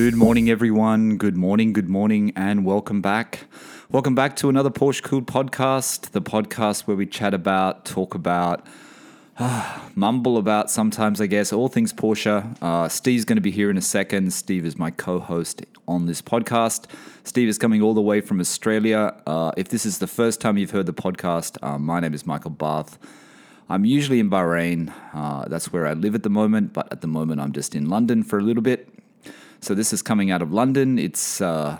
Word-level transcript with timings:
Good 0.00 0.14
morning, 0.14 0.48
everyone. 0.48 1.16
Good 1.16 1.36
morning, 1.36 1.72
good 1.72 1.88
morning, 1.88 2.32
and 2.36 2.64
welcome 2.64 3.02
back. 3.02 3.46
Welcome 3.90 4.14
back 4.14 4.36
to 4.36 4.48
another 4.48 4.70
Porsche 4.70 5.02
Cool 5.02 5.22
podcast, 5.22 6.12
the 6.12 6.22
podcast 6.22 6.82
where 6.82 6.96
we 6.96 7.04
chat 7.04 7.34
about, 7.34 7.84
talk 7.84 8.14
about, 8.14 8.64
mumble 9.96 10.36
about 10.36 10.70
sometimes, 10.70 11.20
I 11.20 11.26
guess, 11.26 11.52
all 11.52 11.66
things 11.66 11.92
Porsche. 11.92 12.56
Uh, 12.62 12.88
Steve's 12.88 13.24
going 13.24 13.38
to 13.38 13.42
be 13.42 13.50
here 13.50 13.70
in 13.70 13.76
a 13.76 13.82
second. 13.82 14.32
Steve 14.32 14.64
is 14.64 14.78
my 14.78 14.92
co 14.92 15.18
host 15.18 15.66
on 15.88 16.06
this 16.06 16.22
podcast. 16.22 16.84
Steve 17.24 17.48
is 17.48 17.58
coming 17.58 17.82
all 17.82 17.92
the 17.92 18.00
way 18.00 18.20
from 18.20 18.38
Australia. 18.38 19.20
Uh, 19.26 19.50
if 19.56 19.68
this 19.68 19.84
is 19.84 19.98
the 19.98 20.06
first 20.06 20.40
time 20.40 20.56
you've 20.56 20.70
heard 20.70 20.86
the 20.86 20.94
podcast, 20.94 21.58
uh, 21.60 21.76
my 21.76 21.98
name 21.98 22.14
is 22.14 22.24
Michael 22.24 22.52
Barth. 22.52 22.98
I'm 23.68 23.84
usually 23.84 24.20
in 24.20 24.30
Bahrain. 24.30 24.92
Uh, 25.12 25.48
that's 25.48 25.72
where 25.72 25.88
I 25.88 25.94
live 25.94 26.14
at 26.14 26.22
the 26.22 26.30
moment, 26.30 26.72
but 26.72 26.86
at 26.92 27.00
the 27.00 27.08
moment 27.08 27.40
I'm 27.40 27.52
just 27.52 27.74
in 27.74 27.88
London 27.90 28.22
for 28.22 28.38
a 28.38 28.42
little 28.42 28.62
bit. 28.62 28.97
So 29.60 29.74
this 29.74 29.92
is 29.92 30.02
coming 30.02 30.30
out 30.30 30.42
of 30.42 30.52
London. 30.52 30.98
It's 30.98 31.40
uh, 31.40 31.78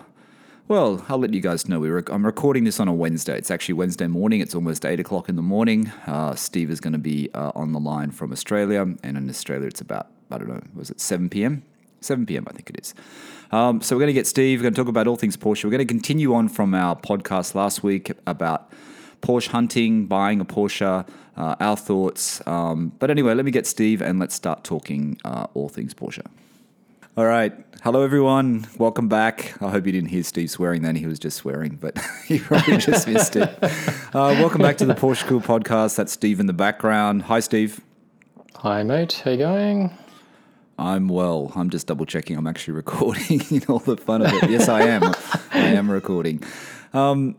well, 0.66 1.04
I'll 1.08 1.18
let 1.18 1.32
you 1.32 1.40
guys 1.40 1.68
know. 1.68 1.80
We 1.80 1.88
rec- 1.88 2.10
I'm 2.10 2.26
recording 2.26 2.64
this 2.64 2.78
on 2.80 2.88
a 2.88 2.92
Wednesday. 2.92 3.38
It's 3.38 3.50
actually 3.50 3.74
Wednesday 3.74 4.06
morning. 4.06 4.40
It's 4.40 4.54
almost 4.54 4.84
eight 4.84 5.00
o'clock 5.00 5.28
in 5.28 5.36
the 5.36 5.42
morning. 5.42 5.90
Uh, 6.06 6.34
Steve 6.34 6.70
is 6.70 6.80
going 6.80 6.92
to 6.92 6.98
be 6.98 7.30
uh, 7.34 7.52
on 7.54 7.72
the 7.72 7.80
line 7.80 8.10
from 8.10 8.32
Australia, 8.32 8.82
and 8.82 9.16
in 9.16 9.30
Australia 9.30 9.66
it's 9.66 9.80
about 9.80 10.08
I 10.30 10.38
don't 10.38 10.48
know, 10.48 10.60
was 10.74 10.90
it 10.90 11.00
seven 11.00 11.28
p.m. 11.30 11.62
7 12.00 12.26
p.m. 12.26 12.44
I 12.48 12.52
think 12.52 12.70
it 12.70 12.80
is. 12.80 12.94
Um, 13.50 13.80
so 13.80 13.96
we're 13.96 14.00
going 14.00 14.08
to 14.08 14.12
get 14.12 14.26
Steve. 14.26 14.60
We're 14.60 14.64
going 14.64 14.74
to 14.74 14.80
talk 14.80 14.88
about 14.88 15.06
all 15.08 15.16
things 15.16 15.36
Porsche. 15.36 15.64
We're 15.64 15.70
going 15.70 15.78
to 15.80 15.84
continue 15.84 16.32
on 16.32 16.48
from 16.48 16.74
our 16.74 16.94
podcast 16.94 17.56
last 17.56 17.82
week 17.82 18.12
about 18.26 18.70
Porsche 19.20 19.48
hunting, 19.48 20.06
buying 20.06 20.40
a 20.40 20.44
Porsche, 20.44 21.08
uh, 21.36 21.56
our 21.58 21.76
thoughts. 21.76 22.40
Um, 22.46 22.92
but 23.00 23.10
anyway, 23.10 23.34
let 23.34 23.44
me 23.44 23.50
get 23.50 23.66
Steve 23.66 24.00
and 24.00 24.18
let's 24.18 24.34
start 24.34 24.62
talking 24.62 25.18
uh, 25.24 25.46
all 25.54 25.68
things 25.68 25.92
Porsche. 25.92 26.24
All 27.18 27.26
right. 27.26 27.52
Hello, 27.82 28.02
everyone. 28.02 28.68
Welcome 28.78 29.08
back. 29.08 29.60
I 29.60 29.70
hope 29.70 29.86
you 29.86 29.90
didn't 29.90 30.10
hear 30.10 30.22
Steve 30.22 30.52
swearing 30.52 30.82
then. 30.82 30.94
He 30.94 31.04
was 31.04 31.18
just 31.18 31.36
swearing, 31.36 31.74
but 31.74 31.98
you 32.28 32.38
probably 32.38 32.76
just 32.76 33.08
missed 33.08 33.34
it. 33.34 33.58
Uh, 33.60 34.38
welcome 34.38 34.62
back 34.62 34.76
to 34.76 34.86
the 34.86 34.94
Porsche 34.94 35.26
Cool 35.26 35.40
podcast. 35.40 35.96
That's 35.96 36.12
Steve 36.12 36.38
in 36.38 36.46
the 36.46 36.52
background. 36.52 37.22
Hi, 37.22 37.40
Steve. 37.40 37.80
Hi, 38.54 38.84
mate. 38.84 39.20
How 39.24 39.32
you 39.32 39.38
going? 39.38 39.98
I'm 40.78 41.08
well. 41.08 41.50
I'm 41.56 41.70
just 41.70 41.88
double 41.88 42.06
checking. 42.06 42.36
I'm 42.36 42.46
actually 42.46 42.74
recording 42.74 43.42
in 43.50 43.64
all 43.68 43.80
the 43.80 43.96
fun 43.96 44.22
of 44.22 44.32
it. 44.32 44.48
Yes, 44.48 44.68
I 44.68 44.82
am. 44.82 45.12
I 45.52 45.58
am 45.74 45.90
recording. 45.90 46.40
Um, 46.92 47.34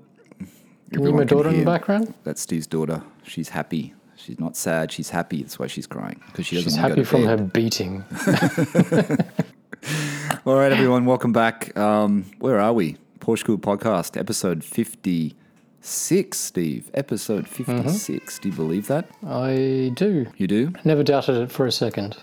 Can 0.92 1.06
you 1.06 1.14
my 1.14 1.24
daughter 1.24 1.48
in 1.48 1.60
the 1.60 1.66
background? 1.66 2.14
That's 2.26 2.42
Steve's 2.42 2.68
daughter. 2.68 3.02
She's 3.24 3.48
happy. 3.48 3.94
She's 4.18 4.42
not 4.42 4.58
sad. 4.58 4.92
She's 4.92 5.12
happy. 5.12 5.42
That's 5.42 5.58
why 5.58 5.68
she's 5.68 5.88
crying 5.88 6.22
because 6.26 6.48
she 6.48 6.58
doesn't 6.58 6.72
She's 6.72 6.78
happy 6.78 7.06
from 7.06 7.24
her 7.24 7.38
beating. 7.38 8.04
All 10.46 10.56
right, 10.56 10.72
everyone, 10.72 11.06
welcome 11.06 11.32
back. 11.32 11.78
Um, 11.78 12.26
where 12.40 12.60
are 12.60 12.74
we? 12.74 12.98
Porsche 13.20 13.46
Cool 13.46 13.58
Podcast, 13.58 14.18
episode 14.18 14.64
56, 14.64 16.38
Steve. 16.38 16.90
Episode 16.94 17.48
56. 17.48 18.40
Do 18.40 18.50
you 18.50 18.56
believe 18.56 18.88
that? 18.88 19.10
I 19.26 19.92
do. 19.96 20.28
You 20.38 20.48
do? 20.48 20.74
Never 20.84 21.04
doubted 21.04 21.38
it 21.38 21.52
for 21.52 21.66
a 21.66 21.72
second. 21.72 22.18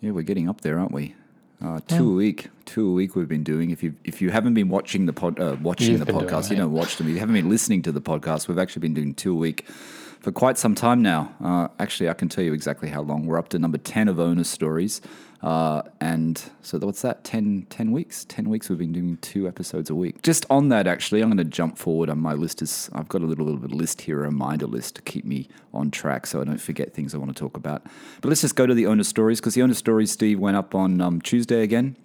Yeah, 0.00 0.10
we're 0.12 0.22
getting 0.22 0.48
up 0.48 0.62
there, 0.62 0.78
aren't 0.78 0.92
we? 0.92 1.14
Uh, 1.64 1.78
two 1.86 2.10
a 2.10 2.14
week, 2.14 2.48
two 2.64 2.88
a 2.88 2.92
week. 2.92 3.14
We've 3.14 3.28
been 3.28 3.44
doing. 3.44 3.70
If 3.70 3.84
you 3.84 3.94
if 4.02 4.20
you 4.20 4.30
haven't 4.30 4.54
been 4.54 4.68
watching 4.68 5.06
the 5.06 5.12
pod, 5.12 5.38
uh, 5.38 5.56
watching 5.62 5.90
You've 5.92 6.00
the 6.00 6.06
been 6.06 6.18
doing 6.18 6.28
podcast, 6.28 6.46
it, 6.46 6.52
you 6.52 6.56
know, 6.56 6.66
watch 6.68 6.96
them. 6.96 7.06
If 7.06 7.12
you 7.14 7.20
haven't 7.20 7.34
been 7.36 7.48
listening 7.48 7.82
to 7.82 7.92
the 7.92 8.00
podcast, 8.00 8.48
we've 8.48 8.58
actually 8.58 8.80
been 8.80 8.94
doing 8.94 9.14
two 9.14 9.30
a 9.30 9.36
week 9.36 9.64
for 10.18 10.32
quite 10.32 10.58
some 10.58 10.74
time 10.74 11.02
now. 11.02 11.32
Uh, 11.40 11.68
actually, 11.78 12.08
I 12.08 12.14
can 12.14 12.28
tell 12.28 12.42
you 12.42 12.52
exactly 12.52 12.88
how 12.88 13.02
long. 13.02 13.26
We're 13.26 13.38
up 13.38 13.48
to 13.50 13.60
number 13.60 13.78
ten 13.78 14.08
of 14.08 14.18
owner 14.18 14.42
stories, 14.42 15.00
uh, 15.42 15.82
and 16.00 16.42
so 16.62 16.78
what's 16.78 17.02
that? 17.02 17.24
10, 17.24 17.66
10 17.68 17.90
weeks. 17.92 18.24
Ten 18.24 18.48
weeks. 18.48 18.68
We've 18.68 18.78
been 18.78 18.92
doing 18.92 19.18
two 19.22 19.48
episodes 19.48 19.90
a 19.90 19.94
week. 19.94 20.22
Just 20.22 20.46
on 20.48 20.68
that, 20.68 20.86
actually, 20.86 21.20
I'm 21.20 21.28
going 21.28 21.38
to 21.38 21.44
jump 21.44 21.78
forward 21.78 22.08
on 22.10 22.18
my 22.20 22.32
list. 22.34 22.62
Is 22.62 22.88
I've 22.92 23.08
got 23.08 23.22
a 23.22 23.26
little, 23.26 23.44
little 23.44 23.60
bit 23.60 23.72
of 23.72 23.76
list 23.76 24.02
here, 24.02 24.20
a 24.20 24.22
reminder 24.22 24.66
list 24.66 24.94
to 24.96 25.02
keep 25.02 25.24
me 25.24 25.48
on 25.74 25.90
track, 25.90 26.26
so 26.26 26.40
I 26.40 26.44
don't 26.44 26.60
forget 26.60 26.94
things 26.94 27.14
I 27.14 27.18
want 27.18 27.34
to 27.34 27.38
talk 27.40 27.56
about. 27.56 27.82
But 28.20 28.28
let's 28.28 28.40
just 28.42 28.54
go 28.56 28.66
to 28.66 28.74
the 28.74 28.86
owner 28.86 29.02
stories 29.04 29.40
because 29.40 29.54
the 29.54 29.62
owner 29.62 29.74
stories, 29.74 30.10
Steve, 30.12 30.38
went 30.38 30.56
up 30.56 30.74
on 30.74 31.00
um, 31.00 31.20
Tuesday 31.20 31.62
again. 31.62 31.96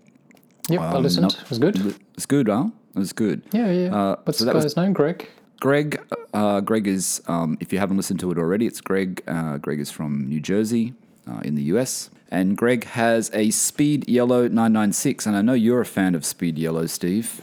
Yep, 0.69 0.81
I 0.81 0.87
Um, 0.95 1.03
listened. 1.03 1.21
no- 1.23 1.39
It 1.43 1.49
was 1.49 1.59
good. 1.59 1.95
It's 2.15 2.25
good, 2.25 2.47
huh? 2.47 2.69
It 2.95 2.99
was 2.99 3.13
good. 3.13 3.43
Yeah, 3.51 3.71
yeah. 3.71 3.95
Uh, 3.95 4.15
What's 4.23 4.39
so 4.39 4.45
the 4.45 4.49
that 4.51 4.55
was- 4.55 4.65
guy's 4.73 4.77
name? 4.77 4.93
Greg? 4.93 5.29
Greg, 5.59 5.99
uh, 6.33 6.59
Greg 6.61 6.87
is, 6.87 7.21
um, 7.27 7.57
if 7.59 7.71
you 7.73 7.79
haven't 7.79 7.97
listened 7.97 8.19
to 8.19 8.31
it 8.31 8.37
already, 8.37 8.67
it's 8.67 8.81
Greg. 8.81 9.23
Uh, 9.27 9.57
Greg 9.57 9.79
is 9.79 9.89
from 9.89 10.27
New 10.27 10.39
Jersey 10.39 10.93
uh, 11.29 11.39
in 11.43 11.55
the 11.55 11.63
US. 11.63 12.09
And 12.29 12.57
Greg 12.57 12.83
has 12.85 13.31
a 13.33 13.51
Speed 13.51 14.07
Yellow 14.09 14.47
996. 14.47 15.25
And 15.25 15.35
I 15.35 15.41
know 15.41 15.53
you're 15.53 15.81
a 15.81 15.85
fan 15.85 16.15
of 16.15 16.25
Speed 16.25 16.57
Yellow, 16.57 16.85
Steve. 16.87 17.41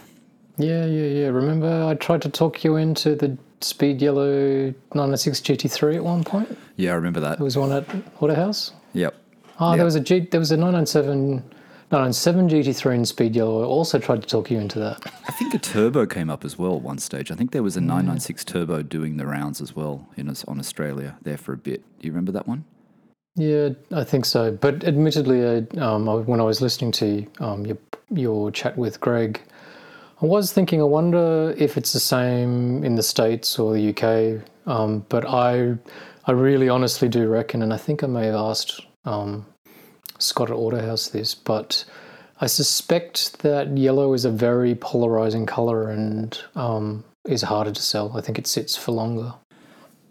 Yeah, 0.57 0.85
yeah, 0.87 1.07
yeah. 1.07 1.27
Remember 1.29 1.85
I 1.85 1.95
tried 1.95 2.23
to 2.23 2.29
talk 2.29 2.63
you 2.65 2.77
into 2.77 3.15
the 3.17 3.37
Speed 3.61 4.03
Yellow 4.03 4.67
996 4.95 5.41
GT3 5.41 5.97
at 5.97 6.05
one 6.05 6.23
point? 6.23 6.57
Yeah, 6.77 6.93
I 6.93 6.95
remember 6.95 7.21
that. 7.21 7.39
There 7.39 7.45
was 7.45 7.57
one 7.57 7.73
at 7.73 7.87
Autohouse. 8.19 8.73
Yep. 8.93 9.15
Oh, 9.59 9.71
Yeah. 9.71 9.77
there 9.77 9.85
was 9.85 9.95
a 9.95 10.01
G, 10.01 10.21
there 10.21 10.41
was 10.41 10.51
a 10.53 10.57
997, 10.57 11.43
997 11.91 12.49
GT3 12.51 12.95
in 12.95 13.05
Speed 13.07 13.37
Yellow. 13.37 13.63
I 13.63 13.65
also 13.65 13.99
tried 13.99 14.21
to 14.23 14.29
talk 14.29 14.51
you 14.51 14.59
into 14.59 14.79
that. 14.81 15.01
I 15.29 15.33
think 15.33 15.55
a 15.55 15.59
turbo 15.59 16.07
came 16.07 16.29
up 16.29 16.45
as 16.45 16.59
well 16.59 16.77
at 16.77 16.83
one 16.83 16.99
stage. 16.99 17.31
I 17.31 17.35
think 17.35 17.53
there 17.53 17.63
was 17.63 17.77
a 17.77 17.81
996 17.81 18.45
turbo 18.45 18.83
doing 18.83 19.17
the 19.17 19.27
rounds 19.27 19.61
as 19.61 19.75
well 19.75 20.09
in 20.17 20.29
on 20.29 20.59
Australia 20.59 21.17
there 21.23 21.37
for 21.39 21.53
a 21.53 21.57
bit. 21.57 21.83
Do 22.01 22.07
you 22.07 22.13
remember 22.13 22.33
that 22.33 22.47
one? 22.47 22.65
Yeah, 23.37 23.71
I 23.91 24.05
think 24.05 24.25
so. 24.27 24.53
But 24.53 24.85
admittedly, 24.85 25.45
I, 25.45 25.79
um, 25.81 26.09
I- 26.09 26.15
when 26.17 26.41
I 26.41 26.45
was 26.45 26.61
listening 26.61 26.93
to 26.93 27.27
um, 27.41 27.67
your 27.67 27.79
your 28.11 28.51
chat 28.53 28.77
with 28.77 29.01
Greg, 29.01 29.41
I 30.23 30.27
was 30.27 30.53
thinking, 30.53 30.81
I 30.81 30.85
wonder 30.85 31.55
if 31.57 31.77
it's 31.77 31.93
the 31.93 32.01
same 32.01 32.85
in 32.85 32.95
the 32.95 33.03
states 33.03 33.59
or 33.59 33.73
the 33.75 33.89
UK. 33.91 34.43
Um, 34.67 35.05
but 35.09 35.27
I, 35.27 35.75
I 36.27 36.33
really 36.33 36.69
honestly 36.69 37.09
do 37.09 37.27
reckon, 37.29 37.63
and 37.63 37.73
I 37.73 37.77
think 37.77 38.05
I 38.05 38.07
may 38.07 38.27
have 38.27 38.35
asked 38.37 38.81
um, 39.05 39.47
Scott 40.19 40.51
at 40.51 40.57
Autohouse 40.57 41.11
this, 41.11 41.35
but 41.35 41.85
I 42.41 42.47
suspect 42.47 43.41
that 43.41 43.77
yellow 43.77 44.13
is 44.15 44.25
a 44.25 44.31
very 44.31 44.75
polarizing 44.75 45.45
color 45.47 45.91
and 45.91 46.39
um, 46.55 47.05
is 47.27 47.43
harder 47.43 47.73
to 47.73 47.83
sell. 47.83 48.17
I 48.17 48.21
think 48.21 48.39
it 48.39 48.47
sits 48.47 48.77
for 48.77 48.93
longer. 48.93 49.35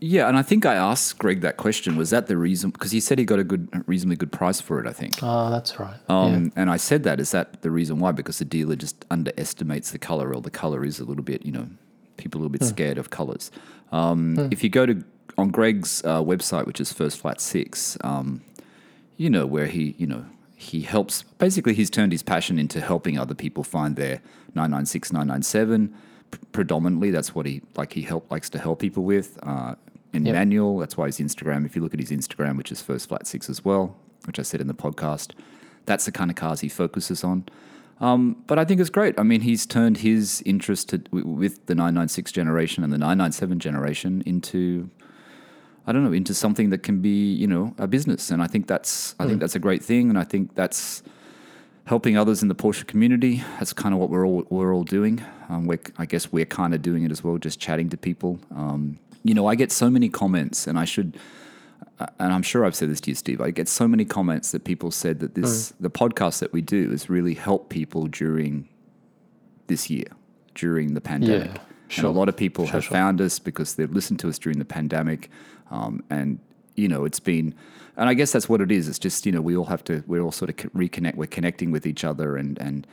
Yeah, 0.06 0.28
and 0.28 0.38
I 0.38 0.42
think 0.42 0.66
I 0.66 0.76
asked 0.76 1.18
Greg 1.18 1.40
that 1.42 1.56
question. 1.56 1.96
Was 1.96 2.10
that 2.10 2.28
the 2.28 2.36
reason? 2.36 2.72
Because 2.72 2.92
he 2.92 3.00
said 3.00 3.18
he 3.20 3.24
got 3.24 3.40
a 3.40 3.44
good, 3.46 3.70
reasonably 3.88 4.18
good 4.18 4.34
price 4.34 4.60
for 4.60 4.80
it. 4.82 4.86
I 4.86 4.92
think. 4.92 5.14
Ah, 5.24 5.50
that's 5.50 5.80
right. 5.80 5.96
Um, 6.10 6.52
And 6.58 6.70
I 6.70 6.76
said 6.78 7.04
that 7.04 7.22
is 7.22 7.32
that 7.32 7.62
the 7.62 7.72
reason 7.72 8.00
why? 8.00 8.12
Because 8.12 8.38
the 8.40 8.46
dealer 8.46 8.76
just 8.76 9.06
underestimates 9.10 9.92
the 9.92 10.00
color, 10.00 10.34
or 10.34 10.42
the 10.42 10.52
color 10.52 10.84
is 10.84 11.00
a 11.00 11.06
little 11.06 11.24
bit, 11.24 11.46
you 11.46 11.54
know, 11.54 11.68
people 12.18 12.40
are 12.40 12.42
a 12.42 12.44
little 12.44 12.58
bit 12.60 12.64
scared 12.68 12.98
of 12.98 13.10
colors. 13.10 13.50
Um, 13.94 14.38
If 14.52 14.62
you 14.64 14.70
go 14.70 14.86
to 14.86 15.04
on 15.38 15.50
Greg's 15.52 16.04
uh, 16.04 16.22
website, 16.22 16.66
which 16.68 16.82
is 16.82 16.92
First 16.92 17.20
Flat 17.22 17.40
Six, 17.40 17.98
um, 18.02 18.42
you 19.16 19.30
know 19.30 19.46
where 19.46 19.68
he, 19.68 19.96
you 19.98 20.06
know, 20.08 20.26
he 20.56 20.82
helps. 20.82 21.24
Basically, 21.40 21.74
he's 21.74 21.90
turned 21.90 22.12
his 22.12 22.24
passion 22.24 22.60
into 22.60 22.82
helping 22.82 23.18
other 23.18 23.36
people 23.36 23.64
find 23.64 23.96
their 23.96 24.20
996, 24.54 25.14
997. 25.14 25.94
Predominantly, 26.52 27.10
that's 27.12 27.34
what 27.34 27.46
he 27.46 27.62
like. 27.78 27.94
He 27.94 28.02
help 28.02 28.30
likes 28.32 28.50
to 28.50 28.60
help 28.60 28.80
people 28.80 29.04
with. 29.04 29.40
Uh, 29.44 29.76
in 30.14 30.26
Yep. 30.26 30.36
manual, 30.36 30.78
that's 30.80 30.96
why 30.96 31.08
his 31.08 31.20
Instagram. 31.20 31.66
If 31.66 31.76
you 31.76 31.82
look 31.82 31.94
at 31.94 32.00
his 32.00 32.12
Instagram, 32.12 32.58
which 32.58 32.72
is 32.72 32.82
First 32.82 33.10
Flat 33.10 33.28
Six 33.28 33.50
as 33.50 33.66
well, 33.66 33.96
which 34.26 34.40
I 34.40 34.44
said 34.44 34.62
in 34.62 34.68
the 34.68 34.74
podcast, 34.74 35.32
that's 35.86 36.06
the 36.06 36.12
kind 36.12 36.30
of 36.30 36.36
cars 36.38 36.62
he 36.62 36.70
focuses 36.70 37.24
on. 37.24 37.46
Um, 38.00 38.38
but 38.48 38.58
I 38.60 38.66
think 38.66 38.82
it's 38.82 38.90
great. 38.90 39.18
I 39.20 39.24
mean, 39.24 39.42
he's 39.42 39.66
turned 39.66 39.98
his 39.98 40.42
interest 40.46 40.90
to, 40.90 41.02
with 41.12 41.66
the 41.68 41.76
996 41.76 42.32
generation 42.32 42.84
and 42.84 42.92
the 42.92 42.98
997 42.98 43.60
generation 43.60 44.24
into, 44.26 44.90
I 45.88 45.92
don't 45.92 46.04
know, 46.04 46.12
into 46.12 46.34
something 46.34 46.70
that 46.72 46.84
can 46.84 47.02
be, 47.02 47.34
you 47.34 47.48
know, 47.48 47.74
a 47.78 47.88
business. 47.88 48.30
And 48.32 48.42
I 48.42 48.48
think 48.48 48.68
that's, 48.68 49.16
I 49.20 49.26
think 49.26 49.40
that's 49.40 49.56
a 49.56 49.60
great 49.60 49.84
thing. 49.84 50.10
And 50.10 50.18
I 50.18 50.24
think 50.24 50.56
that's 50.56 51.04
helping 51.86 52.18
others 52.18 52.42
in 52.42 52.48
the 52.50 52.56
Porsche 52.56 52.86
community. 52.88 53.44
That's 53.60 53.74
kind 53.74 53.94
of 53.94 54.00
what 54.00 54.10
we're 54.10 54.26
all 54.26 54.46
we're 54.50 54.74
all 54.74 54.84
doing. 54.86 55.24
Um, 55.50 55.66
we're, 55.68 55.80
I 55.98 56.06
guess 56.06 56.32
we're 56.32 56.46
kind 56.46 56.74
of 56.74 56.82
doing 56.82 57.04
it 57.04 57.12
as 57.12 57.24
well, 57.24 57.38
just 57.38 57.60
chatting 57.60 57.90
to 57.90 57.98
people. 57.98 58.40
Um, 58.56 58.98
you 59.24 59.34
know, 59.34 59.48
I 59.48 59.56
get 59.56 59.72
so 59.72 59.90
many 59.90 60.10
comments, 60.10 60.68
and 60.68 60.78
I 60.78 60.86
should, 60.86 61.18
uh, 62.00 62.08
and 62.20 62.34
I'm 62.34 62.44
sure 62.44 62.66
I've 62.66 62.76
said 62.76 62.90
this 62.90 63.02
to 63.02 63.12
you, 63.12 63.16
Steve. 63.16 63.42
I 63.42 63.52
get 63.52 63.68
so 63.70 63.88
many 63.88 64.06
comments 64.06 64.52
that 64.52 64.64
people 64.64 64.92
said 64.92 65.20
that 65.22 65.36
this 65.36 65.74
the 65.80 65.90
podcast 65.90 66.40
that 66.40 66.52
we 66.54 66.62
do 66.62 66.90
has 66.92 67.10
really 67.10 67.34
helped 67.34 67.70
people 67.70 68.08
during 68.08 68.68
this 69.68 69.90
year, 69.90 70.08
during 70.56 70.94
the 70.94 71.02
pandemic. 71.02 71.52
Yeah, 71.56 71.98
And 71.98 72.06
a 72.06 72.10
lot 72.10 72.28
of 72.30 72.36
people 72.36 72.66
Sure, 72.66 72.74
have 72.74 72.84
sure. 72.84 72.92
found 72.92 73.22
us 73.22 73.40
because 73.40 73.76
they've 73.76 73.92
listened 73.92 74.20
to 74.22 74.30
us 74.30 74.38
during 74.40 74.60
the 74.60 74.66
pandemic, 74.66 75.30
um, 75.72 76.04
and 76.10 76.40
you 76.76 76.88
know, 76.88 77.06
it's 77.06 77.20
been. 77.20 77.54
And 77.96 78.10
I 78.10 78.16
guess 78.16 78.32
that's 78.32 78.50
what 78.50 78.60
it 78.60 78.72
is. 78.72 78.90
It's 78.90 78.98
just 79.00 79.26
you 79.26 79.32
know 79.32 79.42
we 79.42 79.56
all 79.56 79.66
have 79.66 79.84
to. 79.86 80.04
we're 80.08 80.22
all 80.22 80.32
sort 80.32 80.50
of 80.50 80.56
reconnect. 80.74 81.16
We're 81.16 81.28
connecting 81.28 81.72
with 81.72 81.86
each 81.86 82.04
other 82.04 82.36
and 82.36 82.58
and 82.60 82.88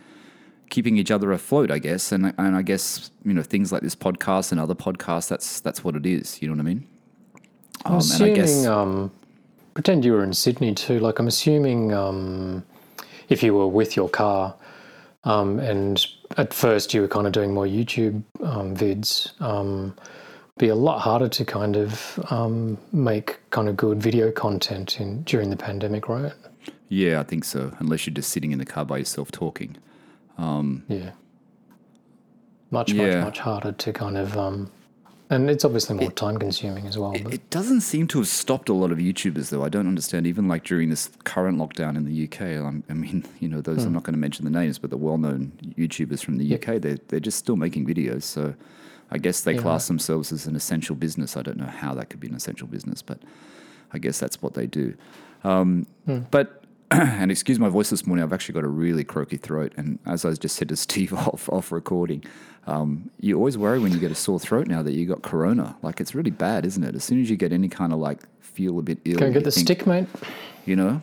keeping 0.70 0.96
each 0.96 1.10
other 1.10 1.30
afloat. 1.32 1.70
I 1.70 1.78
guess. 1.78 2.12
And 2.12 2.32
and 2.38 2.56
I 2.56 2.62
guess 2.62 3.10
you 3.24 3.34
know 3.34 3.42
things 3.42 3.70
like 3.72 3.82
this 3.82 3.94
podcast 3.94 4.52
and 4.52 4.60
other 4.60 4.74
podcasts. 4.74 5.28
That's 5.28 5.60
that's 5.60 5.84
what 5.84 5.94
it 5.94 6.06
is. 6.06 6.40
You 6.40 6.48
know 6.48 6.54
what 6.54 6.60
I 6.60 6.74
mean? 6.74 6.86
I'm 7.84 7.92
Um, 7.92 8.00
and 8.00 8.02
I 8.02 8.14
assuming, 8.14 8.34
guess 8.34 8.66
um, 8.66 9.10
pretend 9.74 10.04
you 10.04 10.12
were 10.12 10.24
in 10.24 10.32
Sydney 10.32 10.74
too. 10.74 10.98
Like, 11.00 11.18
I'm 11.18 11.28
assuming 11.28 11.92
um, 11.92 12.62
if 13.28 13.42
you 13.42 13.54
were 13.54 13.68
with 13.68 13.96
your 13.96 14.08
car, 14.08 14.54
Um, 15.24 15.58
and 15.60 16.06
at 16.36 16.54
first, 16.54 16.94
you 16.94 17.02
were 17.02 17.08
kind 17.08 17.26
of 17.26 17.32
doing 17.32 17.52
more 17.52 17.66
YouTube 17.66 18.22
um, 18.42 18.74
vids. 18.74 19.38
Um, 19.40 19.94
be 20.58 20.68
a 20.68 20.74
lot 20.74 21.00
harder 21.00 21.28
to 21.28 21.44
kind 21.44 21.76
of 21.76 22.18
um, 22.30 22.78
make 22.92 23.38
kind 23.50 23.68
of 23.68 23.76
good 23.76 24.02
video 24.02 24.30
content 24.30 25.00
in 25.00 25.22
during 25.24 25.50
the 25.50 25.56
pandemic, 25.56 26.08
right? 26.08 26.32
Yeah, 26.88 27.20
I 27.20 27.22
think 27.24 27.44
so. 27.44 27.72
Unless 27.78 28.06
you're 28.06 28.14
just 28.14 28.30
sitting 28.30 28.52
in 28.52 28.58
the 28.58 28.66
car 28.66 28.84
by 28.84 28.98
yourself 28.98 29.30
talking. 29.30 29.76
Yeah. 30.88 31.10
Much, 32.70 32.92
Yeah. 32.92 33.16
much, 33.16 33.24
much 33.24 33.38
harder 33.40 33.72
to 33.72 33.92
kind 33.92 34.16
of, 34.16 34.36
um, 34.36 34.70
and 35.28 35.48
it's 35.50 35.64
obviously 35.64 35.96
more 35.96 36.10
time 36.10 36.38
consuming 36.38 36.86
as 36.86 36.96
well. 36.98 37.14
But 37.22 37.34
It 37.34 37.50
doesn't 37.50 37.82
seem 37.82 38.06
to 38.08 38.18
have 38.18 38.28
stopped 38.28 38.68
a 38.68 38.72
lot 38.72 38.90
of 38.92 38.98
YouTubers, 38.98 39.50
though. 39.50 39.62
I 39.64 39.68
don't 39.68 39.86
understand. 39.86 40.26
Even 40.26 40.48
like 40.48 40.64
during 40.64 40.88
this 40.90 41.10
current 41.24 41.58
lockdown 41.58 41.96
in 41.96 42.04
the 42.04 42.24
UK, 42.24 42.40
I'm, 42.58 42.82
I 42.88 42.94
mean, 42.94 43.24
you 43.40 43.48
know, 43.48 43.60
those 43.60 43.84
I'm 43.84 43.92
not 43.92 44.02
going 44.04 44.14
to 44.14 44.18
mention 44.20 44.44
the 44.44 44.50
names, 44.50 44.78
but 44.78 44.90
the 44.90 44.96
well-known 44.96 45.52
YouTubers 45.78 46.22
from 46.24 46.38
the 46.38 46.54
UK, 46.54 46.80
they're 46.80 46.98
they're 47.08 47.20
just 47.20 47.38
still 47.38 47.56
making 47.56 47.86
videos. 47.86 48.22
So, 48.22 48.54
I 49.12 49.18
guess 49.18 49.40
they 49.40 49.54
Yeah. 49.54 49.62
class 49.62 49.88
themselves 49.88 50.30
as 50.32 50.46
an 50.46 50.54
essential 50.56 50.94
business. 50.96 51.36
I 51.36 51.42
don't 51.42 51.56
know 51.58 51.66
how 51.66 51.94
that 51.94 52.08
could 52.10 52.20
be 52.20 52.28
an 52.28 52.34
essential 52.34 52.68
business, 52.68 53.02
but 53.02 53.18
I 53.92 53.98
guess 53.98 54.18
that's 54.20 54.40
what 54.42 54.54
they 54.54 54.66
do. 54.66 54.94
Um, 55.42 55.86
But 56.30 56.59
and 56.92 57.30
excuse 57.30 57.58
my 57.58 57.68
voice 57.68 57.90
this 57.90 58.06
morning. 58.06 58.22
I've 58.22 58.32
actually 58.32 58.54
got 58.54 58.64
a 58.64 58.68
really 58.68 59.04
croaky 59.04 59.36
throat, 59.36 59.72
and 59.76 59.98
as 60.06 60.24
I 60.24 60.32
just 60.32 60.56
said 60.56 60.68
to 60.70 60.76
Steve 60.86 61.12
off 61.12 61.48
off 61.48 61.70
recording, 61.72 62.24
um, 62.66 63.10
you 63.20 63.36
always 63.36 63.56
worry 63.56 63.78
when 63.78 63.92
you 63.92 63.98
get 63.98 64.10
a 64.10 64.14
sore 64.16 64.40
throat 64.40 64.66
now 64.66 64.82
that 64.82 64.92
you 64.92 65.06
got 65.06 65.22
corona. 65.22 65.76
Like 65.82 66.00
it's 66.00 66.14
really 66.14 66.30
bad, 66.32 66.66
isn't 66.66 66.82
it? 66.82 66.94
As 66.94 67.04
soon 67.04 67.20
as 67.22 67.30
you 67.30 67.36
get 67.36 67.52
any 67.52 67.68
kind 67.68 67.92
of 67.92 67.98
like 67.98 68.20
feel 68.40 68.78
a 68.78 68.82
bit 68.82 68.98
ill, 69.04 69.18
go 69.18 69.26
you 69.26 69.32
get 69.32 69.44
the 69.44 69.50
think, 69.50 69.66
stick, 69.66 69.86
mate. 69.86 70.08
You 70.66 70.76
know. 70.76 71.02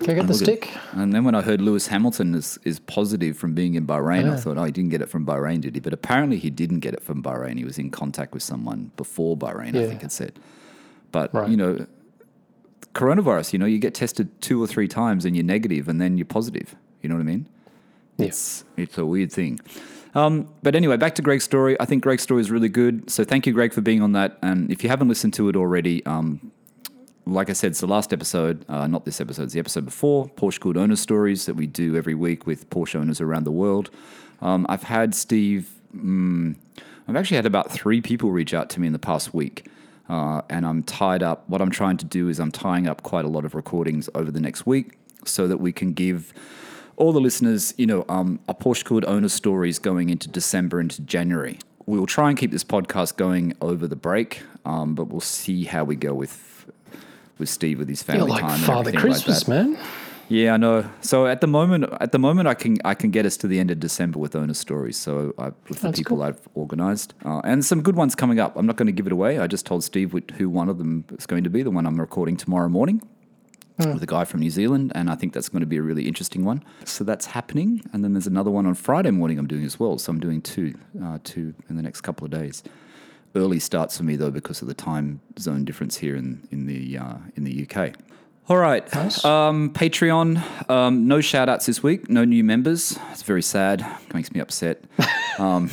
Go 0.00 0.06
get 0.06 0.26
the 0.26 0.32
Look 0.32 0.32
at- 0.32 0.36
stick. 0.38 0.70
And 0.92 1.14
then 1.14 1.22
when 1.24 1.36
I 1.36 1.40
heard 1.40 1.60
Lewis 1.60 1.86
Hamilton 1.86 2.34
is, 2.34 2.58
is 2.64 2.80
positive 2.80 3.38
from 3.38 3.54
being 3.54 3.74
in 3.74 3.86
Bahrain, 3.86 4.28
I 4.30 4.36
thought, 4.36 4.58
oh, 4.58 4.64
he 4.64 4.72
didn't 4.72 4.90
get 4.90 5.00
it 5.00 5.08
from 5.08 5.24
Bahrain, 5.24 5.60
did 5.60 5.76
he? 5.76 5.80
But 5.80 5.92
apparently 5.92 6.36
he 6.36 6.50
didn't 6.50 6.80
get 6.80 6.94
it 6.94 7.02
from 7.02 7.22
Bahrain. 7.22 7.56
He 7.58 7.64
was 7.64 7.78
in 7.78 7.90
contact 7.90 8.34
with 8.34 8.42
someone 8.42 8.90
before 8.96 9.36
Bahrain, 9.36 9.68
I 9.76 9.86
think 9.86 10.02
it 10.02 10.10
said. 10.10 10.32
But, 11.12 11.32
Right. 11.32 11.48
you 11.48 11.56
know, 11.56 11.86
coronavirus, 12.94 13.52
you 13.52 13.58
know, 13.58 13.66
you 13.66 13.78
get 13.78 13.94
tested 13.94 14.28
two 14.40 14.62
or 14.62 14.66
three 14.66 14.88
times 14.88 15.24
and 15.24 15.36
you're 15.36 15.44
negative 15.44 15.88
and 15.88 16.00
then 16.00 16.16
you're 16.16 16.24
positive. 16.24 16.74
You 17.02 17.08
know 17.08 17.16
what 17.16 17.22
I 17.22 17.24
mean? 17.24 17.48
Yeah. 18.16 18.26
It's, 18.26 18.64
it's 18.76 18.96
a 18.96 19.04
weird 19.04 19.32
thing. 19.32 19.60
Um, 20.14 20.48
but 20.62 20.74
anyway, 20.76 20.96
back 20.96 21.16
to 21.16 21.22
Greg's 21.22 21.44
story. 21.44 21.78
I 21.80 21.86
think 21.86 22.02
Greg's 22.02 22.22
story 22.22 22.40
is 22.40 22.50
really 22.50 22.68
good. 22.68 23.10
So 23.10 23.24
thank 23.24 23.46
you, 23.46 23.52
Greg, 23.52 23.72
for 23.72 23.80
being 23.80 24.00
on 24.00 24.12
that. 24.12 24.38
And 24.42 24.70
if 24.70 24.84
you 24.84 24.88
haven't 24.88 25.08
listened 25.08 25.34
to 25.34 25.48
it 25.48 25.56
already, 25.56 26.06
um, 26.06 26.52
like 27.26 27.50
I 27.50 27.52
said, 27.52 27.72
it's 27.72 27.80
the 27.80 27.88
last 27.88 28.12
episode, 28.12 28.64
uh, 28.68 28.86
not 28.86 29.04
this 29.04 29.20
episode, 29.20 29.44
it's 29.44 29.54
the 29.54 29.58
episode 29.58 29.84
before, 29.86 30.28
Porsche 30.28 30.60
Cooled 30.60 30.76
Owner 30.76 30.96
Stories 30.96 31.46
that 31.46 31.54
we 31.54 31.66
do 31.66 31.96
every 31.96 32.14
week 32.14 32.46
with 32.46 32.70
Porsche 32.70 32.96
owners 33.00 33.20
around 33.20 33.44
the 33.44 33.50
world. 33.50 33.90
Um, 34.40 34.66
I've 34.68 34.84
had 34.84 35.14
Steve, 35.14 35.70
mm, 35.96 36.54
I've 37.08 37.16
actually 37.16 37.36
had 37.36 37.46
about 37.46 37.72
three 37.72 38.00
people 38.00 38.30
reach 38.30 38.54
out 38.54 38.70
to 38.70 38.80
me 38.80 38.86
in 38.86 38.92
the 38.92 38.98
past 38.98 39.34
week. 39.34 39.66
Uh, 40.08 40.42
and 40.50 40.66
I'm 40.66 40.82
tied 40.82 41.22
up. 41.22 41.48
What 41.48 41.62
I'm 41.62 41.70
trying 41.70 41.96
to 41.98 42.04
do 42.04 42.28
is 42.28 42.38
I'm 42.38 42.52
tying 42.52 42.86
up 42.86 43.02
quite 43.02 43.24
a 43.24 43.28
lot 43.28 43.44
of 43.44 43.54
recordings 43.54 44.08
over 44.14 44.30
the 44.30 44.40
next 44.40 44.66
week 44.66 44.98
so 45.24 45.46
that 45.48 45.58
we 45.58 45.72
can 45.72 45.92
give 45.92 46.32
all 46.96 47.12
the 47.12 47.20
listeners, 47.20 47.74
you 47.76 47.86
know, 47.86 48.04
um, 48.08 48.38
a 48.48 48.54
Porsche 48.54 48.84
Cooled 48.84 49.04
owner 49.06 49.28
stories 49.28 49.78
going 49.78 50.10
into 50.10 50.28
December, 50.28 50.80
into 50.80 51.02
January. 51.02 51.58
We 51.86 51.98
will 51.98 52.06
try 52.06 52.28
and 52.28 52.38
keep 52.38 52.50
this 52.50 52.64
podcast 52.64 53.16
going 53.16 53.54
over 53.60 53.86
the 53.86 53.96
break, 53.96 54.42
um, 54.64 54.94
but 54.94 55.08
we'll 55.08 55.20
see 55.20 55.64
how 55.64 55.84
we 55.84 55.96
go 55.96 56.14
with 56.14 56.50
with 57.36 57.48
Steve 57.48 57.80
with 57.80 57.88
his 57.88 58.02
family 58.02 58.20
You're 58.20 58.28
like 58.28 58.42
time 58.42 58.60
Father 58.60 58.92
Christmas, 58.92 59.48
like 59.48 59.48
man. 59.48 59.78
Yeah, 60.28 60.54
I 60.54 60.56
know. 60.56 60.88
So 61.00 61.26
at 61.26 61.40
the 61.40 61.46
moment, 61.46 61.84
at 62.00 62.12
the 62.12 62.18
moment, 62.18 62.48
I 62.48 62.54
can 62.54 62.78
I 62.84 62.94
can 62.94 63.10
get 63.10 63.26
us 63.26 63.36
to 63.38 63.46
the 63.46 63.58
end 63.60 63.70
of 63.70 63.78
December 63.78 64.18
with 64.18 64.34
owner 64.34 64.54
stories. 64.54 64.96
So 64.96 65.34
I, 65.38 65.46
with 65.68 65.80
the 65.80 65.88
That's 65.88 65.98
people 65.98 66.16
cool. 66.18 66.24
I've 66.24 66.40
organised, 66.56 67.14
uh, 67.24 67.40
and 67.44 67.64
some 67.64 67.82
good 67.82 67.94
ones 67.96 68.14
coming 68.14 68.40
up. 68.40 68.56
I'm 68.56 68.66
not 68.66 68.76
going 68.76 68.86
to 68.86 68.92
give 68.92 69.06
it 69.06 69.12
away. 69.12 69.38
I 69.38 69.46
just 69.46 69.66
told 69.66 69.84
Steve 69.84 70.14
who 70.36 70.48
one 70.48 70.68
of 70.68 70.78
them 70.78 71.04
is 71.18 71.26
going 71.26 71.44
to 71.44 71.50
be. 71.50 71.62
The 71.62 71.70
one 71.70 71.86
I'm 71.86 72.00
recording 72.00 72.36
tomorrow 72.36 72.68
morning 72.68 73.02
Hmm. 73.78 73.92
with 73.94 74.02
a 74.04 74.06
guy 74.06 74.24
from 74.24 74.38
New 74.38 74.50
Zealand, 74.50 74.92
and 74.94 75.10
I 75.10 75.16
think 75.16 75.32
that's 75.32 75.48
going 75.48 75.60
to 75.60 75.66
be 75.66 75.78
a 75.78 75.82
really 75.82 76.06
interesting 76.06 76.44
one. 76.44 76.62
So 76.84 77.02
that's 77.02 77.26
happening, 77.26 77.82
and 77.92 78.04
then 78.04 78.12
there's 78.12 78.28
another 78.28 78.50
one 78.52 78.66
on 78.66 78.74
Friday 78.74 79.10
morning 79.10 79.36
I'm 79.36 79.48
doing 79.48 79.64
as 79.64 79.80
well. 79.80 79.98
So 79.98 80.12
I'm 80.12 80.20
doing 80.20 80.40
two, 80.40 80.74
uh, 81.02 81.18
two 81.24 81.54
in 81.68 81.74
the 81.74 81.82
next 81.82 82.02
couple 82.02 82.24
of 82.24 82.30
days. 82.30 82.62
Early 83.34 83.58
starts 83.58 83.96
for 83.98 84.04
me 84.04 84.14
though 84.14 84.30
because 84.30 84.62
of 84.62 84.68
the 84.68 84.74
time 84.74 85.20
zone 85.40 85.64
difference 85.64 85.96
here 85.96 86.14
in 86.14 86.46
in 86.52 86.66
the 86.66 86.96
uh, 86.98 87.16
in 87.34 87.42
the 87.42 87.66
UK. 87.68 87.94
All 88.46 88.58
right, 88.58 88.94
Nice. 88.94 89.24
um, 89.24 89.70
Patreon. 89.72 90.68
Um, 90.70 91.08
no 91.08 91.20
shout 91.22 91.48
outs 91.48 91.64
this 91.66 91.82
week. 91.82 92.10
No 92.10 92.24
new 92.26 92.44
members. 92.44 92.98
It's 93.10 93.22
very 93.22 93.42
sad. 93.42 93.80
It 94.06 94.12
makes 94.14 94.32
me 94.32 94.40
upset. 94.40 94.84
Don't 95.38 95.68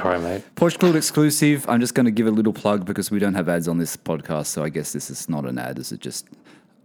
cry, 0.00 0.18
mate. 0.18 0.42
Porsche 0.56 0.78
Cool 0.78 0.96
exclusive. 0.96 1.68
I'm 1.68 1.80
just 1.80 1.94
going 1.94 2.06
to 2.06 2.12
give 2.12 2.26
a 2.26 2.30
little 2.30 2.52
plug 2.52 2.84
because 2.86 3.10
we 3.10 3.18
don't 3.18 3.34
have 3.34 3.48
ads 3.48 3.66
on 3.68 3.78
this 3.78 3.96
podcast. 3.96 4.46
So 4.46 4.62
I 4.62 4.68
guess 4.68 4.92
this 4.92 5.10
is 5.10 5.28
not 5.28 5.44
an 5.46 5.58
ad. 5.58 5.76
This 5.76 5.90
is 5.92 5.98
just 5.98 6.26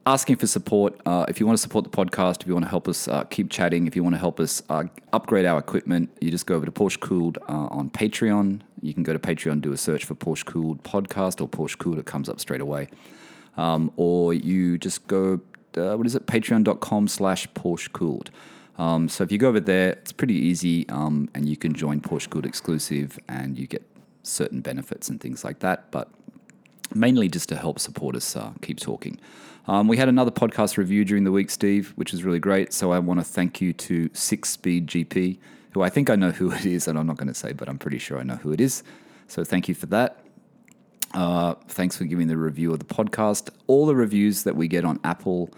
asking 0.05 0.38
for 0.38 0.47
support. 0.47 0.99
Uh, 1.05 1.25
if 1.29 1.39
you 1.39 1.45
want 1.45 1.57
to 1.57 1.61
support 1.61 1.83
the 1.83 1.89
podcast, 1.91 2.41
if 2.41 2.47
you 2.47 2.53
want 2.53 2.65
to 2.65 2.69
help 2.69 2.88
us 2.88 3.07
uh, 3.07 3.23
keep 3.25 3.49
chatting, 3.49 3.85
if 3.88 3.95
you 3.95 4.03
want 4.03 4.15
to 4.15 4.19
help 4.19 4.39
us 4.39 4.63
uh, 4.69 4.83
upgrade 5.13 5.45
our 5.45 5.59
equipment, 5.59 6.09
you 6.21 6.31
just 6.31 6.45
go 6.47 6.55
over 6.55 6.65
to 6.65 6.71
Porsche 6.71 6.99
Cooled 6.99 7.38
uh, 7.49 7.67
on 7.71 7.89
Patreon. 7.89 8.61
You 8.81 8.94
can 8.94 9.03
go 9.03 9.11
to 9.13 9.19
Patreon, 9.19 9.61
do 9.61 9.71
a 9.73 9.77
search 9.77 10.05
for 10.05 10.15
Porsche 10.15 10.45
Cooled 10.45 10.83
podcast 10.83 11.41
or 11.41 11.47
Porsche 11.49 11.77
Cooled. 11.77 11.99
It 11.99 12.05
comes 12.05 12.27
up 12.29 12.39
straight 12.39 12.61
away. 12.61 12.88
Um, 13.57 13.92
or 13.95 14.33
you 14.33 14.77
just 14.77 15.07
go, 15.07 15.42
uh, 15.75 15.95
what 15.98 16.06
is 16.06 16.15
it? 16.15 16.25
Patreon.com 16.27 17.07
slash 17.07 17.48
Porsche 17.50 17.92
Cooled. 17.92 18.30
Um, 18.77 19.09
so 19.09 19.24
if 19.24 19.31
you 19.31 19.38
go 19.38 19.50
over 19.50 19.59
there, 19.59 19.92
it's 19.92 20.12
pretty 20.12 20.36
easy, 20.36 20.88
um, 20.89 21.30
and 21.33 21.50
you 21.50 21.57
can 21.57 21.74
join 21.74 22.00
Porsche 22.00 22.30
Cooled 22.30 22.45
exclusive, 22.45 23.18
and 23.27 23.57
you 23.57 23.65
get 23.65 23.83
certain 24.21 24.62
benefits 24.62 25.09
and 25.09 25.19
things 25.19 25.44
like 25.44 25.59
that. 25.59 25.89
But 25.89 26.09
mainly 26.94 27.27
just 27.27 27.50
to 27.50 27.56
help 27.56 27.80
support 27.80 28.15
us 28.15 28.36
uh, 28.36 28.51
keep 28.62 28.80
talking. 28.80 29.19
Um, 29.68 29.88
we 29.88 29.98
had 29.98 30.07
another 30.07 30.31
podcast 30.31 30.77
review 30.77 31.04
during 31.04 31.24
the 31.25 31.31
week, 31.31 31.50
Steve, 31.50 31.92
which 31.95 32.12
was 32.12 32.24
really 32.24 32.39
great. 32.39 32.71
So 32.71 32.92
I 32.92 33.00
want 33.00 33.19
to 33.19 33.24
thank 33.25 33.59
you 33.59 33.74
to 33.74 34.09
Six 34.13 34.50
Speed 34.51 34.88
GP, 34.88 35.39
who 35.71 35.81
I 35.81 35.89
think 35.89 36.09
I 36.09 36.15
know 36.15 36.31
who 36.31 36.51
it 36.51 36.65
is, 36.65 36.88
and 36.88 36.98
I'm 36.98 37.07
not 37.07 37.18
going 37.18 37.27
to 37.27 37.33
say, 37.33 37.51
but 37.51 37.68
I'm 37.68 37.77
pretty 37.77 37.98
sure 37.98 38.18
I 38.18 38.24
know 38.24 38.38
who 38.38 38.54
it 38.54 38.62
is. 38.62 38.83
So 39.27 39.44
thank 39.44 39.68
you 39.68 39.75
for 39.75 39.88
that. 39.88 40.23
Uh, 41.14 41.56
thanks 41.68 41.97
for 41.97 42.06
giving 42.06 42.28
the 42.28 42.37
review 42.37 42.71
of 42.71 42.80
the 42.80 42.85
podcast. 42.85 43.49
All 43.68 43.85
the 43.85 43.95
reviews 43.95 44.44
that 44.44 44.56
we 44.56 44.68
get 44.68 44.85
on 44.85 44.99
Apple 45.04 45.49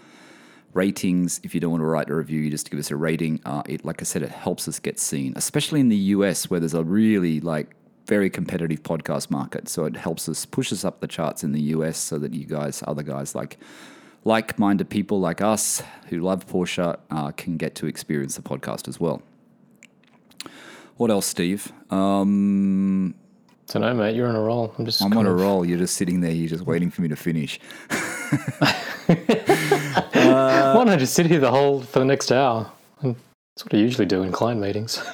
ratings, 0.72 1.40
if 1.42 1.54
you 1.54 1.60
don't 1.60 1.72
want 1.72 1.80
to 1.82 1.86
write 1.86 2.08
a 2.08 2.14
review, 2.14 2.40
you 2.40 2.50
just 2.50 2.70
give 2.70 2.78
us 2.78 2.90
a 2.90 2.96
rating. 2.96 3.40
Uh, 3.44 3.62
it, 3.66 3.84
like 3.84 4.00
I 4.00 4.04
said, 4.04 4.22
it 4.22 4.30
helps 4.30 4.68
us 4.68 4.78
get 4.78 4.98
seen, 4.98 5.32
especially 5.36 5.80
in 5.80 5.88
the 5.88 5.96
US 5.96 6.48
where 6.48 6.60
there's 6.60 6.74
a 6.74 6.84
really 6.84 7.40
like 7.40 7.74
very 8.06 8.30
competitive 8.30 8.82
podcast 8.82 9.30
market. 9.30 9.68
So 9.68 9.84
it 9.84 9.96
helps 9.96 10.28
us 10.28 10.46
push 10.46 10.72
us 10.72 10.84
up 10.84 11.00
the 11.00 11.08
charts 11.08 11.44
in 11.44 11.52
the 11.52 11.60
US 11.74 11.98
so 11.98 12.18
that 12.18 12.34
you 12.34 12.44
guys, 12.44 12.82
other 12.86 13.02
guys 13.02 13.34
like 13.34 13.58
like-minded 14.24 14.90
people 14.90 15.18
like 15.18 15.40
us 15.40 15.82
who 16.08 16.20
love 16.20 16.46
Porsche, 16.46 16.98
uh, 17.10 17.30
can 17.32 17.56
get 17.56 17.74
to 17.76 17.86
experience 17.86 18.36
the 18.36 18.42
podcast 18.42 18.86
as 18.86 19.00
well. 19.00 19.22
What 20.96 21.10
else, 21.10 21.24
Steve? 21.24 21.72
Um, 21.90 23.14
Don't 23.70 23.82
know, 23.82 23.94
mate. 23.94 24.16
You're 24.16 24.28
on 24.28 24.34
a 24.34 24.40
roll. 24.40 24.74
I'm 24.78 24.84
just. 24.84 25.00
I'm 25.00 25.16
on 25.16 25.26
a 25.26 25.32
of- 25.32 25.40
roll. 25.40 25.64
You're 25.64 25.78
just 25.78 25.94
sitting 25.96 26.20
there. 26.20 26.32
You're 26.32 26.48
just 26.48 26.66
waiting 26.66 26.90
for 26.90 27.02
me 27.02 27.08
to 27.08 27.16
finish. 27.16 27.60
Why 29.06 30.74
don't 30.74 30.88
I 30.88 30.96
just 30.96 31.14
sit 31.14 31.26
here 31.26 31.40
the 31.40 31.50
whole 31.50 31.80
for 31.82 32.00
the 32.00 32.04
next 32.04 32.32
hour? 32.32 32.70
That's 33.02 33.64
what 33.64 33.74
I 33.74 33.76
usually 33.78 34.06
do 34.06 34.22
in 34.22 34.32
client 34.32 34.60
meetings. 34.60 35.02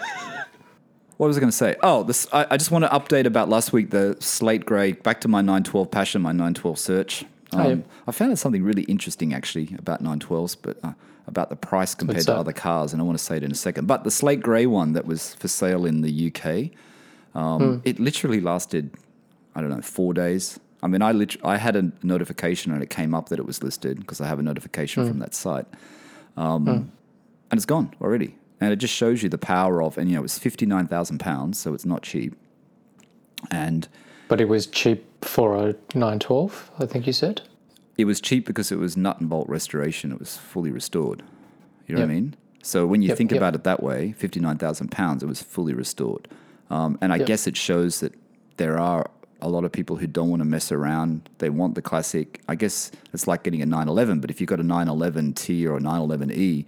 What 1.18 1.28
was 1.28 1.38
I 1.38 1.40
going 1.40 1.50
to 1.50 1.56
say? 1.56 1.76
Oh, 1.82 2.02
this, 2.02 2.26
I, 2.30 2.46
I 2.50 2.56
just 2.58 2.70
want 2.70 2.84
to 2.84 2.90
update 2.90 3.24
about 3.24 3.48
last 3.48 3.72
week 3.72 3.88
the 3.88 4.18
slate 4.20 4.66
grey. 4.66 4.92
Back 4.92 5.22
to 5.22 5.28
my 5.28 5.40
912 5.40 5.90
passion, 5.90 6.20
my 6.20 6.32
912 6.32 6.78
search. 6.78 7.22
Um, 7.22 7.28
Oh, 7.60 7.68
yeah. 7.70 7.76
I 8.06 8.12
found 8.12 8.32
out 8.32 8.38
something 8.38 8.62
really 8.62 8.82
interesting 8.82 9.32
actually 9.32 9.74
about 9.78 10.02
912s, 10.02 10.58
but 10.60 10.76
uh, 10.84 10.92
about 11.26 11.48
the 11.48 11.56
price 11.56 11.94
compared 11.94 12.20
to 12.24 12.34
other 12.36 12.52
cars, 12.52 12.92
and 12.92 13.00
I 13.00 13.04
want 13.06 13.16
to 13.16 13.24
say 13.24 13.38
it 13.38 13.42
in 13.42 13.50
a 13.50 13.54
second. 13.54 13.86
But 13.86 14.04
the 14.04 14.10
slate 14.10 14.40
grey 14.42 14.66
one 14.66 14.92
that 14.92 15.06
was 15.06 15.34
for 15.36 15.48
sale 15.48 15.86
in 15.86 16.02
the 16.02 16.26
UK, 16.30 16.76
um, 17.36 17.60
Hmm. 17.60 17.78
it 17.84 17.98
literally 18.00 18.40
lasted, 18.40 18.90
I 19.54 19.60
don't 19.60 19.70
know, 19.70 19.82
four 19.82 20.14
days. 20.14 20.58
I 20.82 20.86
mean, 20.88 21.02
I 21.02 21.12
lit- 21.12 21.36
I 21.44 21.56
had 21.58 21.74
a 21.76 21.84
notification 22.02 22.72
and 22.72 22.82
it 22.82 22.90
came 22.90 23.14
up 23.14 23.28
that 23.30 23.38
it 23.38 23.46
was 23.46 23.62
listed 23.62 23.98
because 24.00 24.20
I 24.20 24.26
have 24.26 24.38
a 24.38 24.42
notification 24.42 25.02
Hmm. 25.02 25.08
from 25.10 25.18
that 25.20 25.34
site, 25.34 25.66
um, 26.36 26.66
and 26.68 26.88
it's 27.58 27.66
gone 27.66 27.88
already. 28.00 28.34
And 28.60 28.72
it 28.72 28.76
just 28.76 28.94
shows 28.94 29.22
you 29.22 29.28
the 29.28 29.38
power 29.56 29.82
of, 29.82 29.98
and 29.98 30.08
you 30.10 30.16
know, 30.16 30.24
it's 30.24 30.38
fifty 30.38 30.64
nine 30.66 30.86
thousand 30.86 31.18
pounds, 31.18 31.58
so 31.58 31.74
it's 31.74 31.84
not 31.86 32.02
cheap. 32.02 32.34
And 33.50 33.88
but 34.28 34.40
it 34.40 34.48
was 34.48 34.66
cheap 34.66 35.04
for 35.24 35.54
a 35.56 35.74
912, 35.94 36.70
I 36.80 36.86
think 36.86 37.06
you 37.06 37.12
said. 37.12 37.42
it 37.98 38.04
was 38.04 38.20
cheap 38.20 38.44
because 38.46 38.70
it 38.72 38.78
was 38.78 38.96
nut 38.96 39.20
and 39.20 39.28
bolt 39.30 39.48
restoration. 39.48 40.10
It 40.12 40.18
was 40.18 40.36
fully 40.36 40.70
restored. 40.70 41.22
You 41.86 41.94
know 41.94 42.00
what 42.02 42.10
I 42.10 42.14
mean? 42.14 42.34
So 42.62 42.86
when 42.86 43.00
you 43.02 43.08
Yep, 43.08 43.18
think 43.18 43.30
yep. 43.30 43.38
about 43.38 43.54
it 43.54 43.64
that 43.64 43.82
way, 43.82 44.12
fifty 44.12 44.40
nine 44.40 44.58
thousand 44.58 44.90
pounds, 44.90 45.22
it 45.22 45.26
was 45.26 45.40
fully 45.42 45.72
restored. 45.74 46.28
Um, 46.70 46.98
and 47.00 47.12
I 47.12 47.16
Yep. 47.16 47.26
guess 47.26 47.46
it 47.46 47.56
shows 47.56 48.00
that 48.00 48.14
there 48.56 48.78
are 48.78 49.08
a 49.40 49.48
lot 49.48 49.64
of 49.64 49.72
people 49.72 49.96
who 49.96 50.06
don't 50.06 50.30
want 50.30 50.40
to 50.40 50.44
mess 50.46 50.72
around. 50.72 51.28
They 51.38 51.50
want 51.50 51.74
the 51.74 51.82
classic. 51.82 52.40
I 52.48 52.54
guess 52.54 52.90
it's 53.12 53.26
like 53.26 53.42
getting 53.42 53.62
a 53.62 53.66
911, 53.66 54.20
but 54.20 54.30
if 54.30 54.40
you've 54.40 54.48
got 54.48 54.60
a 54.60 54.64
911 54.64 55.34
T 55.34 55.66
or 55.66 55.76
a 55.76 55.80
911 55.80 56.32
E, 56.32 56.64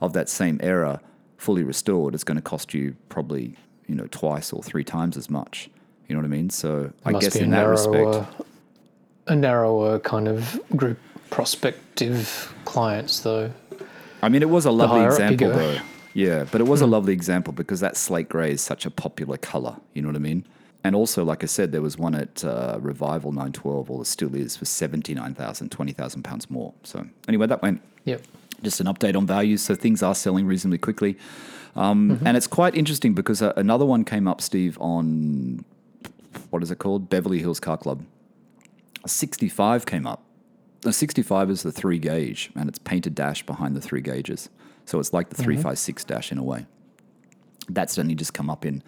of 0.00 0.12
that 0.14 0.28
same 0.28 0.58
era, 0.62 1.00
fully 1.36 1.62
restored, 1.64 2.14
it's 2.14 2.24
going 2.24 2.36
to 2.36 2.42
cost 2.42 2.72
you 2.74 2.96
probably 3.08 3.54
you 3.88 3.94
know 3.94 4.06
twice 4.10 4.52
or 4.52 4.62
three 4.62 4.84
times 4.84 5.16
as 5.16 5.28
much. 5.28 5.68
You 6.08 6.14
know 6.14 6.20
what 6.22 6.26
I 6.26 6.28
mean? 6.28 6.50
So 6.50 6.92
I 7.04 7.12
guess 7.12 7.36
in 7.36 7.50
that 7.50 7.64
respect, 7.68 8.16
a 9.26 9.34
narrower 9.36 9.98
kind 9.98 10.28
of 10.28 10.60
group 10.76 10.98
prospective 11.30 12.54
clients, 12.64 13.20
though. 13.20 13.52
I 14.22 14.28
mean, 14.28 14.42
it 14.42 14.50
was 14.50 14.64
a 14.66 14.70
lovely 14.70 15.00
higher 15.00 15.12
up 15.12 15.18
you 15.20 15.24
example, 15.26 15.48
though. 15.48 15.78
Yeah, 16.14 16.44
but 16.50 16.60
it 16.60 16.64
was 16.66 16.80
a 16.80 16.86
lovely 16.86 17.12
example 17.12 17.52
because 17.52 17.80
that 17.80 17.96
slate 17.96 18.28
grey 18.28 18.52
is 18.52 18.60
such 18.60 18.84
a 18.86 18.90
popular 18.90 19.36
color. 19.38 19.76
You 19.94 20.02
know 20.02 20.08
what 20.08 20.16
I 20.16 20.20
mean? 20.20 20.44
And 20.84 20.96
also, 20.96 21.24
like 21.24 21.42
I 21.42 21.46
said, 21.46 21.70
there 21.72 21.80
was 21.82 21.96
one 21.96 22.14
at 22.14 22.44
uh, 22.44 22.78
Revival 22.80 23.30
912, 23.32 23.90
or 23.90 24.02
it 24.02 24.06
still 24.06 24.34
is, 24.34 24.56
for 24.56 24.64
79,000, 24.64 25.70
20,000 25.70 26.22
pounds 26.22 26.50
more. 26.50 26.74
So, 26.82 27.06
anyway, 27.28 27.46
that 27.46 27.62
went 27.62 27.80
Yep. 28.04 28.22
just 28.62 28.80
an 28.80 28.86
update 28.86 29.16
on 29.16 29.26
values. 29.26 29.62
So, 29.62 29.74
things 29.76 30.02
are 30.02 30.14
selling 30.14 30.44
reasonably 30.46 30.78
quickly. 30.78 31.16
Um, 31.76 32.18
And 32.24 32.36
it's 32.36 32.48
quite 32.48 32.74
interesting 32.74 33.14
because 33.14 33.40
uh, 33.40 33.52
another 33.56 33.86
one 33.86 34.04
came 34.04 34.26
up, 34.26 34.40
Steve, 34.40 34.76
on 34.80 35.64
what 36.50 36.62
is 36.62 36.70
it 36.70 36.78
called? 36.78 37.08
Beverly 37.08 37.38
Hills 37.38 37.60
Car 37.60 37.76
Club. 37.76 38.04
A 39.04 39.08
65 39.08 39.86
came 39.86 40.06
up. 40.06 40.22
The 40.80 40.92
65 40.92 41.48
is 41.48 41.62
the 41.62 41.70
three 41.72 41.98
gauge, 41.98 42.50
and 42.56 42.68
it's 42.68 42.78
painted 42.80 43.14
dash 43.14 43.46
behind 43.46 43.76
the 43.76 43.80
three 43.80 44.00
gauges. 44.00 44.48
So 44.92 45.00
it's 45.00 45.14
like 45.14 45.30
the 45.30 45.36
356 45.36 46.04
dash 46.04 46.32
in 46.32 46.36
a 46.36 46.42
way. 46.42 46.66
That's 47.66 47.98
only 47.98 48.14
just 48.14 48.34
come 48.34 48.50
up 48.50 48.66
in 48.66 48.82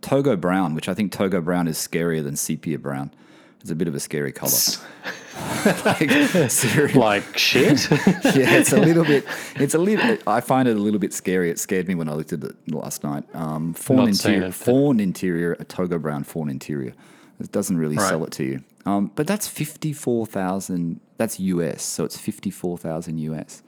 Togo 0.00 0.34
Brown, 0.34 0.74
which 0.74 0.88
I 0.88 0.94
think 0.94 1.12
Togo 1.12 1.40
Brown 1.40 1.68
is 1.68 1.78
scarier 1.78 2.24
than 2.24 2.34
sepia 2.34 2.76
brown. 2.76 3.12
It's 3.60 3.70
a 3.70 3.76
bit 3.76 3.86
of 3.86 3.94
a 3.94 4.00
scary 4.00 4.32
color. 4.32 4.50
like. 5.84 6.96
Like 6.96 7.38
shit. 7.38 7.88
yeah, 8.34 8.56
it's 8.56 8.72
a 8.72 8.80
little 8.80 9.04
bit. 9.04 9.24
It's 9.54 9.74
a 9.74 9.78
little. 9.78 10.18
I 10.26 10.40
find 10.40 10.66
it 10.66 10.76
a 10.76 10.80
little 10.80 10.98
bit 10.98 11.12
scary. 11.14 11.50
It 11.50 11.60
scared 11.60 11.86
me 11.86 11.94
when 11.94 12.08
I 12.08 12.14
looked 12.14 12.32
at 12.32 12.42
it 12.42 12.56
last 12.66 13.04
night. 13.04 13.22
Um, 13.32 13.74
fawn 13.74 13.98
Not 13.98 14.08
interior, 14.08 14.50
fawn 14.50 14.98
interior, 14.98 15.52
a 15.60 15.64
togo 15.64 16.00
brown 16.00 16.24
fawn 16.24 16.50
interior. 16.50 16.94
It 17.38 17.52
doesn't 17.52 17.76
really 17.76 17.94
Right. 17.94 18.08
sell 18.08 18.24
it 18.24 18.32
to 18.32 18.44
you. 18.44 18.64
Um, 18.86 19.12
but 19.14 19.28
that's 19.28 19.46
fifty 19.46 19.92
four 19.92 20.26
thousand. 20.26 20.98
That's 21.16 21.38
US, 21.38 21.84
so 21.84 22.04
it's 22.04 22.18
fifty 22.18 22.50
four 22.50 22.76
thousand 22.76 23.18
US, 23.18 23.62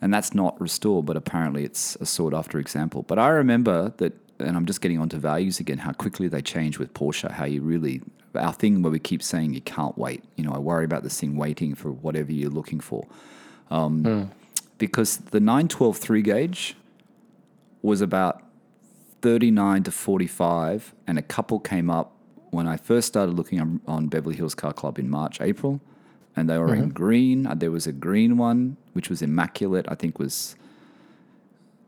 and 0.00 0.12
that's 0.12 0.34
not 0.34 0.60
restored. 0.60 1.06
But 1.06 1.16
apparently, 1.16 1.64
it's 1.64 1.96
a 2.00 2.06
sought 2.06 2.34
after 2.34 2.58
example. 2.58 3.02
But 3.02 3.18
I 3.18 3.28
remember 3.28 3.92
that, 3.98 4.14
and 4.38 4.56
I'm 4.56 4.66
just 4.66 4.80
getting 4.80 4.98
onto 4.98 5.18
values 5.18 5.60
again. 5.60 5.78
How 5.78 5.92
quickly 5.92 6.28
they 6.28 6.42
change 6.42 6.78
with 6.78 6.94
Porsche. 6.94 7.30
How 7.30 7.44
you 7.44 7.62
really 7.62 8.02
our 8.34 8.52
thing 8.52 8.82
where 8.82 8.92
we 8.92 8.98
keep 8.98 9.22
saying 9.22 9.54
you 9.54 9.60
can't 9.60 9.96
wait. 9.98 10.22
You 10.36 10.44
know, 10.44 10.52
I 10.52 10.58
worry 10.58 10.84
about 10.84 11.02
this 11.02 11.18
thing 11.18 11.36
waiting 11.36 11.74
for 11.74 11.90
whatever 11.90 12.32
you're 12.32 12.50
looking 12.50 12.80
for 12.80 13.06
um, 13.70 14.04
hmm. 14.04 14.22
because 14.78 15.18
the 15.18 15.40
912 15.40 15.96
3 15.96 16.22
gauge 16.22 16.76
was 17.82 18.00
about 18.00 18.42
39 19.22 19.84
to 19.84 19.90
45 19.90 20.94
and 21.06 21.18
a 21.18 21.22
couple 21.22 21.60
came 21.60 21.90
up 21.90 22.12
when 22.50 22.66
I 22.66 22.76
first 22.76 23.08
started 23.08 23.32
looking 23.32 23.60
on, 23.60 23.80
on 23.86 24.08
Beverly 24.08 24.36
Hills 24.36 24.54
Car 24.54 24.72
Club 24.72 24.98
in 24.98 25.08
March, 25.08 25.40
April, 25.40 25.80
and 26.36 26.48
they 26.48 26.58
were 26.58 26.74
in 26.74 26.90
green. 26.90 27.46
Uh, 27.46 27.54
There 27.54 27.70
was 27.70 27.86
a 27.86 27.92
green 27.92 28.36
one 28.38 28.76
which 28.92 29.08
was 29.10 29.22
immaculate. 29.22 29.86
I 29.88 29.94
think 29.94 30.18
was 30.18 30.54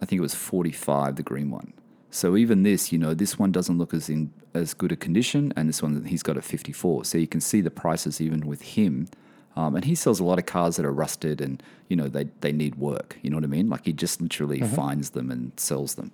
I 0.01 0.05
think 0.05 0.19
it 0.19 0.23
was 0.23 0.35
45 0.35 1.17
the 1.17 1.23
green 1.23 1.51
one. 1.51 1.73
So 2.11 2.37
even 2.37 2.63
this, 2.63 2.93
you 2.93 2.99
know, 2.99 3.15
this 3.15 3.39
one 3.39 3.53
doesn't 3.53 3.79
look 3.79 3.95
as 3.95 4.09
in 4.09 4.31
as 4.55 4.75
good 4.75 4.93
a 4.93 4.97
condition, 4.97 5.53
and 5.57 5.69
this 5.69 5.83
one 5.83 6.05
he's 6.05 6.23
got 6.23 6.37
a 6.37 6.43
54. 6.43 7.05
So 7.05 7.17
you 7.19 7.27
can 7.27 7.41
see 7.41 7.61
the 7.63 7.71
prices 7.71 8.21
even 8.21 8.47
with 8.47 8.63
him. 8.63 9.09
Um, 9.55 9.77
and 9.77 9.85
he 9.85 9.95
sells 9.95 10.19
a 10.19 10.25
lot 10.25 10.39
of 10.39 10.47
cars 10.47 10.77
that 10.77 10.87
are 10.87 10.93
rusted 10.93 11.41
and 11.41 11.63
you 11.89 11.97
know 11.97 12.09
they, 12.09 12.25
they 12.41 12.53
need 12.53 12.75
work. 12.77 13.19
You 13.23 13.31
know 13.31 13.37
what 13.37 13.45
I 13.45 13.49
mean? 13.49 13.69
Like 13.69 13.85
he 13.85 13.93
just 13.93 14.21
literally 14.21 14.61
finds 14.61 15.11
them 15.11 15.31
and 15.31 15.53
sells 15.57 15.95
them. 15.95 16.11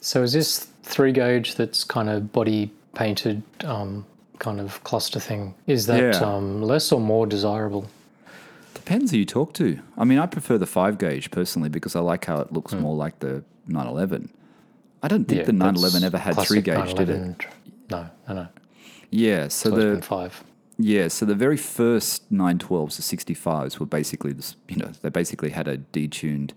so 0.00 0.22
is 0.22 0.32
this 0.32 0.68
three 0.82 1.12
gauge 1.12 1.56
that's 1.56 1.82
kind 1.84 2.08
of 2.08 2.30
body 2.32 2.70
painted 2.94 3.42
um, 3.64 4.06
kind 4.38 4.60
of 4.60 4.82
cluster 4.84 5.20
thing? 5.20 5.54
Is 5.66 5.86
that 5.86 6.14
Yeah. 6.14 6.20
um, 6.20 6.62
less 6.62 6.92
or 6.92 7.00
more 7.00 7.26
desirable? 7.26 7.86
Depends 8.74 9.10
who 9.10 9.18
you 9.18 9.24
talk 9.24 9.52
to. 9.54 9.80
I 9.96 10.04
mean, 10.04 10.18
I 10.18 10.26
prefer 10.26 10.58
the 10.58 10.66
five 10.66 10.98
gauge 10.98 11.30
personally 11.30 11.68
because 11.68 11.96
I 11.96 12.00
like 12.00 12.24
how 12.26 12.40
it 12.40 12.52
looks 12.52 12.72
hmm. 12.72 12.80
more 12.80 12.94
like 12.94 13.18
the 13.18 13.42
911. 13.66 14.30
I 15.02 15.08
don't 15.08 15.26
think 15.26 15.46
the 15.46 15.52
911 15.52 16.04
ever 16.04 16.18
had 16.18 16.36
three 16.46 16.60
gauge, 16.60 16.94
did 16.94 17.08
it? 17.10 17.46
No, 17.90 18.08
no, 18.28 18.34
no. 18.34 18.48
Yeah. 19.10 19.48
So 19.48 19.70
the 19.70 20.02
five. 20.02 20.42
Yeah, 20.78 21.08
so 21.08 21.24
the 21.24 21.34
very 21.34 21.56
first 21.56 22.30
912s, 22.30 22.96
the 22.96 23.16
65s, 23.16 23.78
were 23.78 23.86
basically 23.86 24.32
this, 24.32 24.56
you 24.68 24.76
know, 24.76 24.92
they 25.00 25.08
basically 25.08 25.50
had 25.50 25.66
a 25.66 25.78
detuned, 25.78 26.50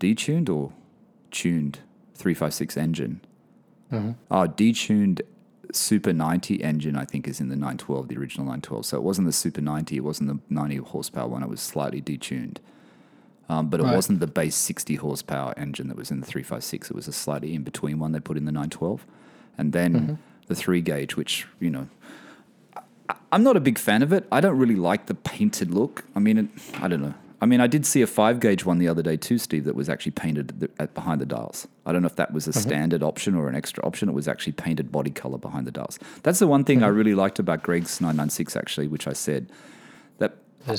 detuned 0.00 0.48
or 0.48 0.72
tuned 1.30 1.80
356 2.14 2.76
engine. 2.78 3.20
Oh, 3.92 4.48
detuned 4.48 5.20
Super 5.72 6.12
90 6.12 6.62
engine, 6.62 6.96
I 6.96 7.04
think, 7.04 7.26
is 7.28 7.40
in 7.40 7.48
the 7.48 7.56
912, 7.56 8.08
the 8.08 8.16
original 8.18 8.44
912. 8.46 8.86
So 8.86 8.96
it 8.96 9.02
wasn't 9.02 9.26
the 9.26 9.32
Super 9.32 9.60
90, 9.60 9.96
it 9.96 10.00
wasn't 10.04 10.28
the 10.28 10.38
90 10.54 10.76
horsepower 10.76 11.28
one, 11.28 11.42
it 11.42 11.48
was 11.48 11.60
slightly 11.60 12.00
detuned. 12.00 12.58
Um, 13.48 13.68
but 13.68 13.80
it 13.80 13.84
Right. 13.84 13.94
wasn't 13.94 14.20
the 14.20 14.26
base 14.26 14.56
60 14.56 14.96
horsepower 14.96 15.54
engine 15.56 15.88
that 15.88 15.96
was 15.96 16.10
in 16.10 16.20
the 16.20 16.26
356. 16.26 16.90
It 16.90 16.96
was 16.96 17.06
a 17.06 17.12
slightly 17.12 17.54
in 17.54 17.62
between 17.62 17.98
one 17.98 18.12
they 18.12 18.20
put 18.20 18.36
in 18.36 18.44
the 18.44 18.50
912. 18.52 19.06
And 19.56 19.72
then 19.72 20.18
the 20.48 20.54
three 20.54 20.80
gauge, 20.80 21.16
which, 21.16 21.46
you 21.60 21.70
know, 21.70 21.88
I'm 23.30 23.42
not 23.44 23.56
a 23.56 23.60
big 23.60 23.78
fan 23.78 24.02
of 24.02 24.12
it. 24.12 24.26
I 24.32 24.40
don't 24.40 24.58
really 24.58 24.74
like 24.74 25.06
the 25.06 25.14
painted 25.14 25.70
look. 25.72 26.04
I 26.14 26.18
mean, 26.18 26.38
it, 26.38 26.46
I 26.80 26.88
don't 26.88 27.02
know. 27.02 27.14
I 27.40 27.46
mean, 27.46 27.60
I 27.60 27.66
did 27.66 27.84
see 27.84 28.00
a 28.00 28.06
five 28.06 28.40
gauge 28.40 28.64
one 28.64 28.78
the 28.78 28.88
other 28.88 29.02
day 29.02 29.16
too, 29.16 29.36
Steve, 29.38 29.64
that 29.64 29.74
was 29.74 29.88
actually 29.88 30.12
painted 30.12 30.50
at 30.50 30.60
the, 30.60 30.70
at 30.82 30.94
behind 30.94 31.20
the 31.20 31.26
dials. 31.26 31.68
I 31.84 31.92
don't 31.92 32.02
know 32.02 32.06
if 32.06 32.16
that 32.16 32.32
was 32.32 32.48
a 32.48 32.52
standard 32.52 33.02
option 33.02 33.34
or 33.34 33.48
an 33.48 33.54
extra 33.54 33.84
option. 33.84 34.08
It 34.08 34.12
was 34.12 34.26
actually 34.26 34.54
painted 34.54 34.90
body 34.90 35.10
color 35.10 35.36
behind 35.36 35.66
the 35.66 35.70
dials. 35.70 35.98
That's 36.22 36.38
the 36.38 36.46
one 36.46 36.64
thing 36.64 36.82
I 36.82 36.88
really 36.88 37.14
liked 37.14 37.38
about 37.38 37.62
Greg's 37.62 38.00
996, 38.00 38.56
actually, 38.56 38.88
which 38.88 39.06
I 39.06 39.12
said 39.12 39.50
that 40.18 40.36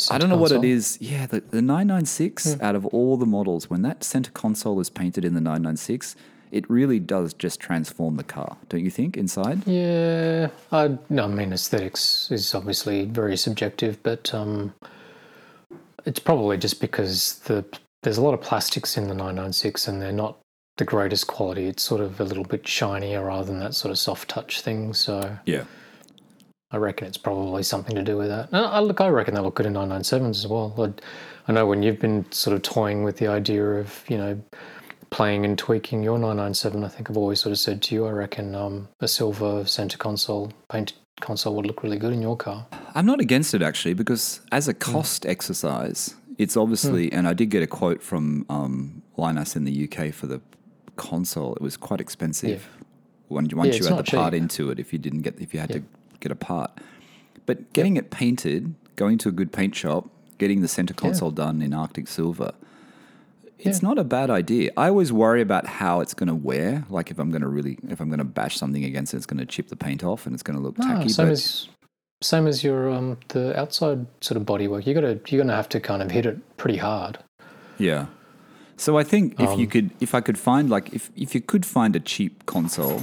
I 0.10 0.18
don't 0.18 0.30
know 0.30 0.38
what 0.38 0.52
it 0.52 0.64
is. 0.64 0.98
Yeah, 1.00 1.28
the, 1.28 1.42
the 1.42 1.62
996 1.62 2.60
out 2.60 2.76
of 2.76 2.86
all 2.88 3.18
the 3.18 3.28
models, 3.28 3.70
when 3.70 3.84
that 3.84 4.04
center 4.04 4.32
console 4.32 4.80
is 4.80 4.90
painted 4.90 5.24
in 5.24 5.36
the 5.36 5.42
996, 5.42 6.16
it 6.52 6.68
really 6.70 7.00
does 7.00 7.34
just 7.34 7.60
transform 7.60 8.16
the 8.16 8.24
car, 8.24 8.58
don't 8.70 8.84
you 8.84 8.90
think, 8.90 9.18
inside? 9.18 9.68
Yeah, 9.68 10.50
I, 10.72 10.98
no, 11.10 11.26
I 11.26 11.28
mean 11.28 11.54
aesthetics 11.54 12.32
is 12.32 12.56
obviously 12.56 13.06
very 13.06 13.38
subjective, 13.38 14.02
but 14.02 14.34
um, 14.34 14.74
it's 16.08 16.20
probably 16.20 16.58
just 16.58 16.80
because 16.80 17.40
the 17.40 17.64
there's 18.02 18.18
a 18.18 18.22
lot 18.22 18.34
of 18.34 18.42
plastics 18.42 18.98
in 18.98 19.08
the 19.08 19.14
996 19.14 19.88
and 19.88 20.02
they're 20.02 20.12
not 20.12 20.38
the 20.78 20.86
greatest 20.86 21.28
quality. 21.28 21.68
It's 21.68 21.84
sort 21.84 22.00
of 22.00 22.20
a 22.22 22.24
little 22.24 22.44
bit 22.44 22.66
shinier 22.68 23.26
rather 23.26 23.46
than 23.46 23.60
that 23.60 23.74
sort 23.74 23.92
of 23.92 23.98
soft 23.98 24.30
touch 24.30 24.62
thing. 24.62 24.94
So 24.94 25.38
Yeah. 25.46 25.66
I 26.72 26.78
reckon 26.78 27.08
it's 27.08 27.18
probably 27.18 27.64
something 27.64 27.96
to 27.96 28.04
do 28.04 28.18
with 28.18 28.28
that. 28.28 28.50
And 28.52 28.58
I 28.66 28.80
look, 28.80 29.02
I 29.02 29.08
reckon 29.10 29.34
they 29.34 29.42
look 29.42 29.56
good 29.56 29.66
in 29.66 29.74
997s 29.74 30.30
as 30.30 30.48
well. 30.48 30.74
I, 30.78 30.94
I 31.50 31.54
know 31.54 31.66
when 31.66 31.82
you've 31.84 32.00
been 32.00 32.30
sort 32.32 32.56
of 32.56 32.62
toying 32.62 33.04
with 33.04 33.18
the 33.18 33.28
idea 33.28 33.66
of 33.66 34.04
you 34.08 34.18
know 34.18 34.42
playing 35.10 35.46
and 35.46 35.58
tweaking 35.58 36.04
your 36.04 36.18
997, 36.18 36.84
I 36.84 36.88
think 36.90 37.10
I've 37.10 37.18
always 37.18 37.40
sort 37.40 37.52
of 37.52 37.60
said 37.60 37.82
to 37.84 37.96
you, 37.96 38.06
I 38.06 38.12
reckon 38.12 38.54
um, 38.56 38.90
a 39.00 39.08
silver 39.08 39.66
center 39.66 39.98
console 39.98 40.52
painted 40.70 40.98
console 41.20 41.56
would 41.56 41.66
look 41.66 41.84
really 41.84 41.98
good 41.98 42.14
in 42.14 42.22
your 42.22 42.38
car. 42.38 42.68
I'm 42.96 43.06
not 43.06 43.20
against 43.20 43.54
it 43.54 43.62
actually 43.62 43.94
because 43.94 44.42
as 44.52 44.68
a 44.68 44.74
cost 44.74 45.26
exercise, 45.26 46.16
it's 46.38 46.56
obviously, 46.56 47.12
and 47.12 47.28
I 47.28 47.34
did 47.34 47.50
get 47.50 47.64
a 47.64 47.68
quote 47.68 48.02
from 48.04 48.46
um, 48.50 49.02
Linus 49.18 49.56
in 49.56 49.64
the 49.64 49.90
UK 49.90 50.14
for 50.14 50.28
the 50.28 50.42
console. 50.96 51.56
It 51.56 51.62
was 51.62 51.78
quite 51.78 52.00
expensive 52.00 52.70
when 53.28 53.48
once 53.54 53.70
it's 53.70 53.80
you 53.80 53.86
had 53.86 53.94
the 53.94 53.96
not 53.98 54.08
part 54.08 54.34
into 54.34 54.70
it. 54.70 54.80
If 54.80 54.94
you 54.94 55.00
didn't 55.00 55.22
get, 55.24 55.40
if 55.40 55.54
you 55.54 55.60
had 55.60 55.72
to 55.72 55.84
get 56.20 56.32
a 56.32 56.36
part, 56.36 56.72
but 57.46 57.74
getting 57.74 57.98
it 57.98 58.12
painted, 58.12 58.76
going 58.96 59.18
to 59.20 59.30
a 59.30 59.32
good 59.32 59.52
paint 59.52 59.76
shop, 59.76 60.10
getting 60.38 60.62
the 60.62 60.68
center 60.68 60.94
console 60.94 61.32
done 61.32 61.62
in 61.62 61.74
Arctic 61.74 62.08
silver. 62.08 62.52
It's 63.60 63.82
not 63.82 63.98
a 63.98 64.04
bad 64.04 64.30
idea. 64.30 64.72
I 64.78 64.88
always 64.90 65.12
worry 65.12 65.42
about 65.42 65.66
how 65.66 66.00
it's 66.02 66.14
going 66.14 66.28
to 66.28 66.36
wear. 66.36 66.86
Like 66.90 67.10
if 67.12 67.20
I'm 67.20 67.30
going 67.32 67.42
to 67.42 67.48
really, 67.48 67.78
if 67.90 68.00
I'm 68.00 68.10
going 68.10 68.20
to 68.20 68.24
bash 68.26 68.58
something 68.58 68.84
against 68.84 69.14
it, 69.14 69.18
it's 69.18 69.26
going 69.26 69.40
to 69.40 69.46
chip 69.46 69.68
the 69.70 69.76
paint 69.76 70.04
off 70.04 70.26
and 70.26 70.34
it's 70.34 70.44
going 70.44 70.58
to 70.58 70.64
look 70.64 70.78
No, 70.78 70.86
tacky. 70.86 71.10
same 71.10 71.26
but- 71.28 71.32
as 71.34 71.68
same 72.22 72.48
as 72.48 72.64
your 72.64 72.90
um, 72.90 73.18
the 73.30 73.56
outside 73.60 74.08
sort 74.22 74.38
of 74.42 74.44
bodywork. 74.48 74.88
You 74.88 74.94
got 74.96 75.02
to 75.02 75.20
you're 75.28 75.42
gonna 75.44 75.56
have 75.56 75.70
to 75.70 75.80
kind 75.80 76.02
of 76.02 76.10
hit 76.10 76.26
it 76.26 76.58
pretty 76.58 76.78
hard. 76.78 77.20
Yeah. 77.78 78.08
So 78.76 78.98
I 78.98 79.04
think 79.04 79.40
if 79.40 79.50
Um, 79.50 79.60
you 79.60 79.68
could, 79.68 79.92
if 80.00 80.14
I 80.16 80.22
could 80.22 80.38
find 80.38 80.68
like, 80.70 80.94
if 80.94 81.12
if 81.16 81.34
you 81.36 81.42
could 81.42 81.64
find 81.66 81.96
a 81.96 82.00
cheap 82.00 82.46
console, 82.48 83.02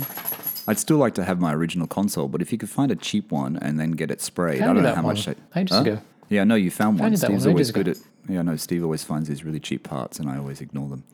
I'd 0.66 0.78
still 0.78 0.96
like 0.98 1.14
to 1.14 1.24
have 1.24 1.38
my 1.40 1.52
original 1.54 1.86
console. 1.86 2.26
But 2.28 2.42
if 2.42 2.50
you 2.52 2.58
could 2.58 2.70
find 2.70 2.90
a 2.90 2.96
cheap 2.96 3.30
one 3.30 3.56
and 3.56 3.78
then 3.78 3.92
get 3.92 4.10
it 4.10 4.20
sprayed, 4.20 4.62
I 4.62 4.66
don't 4.72 4.82
know 4.82 4.94
how 4.94 5.02
one 5.02 5.14
much. 5.14 5.26
They, 5.26 5.34
ages 5.56 5.76
Huh? 5.76 5.82
ago. 5.82 5.98
Yeah, 6.28 6.40
I 6.40 6.44
know 6.44 6.54
you 6.56 6.70
found 6.72 6.98
one. 6.98 7.12
you 7.12 7.18
that 7.18 7.26
Steve's 7.26 7.44
one 7.44 7.52
always 7.52 7.66
ages 7.68 7.72
good 7.72 7.88
ago. 7.88 8.00
at. 8.00 8.06
Yeah, 8.28 8.40
I 8.40 8.42
know 8.42 8.56
Steve 8.56 8.82
always 8.82 9.04
finds 9.04 9.28
these 9.28 9.44
really 9.44 9.60
cheap 9.60 9.82
parts, 9.84 10.18
and 10.18 10.28
I 10.30 10.38
always 10.38 10.60
ignore 10.60 10.88
them. 10.88 11.04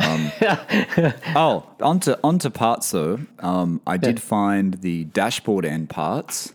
Um, 0.00 0.30
oh, 1.34 1.66
onto 1.80 2.14
onto 2.22 2.50
parts 2.50 2.90
though. 2.90 3.18
Um, 3.40 3.80
I 3.86 3.96
did 3.96 4.20
find 4.22 4.74
the 4.74 5.04
dashboard 5.04 5.64
end 5.64 5.90
parts. 5.90 6.54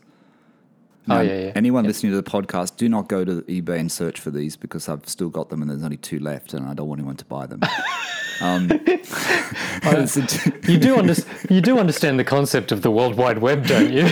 Oh, 1.10 1.20
yeah, 1.20 1.48
yeah. 1.48 1.52
Anyone 1.54 1.84
listening 1.84 2.14
to 2.14 2.22
the 2.22 2.24
podcast, 2.30 2.78
do 2.78 2.88
not 2.88 3.10
go 3.10 3.26
to 3.26 3.42
eBay 3.42 3.78
and 3.78 3.92
search 3.92 4.22
for 4.22 4.32
these 4.32 4.56
because 4.56 4.88
I've 4.88 5.06
still 5.10 5.28
got 5.28 5.50
them 5.50 5.62
and 5.62 5.70
there's 5.70 5.84
only 5.84 5.98
two 5.98 6.20
left, 6.20 6.54
and 6.54 6.66
I 6.66 6.74
don't 6.74 6.88
want 6.88 7.00
anyone 7.00 7.18
to 7.18 7.26
buy 7.26 7.46
them. 7.46 7.60
um, 8.42 8.70
it's 8.88 10.46
You 10.66 10.78
do, 10.78 10.98
under- 10.98 11.16
you 11.50 11.60
do 11.60 11.78
understand 11.78 12.18
the 12.20 12.24
concept 12.24 12.72
of 12.72 12.84
the 12.84 12.92
World 12.92 13.16
Wide 13.16 13.40
Web, 13.40 13.68
don't 13.68 13.92
you? 13.92 14.08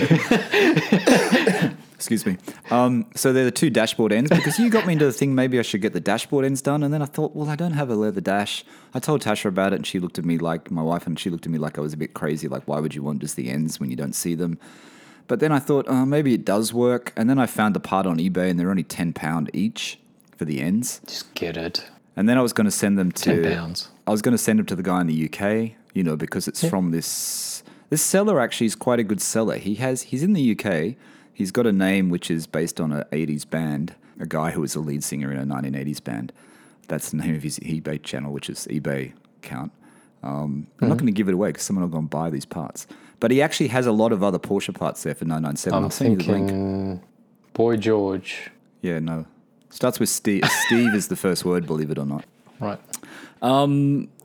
Excuse 2.02 2.26
me. 2.26 2.36
Um, 2.72 3.06
so 3.14 3.32
they're 3.32 3.44
the 3.44 3.52
two 3.52 3.70
dashboard 3.70 4.12
ends 4.12 4.28
because 4.28 4.58
you 4.58 4.70
got 4.70 4.88
me 4.88 4.94
into 4.94 5.04
the 5.04 5.12
thing. 5.12 5.36
Maybe 5.36 5.60
I 5.60 5.62
should 5.62 5.82
get 5.82 5.92
the 5.92 6.00
dashboard 6.00 6.44
ends 6.44 6.60
done, 6.60 6.82
and 6.82 6.92
then 6.92 7.00
I 7.00 7.04
thought, 7.04 7.36
well, 7.36 7.48
I 7.48 7.54
don't 7.54 7.74
have 7.74 7.90
a 7.90 7.94
leather 7.94 8.20
dash. 8.20 8.64
I 8.92 8.98
told 8.98 9.22
Tasha 9.22 9.44
about 9.44 9.72
it, 9.72 9.76
and 9.76 9.86
she 9.86 10.00
looked 10.00 10.18
at 10.18 10.24
me 10.24 10.36
like 10.36 10.68
my 10.68 10.82
wife, 10.82 11.06
and 11.06 11.16
she 11.16 11.30
looked 11.30 11.46
at 11.46 11.52
me 11.52 11.58
like 11.58 11.78
I 11.78 11.80
was 11.80 11.92
a 11.92 11.96
bit 11.96 12.12
crazy. 12.12 12.48
Like, 12.48 12.64
why 12.66 12.80
would 12.80 12.96
you 12.96 13.04
want 13.04 13.20
just 13.20 13.36
the 13.36 13.50
ends 13.50 13.78
when 13.78 13.88
you 13.88 13.94
don't 13.94 14.14
see 14.14 14.34
them? 14.34 14.58
But 15.28 15.38
then 15.38 15.52
I 15.52 15.60
thought, 15.60 15.86
oh, 15.88 16.04
maybe 16.04 16.34
it 16.34 16.44
does 16.44 16.74
work. 16.74 17.12
And 17.16 17.30
then 17.30 17.38
I 17.38 17.46
found 17.46 17.76
the 17.76 17.80
part 17.80 18.04
on 18.04 18.18
eBay, 18.18 18.50
and 18.50 18.58
they're 18.58 18.70
only 18.70 18.82
ten 18.82 19.12
pound 19.12 19.48
each 19.54 20.00
for 20.36 20.44
the 20.44 20.60
ends. 20.60 21.00
Just 21.06 21.32
get 21.34 21.56
it. 21.56 21.88
And 22.16 22.28
then 22.28 22.36
I 22.36 22.42
was 22.42 22.52
going 22.52 22.64
to 22.64 22.72
send 22.72 22.98
them 22.98 23.12
to. 23.12 23.42
Ten 23.42 23.54
pounds. 23.54 23.90
I 24.08 24.10
was 24.10 24.22
going 24.22 24.36
to 24.36 24.42
send 24.42 24.58
them 24.58 24.66
to 24.66 24.74
the 24.74 24.82
guy 24.82 25.00
in 25.00 25.06
the 25.06 25.30
UK, 25.32 25.76
you 25.94 26.02
know, 26.02 26.16
because 26.16 26.48
it's 26.48 26.68
from 26.68 26.90
this 26.90 27.62
this 27.92 28.00
seller 28.00 28.40
actually 28.40 28.66
is 28.66 28.74
quite 28.74 28.98
a 28.98 29.04
good 29.04 29.20
seller. 29.20 29.58
He 29.58 29.74
has 29.74 30.00
he's 30.00 30.22
in 30.22 30.32
the 30.32 30.58
UK. 30.58 30.96
He's 31.32 31.50
got 31.50 31.66
a 31.66 31.72
name 31.72 32.10
which 32.10 32.30
is 32.30 32.46
based 32.46 32.80
on 32.80 32.92
an 32.92 33.04
80s 33.12 33.48
band, 33.48 33.94
a 34.20 34.26
guy 34.26 34.50
who 34.50 34.60
was 34.60 34.74
a 34.74 34.80
lead 34.80 35.02
singer 35.02 35.32
in 35.32 35.38
a 35.38 35.44
1980s 35.46 36.02
band. 36.02 36.32
That's 36.88 37.10
the 37.10 37.16
name 37.16 37.34
of 37.34 37.42
his 37.42 37.58
eBay 37.60 38.02
channel, 38.02 38.32
which 38.32 38.50
is 38.50 38.66
eBay 38.70 39.12
account. 39.38 39.72
Um, 40.22 40.66
I'm 40.80 40.88
not 40.88 40.98
going 40.98 41.06
to 41.06 41.12
give 41.12 41.28
it 41.28 41.34
away 41.34 41.48
because 41.48 41.64
someone 41.64 41.82
will 41.82 41.90
go 41.90 41.98
and 41.98 42.08
buy 42.10 42.30
these 42.30 42.44
parts. 42.44 42.86
But 43.18 43.30
he 43.30 43.40
actually 43.42 43.68
has 43.68 43.86
a 43.86 43.92
lot 43.92 44.12
of 44.12 44.22
other 44.22 44.38
Porsche 44.38 44.74
parts 44.74 45.02
there 45.02 45.14
for 45.14 45.24
997. 45.24 45.76
I'm 45.76 45.84
I'll 45.84 45.88
the 45.90 46.04
link. 46.04 46.48
thinking, 46.48 47.02
Boy 47.54 47.76
George. 47.76 48.50
Yeah, 48.82 48.98
no. 48.98 49.26
Starts 49.70 49.98
with 49.98 50.08
Steve. 50.08 50.44
Steve 50.66 50.94
is 50.94 51.08
the 51.08 51.16
first 51.16 51.44
word, 51.44 51.66
believe 51.66 51.90
it 51.90 51.98
or 51.98 52.06
not. 52.06 52.24
Right. 52.60 52.80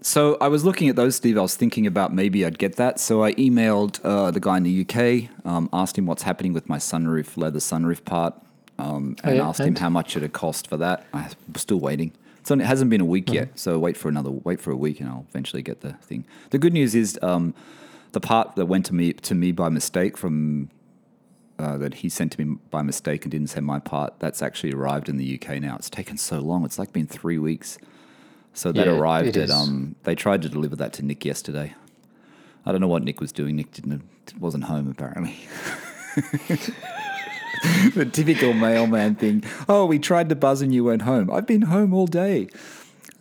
So 0.08 0.38
I 0.40 0.48
was 0.48 0.64
looking 0.64 0.88
at 0.88 0.96
those, 0.96 1.18
Steve. 1.18 1.38
I 1.38 1.42
was 1.42 1.58
thinking 1.58 1.86
about 1.86 2.14
maybe 2.14 2.46
I'd 2.46 2.58
get 2.58 2.78
that. 2.78 2.98
So 2.98 3.26
I 3.26 3.34
emailed 3.34 4.00
uh, 4.06 4.32
the 4.32 4.40
guy 4.40 4.56
in 4.56 4.64
the 4.64 4.82
UK, 4.88 5.30
um, 5.46 5.68
asked 5.74 5.98
him 5.98 6.06
what's 6.06 6.24
happening 6.24 6.54
with 6.54 6.70
my 6.70 6.78
sunroof, 6.78 7.36
leather 7.36 7.60
sunroof 7.60 8.06
part, 8.06 8.34
um, 8.80 9.18
and 9.26 9.34
Oh, 9.34 9.36
yeah, 9.36 9.48
asked 9.50 9.60
him 9.60 9.76
how 9.76 9.90
much 9.90 10.16
it 10.16 10.22
had 10.22 10.32
cost 10.32 10.70
for 10.70 10.78
that. 10.78 11.06
I'm 11.12 11.30
still 11.58 11.82
waiting. 11.82 12.14
Only, 12.50 12.64
it 12.64 12.68
hasn't 12.68 12.90
been 12.90 13.02
a 13.02 13.06
week 13.06 13.26
Mm-hmm. 13.26 13.36
yet, 13.36 13.60
so 13.60 13.78
wait 13.78 13.98
for 13.98 14.08
another 14.08 14.30
wait 14.32 14.62
for 14.62 14.72
a 14.72 14.78
week, 14.78 15.02
and 15.02 15.10
I'll 15.10 15.26
eventually 15.30 15.62
get 15.62 15.82
the 15.82 15.92
thing. 15.96 16.26
The 16.52 16.58
good 16.58 16.72
news 16.72 16.96
is 16.96 17.20
um, 17.22 17.54
the 18.14 18.22
part 18.22 18.56
that 18.56 18.68
went 18.68 18.86
to 18.86 18.96
me 18.96 19.12
to 19.12 19.36
me 19.36 19.52
by 19.52 19.68
mistake 19.68 20.16
from 20.16 20.70
uh, 21.60 21.76
that 21.80 21.96
he 21.96 22.08
sent 22.08 22.32
to 22.32 22.46
me 22.46 22.58
by 22.72 22.82
mistake 22.82 23.26
and 23.26 23.32
didn't 23.34 23.48
send 23.50 23.66
my 23.66 23.80
part. 23.80 24.14
That's 24.20 24.42
actually 24.42 24.72
arrived 24.72 25.10
in 25.10 25.18
the 25.18 25.38
UK 25.38 25.60
now. 25.60 25.76
It's 25.76 25.90
taken 25.90 26.18
so 26.18 26.40
long. 26.40 26.64
It's 26.64 26.80
like 26.80 26.94
been 26.94 27.08
three 27.08 27.38
weeks. 27.38 27.78
So 28.58 28.72
that 28.72 28.88
Yeah, 28.88 28.94
arrived 28.94 29.38
at 29.38 29.52
um. 29.52 29.96
They 30.04 30.16
tried 30.16 30.42
to 30.42 30.50
deliver 30.50 30.76
that 30.78 30.92
to 30.94 31.06
Nick 31.06 31.24
yesterday. 31.24 31.76
I 32.66 32.72
don't 32.72 32.82
know 32.82 32.88
what 32.88 33.04
Nick 33.04 33.22
was 33.22 33.32
doing. 33.32 33.56
Nick 33.56 33.72
didn't 33.72 34.04
wasn't 34.40 34.64
home 34.64 34.90
apparently. 34.90 35.38
the 37.94 38.10
typical 38.12 38.54
mailman 38.54 39.14
thing. 39.14 39.44
Oh, 39.70 39.86
we 39.86 40.00
tried 40.00 40.30
to 40.30 40.36
buzz 40.36 40.64
and 40.64 40.74
you 40.74 40.84
weren't 40.84 41.04
home. 41.04 41.30
I've 41.30 41.46
been 41.46 41.62
home 41.62 41.94
all 41.94 42.08
day. 42.08 42.48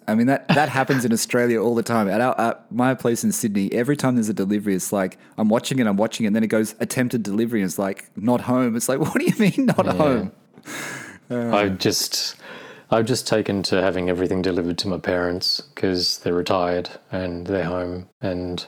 I 0.08 0.14
mean 0.14 0.26
that 0.28 0.48
that 0.48 0.70
happens 0.70 1.04
in 1.04 1.12
Australia 1.12 1.60
all 1.62 1.74
the 1.74 1.82
time. 1.82 2.08
At, 2.08 2.22
our, 2.22 2.40
at 2.40 2.72
my 2.72 2.94
place 2.94 3.22
in 3.22 3.30
Sydney, 3.30 3.70
every 3.74 3.96
time 3.96 4.14
there's 4.14 4.30
a 4.30 4.34
delivery, 4.34 4.74
it's 4.74 4.90
like 4.90 5.18
I'm 5.36 5.50
watching 5.50 5.78
it, 5.80 5.86
I'm 5.86 5.98
watching 5.98 6.24
it, 6.24 6.28
and 6.28 6.36
then 6.36 6.44
it 6.44 6.48
goes 6.48 6.74
attempted 6.80 7.22
delivery, 7.22 7.60
and 7.60 7.68
it's 7.68 7.78
like 7.78 8.08
not 8.16 8.40
home. 8.40 8.74
It's 8.74 8.88
like 8.88 9.00
what 9.04 9.14
do 9.14 9.24
you 9.26 9.34
mean 9.38 9.66
not 9.66 9.86
home? 9.86 10.32
I've 11.28 11.78
just, 11.78 12.36
I've 12.90 13.06
just 13.06 13.26
taken 13.26 13.62
to 13.64 13.82
having 13.82 14.08
everything 14.08 14.42
delivered 14.42 14.78
to 14.78 14.88
my 14.88 14.98
parents 14.98 15.60
because 15.60 16.18
they're 16.18 16.34
retired 16.34 16.90
and 17.10 17.46
they're 17.46 17.64
home, 17.64 18.08
and 18.20 18.64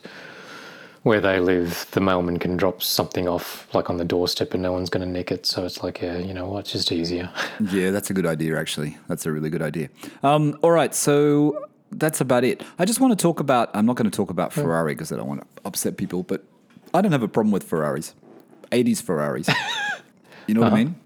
where 1.02 1.20
they 1.20 1.40
live, 1.40 1.86
the 1.92 2.00
mailman 2.00 2.38
can 2.38 2.56
drop 2.56 2.82
something 2.82 3.28
off 3.28 3.72
like 3.74 3.88
on 3.88 3.96
the 3.96 4.04
doorstep, 4.04 4.52
and 4.54 4.62
no 4.62 4.72
one's 4.72 4.90
going 4.90 5.06
to 5.06 5.10
nick 5.10 5.30
it. 5.30 5.46
So 5.46 5.64
it's 5.64 5.82
like, 5.82 6.02
yeah, 6.02 6.18
you 6.18 6.34
know 6.34 6.48
what, 6.48 6.66
just 6.66 6.92
easier. 6.92 7.30
Yeah, 7.70 7.90
that's 7.90 8.10
a 8.10 8.14
good 8.14 8.26
idea, 8.26 8.58
actually. 8.58 8.96
That's 9.08 9.26
a 9.26 9.32
really 9.32 9.50
good 9.50 9.62
idea. 9.62 9.88
Um, 10.22 10.58
all 10.62 10.70
right, 10.70 10.94
so 10.94 11.66
that's 11.92 12.20
about 12.20 12.44
it. 12.44 12.62
I 12.78 12.84
just 12.84 13.00
want 13.00 13.18
to 13.18 13.22
talk 13.22 13.40
about, 13.40 13.70
I'm 13.74 13.86
not 13.86 13.96
going 13.96 14.10
to 14.10 14.16
talk 14.16 14.30
about 14.30 14.52
Ferrari 14.52 14.94
because 14.94 15.12
I 15.12 15.16
don't 15.16 15.26
want 15.26 15.40
to 15.40 15.46
upset 15.64 15.96
people, 15.96 16.22
but 16.22 16.44
I 16.94 17.00
don't 17.00 17.12
have 17.12 17.22
a 17.22 17.28
problem 17.28 17.52
with 17.52 17.64
Ferraris, 17.64 18.14
80s 18.70 19.02
Ferraris. 19.02 19.48
you 20.46 20.54
know 20.54 20.60
what 20.60 20.72
I 20.72 20.84
mean? 20.84 20.96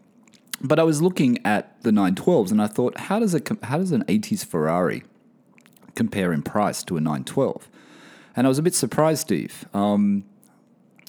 But 0.63 0.79
I 0.79 0.85
was 0.85 1.03
looking 1.03 1.45
at 1.45 1.81
the 1.83 1.91
912s 1.91 2.53
and 2.53 2.63
I 2.63 2.69
thought, 2.69 2.97
how 2.99 3.19
does, 3.19 3.39
com- 3.45 3.59
how 3.63 3.79
does 3.79 3.91
an 3.93 4.05
80s 4.05 4.45
Ferrari 4.45 5.03
compare 5.97 6.33
in 6.33 6.43
price 6.43 6.83
to 6.85 6.97
a 6.97 7.01
912? 7.01 7.69
And 8.37 8.47
I 8.47 8.49
was 8.49 8.59
a 8.59 8.63
bit 8.63 8.75
surprised, 8.75 9.23
Steve. 9.23 9.67
Um, 9.75 10.25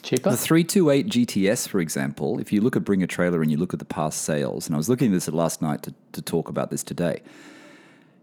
Cheaper. 0.02 0.32
the 0.32 0.38
328 0.38 1.08
GTS, 1.08 1.68
for 1.68 1.80
example, 1.80 2.40
if 2.40 2.52
you 2.52 2.62
look 2.62 2.76
at 2.76 2.84
Bring 2.84 3.04
a 3.04 3.08
Trailer 3.08 3.42
and 3.42 3.52
you 3.52 3.58
look 3.58 3.74
at 3.74 3.80
the 3.80 3.86
past 3.86 4.24
sales, 4.24 4.66
and 4.68 4.76
I 4.76 4.78
was 4.78 4.90
looking 4.90 5.12
at 5.12 5.14
this 5.14 5.30
last 5.30 5.62
night 5.62 5.84
to, 5.84 5.94
to 6.14 6.22
talk 6.22 6.50
about 6.50 6.72
this 6.72 6.84
today, 6.84 7.22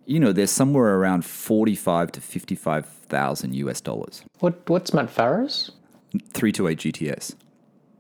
you 0.05 0.19
know, 0.19 0.33
there's 0.33 0.51
somewhere 0.51 0.97
around 0.97 1.25
45 1.25 2.13
to 2.13 2.21
55,000 2.21 3.55
US 3.55 3.81
dollars. 3.81 4.25
What 4.41 4.69
What's 4.69 4.93
Matt 4.93 5.07
Farah's? 5.07 5.71
328 6.35 6.79
GTS. 6.79 7.37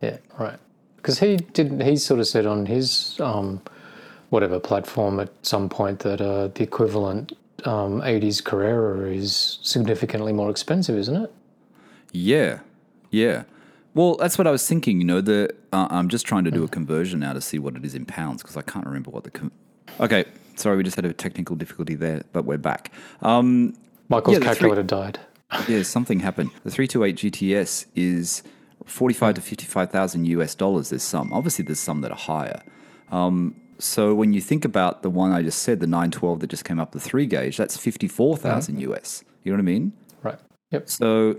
Yeah, 0.02 0.18
right. 0.38 0.58
Because 1.02 1.18
he 1.20 1.36
did. 1.36 1.82
He 1.82 1.96
sort 1.96 2.20
of 2.20 2.26
said 2.26 2.46
on 2.46 2.66
his 2.66 3.18
um, 3.20 3.60
whatever 4.28 4.60
platform 4.60 5.18
at 5.20 5.30
some 5.42 5.68
point 5.68 6.00
that 6.00 6.20
uh, 6.20 6.48
the 6.48 6.62
equivalent 6.62 7.32
um, 7.64 8.00
80s 8.02 8.42
Carrera 8.44 9.08
is 9.10 9.58
significantly 9.62 10.32
more 10.32 10.50
expensive, 10.50 10.96
isn't 10.96 11.16
it? 11.16 11.32
Yeah, 12.12 12.60
yeah. 13.10 13.44
Well, 13.94 14.16
that's 14.16 14.36
what 14.38 14.46
I 14.46 14.50
was 14.50 14.66
thinking. 14.68 14.98
You 15.00 15.06
know, 15.06 15.20
the 15.20 15.50
uh, 15.72 15.88
I'm 15.90 16.08
just 16.08 16.26
trying 16.26 16.44
to 16.44 16.50
do 16.50 16.64
a 16.64 16.68
conversion 16.68 17.20
now 17.20 17.32
to 17.32 17.40
see 17.40 17.58
what 17.58 17.76
it 17.76 17.84
is 17.84 17.94
in 17.94 18.04
pounds 18.04 18.42
because 18.42 18.56
I 18.56 18.62
can't 18.62 18.86
remember 18.86 19.10
what 19.10 19.24
the. 19.24 19.30
Com- 19.30 19.52
okay, 20.00 20.24
sorry, 20.56 20.76
we 20.76 20.82
just 20.82 20.96
had 20.96 21.04
a 21.06 21.12
technical 21.12 21.56
difficulty 21.56 21.94
there, 21.94 22.22
but 22.32 22.44
we're 22.44 22.58
back. 22.58 22.92
Um, 23.22 23.74
Michael's 24.08 24.34
Yeah, 24.34 24.38
the 24.40 24.44
three- 24.44 24.54
calculator 24.70 24.82
died. 24.82 25.18
yeah, 25.68 25.82
something 25.82 26.20
happened. 26.20 26.50
The 26.62 26.70
328 26.70 27.16
GTS 27.32 27.86
is 27.96 28.42
45 28.86 29.34
to 29.34 29.40
55,000 29.40 30.24
US 30.26 30.54
dollars. 30.54 30.90
There's 30.90 31.02
some. 31.02 31.32
Obviously, 31.32 31.64
there's 31.64 31.80
some 31.80 32.00
that 32.00 32.10
are 32.10 32.16
higher. 32.16 32.62
Um, 33.10 33.54
so 33.78 34.14
when 34.14 34.32
you 34.32 34.40
think 34.40 34.64
about 34.64 35.02
the 35.02 35.10
one 35.10 35.32
I 35.32 35.42
just 35.42 35.62
said, 35.62 35.80
the 35.80 35.86
912 35.86 36.40
that 36.40 36.46
just 36.48 36.64
came 36.64 36.78
up, 36.78 36.92
the 36.92 37.00
three 37.00 37.26
gauge, 37.26 37.56
that's 37.56 37.76
54,000 37.76 38.78
US. 38.80 39.24
You 39.42 39.52
know 39.52 39.56
what 39.56 39.60
I 39.60 39.64
mean? 39.64 39.92
Right. 40.22 40.38
Yep. 40.70 40.88
So 40.88 41.36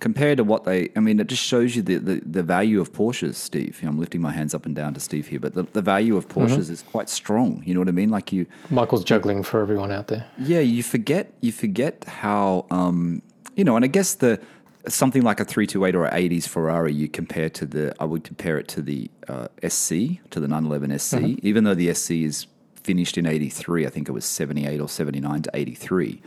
compared 0.00 0.38
to 0.38 0.44
what 0.44 0.64
they, 0.64 0.90
I 0.96 1.00
mean, 1.00 1.20
it 1.20 1.28
just 1.28 1.44
shows 1.44 1.76
you 1.76 1.82
the, 1.82 1.96
the, 1.96 2.22
the 2.24 2.42
value 2.42 2.80
of 2.80 2.92
Porsches, 2.92 3.34
Steve. 3.34 3.78
You 3.80 3.86
know, 3.86 3.92
I'm 3.92 4.00
lifting 4.00 4.20
my 4.20 4.32
hands 4.32 4.54
up 4.54 4.66
and 4.66 4.74
down 4.74 4.94
to 4.94 5.00
Steve 5.00 5.28
here, 5.28 5.38
but 5.38 5.54
the, 5.54 5.62
the 5.62 5.82
value 5.82 6.16
of 6.16 6.28
Porsches 6.28 6.70
is 6.70 6.82
quite 6.82 7.08
strong. 7.08 7.62
You 7.64 7.74
know 7.74 7.80
what 7.80 7.88
I 7.88 7.92
mean? 7.92 8.08
Like 8.08 8.32
you, 8.32 8.46
Michael's 8.70 9.04
juggling 9.04 9.42
for 9.42 9.60
everyone 9.60 9.92
out 9.92 10.08
there. 10.08 10.26
yeah, 10.38 10.60
you 10.60 10.82
forget 10.82 11.32
you 11.40 11.52
forget 11.52 12.04
how 12.04 12.66
um, 12.70 13.22
you 13.54 13.64
know, 13.64 13.76
and 13.76 13.84
I 13.84 13.88
guess 13.88 14.14
the 14.14 14.40
something 14.88 15.22
like 15.22 15.40
a 15.40 15.44
three 15.44 15.66
two 15.66 15.84
eight 15.84 15.94
or 15.94 16.04
an 16.04 16.14
eighties 16.14 16.46
Ferrari, 16.46 16.92
you 16.92 17.08
compare 17.08 17.48
to 17.50 17.66
the 17.66 17.94
I 18.00 18.04
would 18.04 18.24
compare 18.24 18.58
it 18.58 18.68
to 18.68 18.82
the 18.82 19.10
uh, 19.28 19.48
SC 19.66 20.20
to 20.30 20.40
the 20.40 20.48
911 20.48 20.98
SC, 20.98 21.14
even 21.44 21.64
though 21.64 21.74
the 21.74 21.92
SC 21.94 22.10
is 22.12 22.46
finished 22.82 23.16
in 23.16 23.26
eighty 23.26 23.48
three. 23.48 23.86
I 23.86 23.90
think 23.90 24.08
it 24.08 24.12
was 24.12 24.24
seventy 24.24 24.66
eight 24.66 24.80
or 24.80 24.88
seventy 24.88 25.20
nine 25.20 25.42
to 25.42 25.50
eighty 25.54 25.74
three. 25.74 26.20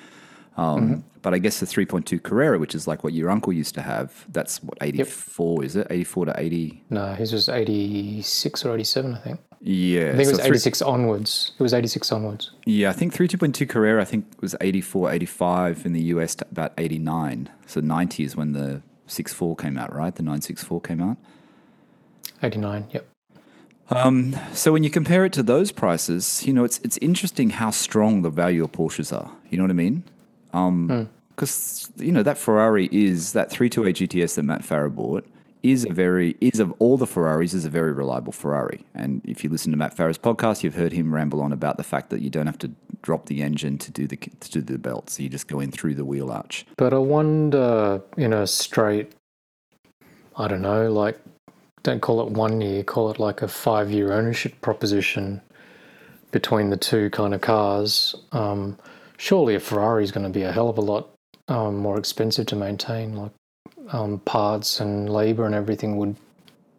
Um, 0.58 1.04
But 1.22 1.34
I 1.34 1.40
guess 1.40 1.60
the 1.60 1.66
3.2 1.66 2.22
Carrera, 2.24 2.58
which 2.60 2.76
is 2.76 2.88
like 2.88 3.04
what 3.04 3.12
your 3.12 3.30
uncle 3.30 3.52
used 3.52 3.74
to 3.76 3.82
have, 3.82 4.26
that's 4.32 4.64
what 4.64 4.78
84 4.80 5.66
is 5.66 5.76
it? 5.76 5.88
84 5.90 6.26
to 6.28 6.34
80. 6.40 6.84
No, 6.92 7.14
his 7.16 7.34
was 7.34 7.50
86 7.50 8.64
or 8.64 8.74
87, 8.76 9.16
I 9.16 9.18
think. 9.20 9.40
Yeah, 9.68 10.12
I 10.14 10.16
think 10.16 10.28
it 10.28 10.32
was 10.32 10.38
so 10.38 10.44
three- 10.44 10.58
86 10.58 10.82
onwards. 10.84 11.52
It 11.58 11.64
was 11.64 11.74
86 11.74 12.12
onwards. 12.12 12.52
Yeah, 12.68 12.92
I 12.92 12.94
think 12.94 13.14
3.2 13.16 13.68
Carrera, 13.68 14.00
I 14.00 14.06
think 14.06 14.26
was 14.40 14.56
84, 14.62 15.12
85 15.12 15.88
in 15.88 15.94
the 15.94 16.04
US 16.04 16.36
to 16.36 16.46
about 16.52 16.74
89. 16.78 17.50
So 17.66 17.82
90 17.82 18.24
is 18.24 18.36
when 18.36 18.54
the 18.54 18.84
6.4 19.08 19.58
came 19.58 19.76
out, 19.80 19.92
right? 19.92 20.14
The 20.14 20.22
964 20.22 20.82
came 20.82 21.02
out. 21.02 21.18
89, 22.44 22.86
yep. 22.92 23.08
Um, 23.90 24.36
so 24.54 24.72
when 24.72 24.84
you 24.84 24.92
compare 24.92 25.26
it 25.26 25.34
to 25.34 25.42
those 25.44 25.72
prices, 25.72 26.44
you 26.46 26.54
know, 26.54 26.64
it's 26.64 26.80
it's 26.84 26.98
interesting 26.98 27.52
how 27.52 27.72
strong 27.72 28.22
the 28.22 28.30
value 28.32 28.64
of 28.64 28.72
Porsches 28.72 29.12
are. 29.16 29.32
You 29.50 29.58
know 29.58 29.64
what 29.64 29.72
I 29.72 29.74
mean? 29.74 30.04
Because 31.30 31.92
you 31.98 32.12
know 32.12 32.24
that 32.24 32.38
Ferrari 32.38 32.88
is 32.92 33.34
that 33.34 33.50
328 33.52 34.10
GTS 34.10 34.36
that 34.36 34.44
Matt 34.44 34.62
Farah 34.62 34.94
bought 34.94 35.26
is 35.72 35.86
a 35.86 35.94
very 35.94 36.36
is 36.42 36.60
of 36.60 36.74
all 36.80 36.98
the 36.98 37.08
Ferraris 37.08 37.54
is 37.54 37.66
a 37.66 37.70
very 37.70 37.92
reliable 37.92 38.32
Ferrari. 38.32 38.86
And 38.94 39.22
if 39.26 39.44
you 39.44 39.50
listen 39.50 39.72
to 39.72 39.78
Matt 39.78 39.96
Farah's 39.96 40.18
podcast, 40.18 40.64
you've 40.64 40.76
heard 40.76 40.92
him 40.92 41.14
ramble 41.14 41.42
on 41.42 41.52
about 41.52 41.78
the 41.78 41.84
fact 41.84 42.10
that 42.12 42.22
you 42.22 42.30
don't 42.30 42.46
have 42.46 42.60
to 42.60 42.72
drop 43.02 43.26
the 43.26 43.42
engine 43.42 43.78
to 43.80 43.92
do 43.92 44.08
the 44.08 44.18
to 44.18 44.52
do 44.52 44.62
the 44.62 44.78
belt, 44.78 45.10
so 45.10 45.24
you 45.24 45.30
just 45.30 45.48
go 45.48 45.60
in 45.60 45.72
through 45.72 45.96
the 45.96 46.06
wheel 46.06 46.32
arch. 46.32 46.66
But 46.78 46.94
I 46.94 46.98
wonder 46.98 48.02
in 48.18 48.34
a 48.34 48.46
straight, 48.48 49.14
I 50.38 50.48
don't 50.48 50.62
know, 50.62 50.92
like 50.92 51.20
don't 51.84 52.02
call 52.02 52.22
it 52.22 52.32
one 52.32 52.62
year, 52.62 52.84
call 52.84 53.12
it 53.12 53.20
like 53.20 53.42
a 53.42 53.48
five 53.48 53.92
year 53.92 54.12
ownership 54.12 54.60
proposition 54.62 55.42
between 56.32 56.70
the 56.70 56.78
two 56.78 57.10
kind 57.10 57.34
of 57.34 57.42
cars. 57.42 58.16
Um, 58.32 58.78
surely 59.18 59.56
a 59.56 59.60
Ferrari 59.60 60.04
is 60.04 60.12
going 60.12 60.26
to 60.26 60.30
be 60.30 60.44
a 60.44 60.52
hell 60.52 60.70
of 60.70 60.78
a 60.78 60.82
lot 60.82 61.10
um, 61.48 61.78
more 61.78 61.98
expensive 61.98 62.48
to 62.48 62.56
maintain, 62.56 63.16
like 63.16 63.32
um, 63.92 64.20
parts 64.20 64.80
and 64.80 65.10
labor 65.10 65.46
and 65.46 65.56
everything 65.56 65.98
would 65.98 66.16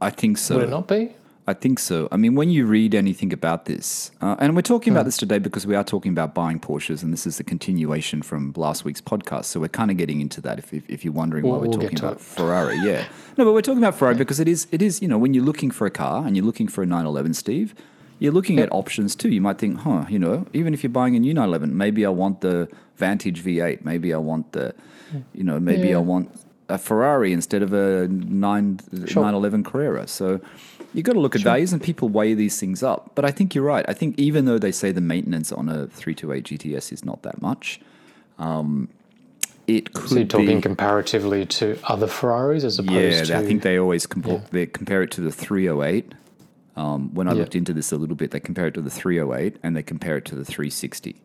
I 0.00 0.10
think 0.10 0.38
so. 0.38 0.56
would 0.56 0.64
it 0.64 0.70
not 0.70 0.88
be? 0.88 1.12
I 1.48 1.54
think 1.54 1.78
so. 1.78 2.08
I 2.10 2.16
mean, 2.16 2.34
when 2.34 2.50
you 2.50 2.66
read 2.66 2.92
anything 2.92 3.32
about 3.32 3.66
this, 3.66 4.10
uh, 4.20 4.34
and 4.40 4.56
we're 4.56 4.62
talking 4.62 4.92
Hmm. 4.92 4.96
about 4.96 5.04
this 5.04 5.16
today 5.16 5.38
because 5.38 5.64
we 5.64 5.76
are 5.76 5.84
talking 5.84 6.10
about 6.10 6.34
buying 6.34 6.58
Porsches, 6.58 7.04
and 7.04 7.12
this 7.12 7.24
is 7.26 7.36
the 7.38 7.44
continuation 7.44 8.20
from 8.20 8.52
last 8.56 8.84
week's 8.84 9.00
podcast. 9.00 9.44
So 9.44 9.60
we're 9.60 9.68
kind 9.68 9.90
of 9.92 9.96
getting 9.96 10.20
into 10.20 10.40
that. 10.40 10.58
If, 10.58 10.74
if, 10.74 10.90
if 10.90 11.04
you're 11.04 11.12
wondering 11.14 11.44
why 11.44 11.50
We'll- 11.52 11.60
we're 11.60 11.68
we'll 11.68 11.78
talking 11.88 11.98
about 12.00 12.14
it. 12.14 12.20
Ferrari, 12.20 12.76
yeah, 12.84 13.04
no, 13.38 13.44
but 13.44 13.52
we're 13.52 13.62
talking 13.62 13.78
about 13.82 13.94
Ferrari 13.94 14.16
because 14.16 14.40
it 14.40 14.48
is 14.48 14.66
it 14.72 14.82
is 14.82 15.00
you 15.00 15.06
know 15.08 15.18
when 15.18 15.34
you're 15.34 15.44
looking 15.44 15.70
for 15.70 15.86
a 15.86 15.90
car 15.90 16.26
and 16.26 16.36
you're 16.36 16.44
looking 16.44 16.66
for 16.68 16.82
a 16.82 16.86
911, 16.86 17.32
Steve, 17.34 17.74
you're 18.18 18.32
looking 18.32 18.58
at 18.58 18.68
options 18.72 19.14
too. 19.14 19.28
You 19.28 19.40
might 19.40 19.58
think, 19.58 19.78
huh, 19.78 20.06
you 20.08 20.18
know, 20.18 20.46
even 20.52 20.74
if 20.74 20.82
you're 20.82 20.90
buying 20.90 21.14
a 21.14 21.20
new 21.20 21.32
911, 21.32 21.76
maybe 21.76 22.04
I 22.04 22.08
want 22.10 22.40
the 22.40 22.68
Vantage 22.96 23.42
V8, 23.44 23.84
maybe 23.84 24.12
I 24.12 24.18
want 24.18 24.50
the, 24.50 24.74
you 25.32 25.44
know, 25.44 25.60
maybe 25.60 25.88
Yeah. 25.90 25.96
I 25.98 26.00
want 26.00 26.28
a 26.68 26.78
Ferrari 26.78 27.32
instead 27.32 27.62
of 27.62 27.72
a 27.72 28.08
9 28.08 28.80
Sure. 29.06 29.22
911 29.22 29.64
Carrera. 29.64 30.06
So 30.08 30.40
you've 30.92 31.04
got 31.04 31.12
to 31.12 31.20
look 31.20 31.36
at 31.36 31.42
values 31.42 31.72
and 31.72 31.80
people 31.82 32.08
weigh 32.08 32.34
these 32.34 32.58
things 32.58 32.82
up. 32.82 33.12
But 33.14 33.24
I 33.24 33.30
think 33.30 33.54
you're 33.54 33.64
right. 33.64 33.84
I 33.88 33.92
think 33.92 34.18
even 34.18 34.44
though 34.46 34.58
they 34.58 34.72
say 34.72 34.92
the 34.92 35.00
maintenance 35.00 35.52
on 35.52 35.68
a 35.68 35.86
328 35.88 36.44
GTS 36.44 36.92
is 36.92 37.04
not 37.04 37.22
that 37.22 37.40
much, 37.40 37.80
um, 38.38 38.88
it 39.66 39.92
could 39.94 40.08
So 40.10 40.14
you're 40.16 40.24
talking 40.26 40.56
be. 40.56 40.62
comparatively 40.62 41.44
to 41.46 41.78
other 41.84 42.06
Ferraris 42.06 42.64
as 42.64 42.78
opposed 42.78 42.94
Yeah, 43.00 43.24
to. 43.24 43.36
I 43.38 43.44
think 43.46 43.62
they 43.62 43.78
always 43.78 44.06
Yeah. 44.24 44.40
they 44.50 44.66
compare 44.66 45.02
it 45.02 45.10
to 45.12 45.20
the 45.20 45.32
308. 45.32 46.12
Um, 46.76 47.14
when 47.14 47.26
I 47.26 47.32
Yeah. 47.32 47.38
looked 47.38 47.54
into 47.56 47.72
this 47.72 47.90
a 47.90 47.96
little 47.96 48.16
bit, 48.16 48.30
they 48.32 48.40
compare 48.40 48.66
it 48.66 48.74
to 48.74 48.82
the 48.82 48.90
308 48.90 49.56
and 49.62 49.74
they 49.76 49.82
compare 49.82 50.16
it 50.18 50.24
to 50.26 50.34
the 50.34 50.44
360 50.44 51.16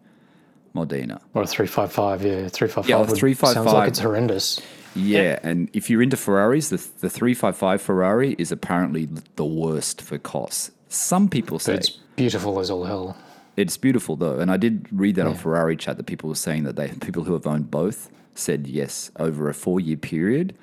Modena. 0.73 1.19
or 1.33 1.43
a 1.43 1.47
355, 1.47 2.21
yeah. 2.23 2.47
355 2.49 2.87
Yeah, 2.89 2.95
a 2.95 2.99
would- 2.99 3.37
sounds 3.37 3.73
like 3.73 3.87
it's 3.89 3.99
horrendous. 3.99 4.61
Yeah, 4.95 5.39
and 5.43 5.69
if 5.73 5.89
you're 5.89 6.01
into 6.01 6.17
Ferraris, 6.17 6.69
the 6.69 6.77
the 6.99 7.09
355 7.09 7.81
Ferrari 7.81 8.35
is 8.37 8.51
apparently 8.51 9.07
the 9.37 9.45
worst 9.45 10.01
for 10.01 10.17
costs. 10.17 10.71
Some 10.89 11.29
people 11.29 11.59
say 11.59 11.73
But 11.73 11.79
it's 11.79 11.89
beautiful 12.17 12.59
as 12.59 12.69
all 12.69 12.83
hell. 12.83 13.15
It's 13.55 13.77
beautiful 13.77 14.15
though, 14.17 14.39
and 14.39 14.51
I 14.51 14.57
did 14.57 14.87
read 14.91 15.15
that 15.15 15.27
on 15.27 15.35
Ferrari 15.35 15.77
chat 15.77 15.95
that 15.97 16.05
people 16.07 16.27
were 16.29 16.35
saying 16.35 16.63
that 16.63 16.75
they 16.75 16.89
people 16.89 17.23
who 17.23 17.33
have 17.33 17.47
owned 17.47 17.71
both 17.71 18.09
said 18.35 18.67
yes 18.67 19.11
over 19.17 19.49
a 19.49 19.53
four 19.53 19.79
year 19.79 19.97
period, 19.97 20.55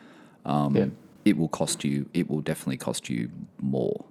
um, 0.44 0.76
Yeah. 0.76 0.86
it 1.24 1.36
will 1.38 1.48
cost 1.48 1.84
you. 1.84 2.06
It 2.12 2.28
will 2.28 2.40
definitely 2.40 2.78
cost 2.78 3.08
you 3.08 3.30
more. 3.60 4.04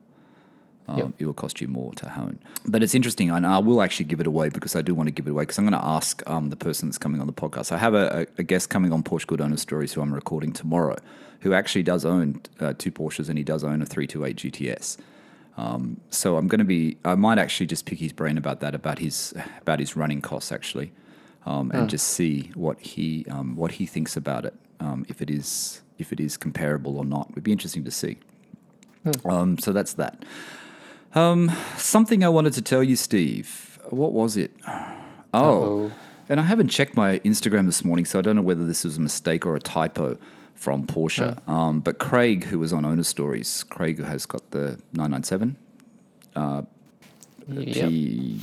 Um, 0.87 0.97
Yep. 0.97 1.07
It 1.19 1.25
will 1.25 1.33
cost 1.33 1.59
you 1.59 1.67
more 1.67 1.93
to 1.95 2.09
hone. 2.09 2.39
But 2.65 2.81
it's 2.81 2.95
interesting, 2.95 3.29
and 3.29 3.45
I 3.45 3.59
will 3.59 3.81
actually 3.81 4.05
give 4.05 4.21
it 4.21 4.27
away 4.27 4.49
because 4.49 4.75
I 4.75 4.81
do 4.81 4.95
want 4.95 5.07
to 5.07 5.11
give 5.11 5.27
it 5.27 5.31
away 5.31 5.43
because 5.43 5.57
I'm 5.57 5.65
going 5.65 5.79
to 5.79 5.85
ask 5.85 6.23
um, 6.27 6.49
the 6.49 6.55
person 6.55 6.87
that's 6.87 6.97
coming 6.97 7.19
on 7.19 7.27
the 7.27 7.33
podcast. 7.33 7.71
I 7.71 7.77
have 7.77 7.93
a, 7.93 8.25
a, 8.37 8.43
guest 8.43 8.69
coming 8.69 8.93
on 8.93 9.03
Porsche 9.03 9.27
Cooled 9.27 9.41
Owner 9.41 9.57
Stories 9.57 9.93
who 9.93 10.01
I'm 10.01 10.13
recording 10.13 10.53
tomorrow, 10.53 10.95
who 11.41 11.53
actually 11.53 11.83
does 11.83 12.05
own 12.05 12.41
uh, 12.61 12.73
two 12.77 12.91
Porsches 12.91 13.27
and 13.27 13.37
he 13.37 13.43
does 13.43 13.63
own 13.65 13.81
a 13.81 13.85
328 13.85 14.53
GTS. 14.53 14.97
Um, 15.57 15.99
so 16.09 16.37
I'm 16.37 16.47
going 16.47 16.59
to 16.59 16.65
be. 16.65 16.97
I 17.03 17.15
might 17.15 17.39
actually 17.39 17.65
just 17.65 17.85
pick 17.85 17.99
his 17.99 18.13
brain 18.13 18.37
about 18.37 18.59
that, 18.61 18.75
about 18.75 18.99
his 18.99 19.33
about 19.59 19.79
his 19.79 19.95
running 19.95 20.21
costs 20.21 20.51
actually, 20.51 20.91
um, 21.45 21.71
and 21.73 21.89
just 21.89 22.07
see 22.07 22.51
what 22.53 22.79
he 22.79 23.25
um, 23.29 23.55
what 23.55 23.71
he 23.73 23.87
thinks 23.87 24.15
about 24.15 24.45
it. 24.45 24.53
Um, 24.79 25.05
if 25.09 25.21
it 25.21 25.31
is 25.31 25.81
if 25.97 26.13
it 26.13 26.19
is 26.19 26.37
comparable 26.37 26.97
or 26.97 27.05
not, 27.05 27.33
would 27.33 27.43
be 27.43 27.51
interesting 27.51 27.83
to 27.85 27.91
see. 27.91 28.17
Um, 29.25 29.57
so 29.57 29.73
that's 29.73 29.93
that. 29.93 30.23
Um, 31.15 31.51
something 31.77 32.23
I 32.23 32.29
wanted 32.29 32.53
to 32.53 32.61
tell 32.61 32.83
you, 32.83 32.95
Steve. 32.95 33.79
What 33.89 34.11
was 34.13 34.37
it? 34.37 34.51
Oh, 34.67 34.73
Uh-oh. 35.33 35.91
and 36.29 36.39
I 36.39 36.43
haven't 36.43 36.69
checked 36.69 36.95
my 36.95 37.19
Instagram 37.19 37.65
this 37.65 37.83
morning, 37.83 38.05
so 38.05 38.19
I 38.19 38.21
don't 38.21 38.35
know 38.35 38.41
whether 38.41 38.65
this 38.65 38.83
was 38.83 38.97
a 38.97 39.01
mistake 39.01 39.45
or 39.45 39.55
a 39.55 39.59
typo 39.59 40.17
from 40.55 40.85
Porsche. 40.85 41.47
Um, 41.47 41.79
but 41.79 41.99
Craig, 41.99 42.45
who 42.45 42.59
was 42.59 42.73
on 42.73 42.85
Owner 42.85 43.03
Stories, 43.03 43.63
Craig 43.63 44.03
has 44.03 44.25
got 44.25 44.49
the 44.51 44.79
997 44.93 45.55
Yep. 47.49 47.89
P 47.89 48.41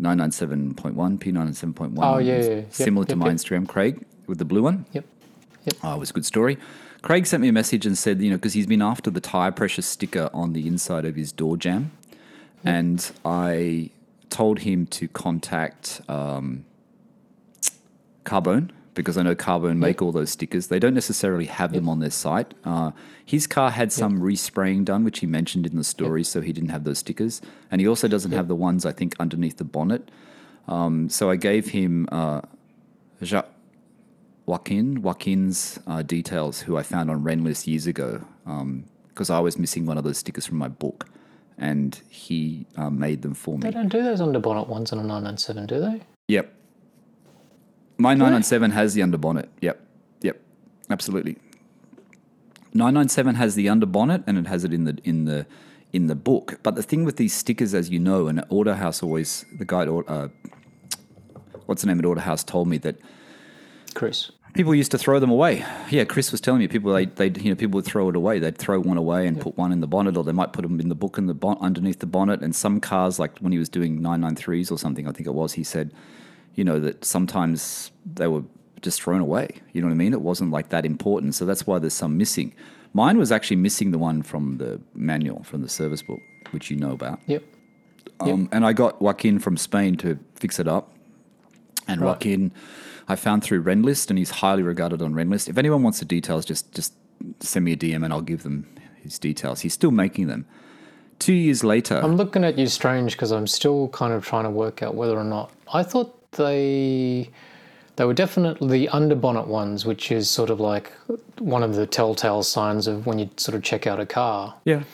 997.1, 0.00 0.94
P997.1. 1.18 1.98
Oh, 2.02 2.18
yeah, 2.18 2.36
yeah, 2.38 2.42
yeah. 2.42 2.48
Yep, 2.56 2.72
Similar 2.72 3.04
to 3.06 3.10
yep, 3.12 3.18
my 3.18 3.26
yep. 3.26 3.34
Instagram, 3.36 3.68
Craig, 3.68 4.04
with 4.26 4.38
the 4.38 4.44
blue 4.44 4.62
one. 4.62 4.86
Yep. 4.92 5.04
Oh, 5.82 5.94
it 5.94 5.98
was 5.98 6.10
a 6.10 6.12
good 6.14 6.24
story. 6.26 6.56
Craig 7.02 7.26
sent 7.26 7.40
me 7.40 7.48
a 7.48 7.52
message 7.52 7.86
and 7.86 7.96
said, 7.96 8.20
you 8.20 8.30
know, 8.30 8.36
because 8.36 8.52
he's 8.52 8.66
been 8.66 8.82
after 8.82 9.10
the 9.10 9.20
tire 9.20 9.52
pressure 9.52 9.82
sticker 9.82 10.28
on 10.34 10.52
the 10.52 10.66
inside 10.66 11.04
of 11.04 11.16
his 11.16 11.32
door 11.32 11.56
jamb. 11.56 11.92
And 12.62 13.10
I 13.24 13.90
told 14.28 14.60
him 14.60 14.86
to 14.86 15.08
contact 15.08 16.02
um, 16.08 16.64
Carbone 18.24 18.70
because 18.94 19.16
I 19.16 19.22
know 19.22 19.34
Carbone 19.34 19.78
make 19.78 20.02
all 20.02 20.12
those 20.12 20.30
stickers. 20.30 20.66
They 20.66 20.78
don't 20.78 20.94
necessarily 20.94 21.46
have 21.46 21.72
them 21.72 21.88
on 21.88 22.00
their 22.00 22.10
site. 22.10 22.52
Uh, 22.64 22.90
his 23.24 23.46
car 23.46 23.70
had 23.70 23.92
some 23.92 24.20
respraying 24.20 24.84
done, 24.84 25.04
which 25.04 25.20
he 25.20 25.26
mentioned 25.26 25.64
in 25.66 25.76
the 25.76 25.84
story, 25.84 26.22
so 26.22 26.42
he 26.42 26.52
didn't 26.52 26.68
have 26.70 26.84
those 26.84 26.98
stickers. 26.98 27.40
And 27.70 27.80
he 27.80 27.88
also 27.88 28.08
doesn't 28.08 28.32
have 28.32 28.48
the 28.48 28.54
ones, 28.54 28.84
I 28.84 28.92
think, 28.92 29.14
underneath 29.18 29.56
the 29.56 29.64
bonnet. 29.64 30.10
Um, 30.68 31.08
so 31.08 31.30
I 31.30 31.36
gave 31.36 31.68
him 31.68 32.08
uh, 32.12 32.42
Ja- 33.20 33.44
Joaquin, 34.50 35.00
Joaquin's 35.00 35.78
uh, 35.86 36.02
details, 36.02 36.60
who 36.60 36.76
I 36.76 36.82
found 36.82 37.08
on 37.08 37.22
Rennlist 37.22 37.68
years 37.68 37.86
ago, 37.86 38.26
because 39.08 39.30
I 39.30 39.38
was 39.38 39.56
missing 39.56 39.86
one 39.86 39.96
of 39.96 40.02
those 40.02 40.18
stickers 40.18 40.44
from 40.44 40.58
my 40.58 40.66
book, 40.66 41.06
and 41.56 42.00
he 42.08 42.66
uh, 42.76 42.90
made 42.90 43.22
them 43.22 43.34
for 43.34 43.56
me. 43.56 43.62
They 43.62 43.70
don't 43.70 43.90
do 43.90 44.02
those 44.02 44.20
under 44.20 44.40
bonnet 44.40 44.66
ones 44.66 44.92
on 44.92 44.98
a 44.98 45.02
997, 45.02 45.66
do 45.66 45.80
they? 45.80 46.02
Yep. 46.26 46.52
My 47.98 48.14
997 48.14 48.72
has 48.72 48.94
the 48.94 49.02
underbonnet. 49.02 49.46
Yep. 49.60 49.86
Yep. 50.22 50.40
Absolutely. 50.90 51.36
997 52.74 53.36
has 53.36 53.54
the 53.54 53.66
underbonnet 53.66 54.24
and 54.26 54.36
it 54.36 54.48
has 54.48 54.64
it 54.64 54.72
in 54.72 54.82
the 54.84 54.98
in 55.04 55.26
the 55.26 55.46
in 55.92 56.08
the 56.08 56.16
book. 56.16 56.58
But 56.64 56.74
the 56.74 56.82
thing 56.82 57.04
with 57.04 57.16
these 57.16 57.34
stickers, 57.34 57.72
as 57.74 57.90
you 57.90 58.00
know, 58.00 58.26
and 58.26 58.40
Autohouse 58.48 59.02
always 59.02 59.44
the 59.58 59.64
guy 59.64 59.82
at 59.82 59.88
uh, 59.88 60.28
what's 61.66 61.82
the 61.82 61.88
name 61.88 61.98
at 61.98 62.04
Autohouse 62.04 62.44
told 62.44 62.68
me 62.68 62.78
that 62.78 62.96
Chris. 63.94 64.32
People 64.54 64.74
used 64.74 64.90
to 64.90 64.98
throw 64.98 65.18
them 65.20 65.30
away. 65.30 65.64
Yeah, 65.90 66.04
Chris 66.04 66.32
was 66.32 66.40
telling 66.40 66.60
me 66.60 66.68
people 66.68 66.92
they 66.92 67.06
they 67.06 67.28
you 67.40 67.50
know 67.50 67.56
people 67.56 67.76
would 67.78 67.84
throw 67.84 68.08
it 68.08 68.16
away. 68.16 68.38
They'd 68.38 68.58
throw 68.58 68.80
one 68.80 68.96
away 68.96 69.26
and 69.26 69.40
put 69.40 69.56
one 69.56 69.72
in 69.72 69.80
the 69.80 69.86
bonnet, 69.86 70.16
or 70.16 70.24
they 70.24 70.32
might 70.32 70.52
put 70.52 70.62
them 70.62 70.80
in 70.80 70.88
the 70.88 70.94
book 70.94 71.18
in 71.18 71.26
the 71.26 71.34
bon- 71.34 71.58
underneath 71.60 72.00
the 72.00 72.06
bonnet. 72.06 72.42
And 72.42 72.54
some 72.54 72.80
cars, 72.80 73.18
like 73.18 73.38
when 73.38 73.52
he 73.52 73.58
was 73.58 73.68
doing 73.68 74.00
993s 74.00 74.70
or 74.72 74.78
something, 74.78 75.06
I 75.06 75.12
think 75.12 75.26
it 75.26 75.34
was, 75.34 75.52
he 75.52 75.62
said, 75.64 75.92
you 76.54 76.64
know, 76.64 76.80
that 76.80 77.04
sometimes 77.04 77.92
they 78.04 78.26
were 78.26 78.42
just 78.82 79.00
thrown 79.02 79.20
away. 79.20 79.48
You 79.72 79.82
know 79.82 79.86
what 79.88 79.94
I 79.94 79.96
mean? 79.96 80.12
It 80.12 80.22
wasn't 80.22 80.50
like 80.50 80.70
that 80.70 80.84
important, 80.84 81.34
so 81.34 81.44
that's 81.44 81.66
why 81.66 81.78
there's 81.78 81.94
some 81.94 82.16
missing. 82.18 82.54
Mine 82.92 83.18
was 83.18 83.30
actually 83.30 83.56
missing 83.56 83.92
the 83.92 83.98
one 83.98 84.22
from 84.22 84.58
the 84.58 84.80
manual 84.94 85.44
from 85.44 85.62
the 85.62 85.68
service 85.68 86.02
book, 86.02 86.20
which 86.50 86.70
you 86.70 86.76
know 86.76 86.90
about. 86.90 87.20
Yep. 87.26 87.44
Um, 88.20 88.48
and 88.52 88.66
I 88.66 88.72
got 88.72 89.00
Joaquin 89.00 89.38
from 89.38 89.56
Spain 89.56 89.96
to 89.98 90.18
fix 90.34 90.58
it 90.58 90.66
up. 90.66 90.92
And 91.86 92.00
Right. 92.00 92.08
Joaquin, 92.08 92.52
I 93.10 93.16
found 93.16 93.42
through 93.42 93.62
Rennlist, 93.64 94.08
and 94.10 94.18
he's 94.18 94.30
highly 94.30 94.62
regarded 94.62 95.02
on 95.02 95.14
Rennlist. 95.14 95.48
If 95.48 95.58
anyone 95.58 95.82
wants 95.82 95.98
the 95.98 96.04
details, 96.04 96.44
just 96.44 96.72
just 96.72 96.94
send 97.40 97.64
me 97.64 97.72
a 97.72 97.76
DM, 97.76 98.04
and 98.04 98.12
I'll 98.12 98.20
give 98.20 98.44
them 98.44 98.66
his 99.02 99.18
details. 99.18 99.60
He's 99.60 99.74
still 99.74 99.90
making 99.90 100.28
them. 100.28 100.46
Two 101.18 101.34
years 101.34 101.62
later, 101.64 102.00
I'm 102.02 102.16
looking 102.16 102.44
at 102.44 102.56
you 102.56 102.66
strange 102.66 103.12
because 103.12 103.32
I'm 103.32 103.46
still 103.46 103.88
kind 103.88 104.12
of 104.12 104.24
trying 104.24 104.44
to 104.44 104.50
work 104.50 104.82
out 104.82 104.94
whether 104.94 105.18
or 105.18 105.24
not 105.24 105.50
I 105.72 105.82
thought 105.82 106.30
they 106.32 107.28
they 107.96 108.04
were 108.04 108.14
definitely 108.14 108.86
the 108.86 108.88
underbonnet 108.92 109.46
ones, 109.46 109.84
which 109.84 110.10
is 110.12 110.30
sort 110.30 110.48
of 110.48 110.60
like 110.60 110.92
one 111.38 111.62
of 111.62 111.74
the 111.74 111.86
telltale 111.86 112.42
signs 112.42 112.86
of 112.86 113.06
when 113.06 113.18
you 113.18 113.28
sort 113.36 113.54
of 113.54 113.62
check 113.62 113.86
out 113.86 114.00
a 114.00 114.06
car. 114.06 114.54
yeah, 114.64 114.84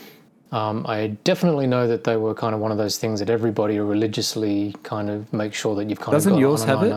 Um, 0.50 0.84
I 0.88 1.08
definitely 1.22 1.66
know 1.68 1.86
that 1.86 2.02
they 2.02 2.16
were 2.16 2.34
kind 2.34 2.54
of 2.54 2.60
one 2.60 2.72
of 2.72 2.78
those 2.78 2.98
things 2.98 3.20
that 3.20 3.30
everybody 3.30 3.78
religiously 3.78 4.74
kind 4.82 5.10
of 5.10 5.32
make 5.32 5.54
sure 5.54 5.76
that 5.76 5.88
you've 5.88 6.00
kind 6.00 6.12
Doesn't 6.12 6.32
of 6.32 6.36
got 6.36 6.40
yours 6.40 6.62
on 6.62 6.68
a 6.68 6.72
have 6.72 6.82
it? 6.86 6.90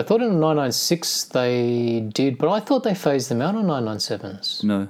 993. 0.00 0.04
I 0.04 0.06
thought 0.06 0.22
in 0.22 0.30
a 0.30 0.40
996 0.40 1.24
they 1.24 2.00
did, 2.12 2.38
but 2.38 2.50
I 2.50 2.60
thought 2.60 2.82
they 2.84 2.94
phased 2.94 3.28
them 3.30 3.40
out 3.42 3.54
on 3.54 3.66
997s. 3.66 4.64
no, 4.64 4.88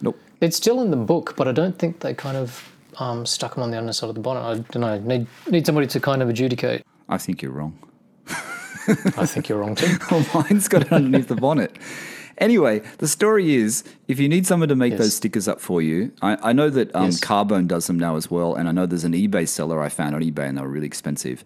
nope. 0.00 0.18
It's 0.40 0.56
still 0.56 0.80
in 0.82 0.90
the 0.90 0.96
book, 0.96 1.34
but 1.36 1.48
I 1.48 1.52
don't 1.52 1.78
think 1.78 2.00
they 2.00 2.14
kind 2.14 2.36
of 2.36 2.70
um, 2.98 3.24
stuck 3.26 3.54
them 3.54 3.62
on 3.62 3.70
the 3.70 3.78
underside 3.78 4.08
of 4.08 4.14
the 4.14 4.20
bonnet. 4.20 4.40
I 4.42 4.54
don't 4.72 4.80
know. 4.80 4.98
Need 4.98 5.26
need 5.50 5.66
somebody 5.66 5.86
to 5.88 6.00
kind 6.00 6.22
of 6.22 6.28
adjudicate. 6.28 6.84
I 7.08 7.18
think 7.18 7.42
you're 7.42 7.52
wrong. 7.52 7.78
I 9.16 9.26
think 9.26 9.48
you're 9.48 9.58
wrong 9.58 9.74
too. 9.74 9.96
Well, 10.10 10.24
mine's 10.34 10.68
got 10.68 10.82
it 10.82 10.92
underneath 10.92 11.28
the 11.28 11.36
bonnet. 11.36 11.76
Anyway, 12.38 12.80
the 12.98 13.06
story 13.06 13.54
is 13.54 13.84
if 14.08 14.18
you 14.18 14.28
need 14.28 14.44
someone 14.46 14.68
to 14.68 14.74
make 14.74 14.90
Yes. 14.92 14.98
those 15.00 15.14
stickers 15.16 15.46
up 15.46 15.60
for 15.60 15.80
you, 15.80 16.12
I, 16.20 16.50
I 16.50 16.52
know 16.52 16.68
that 16.68 16.94
um, 16.94 17.04
Yes. 17.06 17.20
Carbone 17.20 17.68
does 17.68 17.86
them 17.86 17.98
now 17.98 18.16
as 18.16 18.28
well, 18.30 18.54
and 18.56 18.68
I 18.68 18.72
know 18.72 18.86
there's 18.86 19.04
an 19.04 19.12
eBay 19.12 19.46
seller 19.48 19.80
I 19.80 19.88
found 19.88 20.14
on 20.16 20.20
eBay, 20.20 20.48
and 20.48 20.58
they 20.58 20.62
were 20.62 20.68
really 20.68 20.86
expensive. 20.86 21.44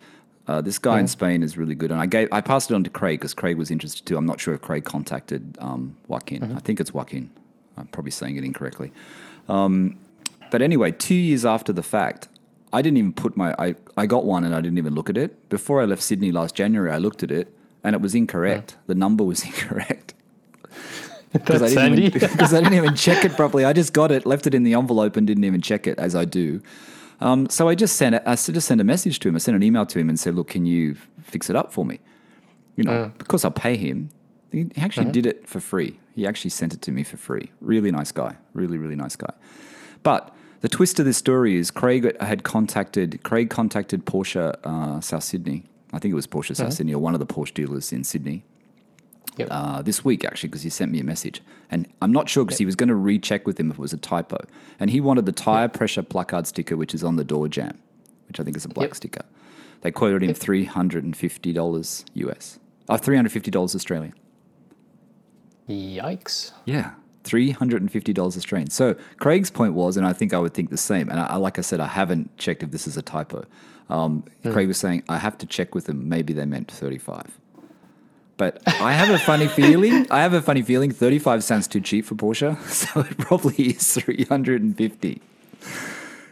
Uh, 0.49 0.61
this 0.63 0.79
guy 0.79 0.99
in 0.99 1.07
Spain 1.09 1.43
is 1.43 1.59
really 1.59 1.75
good, 1.75 1.93
and 1.93 2.01
I 2.01 2.07
gave 2.07 2.29
I 2.33 2.41
passed 2.41 2.71
it 2.71 2.75
on 2.75 2.83
to 2.85 2.91
Craig 2.91 3.21
because 3.21 3.35
Craig 3.35 3.57
was 3.59 3.71
interested 3.71 4.07
too. 4.07 4.17
I'm 4.17 4.25
not 4.27 4.41
sure 4.41 4.55
if 4.55 4.63
Craig 4.63 4.85
contacted 4.85 5.57
um, 5.61 5.95
Joaquin. 6.09 6.43
I 6.57 6.61
think 6.61 6.81
it's 6.81 6.93
Joaquin. 6.95 7.31
I'm 7.77 7.87
probably 7.89 8.11
saying 8.11 8.37
it 8.37 8.45
incorrectly. 8.45 8.91
Um, 9.49 9.99
but 10.51 10.63
anyway, 10.63 10.91
two 10.93 11.15
years 11.15 11.45
after 11.45 11.73
the 11.73 11.83
fact, 11.83 12.29
I 12.73 12.81
didn't 12.81 12.97
even 12.97 13.13
put 13.13 13.37
my. 13.37 13.55
I, 13.59 13.75
I 13.97 14.07
got 14.07 14.25
one 14.25 14.43
and 14.45 14.55
I 14.55 14.63
didn't 14.63 14.79
even 14.79 14.95
look 14.95 15.11
at 15.11 15.19
it. 15.19 15.49
Before 15.51 15.83
I 15.83 15.85
left 15.85 16.03
Sydney 16.03 16.33
last 16.33 16.55
January, 16.55 16.91
I 16.91 16.97
looked 16.99 17.23
at 17.23 17.31
it 17.31 17.55
and 17.85 17.95
it 17.95 18.01
was 18.01 18.15
incorrect. 18.15 18.77
The 18.87 18.95
number 18.95 19.25
was 19.25 19.45
incorrect. 19.51 20.15
Because 21.31 21.61
I, 21.63 21.69
didn't 21.69 21.99
even- 21.99 22.31
I 22.41 22.61
didn't 22.63 22.73
even 22.75 22.95
check 22.95 23.23
it 23.23 23.33
properly. 23.33 23.67
I 23.67 23.75
just 23.75 23.93
got 23.93 24.11
it, 24.11 24.25
left 24.25 24.47
it 24.47 24.55
in 24.55 24.63
the 24.63 24.73
envelope, 24.73 25.15
and 25.15 25.27
didn't 25.27 25.45
even 25.45 25.61
check 25.61 25.87
it 25.87 25.99
as 25.99 26.15
I 26.17 26.25
do. 26.25 26.63
Um, 27.21 27.49
so 27.49 27.69
I 27.69 27.75
just 27.75 27.97
sent 27.97 28.15
it. 28.15 28.23
I 28.27 28.35
just 28.35 28.69
sent 28.69 28.81
a 28.81 28.85
message 28.85 29.19
to 29.21 29.29
him. 29.29 29.35
I 29.35 29.39
sent 29.39 29.57
an 29.57 29.63
email 29.63 29.87
to 29.87 29.99
him 29.99 30.09
and 30.09 30.19
said, 30.19 30.35
"Look, 30.35 30.49
can 30.49 30.67
you 30.67 30.95
fix 31.23 31.51
it 31.51 31.57
up 31.57 31.73
for 31.73 31.85
me?" 31.85 32.01
You 32.77 32.85
know, 32.85 33.13
because 33.19 33.45
I'll 33.45 33.51
pay 33.51 33.77
him. 33.77 34.11
He 34.53 34.71
actually 34.79 35.11
did 35.13 35.27
it 35.27 35.47
for 35.49 35.61
free. 35.61 35.99
He 36.15 36.27
actually 36.27 36.51
sent 36.51 36.73
it 36.73 36.81
to 36.83 36.93
me 36.93 37.03
for 37.03 37.17
free. 37.17 37.51
Really 37.61 37.91
nice 37.91 38.13
guy. 38.13 38.37
Really, 38.55 38.79
really 38.79 38.97
nice 38.97 39.17
guy. 39.17 39.33
But 40.03 40.35
the 40.61 40.69
twist 40.69 40.99
of 40.99 41.05
this 41.05 41.17
story 41.19 41.57
is 41.57 41.71
Craig 41.71 42.17
had 42.21 42.45
contacted 42.45 43.23
Craig 43.25 43.51
contacted 43.51 44.07
Porsche 44.07 44.55
uh, 44.65 45.01
South 45.01 45.25
Sydney. 45.25 45.65
I 45.93 45.99
think 45.99 46.13
it 46.13 46.15
was 46.15 46.27
Porsche 46.27 46.55
South 46.55 46.73
Sydney 46.73 46.95
or 46.95 46.99
one 46.99 47.15
of 47.15 47.21
the 47.21 47.27
Porsche 47.27 47.55
dealers 47.55 47.93
in 47.93 48.05
Sydney 48.05 48.45
Yep. 49.39 49.49
uh, 49.51 49.83
this 49.83 50.05
week 50.05 50.25
actually 50.25 50.49
because 50.49 50.63
he 50.63 50.71
sent 50.71 50.91
me 50.93 51.01
a 51.01 51.05
message 51.05 51.41
and 51.71 51.87
I'm 52.03 52.13
not 52.13 52.29
sure 52.29 52.45
because 52.45 52.59
he 52.59 52.67
was 52.67 52.75
going 52.77 52.89
to 52.89 52.95
recheck 52.97 53.47
with 53.47 53.59
him 53.61 53.71
if 53.71 53.79
it 53.79 53.81
was 53.81 53.93
a 53.93 53.97
typo 53.99 54.39
and 54.81 54.91
he 54.91 55.01
wanted 55.01 55.27
the 55.27 55.33
tire 55.33 55.69
pressure 55.69 56.03
placard 56.03 56.47
sticker 56.47 56.77
which 56.77 56.95
is 56.95 57.03
on 57.05 57.17
the 57.17 57.25
door 57.25 57.49
jamb 57.49 57.79
which 58.29 58.39
I 58.41 58.43
think 58.45 58.57
is 58.57 58.65
a 58.65 58.69
black 58.69 58.89
Yep. 58.89 58.97
sticker. 58.97 59.25
They 59.83 59.91
quoted 59.93 60.23
him 60.25 60.35
three 60.35 60.65
hundred 60.65 61.05
and 61.05 61.17
fifty 61.17 61.53
dollars 61.53 62.05
US. 62.15 62.59
Oh, 62.89 62.97
three 62.97 63.15
hundred 63.17 63.31
fifty 63.33 63.51
dollars 63.51 63.75
Australian. 63.77 64.13
Yikes. 65.69 66.53
Yeah, 66.65 66.93
three 67.25 67.51
hundred 67.51 67.83
and 67.83 67.91
fifty 67.93 68.13
dollars 68.13 68.37
Australian. 68.37 68.71
So 68.71 68.97
Craig's 69.19 69.51
point 69.51 69.75
was, 69.75 69.97
and 69.97 70.07
I 70.07 70.13
think 70.13 70.33
I 70.33 70.39
would 70.39 70.55
think 70.55 70.71
the 70.71 70.77
same. 70.77 71.09
And 71.11 71.21
I, 71.21 71.37
like 71.37 71.59
I 71.59 71.63
said, 71.63 71.81
I 71.81 71.87
haven't 71.87 72.37
checked 72.39 72.63
if 72.63 72.71
this 72.71 72.87
is 72.87 72.97
a 72.97 73.03
typo. 73.03 73.45
Um, 73.89 74.25
Craig 74.51 74.69
was 74.69 74.79
saying 74.79 75.03
I 75.09 75.19
have 75.19 75.39
to 75.39 75.47
check 75.47 75.75
with 75.75 75.85
them. 75.87 76.09
Maybe 76.09 76.33
they 76.33 76.45
meant 76.45 76.71
thirty-five. 76.71 77.39
But 78.39 78.63
I 78.81 78.93
have 78.93 79.11
a 79.11 79.19
funny 79.19 79.49
feeling. 79.49 80.07
I 80.11 80.23
have 80.23 80.33
a 80.33 80.41
funny 80.41 80.63
feeling. 80.63 80.91
Thirty-five 80.93 81.45
sounds 81.45 81.69
too 81.69 81.81
cheap 81.81 82.07
for 82.07 82.15
Porsche, 82.15 82.59
so 82.71 83.01
it 83.01 83.19
probably 83.19 83.65
is 83.71 83.93
three 83.95 84.25
hundred 84.25 84.63
and 84.63 84.75
fifty. 84.75 85.21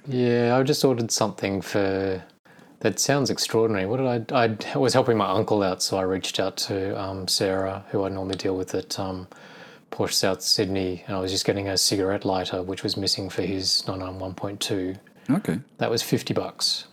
Yeah, 0.06 0.56
I 0.56 0.62
just 0.62 0.82
ordered 0.84 1.10
something 1.10 1.60
for. 1.60 2.22
That 2.80 3.00
sounds 3.00 3.30
extraordinary. 3.30 3.86
What 3.86 3.96
did 3.96 4.32
I? 4.32 4.56
I 4.74 4.78
was 4.78 4.94
helping 4.94 5.16
my 5.16 5.28
uncle 5.28 5.62
out, 5.62 5.82
so 5.82 5.98
I 5.98 6.02
reached 6.02 6.38
out 6.38 6.56
to 6.68 6.98
um, 7.00 7.26
Sarah, 7.26 7.84
who 7.90 8.04
I 8.04 8.08
normally 8.08 8.36
deal 8.36 8.56
with 8.56 8.74
at 8.74 8.98
um, 9.00 9.26
Porsche 9.90 10.12
South 10.12 10.42
Sydney, 10.42 11.02
and 11.06 11.16
I 11.16 11.20
was 11.20 11.32
just 11.32 11.44
getting 11.44 11.68
a 11.68 11.76
cigarette 11.76 12.24
lighter, 12.24 12.62
which 12.62 12.82
was 12.82 12.96
missing 12.96 13.28
for 13.30 13.42
his 13.42 13.82
991.2. 13.86 14.98
Okay, 15.30 15.58
That 15.78 15.90
was 15.90 16.02
50 16.02 16.34
bucks. 16.34 16.86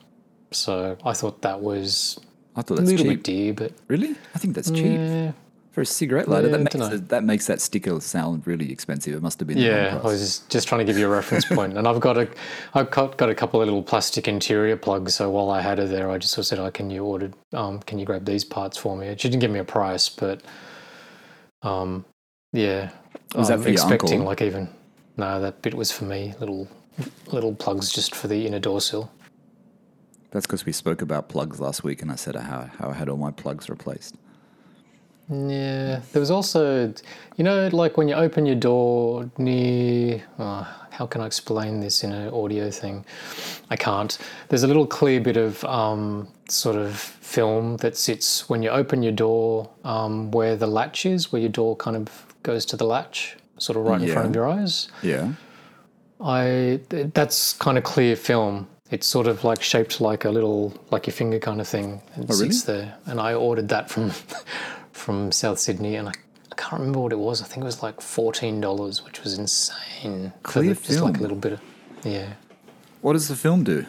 So 0.51 0.97
I 1.05 1.13
thought 1.13 1.41
that 1.43 1.59
was 1.61 2.19
I 2.55 2.61
thought 2.61 2.77
a 2.79 2.81
that's 2.81 2.91
little 2.91 3.05
cheap. 3.05 3.17
bit 3.17 3.23
dear, 3.23 3.53
but 3.53 3.71
Really? 3.87 4.15
I 4.35 4.37
think 4.39 4.55
that's 4.55 4.69
cheap 4.69 4.85
yeah, 4.99 5.31
for 5.71 5.81
a 5.81 5.85
cigarette 5.85 6.27
lighter. 6.27 6.47
Yeah, 6.49 6.57
that 6.57 6.79
makes 6.79 7.07
that 7.09 7.23
makes 7.23 7.47
that 7.47 7.61
sticker 7.61 7.99
sound 7.99 8.45
really 8.45 8.71
expensive. 8.71 9.15
It 9.15 9.21
must 9.21 9.39
have 9.39 9.47
been 9.47 9.57
the 9.57 9.63
Yeah, 9.63 9.99
I 10.03 10.05
was 10.05 10.19
just, 10.19 10.49
just 10.49 10.67
trying 10.67 10.79
to 10.79 10.85
give 10.85 10.97
you 10.97 11.07
a 11.07 11.09
reference 11.09 11.45
point, 11.45 11.77
and 11.77 11.87
I've 11.87 11.99
got 11.99 12.17
a, 12.17 12.27
I've 12.75 12.91
got, 12.91 13.17
got 13.17 13.29
a 13.29 13.35
couple 13.35 13.61
of 13.61 13.65
little 13.67 13.81
plastic 13.81 14.27
interior 14.27 14.77
plugs. 14.77 15.15
So 15.15 15.29
while 15.31 15.49
I 15.49 15.61
had 15.61 15.79
her 15.79 15.87
there, 15.87 16.09
I 16.11 16.17
just 16.19 16.33
sort 16.33 16.43
of 16.43 16.47
said, 16.47 16.59
"Oh, 16.59 16.69
can 16.69 16.91
you 16.91 17.03
order? 17.03 17.31
Um, 17.53 17.79
can 17.79 17.97
you 17.97 18.05
grab 18.05 18.25
these 18.25 18.43
parts 18.43 18.77
for 18.77 18.95
me?" 18.95 19.07
She 19.17 19.29
didn't 19.29 19.41
give 19.41 19.51
me 19.51 19.59
a 19.59 19.63
price, 19.65 20.09
but, 20.09 20.41
um, 21.63 22.05
yeah, 22.51 22.91
Was 23.35 23.47
that 23.47 23.55
I'm 23.55 23.61
for 23.63 23.69
your 23.69 23.73
expecting 23.73 24.23
like 24.23 24.41
even 24.41 24.69
no, 25.17 25.39
that 25.41 25.61
bit 25.61 25.73
was 25.73 25.91
for 25.91 26.05
me. 26.05 26.33
Little, 26.39 26.67
little 27.31 27.53
plugs 27.55 27.91
just 27.91 28.15
for 28.15 28.27
the 28.27 28.45
inner 28.47 28.59
door 28.59 28.81
sill. 28.81 29.11
That's 30.33 30.47
because 30.47 30.65
we 30.65 30.71
spoke 30.71 31.03
about 31.03 31.29
plugs 31.29 31.61
last 31.61 31.83
week, 31.83 32.01
and 32.01 32.11
I 32.11 32.15
said 32.15 32.35
how, 32.35 32.67
how 32.79 32.89
I 32.89 32.93
had 32.93 33.07
all 33.07 33.17
my 33.17 33.29
plugs 33.29 33.69
replaced. 33.69 34.15
Yeah, 35.29 36.01
there 36.11 36.19
was 36.19 36.31
also, 36.31 36.91
you 37.37 37.43
know, 37.43 37.69
like 37.71 37.97
when 37.97 38.07
you 38.07 38.15
open 38.15 38.47
your 38.47 38.55
door 38.55 39.29
near. 39.37 40.23
Uh, 40.39 40.65
how 40.89 41.05
can 41.05 41.21
I 41.21 41.27
explain 41.27 41.79
this 41.79 42.03
in 42.03 42.11
an 42.11 42.33
audio 42.33 42.71
thing? 42.71 43.05
I 43.69 43.75
can't. 43.75 44.17
There's 44.49 44.63
a 44.63 44.67
little 44.67 44.87
clear 44.87 45.21
bit 45.21 45.37
of 45.37 45.63
um, 45.65 46.27
sort 46.49 46.75
of 46.75 46.97
film 46.97 47.77
that 47.77 47.95
sits 47.95 48.49
when 48.49 48.63
you 48.63 48.69
open 48.69 49.01
your 49.03 49.11
door 49.11 49.69
um, 49.83 50.31
where 50.31 50.55
the 50.55 50.67
latch 50.67 51.05
is, 51.05 51.31
where 51.31 51.41
your 51.41 51.49
door 51.49 51.75
kind 51.75 51.95
of 51.95 52.25
goes 52.41 52.65
to 52.65 52.77
the 52.77 52.85
latch, 52.85 53.37
sort 53.59 53.77
of 53.77 53.85
right 53.85 54.01
in 54.01 54.11
front 54.11 54.29
of 54.29 54.35
your 54.35 54.47
eyes. 54.47 54.89
Yeah. 55.03 55.33
I 56.19 56.79
that's 56.89 57.53
kind 57.53 57.77
of 57.77 57.83
clear 57.83 58.15
film. 58.15 58.67
It's 58.91 59.07
sort 59.07 59.27
of 59.27 59.43
like 59.43 59.61
shaped 59.63 60.01
like 60.01 60.25
a 60.25 60.29
little 60.29 60.73
like 60.91 61.07
your 61.07 61.13
finger 61.13 61.39
kind 61.39 61.61
of 61.61 61.67
thing. 61.67 62.01
It 62.17 62.21
Oh, 62.29 62.33
really? 62.35 62.49
sits 62.51 62.63
there, 62.63 62.95
and 63.05 63.19
I 63.19 63.33
ordered 63.33 63.69
that 63.69 63.89
from 63.89 64.11
from 64.91 65.31
South 65.31 65.57
Sydney, 65.59 65.95
and 65.95 66.09
I, 66.09 66.11
I 66.51 66.55
can't 66.55 66.73
remember 66.73 66.99
what 66.99 67.11
it 67.13 67.19
was. 67.19 67.41
I 67.41 67.45
think 67.45 67.61
it 67.63 67.65
was 67.65 67.81
like 67.81 68.01
fourteen 68.01 68.59
dollars, 68.61 69.03
which 69.03 69.23
was 69.23 69.37
insane. 69.39 70.33
Clear 70.43 70.73
the- 70.73 70.81
just 70.81 71.01
like 71.01 71.17
a 71.17 71.21
little 71.21 71.37
bit 71.37 71.53
of 71.53 71.61
yeah. 72.03 72.33
What 73.01 73.13
does 73.13 73.27
the 73.29 73.35
film 73.35 73.63
do? 73.63 73.85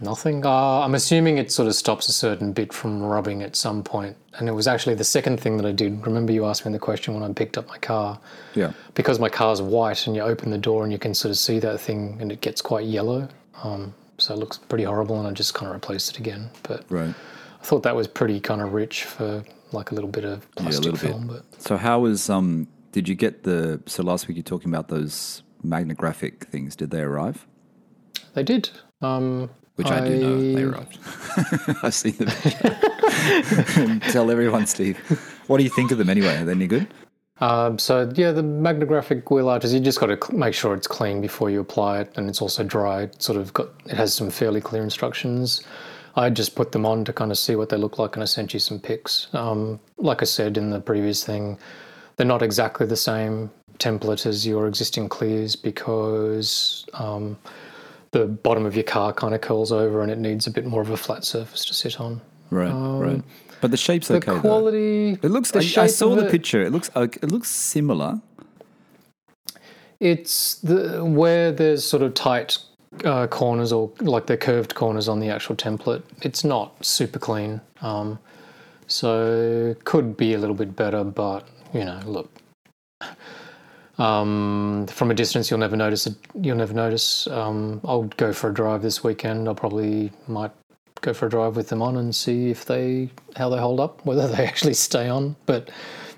Nothing. 0.00 0.46
Uh, 0.46 0.80
I'm 0.80 0.94
assuming 0.94 1.38
it 1.38 1.50
sort 1.50 1.66
of 1.66 1.74
stops 1.74 2.08
a 2.08 2.12
certain 2.12 2.52
bit 2.52 2.72
from 2.72 3.02
rubbing 3.02 3.42
at 3.42 3.56
some 3.56 3.82
point. 3.82 4.16
And 4.38 4.48
it 4.48 4.52
was 4.52 4.68
actually 4.68 4.94
the 4.94 5.02
second 5.02 5.40
thing 5.40 5.56
that 5.56 5.66
I 5.66 5.72
did. 5.72 6.06
Remember, 6.06 6.30
you 6.32 6.44
asked 6.44 6.64
me 6.64 6.70
the 6.70 6.78
question 6.78 7.14
when 7.14 7.28
I 7.28 7.32
picked 7.32 7.58
up 7.58 7.66
my 7.66 7.78
car. 7.78 8.20
Yeah. 8.54 8.72
Because 8.94 9.18
my 9.18 9.28
car's 9.28 9.60
white 9.60 10.06
and 10.06 10.14
you 10.14 10.22
open 10.22 10.50
the 10.52 10.58
door 10.58 10.84
and 10.84 10.92
you 10.92 10.98
can 11.00 11.14
sort 11.14 11.30
of 11.30 11.36
see 11.36 11.58
that 11.58 11.80
thing 11.80 12.16
and 12.20 12.30
it 12.30 12.40
gets 12.40 12.62
quite 12.62 12.84
yellow. 12.86 13.28
Um, 13.62 13.94
so 14.18 14.34
it 14.34 14.38
looks 14.38 14.58
pretty 14.58 14.84
horrible 14.84 15.18
and 15.18 15.28
I 15.28 15.32
just 15.32 15.54
kind 15.54 15.68
of 15.68 15.74
replaced 15.74 16.10
it 16.10 16.18
again. 16.18 16.50
But 16.62 16.84
Right. 16.88 17.14
I 17.60 17.64
thought 17.64 17.82
that 17.84 17.94
was 17.96 18.06
pretty 18.08 18.40
kind 18.40 18.60
of 18.60 18.72
rich 18.72 19.04
for 19.04 19.44
like 19.72 19.90
a 19.90 19.94
little 19.94 20.10
bit 20.10 20.24
of 20.24 20.50
plastic 20.56 20.84
little 20.84 20.98
bit. 20.98 21.10
film. 21.10 21.26
But 21.28 21.44
So 21.62 21.76
how 21.76 22.00
was 22.00 22.28
um? 22.30 22.68
Did 22.92 23.08
you 23.08 23.14
get 23.14 23.42
the? 23.42 23.80
So 23.86 24.02
last 24.02 24.26
week 24.28 24.36
you're 24.36 24.42
talking 24.44 24.70
about 24.70 24.88
those 24.88 25.42
magnographic 25.64 26.40
things. 26.46 26.74
Did 26.76 26.90
they 26.90 27.00
arrive? 27.02 27.46
they 28.34 28.42
did. 28.44 28.70
Um, 29.02 29.50
Which 29.76 29.88
I, 29.88 30.00
do 30.08 30.16
know 30.16 30.40
they 30.54 30.62
arrived. 30.62 30.98
I've 31.82 31.94
seen 31.94 32.14
them. 32.16 32.28
Tell 34.10 34.30
everyone, 34.30 34.66
Steve. 34.66 34.98
What 35.48 35.58
do 35.58 35.64
you 35.64 35.70
think 35.70 35.90
of 35.90 35.98
them 35.98 36.08
anyway? 36.10 36.36
Are 36.36 36.44
they 36.44 36.52
any 36.52 36.66
good? 36.66 36.86
Um, 37.40 37.78
so 37.78 38.10
yeah, 38.14 38.32
the 38.32 38.42
magnographic 38.42 39.30
wheel 39.30 39.48
arches, 39.48 39.72
you 39.72 39.80
just 39.80 40.00
got 40.00 40.06
to 40.06 40.34
make 40.34 40.54
sure 40.54 40.74
it's 40.74 40.88
clean 40.88 41.20
before 41.20 41.50
you 41.50 41.60
apply 41.60 42.00
it, 42.00 42.12
and 42.16 42.28
it's 42.28 42.42
also 42.42 42.64
dry. 42.64 43.02
It 43.02 43.22
sort 43.22 43.38
of 43.38 43.52
got 43.54 43.68
it 43.86 43.96
has 43.96 44.12
some 44.12 44.30
fairly 44.30 44.60
clear 44.60 44.82
instructions. 44.82 45.62
I 46.16 46.30
just 46.30 46.56
put 46.56 46.72
them 46.72 46.84
on 46.84 47.04
to 47.04 47.12
kind 47.12 47.30
of 47.30 47.38
see 47.38 47.54
what 47.54 47.68
they 47.68 47.76
look 47.76 47.98
like, 47.98 48.16
and 48.16 48.22
I 48.22 48.26
sent 48.26 48.52
you 48.52 48.60
some 48.60 48.80
pics. 48.80 49.28
Um, 49.34 49.78
like 49.98 50.20
I 50.20 50.24
said 50.24 50.56
in 50.56 50.70
the 50.70 50.80
previous 50.80 51.24
thing, 51.24 51.58
they're 52.16 52.26
not 52.26 52.42
exactly 52.42 52.86
the 52.86 52.96
same 52.96 53.50
template 53.78 54.26
as 54.26 54.44
your 54.44 54.66
existing 54.66 55.08
clears 55.08 55.54
because 55.54 56.86
um, 56.94 57.38
the 58.10 58.26
bottom 58.26 58.66
of 58.66 58.74
your 58.74 58.84
car 58.84 59.12
kind 59.12 59.32
of 59.32 59.40
curls 59.40 59.70
over, 59.70 60.02
and 60.02 60.10
it 60.10 60.18
needs 60.18 60.48
a 60.48 60.50
bit 60.50 60.66
more 60.66 60.82
of 60.82 60.90
a 60.90 60.96
flat 60.96 61.24
surface 61.24 61.64
to 61.66 61.74
sit 61.74 62.00
on. 62.00 62.20
Right. 62.50 62.72
right. 62.72 63.22
But 63.60 63.70
the 63.72 63.76
shape's 63.76 64.08
The 64.08 64.16
okay. 64.16 64.32
though. 64.32 64.40
quality, 64.40 65.18
It 65.22 65.30
looks. 65.30 65.50
the 65.50 65.58
I, 65.78 65.84
I 65.84 65.86
saw 65.88 66.14
the 66.14 66.26
it- 66.26 66.30
picture. 66.30 66.62
It 66.62 66.70
looks. 66.72 66.90
ok- 66.94 67.18
It 67.22 67.32
looks 67.32 67.48
similar. 67.50 68.20
It's 70.00 70.56
the 70.56 71.04
where 71.04 71.50
there's 71.50 71.84
sort 71.84 72.02
of 72.04 72.14
tight 72.14 72.58
uh, 73.04 73.26
corners 73.26 73.72
or 73.72 73.90
like 74.00 74.26
the 74.26 74.36
curved 74.36 74.74
corners 74.76 75.08
on 75.08 75.18
the 75.18 75.28
actual 75.28 75.56
template. 75.56 76.02
It's 76.22 76.44
not 76.44 76.72
super 76.84 77.18
clean, 77.18 77.60
um, 77.82 78.18
so 78.86 79.74
could 79.84 80.16
be 80.16 80.34
a 80.34 80.38
little 80.38 80.54
bit 80.54 80.76
better. 80.76 81.02
But 81.02 81.48
you 81.74 81.84
know, 81.84 82.00
look, 82.06 82.30
um, 83.98 84.86
from 84.88 85.10
a 85.10 85.14
distance 85.14 85.50
you'll 85.50 85.58
never 85.58 85.76
notice 85.76 86.06
it. 86.06 86.14
You'll 86.40 86.56
never 86.56 86.74
notice. 86.74 87.26
Um, 87.26 87.80
I'll 87.84 88.04
go 88.04 88.32
for 88.32 88.50
a 88.50 88.54
drive 88.54 88.82
this 88.82 89.02
weekend. 89.02 89.48
I'll 89.48 89.54
probably 89.56 90.12
might 90.28 90.52
go 91.00 91.12
for 91.12 91.26
a 91.26 91.30
drive 91.30 91.56
with 91.56 91.68
them 91.68 91.82
on 91.82 91.96
and 91.96 92.14
see 92.14 92.50
if 92.50 92.64
they 92.64 93.10
how 93.36 93.48
they 93.48 93.58
hold 93.58 93.80
up, 93.80 94.04
whether 94.04 94.28
they 94.28 94.44
actually 94.44 94.74
stay 94.74 95.08
on. 95.08 95.36
But 95.46 95.70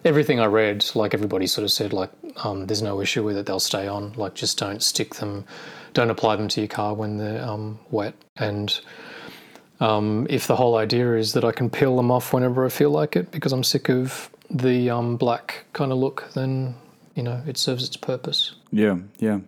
everything 0.04 0.40
I 0.40 0.46
read, 0.46 0.84
like 0.94 1.14
everybody 1.14 1.46
sort 1.46 1.64
of 1.64 1.72
said, 1.72 1.92
like 1.92 2.10
um, 2.44 2.66
there's 2.66 2.82
no 2.82 3.00
issue 3.00 3.22
with 3.22 3.36
it. 3.36 3.46
They'll 3.46 3.60
stay 3.60 3.86
on. 3.86 4.12
Like 4.14 4.34
just 4.34 4.58
don't 4.58 4.82
stick 4.82 5.16
them, 5.16 5.44
don't 5.92 6.10
apply 6.10 6.36
them 6.36 6.48
to 6.48 6.60
your 6.60 6.68
car 6.68 6.94
when 6.94 7.18
they're 7.18 7.42
um, 7.44 7.78
wet. 7.90 8.14
And 8.36 8.78
um, 9.80 10.26
if 10.30 10.46
the 10.46 10.56
whole 10.56 10.76
idea 10.76 11.16
is 11.16 11.32
that 11.32 11.44
I 11.44 11.52
can 11.52 11.70
peel 11.70 11.96
them 11.96 12.10
off 12.10 12.32
whenever 12.32 12.64
I 12.64 12.68
feel 12.68 12.90
like 12.90 13.16
it 13.16 13.30
because 13.30 13.52
I'm 13.52 13.64
sick 13.64 13.88
of 13.88 14.30
the 14.50 14.90
um, 14.90 15.16
black 15.16 15.64
kind 15.72 15.92
of 15.92 15.98
look, 15.98 16.30
then 16.34 16.74
you 17.14 17.22
know 17.22 17.42
it 17.46 17.56
serves 17.56 17.86
its 17.86 17.96
purpose. 17.96 18.54
Yeah. 18.72 18.98
Yeah. 19.18 19.40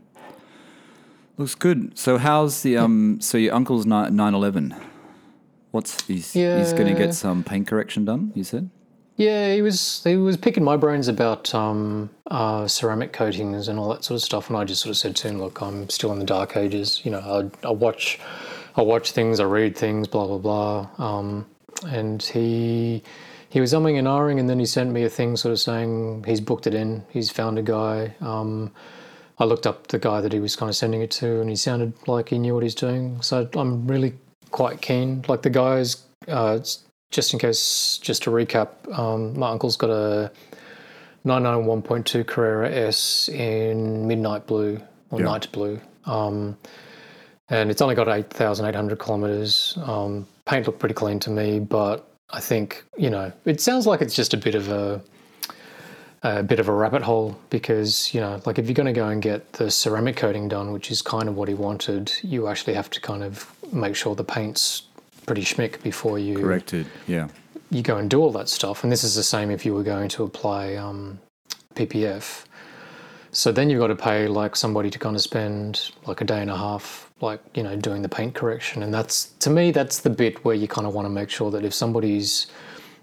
Looks 1.38 1.54
good. 1.54 1.98
So 1.98 2.18
how's 2.18 2.62
the 2.62 2.76
um? 2.76 3.20
So 3.20 3.38
your 3.38 3.54
uncle's 3.54 3.86
nine 3.86 4.18
eleven. 4.18 4.74
What's 5.72 6.06
he's 6.06 6.32
he's 6.32 6.72
going 6.72 6.86
to 6.86 6.94
get 6.94 7.14
some 7.14 7.42
paint 7.42 7.66
correction 7.66 8.04
done? 8.04 8.32
You 8.34 8.44
said. 8.44 8.70
Yeah, 9.16 9.52
he 9.54 9.62
was 9.62 10.02
he 10.04 10.16
was 10.16 10.36
picking 10.36 10.64
my 10.64 10.76
brains 10.76 11.08
about 11.08 11.54
um, 11.54 12.10
uh, 12.30 12.66
ceramic 12.66 13.12
coatings 13.12 13.68
and 13.68 13.78
all 13.78 13.88
that 13.90 14.04
sort 14.04 14.16
of 14.16 14.22
stuff, 14.22 14.48
and 14.48 14.56
I 14.56 14.64
just 14.64 14.82
sort 14.82 14.90
of 14.90 14.96
said 14.96 15.16
to 15.16 15.28
him, 15.28 15.38
"Look, 15.38 15.60
I'm 15.60 15.88
still 15.90 16.12
in 16.12 16.18
the 16.18 16.24
dark 16.24 16.56
ages. 16.56 17.02
You 17.04 17.10
know, 17.10 17.50
I, 17.64 17.66
I 17.66 17.70
watch, 17.70 18.18
I 18.76 18.82
watch 18.82 19.12
things, 19.12 19.40
I 19.40 19.44
read 19.44 19.76
things, 19.76 20.08
blah 20.08 20.26
blah 20.26 20.38
blah." 20.38 20.88
Um, 20.98 21.46
and 21.86 22.22
he 22.22 23.02
he 23.48 23.60
was 23.60 23.74
umming 23.74 23.98
and 23.98 24.08
ahhing, 24.08 24.40
and 24.40 24.48
then 24.48 24.58
he 24.58 24.66
sent 24.66 24.90
me 24.90 25.04
a 25.04 25.10
thing, 25.10 25.36
sort 25.36 25.52
of 25.52 25.60
saying 25.60 26.24
he's 26.26 26.40
booked 26.40 26.66
it 26.66 26.74
in, 26.74 27.04
he's 27.10 27.30
found 27.30 27.58
a 27.58 27.62
guy. 27.62 28.14
Um, 28.20 28.72
I 29.38 29.44
looked 29.44 29.66
up 29.66 29.88
the 29.88 29.98
guy 29.98 30.20
that 30.20 30.32
he 30.32 30.38
was 30.38 30.56
kind 30.56 30.70
of 30.70 30.76
sending 30.76 31.02
it 31.02 31.10
to, 31.12 31.40
and 31.40 31.50
he 31.50 31.56
sounded 31.56 31.92
like 32.06 32.30
he 32.30 32.38
knew 32.38 32.54
what 32.54 32.62
he's 32.62 32.74
doing. 32.74 33.20
So 33.20 33.48
I'm 33.54 33.86
really 33.86 34.14
quite 34.52 34.80
keen. 34.80 35.24
Like 35.26 35.42
the 35.42 35.50
guys, 35.50 36.04
uh, 36.28 36.60
just 37.10 37.32
in 37.32 37.38
case, 37.38 37.98
just 38.00 38.22
to 38.24 38.30
recap, 38.30 38.68
um, 38.96 39.38
my 39.38 39.50
uncle's 39.50 39.76
got 39.76 39.90
a 39.90 40.30
991.2 41.26 42.26
Carrera 42.26 42.70
S 42.70 43.28
in 43.28 44.06
midnight 44.06 44.46
blue 44.46 44.80
or 45.10 45.20
Yeah. 45.20 45.26
night 45.26 45.48
blue. 45.52 45.80
Um, 46.04 46.56
and 47.48 47.70
it's 47.70 47.82
only 47.82 47.94
got 47.94 48.08
8,800 48.08 48.98
kilometers. 48.98 49.76
Um, 49.84 50.26
paint 50.46 50.66
looked 50.66 50.78
pretty 50.78 50.94
clean 50.94 51.18
to 51.20 51.30
me, 51.30 51.58
but 51.60 52.08
I 52.30 52.40
think, 52.40 52.84
you 52.96 53.10
know, 53.10 53.30
it 53.44 53.60
sounds 53.60 53.86
like 53.86 54.00
it's 54.00 54.14
just 54.14 54.32
a 54.32 54.36
bit 54.36 54.54
of 54.54 54.68
a, 54.70 55.02
a 56.22 56.42
bit 56.42 56.58
of 56.60 56.68
a 56.68 56.72
rabbit 56.72 57.02
hole 57.02 57.36
because, 57.50 58.12
you 58.14 58.20
know, 58.20 58.40
like 58.46 58.58
if 58.58 58.66
you're 58.66 58.74
going 58.74 58.86
to 58.86 58.92
go 58.92 59.08
and 59.08 59.20
get 59.20 59.52
the 59.54 59.70
ceramic 59.70 60.16
coating 60.16 60.48
done, 60.48 60.72
which 60.72 60.90
is 60.90 61.02
kind 61.02 61.28
of 61.28 61.36
what 61.36 61.48
he 61.48 61.54
wanted, 61.54 62.10
you 62.22 62.48
actually 62.48 62.74
have 62.74 62.88
to 62.90 63.00
kind 63.00 63.22
of 63.22 63.54
make 63.72 63.96
sure 63.96 64.14
the 64.14 64.24
paint's 64.24 64.82
pretty 65.26 65.42
schmick 65.42 65.82
before 65.82 66.18
you 66.18 66.38
Corrected. 66.38 66.86
Yeah. 67.06 67.28
you 67.70 67.82
go 67.82 67.96
and 67.96 68.10
do 68.10 68.20
all 68.20 68.32
that 68.32 68.48
stuff. 68.48 68.82
And 68.82 68.92
this 68.92 69.04
is 69.04 69.14
the 69.14 69.22
same 69.22 69.50
if 69.50 69.64
you 69.64 69.74
were 69.74 69.82
going 69.82 70.08
to 70.10 70.24
apply 70.24 70.74
um, 70.74 71.18
PPF. 71.74 72.44
So 73.30 73.50
then 73.50 73.70
you've 73.70 73.80
got 73.80 73.86
to 73.86 73.96
pay 73.96 74.26
like 74.28 74.56
somebody 74.56 74.90
to 74.90 74.98
kind 74.98 75.16
of 75.16 75.22
spend 75.22 75.92
like 76.06 76.20
a 76.20 76.24
day 76.24 76.40
and 76.42 76.50
a 76.50 76.56
half, 76.56 77.10
like, 77.22 77.40
you 77.54 77.62
know, 77.62 77.76
doing 77.76 78.02
the 78.02 78.08
paint 78.08 78.34
correction. 78.34 78.82
And 78.82 78.92
that's, 78.92 79.26
to 79.40 79.48
me, 79.48 79.70
that's 79.70 80.00
the 80.00 80.10
bit 80.10 80.44
where 80.44 80.54
you 80.54 80.68
kind 80.68 80.86
of 80.86 80.92
want 80.92 81.06
to 81.06 81.10
make 81.10 81.30
sure 81.30 81.50
that 81.50 81.64
if 81.64 81.72
somebody's, 81.72 82.48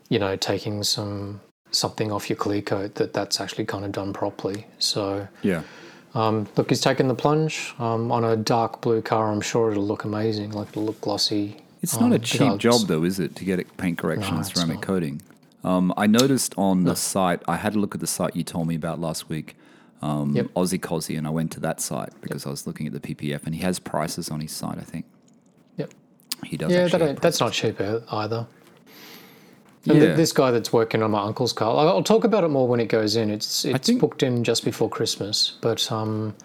you 0.10 0.20
know, 0.20 0.36
taking 0.36 0.84
some, 0.84 1.42
something 1.72 2.12
off 2.12 2.30
your 2.30 2.38
clear 2.38 2.62
coat, 2.62 2.96
that 2.96 3.14
that's 3.14 3.42
actually 3.42 3.66
kind 3.66 3.86
of 3.86 3.92
done 3.92 4.14
properly. 4.14 4.68
So, 4.78 5.28
Yeah. 5.42 5.64
Um, 6.14 6.48
look, 6.56 6.70
he's 6.70 6.82
taken 6.82 7.08
the 7.08 7.16
plunge 7.16 7.74
um, 7.80 8.12
on 8.12 8.24
a 8.24 8.36
dark 8.36 8.82
blue 8.82 9.02
car. 9.02 9.32
I'm 9.32 9.42
sure 9.42 9.72
it'll 9.72 9.86
look 9.86 10.04
amazing. 10.04 10.52
Like 10.52 10.70
it'll 10.70 10.86
look 10.86 11.02
glossy. 11.02 11.58
It's 11.82 11.96
um, 11.98 12.10
not 12.10 12.16
a 12.16 12.20
cheap 12.20 12.42
regardless. 12.42 12.62
job, 12.82 12.88
though, 12.88 13.04
is 13.04 13.20
it, 13.20 13.36
to 13.38 13.46
get 13.46 13.60
a 13.60 13.64
paint 13.64 13.98
correction 13.98 14.34
No, 14.36 14.42
and 14.42 14.46
ceramic 14.46 14.82
coating? 14.82 15.22
Um, 15.64 15.94
I 15.98 16.08
noticed 16.08 16.54
on 16.58 16.84
the 16.84 16.96
site, 16.96 17.42
I 17.48 17.58
had 17.58 17.76
a 17.76 17.80
look 17.80 17.94
at 17.94 18.02
the 18.02 18.08
site 18.08 18.36
you 18.36 18.44
told 18.44 18.68
me 18.68 18.76
about 18.76 19.00
last 19.00 19.30
week, 19.30 19.56
um, 20.02 20.36
Yep. 20.36 20.46
Aussie 20.56 20.80
Cozzy, 20.80 21.18
and 21.18 21.28
I 21.28 21.30
went 21.30 21.52
to 21.52 21.60
that 21.62 21.82
site 21.82 22.12
because 22.22 22.46
I 22.46 22.50
was 22.50 22.66
looking 22.66 22.88
at 22.88 22.94
the 22.94 23.00
PPF, 23.00 23.46
and 23.46 23.54
he 23.54 23.62
has 23.62 23.78
prices 23.80 24.30
on 24.30 24.40
his 24.40 24.52
site, 24.52 24.78
I 24.78 24.82
think. 24.84 25.06
Yep. 25.78 25.94
He 26.46 26.58
does 26.58 26.72
Yeah, 26.72 26.88
that 26.88 27.22
that's 27.22 27.40
not 27.40 27.52
cheap 27.54 27.80
either. 27.82 28.48
And 29.88 29.96
Yeah. 29.98 30.06
th- 30.08 30.18
this 30.18 30.34
guy 30.34 30.52
that's 30.52 30.74
working 30.74 31.02
on 31.02 31.12
my 31.12 31.22
uncle's 31.22 31.54
car, 31.54 31.76
I'll 31.88 32.04
talk 32.04 32.24
about 32.26 32.44
it 32.44 32.50
more 32.50 32.68
when 32.68 32.80
it 32.80 32.88
goes 32.90 33.16
in. 33.16 33.30
It's 33.30 33.64
it's 33.66 33.88
think- 33.88 34.02
booked 34.02 34.24
in 34.24 34.44
just 34.44 34.64
before 34.66 34.90
Christmas, 34.90 35.54
but 35.62 35.90
um, 35.92 36.36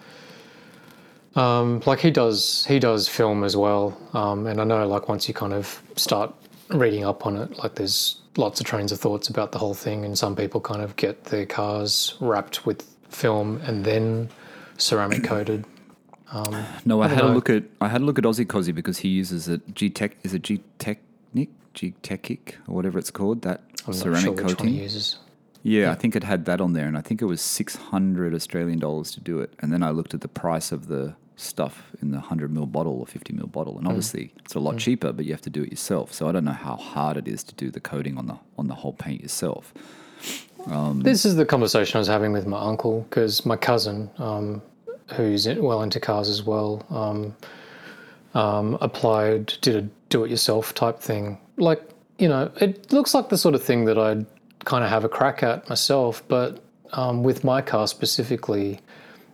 um, 1.35 1.81
like 1.85 1.99
he 1.99 2.11
does 2.11 2.65
he 2.67 2.79
does 2.79 3.07
film 3.09 3.43
as 3.43 3.57
well, 3.57 3.97
um, 4.13 4.47
and 4.47 4.61
I 4.61 4.63
know 4.63 4.87
like 4.87 5.09
once 5.09 5.27
you 5.27 5.33
kind 5.33 5.53
of 5.53 5.81
start 5.97 6.33
reading 6.69 7.03
up 7.03 7.25
on 7.25 7.35
it, 7.35 7.57
like 7.59 7.75
there's 7.75 8.21
lots 8.37 8.59
of 8.61 8.65
trains 8.65 8.91
of 8.91 8.99
thoughts 8.99 9.27
about 9.27 9.51
the 9.51 9.59
whole 9.59 9.73
thing, 9.73 10.05
and 10.05 10.17
some 10.17 10.35
people 10.35 10.61
kind 10.61 10.81
of 10.81 10.95
get 10.95 11.25
their 11.25 11.45
cars 11.45 12.15
wrapped 12.21 12.65
with 12.65 12.83
film 13.09 13.59
and 13.65 13.83
then 13.83 14.29
ceramic 14.77 15.23
coated. 15.31 15.65
Um, 16.31 16.65
No, 16.85 17.01
I, 17.01 17.05
I 17.05 17.09
had 17.09 17.23
a 17.23 17.27
look 17.27 17.49
at 17.49 17.63
I 17.81 17.89
had 17.89 18.01
a 18.01 18.05
look 18.05 18.17
at 18.17 18.23
Aussie 18.23 18.45
Cozzy 18.47 18.73
because 18.73 18.99
he 18.99 19.09
uses 19.09 19.49
a 19.49 19.57
G 19.73 19.89
Tech 19.89 20.15
is 20.23 20.33
it 20.33 20.41
G 20.41 20.61
Technic 20.79 21.49
G 21.75 21.93
Techic 22.01 22.55
or 22.67 22.75
whatever 22.75 22.97
it's 22.97 23.11
called 23.11 23.43
that 23.43 23.61
I'm 23.85 23.93
ceramic 23.93 24.23
sure 24.23 24.31
which 24.33 24.41
one 24.43 24.49
he 24.49 24.55
coating. 24.55 24.73
uses. 24.75 25.17
Yeah, 25.61 25.91
I 25.91 25.95
think 25.95 26.15
it 26.15 26.23
had 26.23 26.45
that 26.45 26.61
on 26.61 26.73
there, 26.73 26.87
and 26.87 26.97
I 26.97 27.01
think 27.01 27.21
it 27.21 27.25
was 27.25 27.41
six 27.41 27.75
hundred 27.75 28.33
Australian 28.33 28.79
dollars 28.79 29.11
to 29.11 29.19
do 29.19 29.39
it. 29.39 29.53
And 29.59 29.71
then 29.73 29.81
I 29.83 29.89
looked 29.91 30.13
at 30.13 30.21
the 30.21 30.27
price 30.27 30.71
of 30.71 30.87
the 30.87 31.15
stuff 31.37 31.91
in 32.01 32.11
the 32.11 32.19
hundred 32.19 32.53
ml 32.53 32.71
bottle 32.71 32.99
or 32.99 33.05
fifty 33.07 33.33
ml 33.33 33.51
bottle, 33.51 33.77
and 33.77 33.87
obviously 33.87 34.31
it's 34.45 34.55
a 34.55 34.59
lot 34.59 34.77
cheaper, 34.77 35.11
but 35.11 35.25
you 35.25 35.31
have 35.31 35.41
to 35.41 35.49
do 35.49 35.63
it 35.63 35.69
yourself. 35.69 36.13
So 36.13 36.29
I 36.29 36.31
don't 36.31 36.45
know 36.45 36.51
how 36.51 36.75
hard 36.75 37.17
it 37.17 37.27
is 37.27 37.43
to 37.45 37.55
do 37.55 37.69
the 37.71 37.79
coating 37.79 38.17
on 38.17 38.27
the 38.27 38.37
on 38.57 38.67
the 38.67 38.75
whole 38.75 38.93
paint 38.93 39.21
yourself. 39.21 39.73
This 40.95 41.25
is 41.25 41.35
the 41.35 41.45
conversation 41.45 41.97
I 41.97 41.99
was 41.99 42.07
having 42.07 42.31
with 42.31 42.47
my 42.47 42.59
uncle 42.59 43.01
because 43.09 43.45
my 43.45 43.55
cousin, 43.55 44.09
um, 44.17 44.61
who's 45.13 45.47
well 45.47 45.83
into 45.83 45.99
cars 45.99 46.29
as 46.29 46.41
well, 46.43 46.83
um, 46.89 47.35
um, 48.35 48.77
applied, 48.81 49.47
did 49.61 49.75
a 49.75 49.89
do-it-yourself 50.09 50.75
type 50.75 50.99
thing. 50.99 51.39
Like, 51.57 51.81
you 52.19 52.27
know, 52.27 52.51
it 52.61 52.91
looks 52.91 53.13
like 53.13 53.29
the 53.29 53.37
sort 53.37 53.55
of 53.55 53.63
thing 53.63 53.85
that 53.85 53.97
I'd 53.97 54.25
kind 54.65 54.83
of 54.83 54.89
have 54.89 55.03
a 55.03 55.09
crack 55.09 55.41
at 55.41 55.67
myself, 55.69 56.21
but 56.27 56.61
um, 56.93 57.23
with 57.23 57.43
my 57.43 57.61
car 57.61 57.87
specifically, 57.87 58.79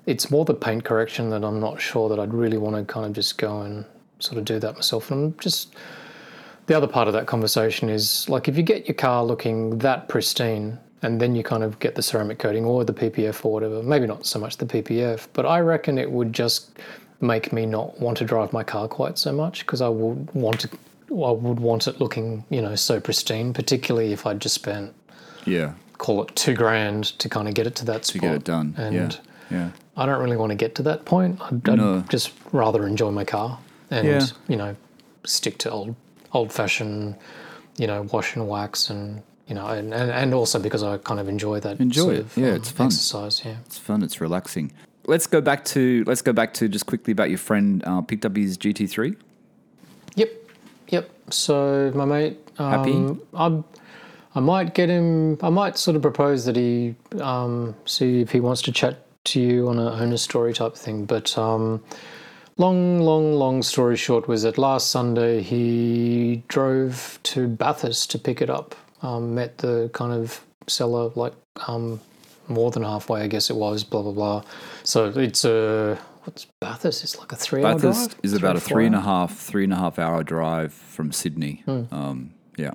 it's 0.06 0.32
more 0.32 0.46
the 0.46 0.54
paint 0.54 0.84
correction 0.84 1.30
that 1.32 1.44
I'm 1.44 1.60
not 1.60 1.82
sure 1.82 2.10
that 2.10 2.20
I'd 2.20 2.34
really 2.34 2.58
want 2.58 2.76
to 2.76 2.92
kind 2.92 3.06
of 3.06 3.14
just 3.14 3.38
go 3.38 3.62
and 3.62 3.86
sort 4.20 4.38
of 4.38 4.46
do 4.46 4.60
that 4.60 4.76
myself. 4.76 5.12
And 5.12 5.34
I'm 5.34 5.40
just 5.40 5.76
the 6.68 6.76
other 6.76 6.88
part 6.88 7.08
of 7.08 7.14
that 7.14 7.28
conversation 7.28 7.90
is 7.90 8.30
like 8.30 8.48
if 8.48 8.56
you 8.56 8.64
get 8.64 8.88
your 8.88 8.96
car 8.96 9.24
looking 9.24 9.78
that 9.80 10.08
pristine 10.08 10.80
and 11.02 11.20
then 11.20 11.36
you 11.36 11.44
kind 11.44 11.64
of 11.64 11.80
get 11.80 11.96
the 11.96 12.02
ceramic 12.02 12.40
coating 12.40 12.66
or 12.66 12.86
the 12.86 12.94
PPF 12.94 13.44
or 13.44 13.52
whatever, 13.52 13.82
maybe 13.82 14.06
not 14.06 14.26
so 14.26 14.40
much 14.40 14.58
the 14.58 14.66
PPF, 14.66 15.28
but 15.34 15.46
I 15.46 15.60
reckon 15.60 15.98
it 15.98 16.12
would 16.12 16.32
just 16.34 16.78
make 17.22 17.54
me 17.54 17.66
not 17.66 18.00
want 18.00 18.18
to 18.18 18.26
drive 18.26 18.52
my 18.52 18.64
car 18.64 18.88
quite 18.88 19.18
so 19.18 19.32
much 19.32 19.66
because 19.66 19.82
I 19.82 19.90
would 19.90 20.34
want 20.34 20.60
to 20.62 20.70
I 21.10 21.32
would 21.32 21.60
want 21.60 21.88
it 21.88 22.00
looking, 22.00 22.46
you 22.50 22.62
know, 22.62 22.76
so 22.76 23.00
pristine, 23.00 23.54
particularly 23.54 24.14
if 24.14 24.26
I'd 24.26 24.40
just 24.40 24.56
spent 24.56 24.94
Yeah, 25.46 25.74
call 25.98 26.24
it 26.24 26.36
two 26.36 26.54
grand 26.54 27.04
to 27.20 27.28
kind 27.30 27.48
of 27.48 27.54
get 27.54 27.68
it 27.68 27.76
to 27.78 27.86
that 27.86 28.06
spot 28.06 28.14
to 28.22 28.28
get 28.28 28.36
it 28.36 28.44
done. 28.46 28.74
And 28.78 28.96
yeah, 28.96 29.12
yeah. 29.58 29.70
I 29.98 30.06
don't 30.06 30.22
really 30.24 30.38
want 30.38 30.52
to 30.52 30.56
get 30.56 30.74
to 30.76 30.84
that 30.84 31.04
point. 31.06 31.40
I'd, 31.42 31.68
I'd 31.70 31.78
No. 31.78 32.02
just 32.10 32.32
rather 32.54 32.88
enjoy 32.88 33.12
my 33.12 33.26
car 33.26 33.60
and 33.90 34.08
Yeah. 34.08 34.26
you 34.48 34.56
know 34.56 34.76
stick 35.26 35.58
to 35.60 35.70
old 35.70 35.96
old 36.34 36.52
fashioned, 36.54 37.16
you 37.78 37.88
know, 37.88 38.04
wash 38.14 38.36
and 38.38 38.48
wax 38.48 38.90
and 38.90 39.22
you 39.48 39.56
know, 39.56 39.68
and, 39.68 39.94
and, 39.94 40.10
and 40.12 40.34
also 40.34 40.60
because 40.60 40.82
I 40.82 40.98
kind 40.98 41.20
of 41.20 41.28
enjoy 41.28 41.60
that 41.60 41.82
Enjoy 41.82 42.02
sort 42.04 42.16
it. 42.16 42.26
Yeah, 42.38 42.50
um, 42.52 42.56
it's 42.56 42.72
fun. 42.72 42.86
exercise. 42.86 43.42
Yeah, 43.44 43.58
It's 43.66 43.78
fun. 43.78 44.02
It's 44.02 44.22
relaxing. 44.22 44.72
Let's 45.08 45.28
go 45.28 45.42
back 45.42 45.66
to 45.66 46.04
let's 46.06 46.22
go 46.22 46.34
back 46.34 46.54
to 46.56 46.68
just 46.68 46.86
quickly 46.86 47.12
about 47.12 47.30
your 47.30 47.40
friend 47.40 47.84
uh, 47.86 48.02
picked 48.02 48.26
up 48.26 48.36
his 48.36 48.58
GT3. 48.58 49.16
yep, 50.16 50.30
yep. 50.90 51.10
So 51.30 51.92
my 51.96 52.06
mate, 52.06 52.38
Happy? 52.58 52.94
um, 52.94 53.22
I'm. 53.34 53.64
I 54.34 54.40
might 54.40 54.74
get 54.74 54.88
him. 54.88 55.38
I 55.42 55.50
might 55.50 55.78
sort 55.78 55.98
of 55.98 56.02
propose 56.02 56.46
that 56.46 56.56
he 56.56 56.96
um, 57.20 57.76
see 57.86 58.22
if 58.22 58.32
he 58.32 58.40
wants 58.40 58.62
to 58.62 58.72
chat 58.72 59.06
to 59.26 59.42
you 59.42 59.68
on 59.68 59.78
a 59.78 59.92
owner 59.92 60.16
story 60.16 60.54
type 60.54 60.74
thing. 60.76 61.06
But 61.06 61.38
um, 61.38 61.84
long, 62.58 63.02
long, 63.02 63.34
long 63.34 63.62
story 63.62 63.98
short 63.98 64.30
was 64.30 64.44
that 64.44 64.58
last 64.58 64.90
Sunday 64.90 65.42
he 65.42 66.44
drove 66.48 67.20
to 67.24 67.48
Bathurst 67.50 68.10
to 68.12 68.20
pick 68.20 68.42
it 68.42 68.50
up. 68.50 68.74
Um, 69.02 69.36
met 69.36 69.58
the 69.58 69.90
kind 69.94 70.14
of 70.14 70.40
seller 70.68 71.12
like 71.16 71.34
um, 71.68 72.00
more 72.52 72.72
than 72.72 72.84
halfway, 72.84 73.22
I 73.22 73.28
guess 73.28 73.50
it 73.50 73.56
was. 73.56 73.84
Blah 73.84 74.04
blah 74.04 74.12
blah. 74.12 74.44
So 74.84 75.06
it's 75.06 75.46
a 75.46 75.98
what's 76.24 76.46
Bathurst? 76.60 77.04
It's 77.04 77.18
like 77.18 77.32
a 77.32 77.36
three-hour 77.36 77.80
drive. 77.80 77.82
Bathurst 77.82 78.16
is 78.24 78.34
about 78.34 78.56
a 78.56 78.60
three 78.60 78.86
and 78.86 78.96
a 78.96 79.02
half, 79.02 79.36
three 79.38 79.64
and 79.64 79.74
a 79.74 79.78
half 79.78 80.00
hour 80.00 80.24
drive 80.24 80.74
from 80.74 81.12
Sydney. 81.12 81.64
Hmm. 81.66 81.84
Um, 81.92 82.34
yeah, 82.58 82.72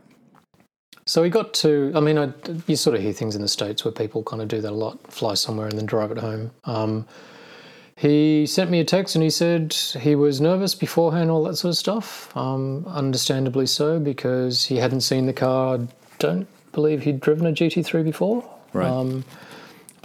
So 1.04 1.22
we 1.22 1.28
got 1.28 1.54
to, 1.54 1.92
I 1.94 2.00
mean, 2.00 2.18
I, 2.18 2.32
you 2.66 2.76
sort 2.76 2.96
of 2.96 3.02
hear 3.02 3.12
things 3.12 3.36
in 3.36 3.42
the 3.42 3.48
States 3.48 3.84
where 3.84 3.92
people 3.92 4.22
kind 4.24 4.42
of 4.42 4.48
do 4.48 4.60
that 4.60 4.72
a 4.72 4.74
lot, 4.74 5.12
fly 5.12 5.34
somewhere 5.34 5.68
and 5.68 5.78
then 5.78 5.86
drive 5.86 6.10
it 6.10 6.18
home. 6.18 6.50
Um, 6.64 7.06
he 7.94 8.46
sent 8.46 8.70
me 8.70 8.80
a 8.80 8.84
text 8.84 9.14
and 9.14 9.22
he 9.22 9.30
said 9.30 9.74
he 10.00 10.14
was 10.14 10.40
nervous 10.40 10.74
beforehand, 10.74 11.30
all 11.30 11.44
that 11.44 11.56
sort 11.56 11.70
of 11.70 11.78
stuff. 11.78 12.36
Um, 12.36 12.84
understandably 12.86 13.66
so, 13.66 13.98
because 13.98 14.64
he 14.66 14.76
hadn't 14.76 15.02
seen 15.02 15.26
the 15.26 15.32
car. 15.32 15.78
I 15.78 15.88
don't 16.18 16.48
believe 16.72 17.02
he'd 17.02 17.20
driven 17.20 17.46
a 17.46 17.52
GT3 17.52 18.04
before. 18.04 18.44
Right. 18.72 18.88
Um, 18.88 19.24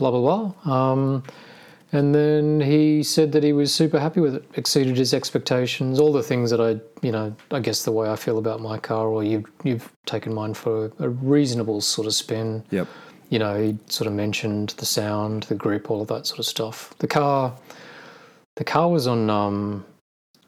blah, 0.01 0.09
blah, 0.11 0.51
blah. 0.63 0.73
Um, 0.73 1.23
and 1.93 2.15
then 2.15 2.59
he 2.61 3.03
said 3.03 3.31
that 3.33 3.43
he 3.43 3.53
was 3.53 3.73
super 3.73 3.99
happy 3.99 4.19
with 4.19 4.35
it, 4.35 4.45
exceeded 4.55 4.97
his 4.97 5.13
expectations, 5.13 5.99
all 5.99 6.11
the 6.11 6.23
things 6.23 6.49
that 6.49 6.59
I, 6.61 6.79
you 7.05 7.11
know, 7.11 7.35
I 7.51 7.59
guess 7.59 7.83
the 7.83 7.91
way 7.91 8.09
I 8.09 8.15
feel 8.15 8.37
about 8.37 8.61
my 8.61 8.77
car, 8.77 9.07
or 9.07 9.23
you've, 9.23 9.45
you've 9.63 9.91
taken 10.05 10.33
mine 10.33 10.53
for 10.53 10.91
a 10.99 11.09
reasonable 11.09 11.81
sort 11.81 12.07
of 12.07 12.13
spin. 12.13 12.63
yep. 12.71 12.87
You 13.29 13.39
know, 13.39 13.61
he 13.61 13.77
sort 13.87 14.07
of 14.07 14.13
mentioned 14.13 14.69
the 14.77 14.85
sound, 14.85 15.43
the 15.43 15.55
grip, 15.55 15.89
all 15.91 16.01
of 16.01 16.07
that 16.09 16.27
sort 16.27 16.39
of 16.39 16.45
stuff. 16.45 16.93
The 16.97 17.07
car, 17.07 17.53
the 18.55 18.63
car 18.65 18.89
was 18.89 19.07
on 19.07 19.29
um, 19.29 19.85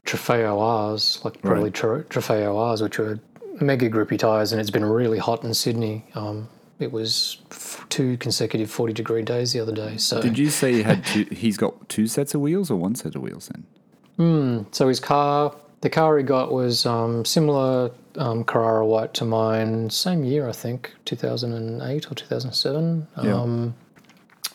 Trofeo 0.06 0.60
R's, 0.60 1.20
like 1.24 1.42
probably 1.42 1.70
Right. 1.70 2.10
Trofeo 2.10 2.58
R's, 2.58 2.82
which 2.82 3.00
are 3.00 3.20
mega 3.62 3.88
grippy 3.88 4.18
tires, 4.18 4.52
and 4.52 4.60
it's 4.60 4.72
been 4.72 4.84
really 4.86 5.18
hot 5.18 5.44
in 5.44 5.54
Sydney. 5.54 6.06
Um, 6.16 6.50
it 6.84 6.92
was 6.92 7.38
f- 7.50 7.86
two 7.90 8.18
consecutive 8.18 8.70
40 8.70 8.94
degree 8.94 9.24
days 9.24 9.54
the 9.54 9.60
other 9.60 9.74
day. 9.74 9.98
So 9.98 10.22
Did 10.22 10.38
you 10.38 10.50
say 10.50 10.74
he 10.74 10.84
had 10.84 11.04
two, 11.14 11.26
he's 11.32 11.58
got 11.58 11.90
two 11.90 12.06
sets 12.08 12.36
of 12.36 12.42
wheels 12.42 12.70
or 12.70 12.76
one 12.76 12.94
set 12.96 13.16
of 13.16 13.22
wheels 13.22 13.50
then? 13.50 14.68
So 14.72 14.88
his 14.88 15.00
car, 15.00 15.56
the 15.82 15.90
car 15.90 16.18
he 16.18 16.24
got 16.24 16.52
was 16.52 16.86
um, 16.86 17.26
similar 17.26 17.92
um, 18.18 18.44
Carrara 18.44 18.86
white 18.86 19.14
to 19.16 19.26
mine, 19.26 19.90
same 19.90 20.24
year 20.24 20.48
I 20.48 20.52
think, 20.52 20.94
2008 21.06 22.12
or 22.12 22.16
2007. 22.16 23.08
Yeah. 23.24 23.34
Um, 23.34 23.76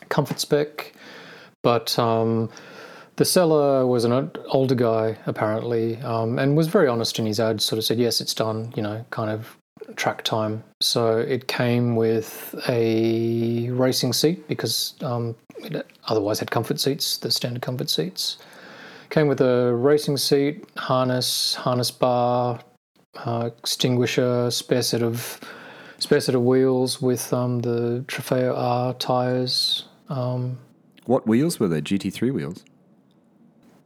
comfort 0.08 0.40
spec, 0.40 0.92
but 1.62 1.98
um, 1.98 2.48
the 3.16 3.24
seller 3.24 3.86
was 3.86 4.04
an 4.04 4.30
older 4.46 4.74
guy 4.74 5.18
apparently, 5.26 5.96
um, 5.98 6.38
and 6.38 6.56
was 6.56 6.68
very 6.68 6.88
honest 6.88 7.18
in 7.18 7.26
his 7.26 7.40
ad. 7.40 7.60
Sort 7.60 7.78
of 7.78 7.84
said, 7.84 7.98
"Yes, 7.98 8.20
it's 8.20 8.32
done." 8.32 8.72
You 8.76 8.82
know, 8.82 9.04
kind 9.10 9.30
of 9.30 9.57
track 9.97 10.22
time. 10.24 10.62
So 10.80 11.18
it 11.18 11.49
came 11.49 11.97
with 11.97 12.55
a 12.68 13.70
racing 13.70 14.12
seat 14.12 14.47
because 14.49 14.95
um, 15.03 15.34
it 15.59 15.86
otherwise 16.07 16.39
had 16.39 16.51
comfort 16.51 16.80
seats, 16.80 17.18
the 17.18 17.30
standard 17.30 17.62
comfort 17.62 17.91
seats. 17.91 18.39
Came 19.11 19.26
with 19.26 19.41
a 19.41 19.74
racing 19.74 20.18
seat, 20.18 20.64
harness, 20.76 21.55
harness 21.55 21.91
bar, 21.91 22.61
uh, 23.24 23.51
extinguisher, 23.59 24.51
spare 24.51 24.82
set 24.82 25.03
of 25.03 25.41
spare 25.99 26.20
set 26.20 26.34
of 26.34 26.43
wheels 26.43 27.01
with 27.03 27.32
um, 27.32 27.61
the 27.61 28.05
Trofeo 28.07 28.55
R 28.57 28.95
tires. 28.95 29.86
Um, 30.09 30.59
What 31.07 31.26
wheels 31.26 31.59
were 31.59 31.68
they? 31.68 31.80
GT3 31.80 32.32
wheels? 32.32 32.64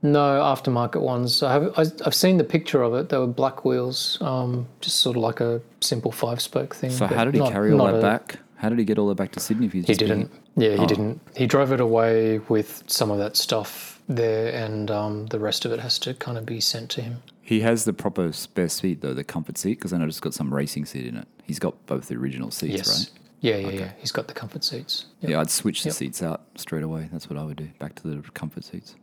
No 0.02 0.40
aftermarket 0.40 1.00
ones. 1.00 1.42
I 1.42 1.52
have 1.52 1.72
I've 2.04 2.14
seen 2.14 2.36
the 2.38 2.44
picture 2.44 2.82
of 2.82 2.94
it. 2.94 3.08
They 3.08 3.18
were 3.18 3.26
black 3.26 3.64
wheels, 3.64 4.18
um, 4.20 4.66
just 4.80 4.96
sort 5.00 5.16
of 5.16 5.22
like 5.22 5.40
a 5.40 5.60
simple 5.80 6.12
five 6.12 6.40
spoke 6.40 6.74
thing. 6.74 6.90
So 6.90 7.06
how 7.06 7.24
did 7.24 7.34
he 7.34 7.40
not- 7.40 7.52
carry 7.52 7.72
all 7.72 7.86
that 7.86 7.94
a- 7.96 8.00
back? 8.00 8.38
How 8.56 8.68
did 8.68 8.78
he 8.78 8.84
get 8.84 8.96
all 8.98 9.08
that 9.08 9.16
back 9.16 9.32
to 9.32 9.40
Sydney? 9.40 9.66
If 9.66 9.72
he's 9.72 9.86
He 9.88 9.94
didn't. 9.94 10.30
Yeah, 10.56 10.70
he 10.72 10.78
Oh. 10.78 10.86
didn't. 10.86 11.20
He 11.34 11.46
drove 11.46 11.72
it 11.72 11.80
away 11.80 12.38
with 12.48 12.84
some 12.86 13.10
of 13.10 13.18
that 13.18 13.36
stuff 13.36 14.00
there, 14.08 14.52
and 14.52 14.88
um, 14.90 15.26
the 15.26 15.38
rest 15.40 15.64
of 15.64 15.72
it 15.72 15.80
has 15.80 15.98
to 16.00 16.14
kind 16.14 16.38
of 16.38 16.46
be 16.46 16.60
sent 16.60 16.88
to 16.90 17.02
him. 17.02 17.22
He 17.40 17.60
has 17.62 17.84
the 17.86 17.92
proper 17.92 18.32
spare 18.32 18.68
seat 18.68 19.00
though, 19.00 19.14
the 19.14 19.24
comfort 19.24 19.58
seat, 19.58 19.78
because 19.78 19.92
I 19.92 19.98
noticed 19.98 20.18
it's 20.18 20.20
got 20.20 20.34
some 20.34 20.52
racing 20.54 20.84
seat 20.84 21.06
in 21.06 21.16
it. 21.16 21.26
He's 21.44 21.58
got 21.58 21.74
both 21.86 22.06
the 22.08 22.14
original 22.14 22.50
seats, 22.52 22.74
Yes. 22.76 22.88
right? 22.88 23.10
Yeah, 23.40 23.56
yeah, 23.56 23.70
yeah. 23.80 23.92
He's 23.98 24.12
got 24.12 24.28
the 24.28 24.34
comfort 24.34 24.62
seats. 24.62 25.06
Yep. 25.22 25.30
Yeah, 25.30 25.40
I'd 25.40 25.50
switch 25.50 25.82
the 25.82 25.88
Yep. 25.88 25.96
seats 25.96 26.22
out 26.22 26.42
straight 26.54 26.84
away. 26.84 27.08
That's 27.10 27.28
what 27.28 27.36
I 27.38 27.44
would 27.44 27.56
do. 27.56 27.68
Back 27.80 27.96
to 27.96 28.02
the 28.08 28.22
comfort 28.30 28.62
seats. 28.64 28.94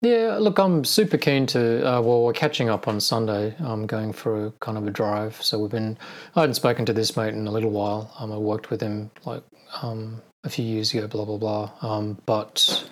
Yeah, 0.00 0.38
look, 0.38 0.58
I'm 0.58 0.84
super 0.84 1.18
keen 1.18 1.46
to. 1.46 1.80
Uh, 1.80 2.00
well, 2.00 2.22
we're 2.22 2.32
catching 2.32 2.68
up 2.68 2.86
on 2.86 3.00
Sunday. 3.00 3.54
I'm 3.58 3.86
going 3.86 4.12
for 4.12 4.46
a 4.46 4.50
kind 4.60 4.78
of 4.78 4.86
a 4.86 4.90
drive. 4.90 5.42
So 5.42 5.58
we've 5.58 5.70
been. 5.70 5.98
I 6.36 6.40
hadn't 6.40 6.54
spoken 6.54 6.86
to 6.86 6.92
this 6.92 7.16
mate 7.16 7.34
in 7.34 7.48
a 7.48 7.50
little 7.50 7.70
while. 7.70 8.12
Um, 8.18 8.32
I 8.32 8.36
worked 8.36 8.70
with 8.70 8.80
him 8.80 9.10
like 9.24 9.42
um, 9.82 10.22
a 10.44 10.50
few 10.50 10.64
years 10.64 10.94
ago. 10.94 11.08
Blah 11.08 11.24
blah 11.24 11.36
blah. 11.36 11.70
Um, 11.82 12.16
but 12.26 12.88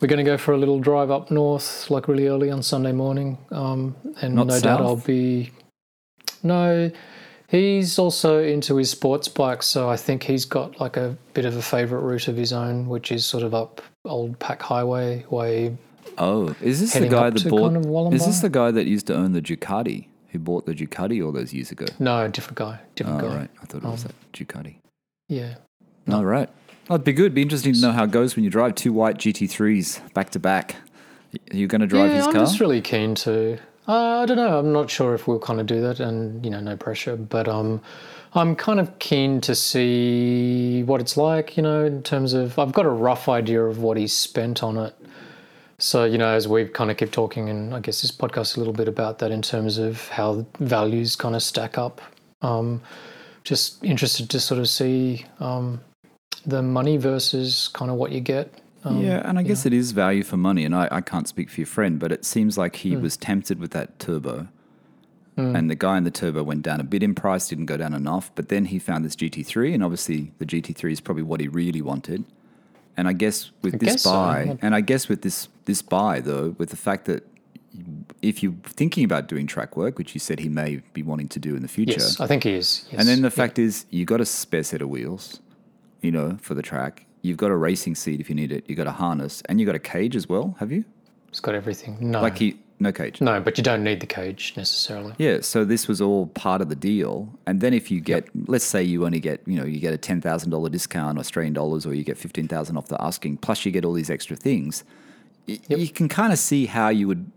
we're 0.00 0.06
going 0.06 0.24
to 0.24 0.30
go 0.30 0.38
for 0.38 0.52
a 0.52 0.56
little 0.56 0.78
drive 0.78 1.10
up 1.10 1.32
north, 1.32 1.90
like 1.90 2.06
really 2.06 2.28
early 2.28 2.50
on 2.50 2.62
Sunday 2.62 2.92
morning. 2.92 3.36
Um, 3.50 3.96
and 4.22 4.36
Not 4.36 4.46
no 4.46 4.60
doubt? 4.60 4.80
I'll 4.82 4.96
be. 4.96 5.50
No, 6.44 6.92
he's 7.48 7.98
also 7.98 8.40
into 8.40 8.76
his 8.76 8.88
sports 8.88 9.26
bikes, 9.26 9.66
so 9.66 9.90
I 9.90 9.96
think 9.96 10.22
he's 10.22 10.44
got 10.44 10.80
like 10.80 10.96
a 10.96 11.16
bit 11.34 11.44
of 11.44 11.56
a 11.56 11.62
favourite 11.62 12.02
route 12.02 12.28
of 12.28 12.36
his 12.36 12.52
own, 12.52 12.88
which 12.88 13.10
is 13.10 13.26
sort 13.26 13.42
of 13.42 13.52
up 13.52 13.82
Old 14.04 14.38
Pac 14.38 14.62
Highway 14.62 15.24
way 15.28 15.76
Oh, 16.18 16.54
is 16.60 16.80
this 16.80 16.92
the 16.92 16.98
Heading 17.00 17.10
guy 17.12 17.28
up 17.28 17.34
that 17.34 17.40
to 17.44 17.48
bought? 17.50 17.72
kind 17.72 17.86
of 17.86 18.14
is 18.14 18.26
this 18.26 18.40
the 18.40 18.50
guy 18.50 18.70
that 18.70 18.86
used 18.86 19.06
to 19.08 19.14
own 19.14 19.32
the 19.32 19.42
Ducati? 19.42 20.06
Who 20.30 20.38
bought 20.38 20.64
the 20.66 20.74
Ducati 20.74 21.24
all 21.24 21.32
those 21.32 21.52
years 21.52 21.70
ago? 21.72 21.86
No, 21.98 22.26
different 22.28 22.56
guy. 22.58 22.78
Oh, 22.80 22.86
Different 22.94 23.20
guy. 23.20 23.26
right. 23.36 23.50
I 23.62 23.64
thought 23.66 23.78
it 23.78 23.84
was 23.84 24.04
Um, 24.04 24.10
that 24.12 24.32
Ducati. 24.32 24.76
Yeah. 25.28 25.54
All 26.10 26.24
right. 26.24 26.48
Oh, 26.88 26.94
it'd 26.94 27.04
be 27.04 27.12
good. 27.12 27.34
Be 27.34 27.42
interesting 27.42 27.72
to 27.74 27.80
know 27.80 27.92
how 27.92 28.04
it 28.04 28.10
goes 28.10 28.36
when 28.36 28.44
you 28.44 28.50
drive 28.50 28.74
two 28.74 28.92
white 28.92 29.16
GT3s 29.18 30.12
back 30.14 30.30
to 30.30 30.38
back. 30.38 30.76
Are 31.52 31.56
you 31.56 31.66
going 31.68 31.80
to 31.80 31.86
drive 31.86 32.10
yeah, 32.10 32.16
his 32.16 32.26
I'm 32.26 32.32
car? 32.32 32.42
just 32.42 32.60
really 32.60 32.80
keen 32.80 33.14
to. 33.16 33.58
Uh, 33.88 34.20
I 34.22 34.26
don't 34.26 34.36
know. 34.36 34.58
I'm 34.58 34.72
not 34.72 34.90
sure 34.90 35.14
if 35.14 35.26
we'll 35.26 35.38
kind 35.40 35.60
of 35.60 35.66
do 35.66 35.80
that, 35.80 36.00
and 36.00 36.44
you 36.44 36.50
know, 36.50 36.60
no 36.60 36.76
pressure. 36.76 37.16
But 37.16 37.48
um, 37.48 37.80
I'm 38.34 38.54
kind 38.56 38.78
of 38.80 38.98
keen 38.98 39.40
to 39.42 39.54
see 39.54 40.82
what 40.84 41.00
it's 41.00 41.16
like. 41.16 41.56
You 41.56 41.62
know, 41.62 41.84
in 41.84 42.02
terms 42.02 42.34
of 42.34 42.58
I've 42.58 42.72
got 42.72 42.86
a 42.86 42.90
rough 42.90 43.28
idea 43.28 43.62
of 43.64 43.78
what 43.78 43.96
he's 43.96 44.12
spent 44.12 44.62
on 44.62 44.76
it. 44.76 44.94
So 45.80 46.04
you 46.04 46.18
know, 46.18 46.28
as 46.28 46.46
we 46.46 46.66
kind 46.66 46.90
of 46.90 46.96
keep 46.98 47.10
talking, 47.10 47.48
and 47.48 47.74
I 47.74 47.80
guess 47.80 48.02
this 48.02 48.12
podcast 48.12 48.56
a 48.56 48.60
little 48.60 48.72
bit 48.74 48.86
about 48.86 49.18
that 49.20 49.30
in 49.30 49.42
terms 49.42 49.78
of 49.78 50.06
how 50.08 50.46
values 50.58 51.16
kind 51.16 51.34
of 51.34 51.42
stack 51.42 51.78
up. 51.78 52.00
Um, 52.42 52.82
just 53.44 53.82
interested 53.82 54.28
to 54.30 54.38
sort 54.40 54.60
of 54.60 54.68
see 54.68 55.24
um, 55.40 55.80
the 56.44 56.60
money 56.62 56.98
versus 56.98 57.68
kind 57.72 57.90
of 57.90 57.96
what 57.96 58.12
you 58.12 58.20
get. 58.20 58.60
Um, 58.84 59.02
yeah, 59.02 59.22
and 59.24 59.38
I 59.38 59.42
guess 59.42 59.64
it 59.66 59.72
is 59.72 59.92
value 59.92 60.22
for 60.22 60.36
money. 60.36 60.64
And 60.64 60.74
I, 60.74 60.88
I 60.90 61.00
can't 61.00 61.26
speak 61.26 61.50
for 61.50 61.60
your 61.60 61.66
friend, 61.66 61.98
but 61.98 62.12
it 62.12 62.24
seems 62.24 62.56
like 62.58 62.76
he 62.76 62.94
Hmm. 62.94 63.02
was 63.02 63.16
tempted 63.16 63.58
with 63.58 63.70
that 63.72 63.98
turbo. 63.98 64.48
And 65.36 65.70
the 65.70 65.74
guy 65.74 65.96
in 65.96 66.04
the 66.04 66.10
turbo 66.10 66.42
went 66.42 66.60
down 66.60 66.80
a 66.80 66.84
bit 66.84 67.02
in 67.02 67.14
price, 67.14 67.48
didn't 67.48 67.64
go 67.64 67.78
down 67.78 67.94
enough. 67.94 68.30
But 68.34 68.50
then 68.50 68.66
he 68.66 68.78
found 68.78 69.06
this 69.06 69.16
GT3, 69.16 69.72
and 69.72 69.82
obviously 69.82 70.32
the 70.36 70.44
GT3 70.44 70.92
is 70.92 71.00
probably 71.00 71.22
what 71.22 71.40
he 71.40 71.48
really 71.48 71.80
wanted. 71.80 72.24
And 72.96 73.08
I 73.08 73.12
guess 73.12 73.50
with 73.62 73.74
I 73.76 73.78
this 73.78 73.92
guess 73.94 74.02
so. 74.02 74.10
buy, 74.10 74.58
and 74.60 74.74
I 74.74 74.80
guess 74.82 75.08
with 75.08 75.22
this 75.22 75.48
this 75.64 75.80
buy 75.82 76.20
though, 76.20 76.54
with 76.58 76.70
the 76.70 76.76
fact 76.76 77.04
that 77.06 77.26
if 78.20 78.42
you're 78.42 78.54
thinking 78.64 79.04
about 79.04 79.28
doing 79.28 79.46
track 79.46 79.76
work, 79.76 79.96
which 79.96 80.12
you 80.14 80.20
said 80.20 80.40
he 80.40 80.48
may 80.48 80.82
be 80.92 81.02
wanting 81.02 81.28
to 81.28 81.38
do 81.38 81.54
in 81.56 81.62
the 81.62 81.68
future, 81.68 81.92
Yes, 81.92 82.20
I 82.20 82.26
think 82.26 82.42
he 82.44 82.54
is. 82.54 82.84
Yes. 82.90 83.00
and 83.00 83.08
then 83.08 83.22
the 83.22 83.30
fact 83.30 83.58
is, 83.58 83.86
you've 83.90 84.06
got 84.08 84.20
a 84.20 84.26
spare 84.26 84.64
set 84.64 84.82
of 84.82 84.88
wheels, 84.88 85.40
you 86.02 86.10
know, 86.10 86.36
for 86.42 86.54
the 86.54 86.62
track. 86.62 87.06
You've 87.22 87.36
got 87.36 87.50
a 87.50 87.56
racing 87.56 87.94
seat 87.94 88.20
if 88.20 88.28
you 88.28 88.34
need 88.34 88.50
it. 88.52 88.64
You 88.68 88.74
got 88.74 88.86
a 88.86 88.92
harness, 88.92 89.42
and 89.48 89.60
you 89.60 89.66
got 89.66 89.74
a 89.74 89.78
cage 89.80 90.16
as 90.16 90.28
well. 90.28 90.56
Have 90.58 90.72
you? 90.72 90.84
it's 91.28 91.38
got 91.40 91.54
everything. 91.54 91.96
No, 92.00 92.20
Like 92.20 92.38
he, 92.38 92.58
no 92.80 92.90
cage. 92.92 93.20
no, 93.20 93.40
but 93.40 93.56
you 93.58 93.62
don't 93.62 93.84
need 93.84 94.00
the 94.00 94.06
cage 94.06 94.54
necessarily. 94.56 95.14
Yeah. 95.18 95.40
So 95.42 95.64
this 95.64 95.86
was 95.86 96.00
all 96.00 96.26
part 96.28 96.60
of 96.62 96.68
the 96.68 96.74
deal. 96.74 97.28
And 97.46 97.60
then 97.60 97.74
if 97.74 97.90
you 97.90 98.00
get, 98.00 98.26
let's 98.48 98.64
say 98.64 98.82
you 98.82 99.04
only 99.04 99.20
get, 99.20 99.40
you 99.46 99.56
know, 99.56 99.64
you 99.66 99.78
get 99.78 99.92
a 99.94 99.98
ten 99.98 100.20
thousand 100.20 100.50
dollar 100.50 100.68
discount 100.70 101.18
Australian 101.18 101.52
dollars, 101.52 101.84
or 101.86 101.94
you 101.94 102.02
get 102.04 102.16
fifteen 102.18 102.48
thousand 102.48 102.76
off 102.76 102.88
the 102.88 103.00
asking, 103.02 103.36
plus 103.38 103.64
you 103.64 103.70
get 103.72 103.84
all 103.84 103.92
these 103.92 104.10
extra 104.10 104.34
things. 104.36 104.82
y- 105.46 105.58
You 105.68 105.88
can 105.88 106.08
kind 106.08 106.32
of 106.32 106.38
see 106.38 106.66
how 106.66 106.88
you 106.88 107.06
would 107.06 107.30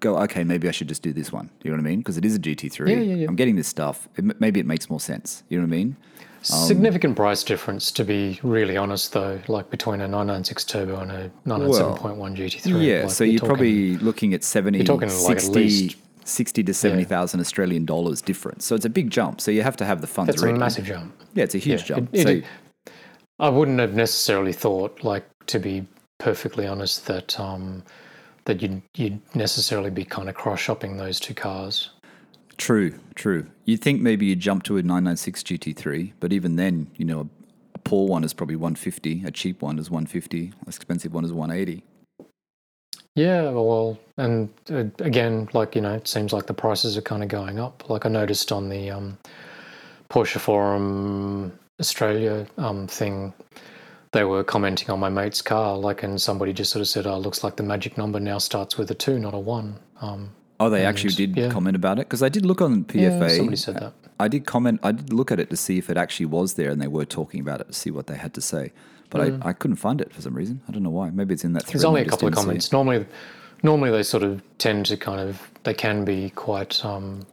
go. 0.00 0.16
Okay, 0.22 0.44
maybe 0.44 0.68
I 0.68 0.72
should 0.72 0.88
just 0.88 1.02
do 1.02 1.12
this 1.12 1.30
one. 1.32 1.50
You 1.62 1.70
know 1.70 1.76
what 1.76 1.86
I 1.86 1.88
mean? 1.90 1.98
Because 2.00 2.16
it 2.16 2.24
is 2.24 2.34
a 2.34 2.38
GT3. 2.38 2.88
Yeah, 2.88 2.96
yeah, 2.96 3.14
yeah. 3.16 3.28
I'm 3.28 3.36
getting 3.36 3.56
this 3.56 3.68
stuff. 3.68 4.08
It, 4.16 4.40
maybe 4.40 4.60
it 4.60 4.66
makes 4.66 4.88
more 4.90 5.00
sense. 5.00 5.42
You 5.48 5.58
know 5.58 5.62
what 5.66 5.74
I 5.74 5.76
mean? 5.78 5.96
Um, 6.52 6.66
Significant 6.66 7.16
price 7.16 7.42
difference, 7.42 7.90
to 7.92 8.04
be 8.04 8.38
really 8.42 8.76
honest, 8.76 9.12
though, 9.12 9.40
like 9.48 9.68
between 9.70 10.00
a 10.00 10.06
996 10.08 10.64
turbo 10.64 11.00
and 11.00 11.10
a 11.10 11.30
997.1 11.46 12.36
GT3. 12.36 12.82
Yeah, 12.86 13.02
like 13.02 13.10
so 13.10 13.24
you're 13.24 13.32
you're 13.32 13.38
talking- 13.40 13.48
probably 13.48 13.96
looking 13.98 14.34
at 14.34 14.44
70, 14.44 14.84
talking 14.84 15.08
like 15.08 15.36
at 15.36 15.40
60, 15.42 15.54
least- 15.54 15.96
60 16.24 16.62
to 16.64 16.74
70,000 16.74 17.40
Australian 17.40 17.84
dollars 17.84 18.20
difference. 18.20 18.64
So 18.64 18.74
it's 18.74 18.84
a 18.84 18.88
big 18.90 19.10
jump. 19.10 19.40
So 19.40 19.50
you 19.50 19.62
have 19.62 19.76
to 19.78 19.84
have 19.84 20.00
the 20.00 20.06
funds 20.06 20.28
That's 20.32 20.42
a 20.42 20.46
ready. 20.46 20.58
massive 20.58 20.84
jump. 20.84 21.14
Yeah, 21.34 21.44
it's 21.44 21.54
a 21.54 21.58
huge 21.58 21.80
Yeah, 21.82 21.96
jump. 21.96 22.10
it- 22.12 22.22
so 22.22 22.28
it- 22.30 22.44
I 23.38 23.48
wouldn't 23.48 23.78
have 23.80 23.94
necessarily 23.94 24.52
thought, 24.52 25.02
like, 25.04 25.24
to 25.48 25.58
be 25.58 25.86
perfectly 26.18 26.66
honest, 26.66 27.06
that 27.06 27.38
um, 27.38 27.82
that 28.46 28.62
you'd 28.62 28.80
you'd 28.94 29.20
necessarily 29.34 29.90
be 29.90 30.04
kind 30.04 30.28
of 30.28 30.34
cross 30.36 30.60
shopping 30.60 30.96
those 30.96 31.18
two 31.20 31.34
cars. 31.34 31.90
True, 32.56 32.98
true. 33.14 33.46
You'd 33.64 33.80
think 33.80 34.00
maybe 34.00 34.26
you'd 34.26 34.40
jump 34.40 34.62
to 34.64 34.76
a 34.76 34.82
996 34.82 35.42
GT3, 35.42 36.12
but 36.20 36.32
even 36.32 36.56
then, 36.56 36.90
you 36.96 37.04
know, 37.04 37.20
a, 37.20 37.26
a 37.74 37.78
poor 37.78 38.08
one 38.08 38.24
is 38.24 38.32
probably 38.32 38.56
150, 38.56 39.24
a 39.24 39.30
cheap 39.30 39.62
one 39.62 39.78
is 39.78 39.90
150, 39.90 40.52
a 40.64 40.68
expensive 40.68 41.12
one 41.12 41.24
is 41.24 41.32
180. 41.32 41.82
Yeah, 43.16 43.48
well, 43.48 43.98
and 44.18 44.50
uh, 44.70 44.84
again, 44.98 45.48
like 45.54 45.74
you 45.74 45.80
know, 45.80 45.94
it 45.94 46.06
seems 46.06 46.34
like 46.34 46.46
the 46.46 46.54
prices 46.54 46.98
are 46.98 47.02
kind 47.02 47.22
of 47.22 47.30
going 47.30 47.58
up. 47.58 47.88
Like 47.88 48.04
I 48.04 48.10
noticed 48.10 48.52
on 48.52 48.68
the 48.68 48.90
um, 48.90 49.16
Porsche 50.10 50.38
Forum 50.38 51.58
Australia 51.80 52.46
um, 52.58 52.86
thing, 52.86 53.32
they 54.12 54.24
were 54.24 54.44
commenting 54.44 54.90
on 54.90 55.00
my 55.00 55.08
mate's 55.08 55.40
car, 55.40 55.78
like, 55.78 56.02
and 56.02 56.20
somebody 56.20 56.52
just 56.52 56.70
sort 56.70 56.82
of 56.82 56.88
said, 56.88 57.06
"Oh, 57.06 57.18
looks 57.18 57.42
like 57.42 57.56
the 57.56 57.62
magic 57.62 57.96
number 57.96 58.20
now 58.20 58.36
starts 58.36 58.76
with 58.76 58.90
a 58.90 58.94
two, 58.94 59.18
not 59.18 59.32
a 59.32 59.38
one." 59.38 59.76
Um, 60.02 60.30
Oh, 60.58 60.70
they 60.70 60.80
And, 60.80 60.88
actually 60.88 61.14
did 61.14 61.36
yeah. 61.36 61.50
comment 61.50 61.76
about 61.76 61.98
it 61.98 62.06
because 62.08 62.22
I 62.22 62.28
did 62.28 62.46
look 62.46 62.60
on 62.62 62.84
PFA. 62.84 63.00
yeah, 63.00 63.10
PFA. 63.10 63.36
somebody 63.36 63.56
said 63.56 63.74
that. 63.76 63.92
I 64.18 64.28
did 64.28 64.46
comment. 64.46 64.80
I 64.82 64.92
did 64.92 65.12
look 65.12 65.30
at 65.30 65.38
it 65.38 65.50
to 65.50 65.56
see 65.56 65.76
if 65.78 65.90
it 65.90 65.96
actually 65.98 66.26
was 66.26 66.54
there, 66.54 66.70
and 66.70 66.80
they 66.80 66.86
were 66.88 67.04
talking 67.04 67.40
about 67.40 67.60
it 67.60 67.66
to 67.68 67.72
see 67.74 67.90
what 67.90 68.06
they 68.06 68.16
had 68.16 68.32
to 68.34 68.40
say. 68.40 68.72
But 69.10 69.20
I, 69.20 69.48
I 69.50 69.52
couldn't 69.52 69.76
find 69.76 70.00
it 70.00 70.12
for 70.12 70.20
some 70.22 70.34
reason. 70.34 70.62
I 70.68 70.72
don't 70.72 70.82
know 70.82 70.90
why. 70.90 71.10
Maybe 71.10 71.34
it's 71.34 71.44
in 71.44 71.52
that. 71.52 71.66
There's 71.66 71.84
only 71.84 72.00
a 72.00 72.06
couple 72.06 72.26
of 72.28 72.32
it. 72.32 72.36
comments. 72.36 72.72
Normally, 72.72 73.06
normally 73.62 73.90
they 73.90 74.02
sort 74.02 74.22
of 74.22 74.42
tend 74.58 74.86
to 74.86 74.96
kind 74.96 75.20
of 75.20 75.40
they 75.64 75.74
can 75.74 76.04
be 76.04 76.30
quite 76.30 76.82
um, 76.84 77.24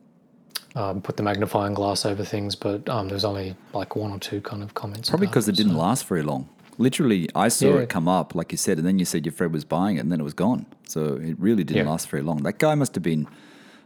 um, 0.76 1.02
put 1.02 1.18
the 1.18 1.24
magnifying 1.24 1.74
glass 1.74 2.06
over 2.06 2.24
things, 2.26 2.56
but 2.56 2.88
um, 2.90 3.08
there's 3.08 3.26
only 3.26 3.56
like 3.74 3.96
one 3.96 4.12
or 4.12 4.20
two 4.20 4.42
kind 4.42 4.62
of 4.62 4.74
comments. 4.74 5.10
Probably 5.10 5.28
because 5.28 5.48
it 5.48 5.56
didn't 5.56 5.72
so- 5.74 5.80
last 5.80 6.06
very 6.08 6.24
long. 6.24 6.48
Literally, 6.78 7.30
I 7.36 7.48
saw 7.50 7.76
Yeah. 7.76 7.82
it 7.82 7.90
come 7.90 8.08
up, 8.08 8.34
like 8.36 8.52
you 8.52 8.58
said, 8.58 8.78
and 8.78 8.88
then 8.88 8.98
you 9.00 9.06
said 9.06 9.26
your 9.26 9.34
friend 9.34 9.54
was 9.54 9.64
buying 9.66 9.98
it, 9.98 10.00
and 10.00 10.12
then 10.12 10.20
it 10.20 10.24
was 10.24 10.34
gone. 10.34 10.66
So 10.88 11.16
it 11.16 11.36
really 11.40 11.64
didn't 11.64 11.86
Yeah. 11.86 11.92
last 11.92 12.10
very 12.10 12.24
long. 12.24 12.38
That 12.44 12.58
guy 12.60 12.76
must 12.76 12.96
have 12.96 13.04
been 13.04 13.28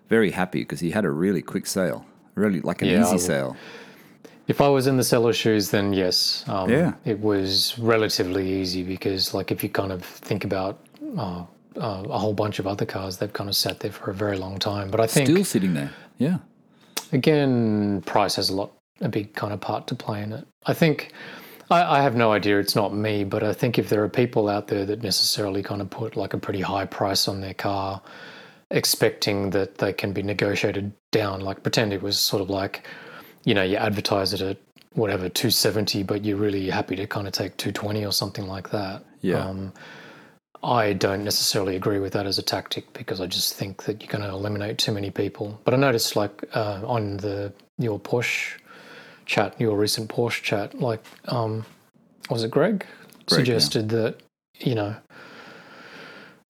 very 0.10 0.32
happy 0.32 0.60
because 0.60 0.80
he 0.80 0.92
had 0.92 1.04
a 1.06 1.10
really 1.12 1.42
quick 1.42 1.68
sale, 1.68 2.06
really 2.36 2.62
like 2.62 2.82
an 2.82 2.88
Yeah, 2.90 3.02
easy 3.06 3.18
sale. 3.18 3.56
If 4.48 4.62
I 4.62 4.70
was 4.70 4.88
in 4.88 4.96
the 4.96 5.04
seller's 5.04 5.36
shoes, 5.36 5.72
then 5.72 5.92
yes, 5.92 6.46
um, 6.48 6.70
Yeah. 6.70 6.94
it 7.04 7.20
was 7.20 7.78
relatively 7.78 8.50
easy 8.62 8.84
because, 8.84 9.34
like, 9.34 9.52
if 9.52 9.62
you 9.64 9.70
kind 9.70 9.92
of 9.92 10.04
think 10.04 10.46
about 10.46 10.80
uh, 11.18 11.44
uh, 11.80 12.04
a 12.10 12.18
whole 12.18 12.34
bunch 12.34 12.58
of 12.60 12.66
other 12.68 12.86
cars, 12.86 13.18
they've 13.18 13.32
kind 13.34 13.50
of 13.50 13.56
sat 13.56 13.80
there 13.82 13.92
for 13.92 14.10
a 14.12 14.14
very 14.14 14.38
long 14.38 14.58
time. 14.58 14.90
But 14.90 15.00
I 15.00 15.08
think 15.08 15.28
Still 15.30 15.44
sitting 15.46 15.74
there. 15.74 15.92
Yeah. 16.18 16.38
again, 17.12 18.02
price 18.06 18.36
has 18.36 18.50
a 18.50 18.56
lot, 18.56 18.72
a 19.02 19.10
big 19.10 19.34
kind 19.36 19.54
of 19.54 19.60
part 19.62 19.88
to 19.88 19.96
play 19.96 20.22
in 20.24 20.32
it. 20.34 20.46
I 20.66 20.74
think. 20.74 21.12
I, 21.70 22.00
I 22.00 22.02
have 22.02 22.16
no 22.16 22.32
idea. 22.32 22.60
It's 22.60 22.76
not 22.76 22.94
me, 22.94 23.24
but 23.24 23.44
I 23.44 23.54
think 23.54 23.78
if 23.78 23.90
there 23.90 24.04
are 24.04 24.10
people 24.10 24.50
out 24.50 24.68
there 24.68 24.86
that 24.86 25.04
necessarily 25.04 25.64
kind 25.64 25.82
of 25.82 25.90
put 25.90 26.16
like 26.16 26.34
a 26.34 26.38
pretty 26.38 26.62
high 26.62 26.86
price 26.86 27.28
on 27.28 27.42
their 27.42 27.54
car, 27.54 28.02
expecting 28.72 29.50
that 29.52 29.78
they 29.78 29.94
can 29.94 30.14
be 30.14 30.24
negotiated 30.24 30.92
down, 31.12 31.42
like 31.42 31.64
pretend 31.64 31.94
it 31.94 32.02
was 32.02 32.18
sort 32.20 32.42
of 32.42 32.50
like, 32.50 32.86
you 33.44 33.54
know, 33.54 33.64
you 33.64 33.78
advertise 33.78 34.34
it 34.34 34.42
at 34.42 34.58
whatever 34.94 35.30
270, 35.30 36.04
but 36.04 36.26
you're 36.26 36.38
really 36.38 36.70
happy 36.70 36.96
to 36.96 37.06
kind 37.06 37.28
of 37.28 37.34
take 37.34 37.56
220 37.58 38.06
or 38.06 38.12
something 38.12 38.48
like 38.48 38.70
that. 38.72 39.04
Yeah. 39.22 39.46
Um, 39.46 39.74
I 40.64 40.94
don't 40.94 41.24
necessarily 41.24 41.76
agree 41.76 42.00
with 42.00 42.14
that 42.14 42.26
as 42.26 42.40
a 42.40 42.42
tactic 42.42 42.92
because 42.94 43.22
I 43.22 43.28
just 43.28 43.54
think 43.54 43.84
that 43.84 44.02
you're 44.02 44.12
going 44.12 44.24
to 44.24 44.30
eliminate 44.30 44.80
too 44.80 44.92
many 44.92 45.12
people. 45.12 45.60
But 45.64 45.76
I 45.76 45.78
noticed, 45.78 46.16
like 46.16 46.44
uh, 46.54 46.82
on 46.84 47.18
the 47.18 47.54
your 47.78 48.00
Porsche 48.00 48.58
chat, 49.28 49.60
your 49.60 49.78
recent 49.78 50.10
Porsche 50.10 50.42
chat, 50.42 50.80
like 50.80 51.04
um, 51.28 51.66
was 52.30 52.44
it 52.44 52.52
Greg, 52.52 52.86
yeah. 53.30 53.38
suggested 53.38 53.90
that 53.90 54.16
you 54.60 54.74
know 54.74 54.96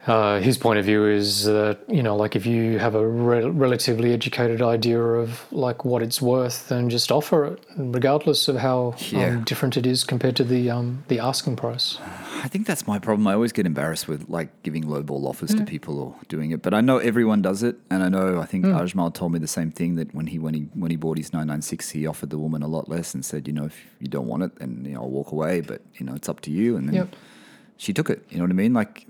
uh, 0.08 0.40
his 0.40 0.58
point 0.58 0.80
of 0.80 0.86
view 0.86 1.06
is 1.06 1.44
that 1.46 1.78
you 1.88 2.02
know 2.02 2.16
like 2.16 2.36
if 2.36 2.46
you 2.46 2.80
have 2.80 2.96
a 2.96 3.06
re- 3.08 3.44
relatively 3.50 4.14
educated 4.14 4.62
idea 4.62 5.00
of 5.02 5.46
like 5.52 5.84
what 5.86 6.02
it's 6.02 6.22
worth, 6.22 6.70
then 6.70 6.90
just 6.90 7.12
offer 7.12 7.46
it, 7.46 7.60
regardless 7.78 8.48
of 8.48 8.56
how 8.58 8.96
Yeah. 9.12 9.28
um, 9.28 9.44
different 9.44 9.78
it 9.78 9.86
is 9.86 10.04
compared 10.04 10.36
to 10.38 10.44
the 10.44 10.70
um, 10.70 11.04
the 11.08 11.20
asking 11.20 11.56
price. 11.58 11.98
I 12.44 12.48
think 12.48 12.68
that's 12.68 12.86
my 12.88 13.00
problem. 13.00 13.28
I 13.28 13.34
always 13.34 13.52
get 13.52 13.66
embarrassed 13.66 14.08
with 14.08 14.30
like 14.30 14.50
giving 14.64 14.84
lowball 14.84 15.26
offers 15.26 15.54
to 15.56 15.64
people 15.66 16.00
or 16.00 16.16
doing 16.30 16.52
it. 16.52 16.62
But 16.62 16.74
I 16.74 16.82
know 16.82 16.98
everyone 17.00 17.42
does 17.42 17.64
it, 17.64 17.76
and 17.90 18.04
I 18.04 18.10
know 18.10 18.40
I 18.40 18.46
think 18.46 18.66
Ajmal 18.66 19.12
told 19.14 19.32
me 19.34 19.40
the 19.40 19.48
same 19.48 19.72
thing 19.72 19.96
that 19.96 20.14
when 20.14 20.28
he 20.28 20.38
when 20.40 20.54
he 20.54 20.62
when 20.76 20.92
he 20.92 20.98
bought 20.98 21.18
his 21.18 21.34
996, 21.34 21.90
he 21.90 22.06
offered 22.08 22.30
the 22.30 22.38
woman 22.38 22.62
a 22.64 22.68
lot 22.68 22.88
less 22.88 23.14
and 23.16 23.26
said, 23.26 23.48
you 23.48 23.54
know, 23.54 23.66
if 23.66 23.76
you 24.00 24.08
don't 24.08 24.28
want 24.28 24.44
it, 24.44 24.56
then 24.60 24.84
you 24.86 24.94
know 24.94 25.02
I'll 25.02 25.10
walk 25.10 25.32
away. 25.32 25.62
But 25.62 25.82
you 25.96 26.06
know 26.06 26.14
it's 26.16 26.30
up 26.30 26.40
to 26.42 26.52
you. 26.52 26.78
And 26.78 26.88
then 26.88 26.96
Yep. 26.96 27.16
She 27.78 27.94
took 27.94 28.10
it. 28.10 28.26
You 28.30 28.38
know 28.38 28.44
what 28.44 28.50
I 28.50 28.56
mean? 28.56 28.74
Like, 28.74 29.06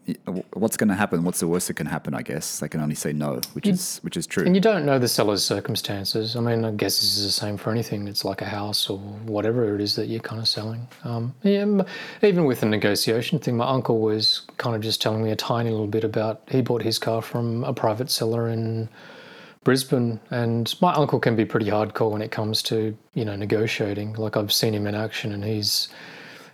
what's 0.54 0.76
going 0.76 0.90
to 0.90 0.96
happen? 0.96 1.24
What's 1.24 1.40
the 1.40 1.48
worst 1.48 1.68
that 1.70 1.76
can 1.76 1.88
happen? 1.88 2.14
I 2.14 2.22
guess 2.22 2.60
they 2.60 2.68
can 2.68 2.82
only 2.82 2.96
say 2.96 3.14
no, 3.14 3.40
which 3.54 3.66
is 3.66 4.00
which 4.00 4.18
is 4.18 4.28
true. 4.28 4.46
And 4.46 4.56
you 4.56 4.62
don't 4.62 4.86
know 4.86 5.00
the 5.00 5.08
seller's 5.08 5.44
circumstances. 5.44 6.36
I 6.36 6.42
mean, 6.42 6.66
I 6.66 6.72
guess 6.72 7.00
this 7.00 7.18
is 7.18 7.24
the 7.24 7.32
same 7.32 7.58
for 7.58 7.72
anything. 7.72 8.08
It's 8.08 8.26
like 8.26 8.42
a 8.42 8.46
house 8.46 8.90
or 8.90 8.98
whatever 8.98 9.74
it 9.74 9.82
is 9.82 9.96
that 9.96 10.08
you're 10.08 10.20
kind 10.20 10.42
of 10.42 10.48
selling. 10.48 10.86
Um, 11.06 11.34
yeah, 11.44 11.84
even 12.22 12.46
with 12.46 12.60
the 12.60 12.66
negotiation 12.66 13.40
thing, 13.40 13.56
my 13.56 13.68
uncle 13.68 14.00
was 14.00 14.42
kind 14.58 14.76
of 14.76 14.82
just 14.82 15.02
telling 15.02 15.24
me 15.24 15.32
a 15.32 15.36
tiny 15.36 15.70
little 15.70 15.88
bit 15.88 16.04
about 16.04 16.42
he 16.50 16.62
bought 16.62 16.82
his 16.82 17.00
car 17.00 17.22
from 17.22 17.64
a 17.64 17.74
private 17.74 18.12
seller 18.12 18.50
in 18.50 18.90
Brisbane, 19.64 20.20
and 20.30 20.76
my 20.82 20.94
uncle 20.94 21.20
can 21.20 21.36
be 21.38 21.46
pretty 21.46 21.68
hardcore 21.68 22.12
when 22.12 22.22
it 22.22 22.32
comes 22.32 22.62
to 22.64 22.98
you 23.14 23.24
know 23.24 23.38
negotiating. 23.38 24.14
Like 24.14 24.36
I've 24.36 24.52
seen 24.52 24.74
him 24.74 24.88
in 24.88 24.96
action, 24.96 25.32
and 25.32 25.44
he's 25.44 25.88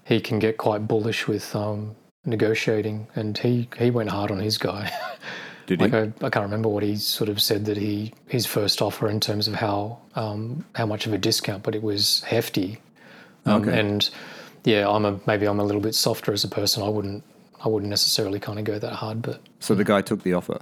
he 0.05 0.19
can 0.19 0.37
get 0.37 0.57
quite 0.57 0.87
bullish 0.87 1.27
with 1.27 1.55
um, 1.55 1.95
negotiating, 2.25 3.07
and 3.15 3.37
he 3.37 3.67
he 3.77 3.89
went 3.91 4.09
hard 4.09 4.31
on 4.31 4.39
his 4.39 4.57
guy. 4.57 4.91
Did 5.65 5.79
he? 5.79 5.87
Like 5.87 5.93
I, 5.93 6.25
I 6.25 6.29
can't 6.29 6.43
remember 6.43 6.67
what 6.69 6.83
he 6.83 6.97
sort 6.97 7.29
of 7.29 7.41
said 7.41 7.65
that 7.65 7.77
he 7.77 8.13
his 8.27 8.45
first 8.45 8.81
offer 8.81 9.07
in 9.09 9.19
terms 9.19 9.47
of 9.47 9.55
how 9.55 9.99
um, 10.15 10.65
how 10.75 10.85
much 10.85 11.05
of 11.07 11.13
a 11.13 11.17
discount, 11.17 11.63
but 11.63 11.75
it 11.75 11.83
was 11.83 12.21
hefty. 12.23 12.79
Um, 13.45 13.63
Okay. 13.63 13.79
And 13.79 14.09
yeah, 14.65 14.89
I'm 14.89 15.05
a 15.05 15.19
maybe 15.25 15.45
I'm 15.47 15.59
a 15.59 15.63
little 15.63 15.81
bit 15.81 15.95
softer 15.95 16.33
as 16.33 16.43
a 16.43 16.49
person. 16.49 16.83
I 16.83 16.89
wouldn't 16.89 17.23
I 17.63 17.67
wouldn't 17.69 17.89
necessarily 17.89 18.39
kind 18.39 18.59
of 18.59 18.65
go 18.65 18.77
that 18.79 18.93
hard, 18.93 19.21
but 19.21 19.41
so 19.59 19.73
the 19.75 19.83
guy 19.85 20.01
took 20.01 20.23
the 20.23 20.33
offer. 20.33 20.59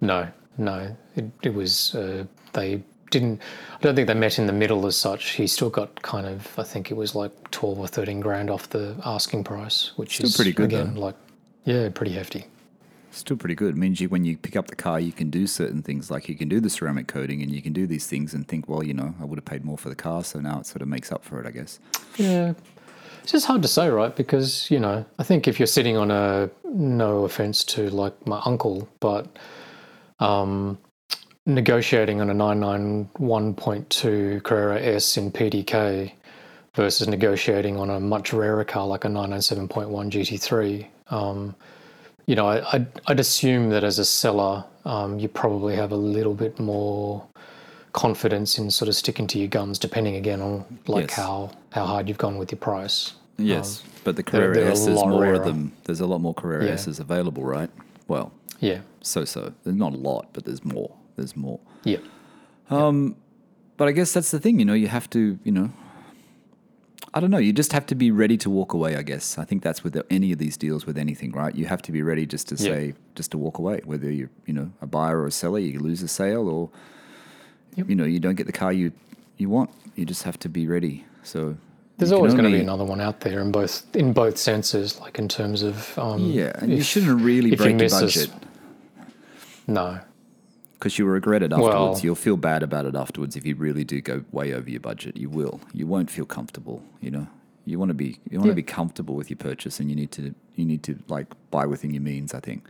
no, 0.00 0.28
no, 0.58 0.96
it 1.16 1.24
it 1.42 1.54
was 1.54 1.94
uh, 1.94 2.24
they 2.52 2.82
didn't. 3.18 3.40
I 3.72 3.78
don't 3.82 3.94
think 3.96 4.08
they 4.08 4.14
met 4.14 4.38
in 4.38 4.46
the 4.46 4.52
middle 4.52 4.86
as 4.86 4.96
such. 4.96 5.30
He 5.30 5.46
still 5.46 5.70
got 5.70 6.02
kind 6.02 6.26
of 6.26 6.58
I 6.58 6.62
think 6.62 6.90
it 6.90 6.94
was 6.94 7.14
like 7.14 7.32
twelve 7.50 7.78
or 7.78 7.88
thirteen 7.88 8.20
grand 8.20 8.50
off 8.50 8.68
the 8.70 8.94
asking 9.04 9.44
price, 9.44 9.92
which 9.96 10.16
Still 10.16 10.26
is 10.26 10.36
pretty 10.36 10.52
good, 10.52 10.66
again 10.72 10.94
though. 10.94 11.00
like 11.06 11.16
yeah, 11.64 11.88
pretty 11.88 12.12
hefty. 12.12 12.44
Still 13.10 13.36
pretty 13.36 13.54
good. 13.54 13.76
It 13.76 13.78
means 13.78 14.00
you, 14.00 14.08
when 14.08 14.24
you 14.24 14.36
pick 14.36 14.56
up 14.56 14.66
the 14.66 14.74
car, 14.76 14.98
you 14.98 15.12
can 15.12 15.30
do 15.30 15.46
certain 15.46 15.82
things 15.82 16.10
like 16.10 16.28
you 16.28 16.34
can 16.34 16.48
do 16.48 16.58
the 16.60 16.68
ceramic 16.68 17.06
coating 17.06 17.42
and 17.42 17.50
you 17.52 17.62
can 17.62 17.72
do 17.72 17.86
these 17.86 18.08
things 18.08 18.34
and 18.34 18.46
think, 18.48 18.68
well, 18.68 18.82
you 18.82 18.92
know, 18.92 19.14
I 19.20 19.24
would 19.24 19.38
have 19.38 19.44
paid 19.44 19.64
more 19.64 19.78
for 19.78 19.88
the 19.88 19.94
car, 19.94 20.24
so 20.24 20.40
now 20.40 20.58
it 20.58 20.66
sort 20.66 20.82
of 20.82 20.88
makes 20.88 21.12
up 21.12 21.24
for 21.24 21.40
it, 21.40 21.46
I 21.46 21.52
guess. 21.52 21.78
Yeah. 22.16 22.54
It's 23.22 23.30
just 23.30 23.46
hard 23.46 23.62
to 23.62 23.68
say, 23.68 23.88
right? 23.88 24.14
Because, 24.14 24.68
you 24.68 24.80
know, 24.80 25.06
I 25.20 25.22
think 25.22 25.46
if 25.46 25.60
you're 25.60 25.68
sitting 25.68 25.96
on 25.96 26.10
a, 26.10 26.50
no 26.64 27.24
offense 27.24 27.62
to 27.74 27.88
like 27.88 28.26
my 28.26 28.42
uncle, 28.44 28.88
but 28.98 29.28
um, 30.18 30.76
negotiating 31.46 32.20
on 32.20 32.30
a 32.30 32.34
991.2 32.34 34.42
Carrera 34.42 34.80
S 34.80 35.16
in 35.16 35.30
PDK 35.30 36.12
versus 36.74 37.06
negotiating 37.08 37.76
on 37.76 37.90
a 37.90 38.00
much 38.00 38.32
rarer 38.32 38.64
car 38.64 38.86
like 38.86 39.04
a 39.04 39.08
997.1 39.08 39.68
GT3, 40.10 40.86
um, 41.14 41.54
you 42.26 42.34
know, 42.34 42.48
I, 42.48 42.64
I'd, 42.72 42.86
I'd 43.06 43.20
assume 43.20 43.68
that 43.70 43.84
as 43.84 43.98
a 43.98 44.04
seller, 44.04 44.64
um, 44.86 45.18
you 45.18 45.28
probably 45.28 45.76
have 45.76 45.92
a 45.92 45.96
little 45.96 46.34
bit 46.34 46.58
more 46.58 47.24
confidence 47.92 48.58
in 48.58 48.70
sort 48.70 48.88
of 48.88 48.96
sticking 48.96 49.26
to 49.28 49.38
your 49.38 49.48
guns, 49.48 49.78
depending 49.78 50.16
again 50.16 50.40
on 50.40 50.64
like 50.88 51.08
Yes. 51.10 51.16
how 51.16 51.50
how 51.70 51.84
hard 51.86 52.08
you've 52.08 52.18
gone 52.18 52.38
with 52.38 52.50
your 52.50 52.58
price. 52.58 53.12
Yes, 53.36 53.82
but 54.04 54.16
the 54.16 54.22
Carrera 54.22 54.54
they're 54.54 54.68
a 54.68 54.72
S, 54.72 54.86
there's 54.86 55.04
more 55.04 55.34
of 55.34 55.44
them. 55.44 55.72
There's 55.84 56.00
a 56.00 56.06
lot 56.06 56.20
more 56.20 56.34
Carrera 56.34 56.64
Yeah. 56.66 56.72
S's 56.72 56.98
available, 56.98 57.44
right? 57.44 57.70
Well, 58.08 58.32
Yeah, 58.60 58.80
so 59.02 59.24
so. 59.24 59.52
There's 59.62 59.76
not 59.76 59.92
a 59.92 59.96
lot, 59.96 60.28
but 60.32 60.44
there's 60.44 60.64
more. 60.64 60.90
There's 61.16 61.36
more. 61.36 61.60
yeah, 61.84 61.98
But 63.76 63.88
I 63.88 63.92
guess 63.92 64.12
that's 64.12 64.30
the 64.30 64.38
thing, 64.40 64.58
you 64.58 64.64
know, 64.64 64.74
you 64.74 64.88
have 64.88 65.08
to, 65.10 65.38
you 65.44 65.52
know, 65.52 65.70
I 67.12 67.20
don't 67.20 67.30
know, 67.30 67.38
you 67.38 67.52
just 67.52 67.72
have 67.72 67.86
to 67.86 67.94
be 67.94 68.10
ready 68.10 68.36
to 68.38 68.50
walk 68.50 68.72
away, 68.72 68.96
I 68.96 69.02
guess. 69.02 69.38
I 69.38 69.44
think 69.44 69.62
that's 69.62 69.84
with 69.84 69.96
any 70.10 70.32
of 70.32 70.38
these 70.38 70.56
deals 70.56 70.84
with 70.86 70.98
anything, 70.98 71.30
right? 71.32 71.54
You 71.54 71.66
have 71.66 71.80
to 71.82 71.92
be 71.92 72.02
ready 72.02 72.26
just 72.26 72.48
to 72.48 72.54
Yeah. 72.56 72.60
say, 72.72 72.94
just 73.14 73.30
to 73.32 73.38
walk 73.38 73.58
away, 73.58 73.80
whether 73.84 74.10
you're, 74.10 74.30
you 74.46 74.54
know, 74.54 74.70
a 74.80 74.86
buyer 74.86 75.20
or 75.20 75.26
a 75.26 75.30
seller, 75.30 75.60
you 75.60 75.78
lose 75.78 76.02
a 76.02 76.08
sale 76.08 76.48
or, 76.48 76.70
Yep. 77.76 77.88
you 77.88 77.94
know, 77.94 78.04
you 78.04 78.18
don't 78.18 78.34
get 78.34 78.46
the 78.46 78.52
car 78.52 78.72
you, 78.72 78.90
you 79.36 79.48
want. 79.48 79.70
You 79.94 80.04
just 80.04 80.24
have 80.24 80.38
to 80.40 80.48
be 80.48 80.66
ready. 80.66 81.04
So 81.22 81.56
There's 81.98 82.10
always 82.12 82.32
going 82.34 82.44
to 82.44 82.50
be 82.50 82.58
another 82.60 82.84
one 82.84 83.00
out 83.00 83.20
there 83.20 83.40
in 83.40 83.52
both 83.52 83.84
in 83.94 84.12
both 84.12 84.36
senses, 84.36 84.98
like 85.00 85.18
in 85.20 85.28
terms 85.28 85.62
of 85.62 85.96
um, 85.98 86.32
Yeah, 86.32 86.50
and 86.58 86.72
you 86.72 86.82
shouldn't 86.82 87.20
really 87.22 87.52
if 87.52 87.60
you 87.60 87.64
break 87.66 87.70
your 87.72 87.78
miss 87.78 87.92
a 88.00 88.00
budget 88.06 88.30
No, 89.68 90.00
because 90.74 90.98
you 90.98 91.04
will 91.06 91.12
regret 91.12 91.42
it 91.42 91.52
afterwards. 91.52 91.74
Well- 91.74 92.00
You'll 92.02 92.14
feel 92.14 92.36
bad 92.36 92.62
about 92.62 92.86
it 92.86 92.94
afterwards 92.94 93.36
if 93.36 93.46
you 93.46 93.54
really 93.56 93.84
do 93.84 94.00
go 94.00 94.24
way 94.32 94.52
over 94.52 94.68
your 94.68 94.80
budget. 94.80 95.16
You 95.16 95.30
will. 95.30 95.60
You 95.72 95.86
won't 95.86 96.10
feel 96.10 96.24
comfortable. 96.26 96.82
You 97.00 97.10
know, 97.10 97.26
you 97.64 97.78
want 97.78 97.90
to 97.90 97.94
be 97.94 98.18
you 98.30 98.38
want 98.38 98.44
to 98.46 98.48
Yeah. 98.48 98.54
be 98.54 98.62
comfortable 98.62 99.14
with 99.14 99.30
your 99.30 99.36
purchase, 99.38 99.80
and 99.80 99.88
you 99.90 99.96
need 99.96 100.10
to 100.12 100.34
you 100.56 100.64
need 100.64 100.82
to 100.84 100.98
like 101.08 101.26
buy 101.50 101.66
within 101.66 101.92
your 101.94 102.02
means. 102.02 102.34
I 102.34 102.40
think. 102.40 102.64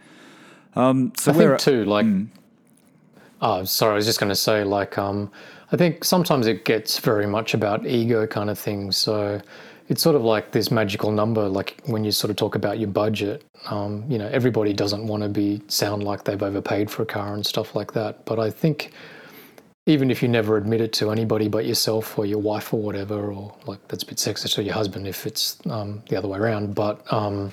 Um, 0.76 1.12
so 1.16 1.30
I 1.32 1.34
think 1.34 1.58
too, 1.58 1.84
like, 1.84 2.06
oh, 3.40 3.64
sorry, 3.64 3.92
I 3.92 3.96
was 3.96 4.06
just 4.06 4.18
going 4.18 4.30
to 4.30 4.34
say, 4.36 4.64
like, 4.64 4.98
um, 4.98 5.30
I 5.70 5.76
think 5.76 6.04
sometimes 6.04 6.46
it 6.48 6.64
gets 6.64 6.98
very 6.98 7.26
much 7.26 7.54
about 7.54 7.86
ego 7.86 8.26
kind 8.26 8.50
of 8.50 8.58
thing. 8.58 8.90
So 8.92 9.40
it's 9.88 10.02
sort 10.02 10.16
of 10.16 10.22
like 10.22 10.52
this 10.52 10.70
magical 10.70 11.12
number, 11.12 11.48
like 11.48 11.80
when 11.84 12.04
you 12.04 12.10
sort 12.10 12.30
of 12.30 12.36
talk 12.36 12.54
about 12.54 12.78
your 12.78 12.88
budget. 12.88 13.44
Um, 13.66 14.04
you 14.08 14.18
know, 14.18 14.28
everybody 14.28 14.72
doesn't 14.72 15.06
want 15.06 15.22
to 15.22 15.28
be 15.28 15.60
sound 15.68 16.02
like 16.02 16.24
they've 16.24 16.42
overpaid 16.42 16.90
for 16.90 17.02
a 17.02 17.06
car 17.06 17.34
and 17.34 17.44
stuff 17.44 17.74
like 17.74 17.92
that. 17.92 18.24
But 18.24 18.38
I 18.38 18.50
think 18.50 18.92
even 19.86 20.10
if 20.10 20.22
you 20.22 20.28
never 20.28 20.56
admit 20.56 20.80
it 20.80 20.92
to 20.94 21.10
anybody 21.10 21.48
but 21.48 21.66
yourself 21.66 22.18
or 22.18 22.24
your 22.24 22.38
wife 22.38 22.72
or 22.72 22.80
whatever, 22.80 23.32
or 23.32 23.54
like 23.66 23.86
that's 23.88 24.02
a 24.02 24.06
bit 24.06 24.16
sexist, 24.16 24.58
or 24.58 24.62
your 24.62 24.74
husband 24.74 25.06
if 25.06 25.26
it's 25.26 25.58
um, 25.66 26.02
the 26.08 26.16
other 26.16 26.28
way 26.28 26.38
around, 26.38 26.74
but 26.74 27.12
um, 27.12 27.52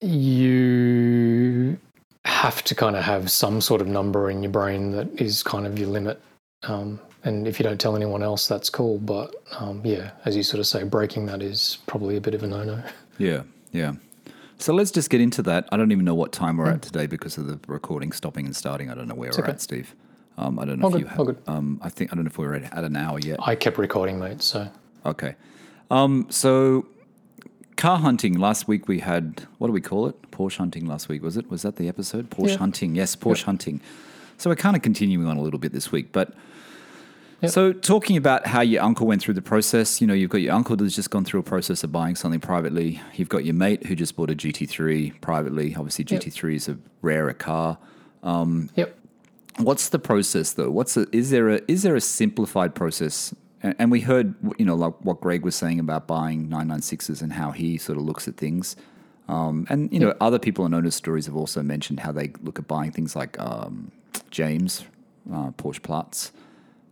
you 0.00 1.78
have 2.24 2.64
to 2.64 2.74
kind 2.74 2.96
of 2.96 3.04
have 3.04 3.30
some 3.30 3.60
sort 3.60 3.80
of 3.80 3.86
number 3.86 4.30
in 4.30 4.42
your 4.42 4.52
brain 4.52 4.90
that 4.92 5.20
is 5.20 5.42
kind 5.42 5.66
of 5.66 5.78
your 5.78 5.88
limit. 5.88 6.20
Um, 6.62 6.98
and 7.26 7.46
if 7.46 7.58
you 7.58 7.64
don't 7.64 7.78
tell 7.80 7.96
anyone 7.96 8.22
else, 8.22 8.46
that's 8.48 8.70
cool. 8.70 8.98
But 8.98 9.34
um, 9.58 9.80
yeah, 9.84 10.12
as 10.24 10.36
you 10.36 10.42
sort 10.42 10.60
of 10.60 10.66
say, 10.66 10.84
breaking 10.84 11.26
that 11.26 11.42
is 11.42 11.78
probably 11.86 12.16
a 12.16 12.20
bit 12.20 12.34
of 12.34 12.42
a 12.42 12.46
no-no. 12.46 12.82
Yeah, 13.18 13.42
yeah. 13.72 13.92
So 14.58 14.72
let's 14.72 14.90
just 14.90 15.10
get 15.10 15.20
into 15.20 15.42
that. 15.42 15.68
I 15.70 15.76
don't 15.76 15.92
even 15.92 16.04
know 16.04 16.14
what 16.14 16.32
time 16.32 16.56
we're 16.56 16.70
at 16.70 16.80
today 16.82 17.06
because 17.06 17.36
of 17.36 17.46
the 17.46 17.58
recording 17.66 18.12
stopping 18.12 18.46
and 18.46 18.56
starting. 18.56 18.90
I 18.90 18.94
don't 18.94 19.06
know 19.08 19.14
where 19.14 19.30
we're 19.30 19.42
okay. 19.42 19.52
at, 19.52 19.60
Steve. 19.60 19.94
Um, 20.38 20.58
I 20.58 20.64
don't 20.64 20.78
know 20.78 20.86
All 20.86 20.94
if 20.94 21.02
good, 21.02 21.18
you 21.18 21.34
have. 21.34 21.48
Um, 21.48 21.80
I 21.82 21.88
think 21.90 22.12
I 22.12 22.14
don't 22.14 22.24
know 22.24 22.28
if 22.30 22.38
we're 22.38 22.54
at, 22.54 22.72
at 22.72 22.84
an 22.84 22.96
hour 22.96 23.18
yet. 23.18 23.38
I 23.42 23.54
kept 23.54 23.76
recording, 23.78 24.18
mate. 24.18 24.42
So 24.42 24.68
Okay. 25.04 25.34
Um, 25.90 26.26
so 26.30 26.86
car 27.76 27.98
hunting. 27.98 28.38
Last 28.38 28.66
week 28.68 28.88
we 28.88 28.98
had 29.00 29.46
what 29.58 29.68
do 29.68 29.72
we 29.72 29.80
call 29.80 30.06
it? 30.08 30.30
Porsche 30.30 30.58
hunting. 30.58 30.86
Last 30.86 31.08
week 31.08 31.22
was 31.22 31.36
it? 31.36 31.50
Was 31.50 31.62
that 31.62 31.76
the 31.76 31.88
episode? 31.88 32.30
Porsche 32.30 32.48
Yeah. 32.50 32.56
hunting. 32.58 32.94
Yes, 32.94 33.14
Porsche 33.16 33.44
hunting. 33.44 33.80
So 34.38 34.50
we're 34.50 34.56
kind 34.56 34.76
of 34.76 34.82
continuing 34.82 35.26
on 35.26 35.36
a 35.36 35.42
little 35.42 35.60
bit 35.60 35.72
this 35.72 35.90
week, 35.92 36.12
but 36.12 36.34
Yep. 37.42 37.50
So, 37.50 37.72
talking 37.72 38.16
about 38.16 38.46
how 38.46 38.62
your 38.62 38.82
uncle 38.82 39.06
went 39.06 39.20
through 39.20 39.34
the 39.34 39.42
process, 39.42 40.00
you 40.00 40.06
know, 40.06 40.14
you've 40.14 40.30
got 40.30 40.40
your 40.40 40.54
uncle 40.54 40.74
that's 40.74 40.94
just 40.94 41.10
gone 41.10 41.24
through 41.24 41.40
a 41.40 41.42
process 41.42 41.84
of 41.84 41.92
buying 41.92 42.16
something 42.16 42.40
privately. 42.40 43.00
You've 43.14 43.28
got 43.28 43.44
your 43.44 43.54
mate 43.54 43.86
who 43.86 43.94
just 43.94 44.16
bought 44.16 44.30
a 44.30 44.34
GT3 44.34 45.20
privately. 45.20 45.74
Obviously, 45.74 46.04
GT3 46.06 46.54
is 46.54 46.68
a 46.68 46.78
rarer 47.02 47.34
car. 47.34 47.76
Yep. 48.74 48.98
What's 49.58 49.88
the 49.88 49.98
process 49.98 50.52
though? 50.52 50.70
What's 50.70 50.96
a, 50.96 51.06
is 51.12 51.30
there 51.30 51.48
a 51.50 51.60
is 51.68 51.82
there 51.82 51.96
a 51.96 52.00
simplified 52.00 52.74
process? 52.74 53.34
And, 53.62 53.74
and 53.78 53.90
we 53.90 54.00
heard 54.00 54.34
you 54.58 54.64
know 54.64 54.74
like 54.74 54.94
what 55.02 55.20
Greg 55.20 55.44
was 55.44 55.54
saying 55.54 55.80
about 55.80 56.06
buying 56.06 56.48
996s 56.48 57.22
and 57.22 57.32
how 57.32 57.52
he 57.52 57.78
sort 57.78 57.98
of 57.98 58.04
looks 58.04 58.28
at 58.28 58.36
things. 58.36 58.76
Um, 59.28 59.66
and 59.70 59.92
you 59.92 59.98
know 59.98 60.14
other 60.20 60.38
people 60.38 60.66
in 60.66 60.74
owner 60.74 60.90
stories 60.90 61.26
have 61.26 61.36
also 61.36 61.62
mentioned 61.62 62.00
how 62.00 62.12
they 62.12 62.32
look 62.42 62.58
at 62.58 62.68
buying 62.68 62.92
things 62.92 63.16
like 63.16 63.38
um, 63.40 63.90
James 64.30 64.84
uh, 65.32 65.50
Porsche 65.52 65.82
Platz, 65.82 66.32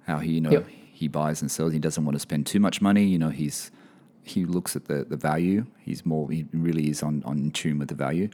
how 0.07 0.18
he 0.18 0.32
you 0.32 0.40
know 0.40 0.50
Yep. 0.50 0.66
he 0.92 1.09
buys 1.09 1.40
and 1.42 1.50
sells. 1.50 1.72
He 1.72 1.78
doesn't 1.78 2.05
want 2.05 2.14
to 2.16 2.20
spend 2.20 2.46
too 2.46 2.61
much 2.61 2.80
money. 2.80 3.05
You 3.05 3.18
know 3.18 3.30
he's 3.30 3.70
he 4.22 4.44
looks 4.46 4.74
at 4.74 4.86
the, 4.86 5.05
the 5.05 5.16
value. 5.16 5.66
He's 5.80 6.05
more 6.07 6.30
he 6.30 6.46
really 6.52 6.88
is 6.90 7.02
on 7.02 7.22
on 7.24 7.38
in 7.38 7.50
tune 7.50 7.78
with 7.78 7.88
the 7.88 7.94
value. 7.94 8.28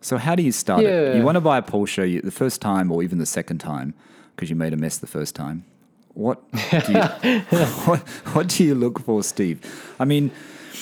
So 0.00 0.18
how 0.18 0.34
do 0.36 0.42
you 0.42 0.52
start 0.52 0.84
it? 0.84 1.16
You 1.16 1.22
want 1.24 1.36
to 1.36 1.40
buy 1.40 1.58
a 1.58 1.62
Porsche 1.62 2.08
you, 2.10 2.20
the 2.20 2.30
first 2.30 2.60
time 2.60 2.92
or 2.92 3.02
even 3.02 3.18
the 3.18 3.26
second 3.26 3.58
time 3.58 3.94
because 4.34 4.50
you 4.50 4.56
made 4.56 4.72
a 4.72 4.76
mess 4.76 4.98
the 4.98 5.06
first 5.06 5.34
time. 5.34 5.64
What 6.14 6.40
do 6.52 6.92
you, 6.92 7.40
what, 7.86 8.00
what 8.32 8.48
do 8.48 8.64
you 8.64 8.74
look 8.74 9.00
for, 9.00 9.22
Steve? 9.22 9.58
I 9.98 10.04
mean, 10.04 10.30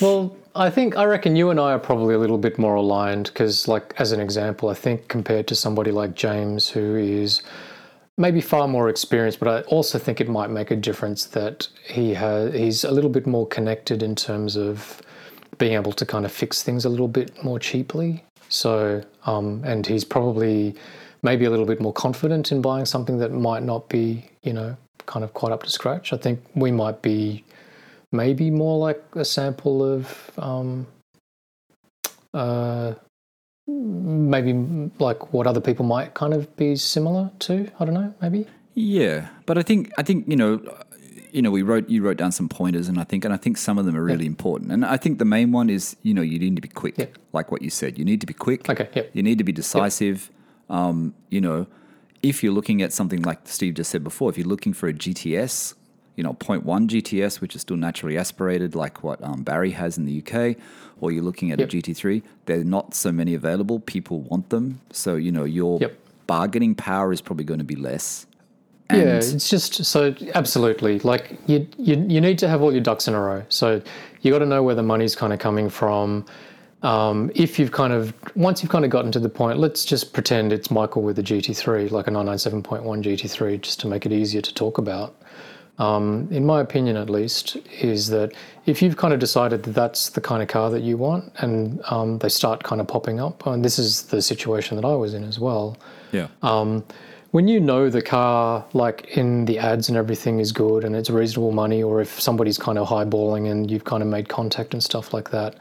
Well, 0.00 0.36
I 0.54 0.70
think 0.70 0.96
I 0.96 1.04
reckon 1.04 1.36
you 1.36 1.50
and 1.50 1.58
I 1.58 1.72
are 1.72 1.78
probably 1.78 2.14
a 2.14 2.18
little 2.18 2.38
bit 2.38 2.58
more 2.58 2.74
aligned 2.76 3.26
because, 3.26 3.66
like, 3.66 3.94
as 3.98 4.12
an 4.12 4.20
example, 4.20 4.68
I 4.68 4.74
think 4.74 5.08
compared 5.08 5.46
to 5.48 5.54
somebody 5.54 5.90
like 5.90 6.14
James, 6.14 6.68
who 6.68 6.94
is 6.96 7.42
maybe 8.16 8.40
far 8.40 8.68
more 8.68 8.88
experienced, 8.88 9.40
but 9.40 9.48
I 9.48 9.60
also 9.62 9.98
think 9.98 10.20
it 10.20 10.28
might 10.28 10.50
make 10.50 10.70
a 10.70 10.76
difference 10.76 11.26
that 11.26 11.68
he 11.84 12.14
has 12.14 12.54
he's 12.54 12.84
a 12.84 12.90
little 12.90 13.10
bit 13.10 13.26
more 13.26 13.46
connected 13.46 14.02
in 14.02 14.14
terms 14.14 14.56
of 14.56 15.02
being 15.58 15.74
able 15.74 15.92
to 15.92 16.06
kind 16.06 16.24
of 16.24 16.32
fix 16.32 16.62
things 16.62 16.84
a 16.84 16.88
little 16.88 17.08
bit 17.08 17.42
more 17.42 17.58
cheaply. 17.58 18.24
So, 18.48 19.02
um, 19.26 19.62
and 19.64 19.86
he's 19.86 20.04
probably 20.04 20.74
maybe 21.22 21.44
a 21.44 21.50
little 21.50 21.66
bit 21.66 21.80
more 21.80 21.92
confident 21.92 22.52
in 22.52 22.60
buying 22.60 22.84
something 22.84 23.18
that 23.18 23.32
might 23.32 23.62
not 23.62 23.88
be, 23.88 24.28
you 24.42 24.52
know, 24.52 24.76
kind 25.06 25.24
of 25.24 25.32
quite 25.34 25.52
up 25.52 25.62
to 25.62 25.70
scratch. 25.70 26.12
I 26.12 26.16
think 26.16 26.40
we 26.54 26.70
might 26.70 27.02
be 27.02 27.44
maybe 28.12 28.50
more 28.50 28.78
like 28.78 29.02
a 29.14 29.24
sample 29.24 29.82
of 29.82 30.30
um, 30.38 30.86
uh, 32.32 32.94
maybe 33.66 34.90
like 34.98 35.32
what 35.32 35.46
other 35.46 35.60
people 35.60 35.84
might 35.84 36.14
kind 36.14 36.34
of 36.34 36.54
be 36.56 36.76
similar 36.76 37.30
to. 37.40 37.68
I 37.80 37.84
don't 37.84 37.94
know, 37.94 38.14
maybe. 38.20 38.46
yeah, 38.74 39.28
but 39.46 39.58
I 39.58 39.62
think 39.62 39.92
I 39.98 40.02
think 40.02 40.26
you 40.28 40.36
know, 40.36 40.60
you 41.32 41.42
know, 41.42 41.50
we 41.50 41.62
wrote 41.62 41.88
you 41.88 42.02
wrote 42.02 42.16
down 42.16 42.32
some 42.32 42.48
pointers, 42.48 42.88
and 42.88 42.98
I 42.98 43.04
think 43.04 43.24
and 43.24 43.32
I 43.32 43.36
think 43.36 43.56
some 43.56 43.78
of 43.78 43.86
them 43.86 43.96
are 43.96 44.02
really 44.04 44.26
important. 44.26 44.72
And 44.72 44.84
I 44.84 44.96
think 44.96 45.18
the 45.18 45.24
main 45.24 45.52
one 45.52 45.70
is 45.70 45.96
you 46.02 46.14
know 46.14 46.22
you 46.22 46.38
need 46.38 46.56
to 46.56 46.62
be 46.62 46.68
quick, 46.68 46.94
Yeah. 46.98 47.06
like 47.32 47.50
what 47.50 47.62
you 47.62 47.70
said. 47.70 47.98
You 47.98 48.04
need 48.04 48.20
to 48.20 48.26
be 48.26 48.34
quick. 48.34 48.68
Okay, 48.68 48.88
yep. 48.94 49.10
You 49.12 49.22
need 49.22 49.38
to 49.38 49.44
be 49.44 49.52
decisive. 49.52 50.30
Um, 50.70 51.14
you 51.30 51.40
know, 51.40 51.66
if 52.22 52.42
you're 52.42 52.52
looking 52.54 52.80
at 52.82 52.92
something 52.92 53.22
like 53.22 53.40
Steve 53.44 53.74
just 53.74 53.90
said 53.90 54.02
before, 54.02 54.30
if 54.30 54.38
you're 54.38 54.46
looking 54.46 54.72
for 54.72 54.88
a 54.88 54.92
GTS, 54.94 55.74
you 56.16 56.22
know, 56.24 56.34
0.1 56.34 56.62
GTS, 56.88 57.40
which 57.40 57.54
is 57.54 57.60
still 57.62 57.76
naturally 57.76 58.16
aspirated, 58.16 58.74
like 58.74 59.02
what 59.02 59.22
um, 59.22 59.42
Barry 59.42 59.72
has 59.72 59.98
in 59.98 60.04
the 60.04 60.22
UK, 60.22 60.56
or 61.00 61.10
you're 61.10 61.24
looking 61.24 61.50
at 61.50 61.58
Yep. 61.58 61.68
a 61.68 61.70
GT3, 61.72 62.22
there 62.46 62.60
are 62.60 62.64
not 62.64 62.94
so 62.94 63.10
many 63.10 63.34
available. 63.34 63.80
People 63.80 64.20
want 64.20 64.50
them. 64.50 64.80
So, 64.90 65.16
you 65.16 65.32
know, 65.32 65.44
your 65.44 65.78
Yep. 65.80 65.96
bargaining 66.26 66.74
power 66.74 67.12
is 67.12 67.20
probably 67.20 67.44
going 67.44 67.58
to 67.58 67.64
be 67.64 67.76
less. 67.76 68.26
yeah, 68.92 69.16
it's 69.16 69.48
just 69.48 69.84
so 69.84 70.14
absolutely 70.34 70.98
like 71.00 71.38
you, 71.46 71.66
you 71.78 71.96
you 72.06 72.20
need 72.20 72.38
to 72.38 72.46
have 72.46 72.60
all 72.62 72.70
your 72.70 72.82
ducks 72.82 73.08
in 73.08 73.14
a 73.14 73.20
row. 73.20 73.42
So 73.48 73.80
you 74.20 74.30
got 74.30 74.38
to 74.40 74.46
know 74.46 74.62
where 74.62 74.74
the 74.74 74.82
money's 74.82 75.16
kind 75.16 75.32
of 75.32 75.38
coming 75.38 75.68
from. 75.70 76.24
Um, 76.82 77.30
if 77.34 77.58
you've 77.58 77.72
kind 77.72 77.94
of 77.94 78.12
once 78.36 78.62
you've 78.62 78.70
kind 78.70 78.84
of 78.84 78.90
gotten 78.90 79.10
to 79.12 79.18
the 79.18 79.28
point, 79.30 79.58
let's 79.58 79.84
just 79.86 80.12
pretend 80.12 80.52
it's 80.52 80.70
Michael 80.70 81.02
with 81.02 81.18
a 81.18 81.22
GT3, 81.22 81.90
like 81.90 82.06
a 82.06 82.10
997.1 82.10 83.02
GT3, 83.02 83.60
just 83.60 83.80
to 83.80 83.86
make 83.88 84.04
it 84.06 84.12
easier 84.12 84.42
to 84.42 84.52
talk 84.54 84.76
about. 84.78 85.16
Um, 85.78 86.28
in 86.30 86.46
my 86.46 86.60
opinion, 86.60 86.96
at 86.96 87.10
least, 87.10 87.56
is 87.80 88.08
that 88.08 88.32
if 88.64 88.80
you've 88.80 88.96
kind 88.96 89.12
of 89.12 89.18
decided 89.18 89.64
that 89.64 89.72
that's 89.72 90.10
the 90.10 90.20
kind 90.20 90.40
of 90.40 90.48
car 90.48 90.70
that 90.70 90.82
you 90.82 90.96
want, 90.96 91.32
and 91.38 91.82
um, 91.86 92.18
they 92.18 92.28
start 92.28 92.62
kind 92.62 92.80
of 92.80 92.86
popping 92.86 93.18
up, 93.18 93.44
and 93.46 93.64
this 93.64 93.78
is 93.78 94.02
the 94.02 94.22
situation 94.22 94.76
that 94.76 94.84
I 94.84 94.94
was 94.94 95.14
in 95.14 95.24
as 95.24 95.40
well 95.40 95.76
yeah. 96.14 96.28
when 97.32 97.48
you 97.48 97.60
know 97.60 97.90
the 97.90 98.00
car, 98.00 98.64
like 98.72 99.16
in 99.16 99.44
the 99.44 99.58
ads 99.58 99.88
and 99.88 99.98
everything 99.98 100.38
is 100.38 100.52
good 100.52 100.84
and 100.84 100.94
it's 100.94 101.10
reasonable 101.10 101.50
money, 101.50 101.82
or 101.82 102.00
if 102.00 102.20
somebody's 102.20 102.56
kind 102.56 102.78
of 102.78 102.88
highballing 102.88 103.50
and 103.50 103.70
you've 103.70 103.84
kind 103.84 104.02
of 104.02 104.08
made 104.08 104.28
contact 104.28 104.72
and 104.72 104.82
stuff 104.82 105.12
like 105.12 105.30
that, 105.30 105.56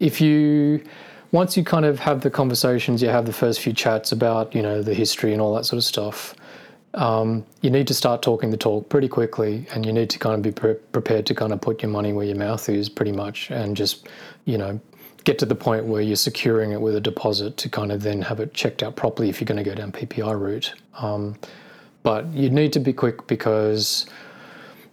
if 0.00 0.20
you 0.20 0.82
once 1.30 1.56
you 1.56 1.64
kind 1.64 1.86
of 1.86 2.00
have 2.00 2.20
the 2.20 2.30
conversations, 2.30 3.00
you 3.00 3.08
have 3.08 3.24
the 3.24 3.32
first 3.32 3.60
few 3.60 3.72
chats 3.72 4.12
about 4.12 4.54
you 4.54 4.60
know 4.60 4.82
the 4.82 4.94
history 4.94 5.32
and 5.32 5.40
all 5.40 5.54
that 5.54 5.64
sort 5.64 5.78
of 5.78 5.84
stuff. 5.84 6.34
Um, 6.94 7.46
you 7.62 7.70
need 7.70 7.86
to 7.86 7.94
start 7.94 8.22
talking 8.22 8.50
the 8.50 8.56
talk 8.56 8.88
pretty 8.88 9.08
quickly, 9.08 9.66
and 9.72 9.86
you 9.86 9.92
need 9.92 10.10
to 10.10 10.18
kind 10.18 10.34
of 10.34 10.42
be 10.42 10.52
pre- 10.52 10.74
prepared 10.92 11.26
to 11.26 11.34
kind 11.34 11.52
of 11.52 11.60
put 11.60 11.82
your 11.82 11.90
money 11.90 12.12
where 12.12 12.26
your 12.26 12.36
mouth 12.36 12.68
is, 12.68 12.88
pretty 12.88 13.12
much, 13.12 13.50
and 13.50 13.76
just 13.76 14.08
you 14.44 14.58
know 14.58 14.80
get 15.24 15.38
to 15.38 15.46
the 15.46 15.54
point 15.54 15.84
where 15.86 16.02
you're 16.02 16.16
securing 16.16 16.72
it 16.72 16.80
with 16.80 16.96
a 16.96 17.00
deposit 17.00 17.56
to 17.56 17.68
kind 17.68 17.92
of 17.92 18.02
then 18.02 18.20
have 18.22 18.40
it 18.40 18.52
checked 18.52 18.82
out 18.82 18.96
properly 18.96 19.28
if 19.28 19.40
you're 19.40 19.46
going 19.46 19.62
to 19.62 19.68
go 19.68 19.74
down 19.74 19.92
PPI 19.92 20.38
route. 20.38 20.74
Um, 20.98 21.36
but 22.02 22.26
you 22.32 22.50
need 22.50 22.72
to 22.72 22.80
be 22.80 22.92
quick 22.92 23.26
because 23.28 24.06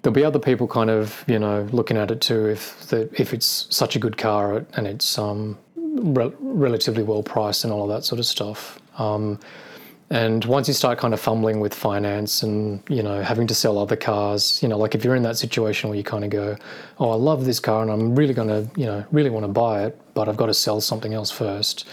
there'll 0.02 0.14
be 0.14 0.24
other 0.24 0.40
people 0.40 0.68
kind 0.68 0.90
of 0.90 1.26
you 1.28 1.40
know 1.40 1.68
looking 1.72 1.98
at 1.98 2.12
it 2.12 2.22
too 2.22 2.46
if 2.46 2.88
the, 2.88 3.10
if 3.20 3.34
it's 3.34 3.68
such 3.70 3.96
a 3.96 4.00
good 4.00 4.18
car 4.18 4.66
and 4.74 4.88
it's 4.88 5.18
um, 5.18 5.58
re- 5.76 6.32
relatively 6.40 7.04
well 7.04 7.24
priced 7.24 7.64
and 7.64 7.74
all 7.74 7.84
of 7.84 7.90
that 7.90 8.06
sort 8.06 8.20
of 8.20 8.26
stuff. 8.26 8.80
And 10.12 10.44
once 10.46 10.68
you 10.68 10.74
start 10.74 10.98
kind 10.98 11.14
of 11.14 11.20
fumbling 11.20 11.60
with 11.60 11.74
finance 11.74 12.42
and 12.42 12.82
you 12.90 13.04
know 13.04 13.22
having 13.22 13.46
to 13.48 13.54
sell 13.54 13.78
other 13.78 13.96
cars, 13.96 14.62
you 14.64 14.68
know, 14.68 14.78
like 14.78 14.96
if 14.96 15.04
you're 15.04 15.16
in 15.16 15.24
that 15.24 15.38
situation 15.38 15.90
where 15.90 15.98
you 15.98 16.04
kind 16.04 16.24
of 16.24 16.32
go, 16.32 16.58
"Oh, 17.00 17.12
I 17.12 17.16
love 17.16 17.46
this 17.46 17.60
car 17.60 17.84
and 17.84 17.92
I'm 17.92 18.16
really 18.16 18.34
going 18.34 18.48
to, 18.48 18.68
you 18.80 18.88
know, 18.88 19.04
really 19.12 19.30
want 19.30 19.44
to 19.44 19.52
buy 19.52 19.84
it, 19.86 20.00
but 20.16 20.28
I've 20.28 20.38
got 20.38 20.48
to 20.48 20.54
sell 20.54 20.82
something 20.82 21.14
else 21.14 21.30
first, 21.30 21.88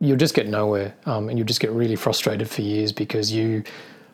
you'll 0.00 0.18
just 0.18 0.34
get 0.34 0.48
nowhere, 0.48 0.94
um, 1.06 1.28
and 1.30 1.38
you'll 1.38 1.46
just 1.46 1.60
get 1.60 1.70
really 1.70 1.96
frustrated 1.96 2.48
for 2.50 2.60
years 2.60 2.92
because 2.92 3.32
you, 3.32 3.62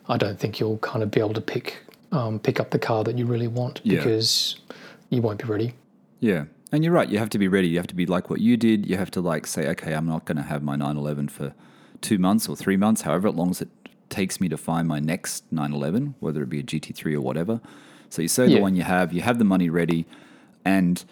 I 0.07 0.15
don't 0.17 0.39
think 0.39 0.59
you'll 0.59 0.77
kind 0.77 1.03
of 1.03 1.11
be 1.11 1.19
able 1.19 1.33
to 1.33 1.41
pick 1.41 1.83
um, 2.11 2.39
pick 2.39 2.59
up 2.59 2.71
the 2.71 2.79
car 2.79 3.03
that 3.03 3.17
you 3.17 3.25
really 3.25 3.47
want 3.47 3.81
Yeah. 3.83 3.97
because 3.97 4.55
you 5.09 5.21
won't 5.21 5.39
be 5.39 5.45
ready. 5.47 5.73
Yeah. 6.21 6.45
And 6.71 6.83
you're 6.83 6.93
right. 6.93 7.09
You 7.09 7.17
have 7.19 7.29
to 7.31 7.37
be 7.39 7.47
ready. 7.47 7.67
You 7.67 7.77
have 7.77 7.87
to 7.87 7.95
be 7.95 8.05
like 8.05 8.29
what 8.29 8.39
you 8.41 8.55
did. 8.57 8.87
You 8.89 8.97
have 8.97 9.11
to 9.11 9.21
like 9.21 9.45
say, 9.47 9.67
okay, 9.69 9.93
I'm 9.93 10.05
not 10.07 10.25
going 10.25 10.37
to 10.37 10.43
have 10.43 10.63
my 10.63 10.75
911 10.75 11.27
for 11.29 11.53
two 12.01 12.17
months 12.17 12.47
or 12.49 12.55
three 12.55 12.77
months, 12.77 13.01
however 13.01 13.31
long 13.31 13.49
as 13.51 13.61
it 13.61 13.69
takes 14.09 14.41
me 14.41 14.49
to 14.49 14.57
find 14.57 14.87
my 14.87 14.99
next 14.99 15.43
911, 15.51 16.15
whether 16.19 16.41
it 16.43 16.49
be 16.49 16.59
a 16.59 16.63
GT3 16.63 17.13
or 17.13 17.21
whatever. 17.21 17.61
So 18.09 18.21
you 18.21 18.27
say 18.27 18.47
the 18.47 18.61
one 18.61 18.75
you 18.75 18.83
have, 18.83 19.13
you 19.13 19.21
have 19.21 19.37
the 19.37 19.45
money 19.45 19.69
ready, 19.69 20.05
and 20.65 21.03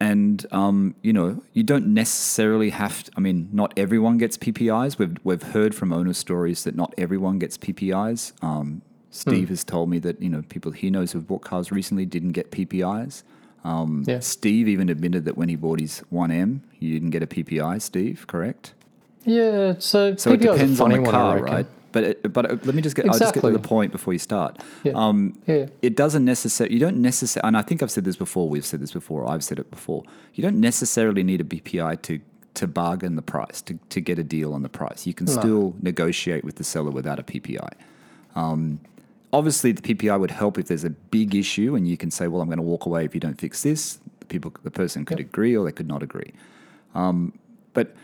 and 0.00 0.46
um, 0.52 0.94
you 1.02 1.12
know 1.12 1.42
you 1.52 1.62
don't 1.62 1.88
necessarily 1.88 2.70
have. 2.70 3.04
To, 3.04 3.12
I 3.16 3.20
mean, 3.20 3.48
not 3.52 3.74
everyone 3.76 4.16
gets 4.16 4.38
PPIs. 4.38 4.98
We've 4.98 5.16
we've 5.22 5.42
heard 5.42 5.74
from 5.74 5.92
owner 5.92 6.14
stories 6.14 6.64
that 6.64 6.74
not 6.74 6.94
everyone 6.96 7.38
gets 7.38 7.58
PPIs. 7.58 8.32
Um, 8.42 8.82
Steve 9.10 9.48
has 9.48 9.64
told 9.64 9.90
me 9.90 9.98
that 9.98 10.20
you 10.22 10.30
know 10.30 10.42
people 10.48 10.72
he 10.72 10.90
knows 10.90 11.12
who've 11.12 11.26
bought 11.26 11.42
cars 11.42 11.70
recently 11.70 12.06
didn't 12.06 12.32
get 12.32 12.50
PPIs. 12.50 13.22
Um, 13.64 14.04
Yeah. 14.06 14.20
Steve 14.20 14.68
even 14.68 14.88
admitted 14.88 15.24
that 15.24 15.36
when 15.36 15.48
he 15.48 15.56
bought 15.56 15.80
his 15.80 16.02
1M, 16.12 16.60
he 16.72 16.92
didn't 16.92 17.10
get 17.10 17.22
a 17.22 17.26
PPI. 17.26 17.82
Steve, 17.82 18.26
correct? 18.26 18.72
Yeah, 19.28 19.74
so 19.78 20.16
So 20.16 20.32
it 20.32 20.40
PPI 20.40 20.42
is 20.42 20.46
a 20.46 20.52
depends 20.52 20.80
on 20.80 20.90
the 20.90 21.10
car, 21.10 21.38
right? 21.38 21.66
But 21.92 22.04
it, 22.04 22.32
but 22.32 22.50
uh, 22.50 22.56
let 22.64 22.74
me 22.74 22.82
just 22.82 22.96
get 22.96 23.06
I'll 23.06 23.18
just 23.18 23.34
get 23.34 23.40
to 23.42 23.50
the 23.50 23.58
point 23.58 23.92
before 23.92 24.12
you 24.12 24.18
start. 24.18 24.58
Yeah. 24.84 24.92
Um, 24.94 25.38
Yeah. 25.46 25.66
It 25.82 25.96
doesn't 25.96 26.24
necessarily. 26.24 26.74
You 26.74 26.80
don't 26.80 26.98
necessarily. 26.98 27.48
And 27.48 27.56
I 27.56 27.62
think 27.62 27.82
I've 27.82 27.90
said 27.90 28.04
this 28.04 28.16
before. 28.16 28.48
We've 28.48 28.66
said 28.66 28.80
this 28.80 28.92
before. 28.92 29.28
I've 29.28 29.44
said 29.44 29.58
it 29.58 29.70
before. 29.70 30.02
You 30.34 30.42
don't 30.42 30.60
necessarily 30.60 31.22
need 31.22 31.40
a 31.40 31.44
PPI 31.44 32.02
to 32.02 32.20
to 32.54 32.66
bargain 32.66 33.16
the 33.16 33.22
price 33.22 33.62
to 33.62 33.78
to 33.88 34.00
get 34.00 34.18
a 34.18 34.24
deal 34.24 34.52
on 34.52 34.62
the 34.62 34.68
price. 34.68 35.06
You 35.06 35.14
can 35.14 35.26
still 35.26 35.74
negotiate 35.80 36.44
with 36.44 36.56
the 36.56 36.64
seller 36.64 36.90
without 36.90 37.18
a 37.18 37.22
PPI. 37.22 37.72
Um, 38.34 38.80
obviously, 39.32 39.72
the 39.72 39.82
PPI 39.82 40.18
would 40.20 40.30
help 40.30 40.58
if 40.58 40.66
there's 40.68 40.84
a 40.84 40.90
big 40.90 41.34
issue, 41.34 41.74
and 41.74 41.88
you 41.88 41.96
can 41.96 42.10
say, 42.10 42.28
"Well, 42.28 42.40
I'm 42.42 42.48
going 42.48 42.58
to 42.58 42.62
walk 42.62 42.86
away 42.86 43.04
if 43.04 43.14
you 43.14 43.20
don't 43.20 43.40
fix 43.40 43.62
this." 43.62 43.98
The 44.20 44.26
people, 44.26 44.52
the 44.62 44.70
person 44.70 45.04
could 45.04 45.20
agree 45.20 45.56
or 45.56 45.64
they 45.64 45.72
could 45.72 45.88
not 45.88 46.02
agree. 46.02 46.32
Um, 46.94 47.32
but 47.72 47.94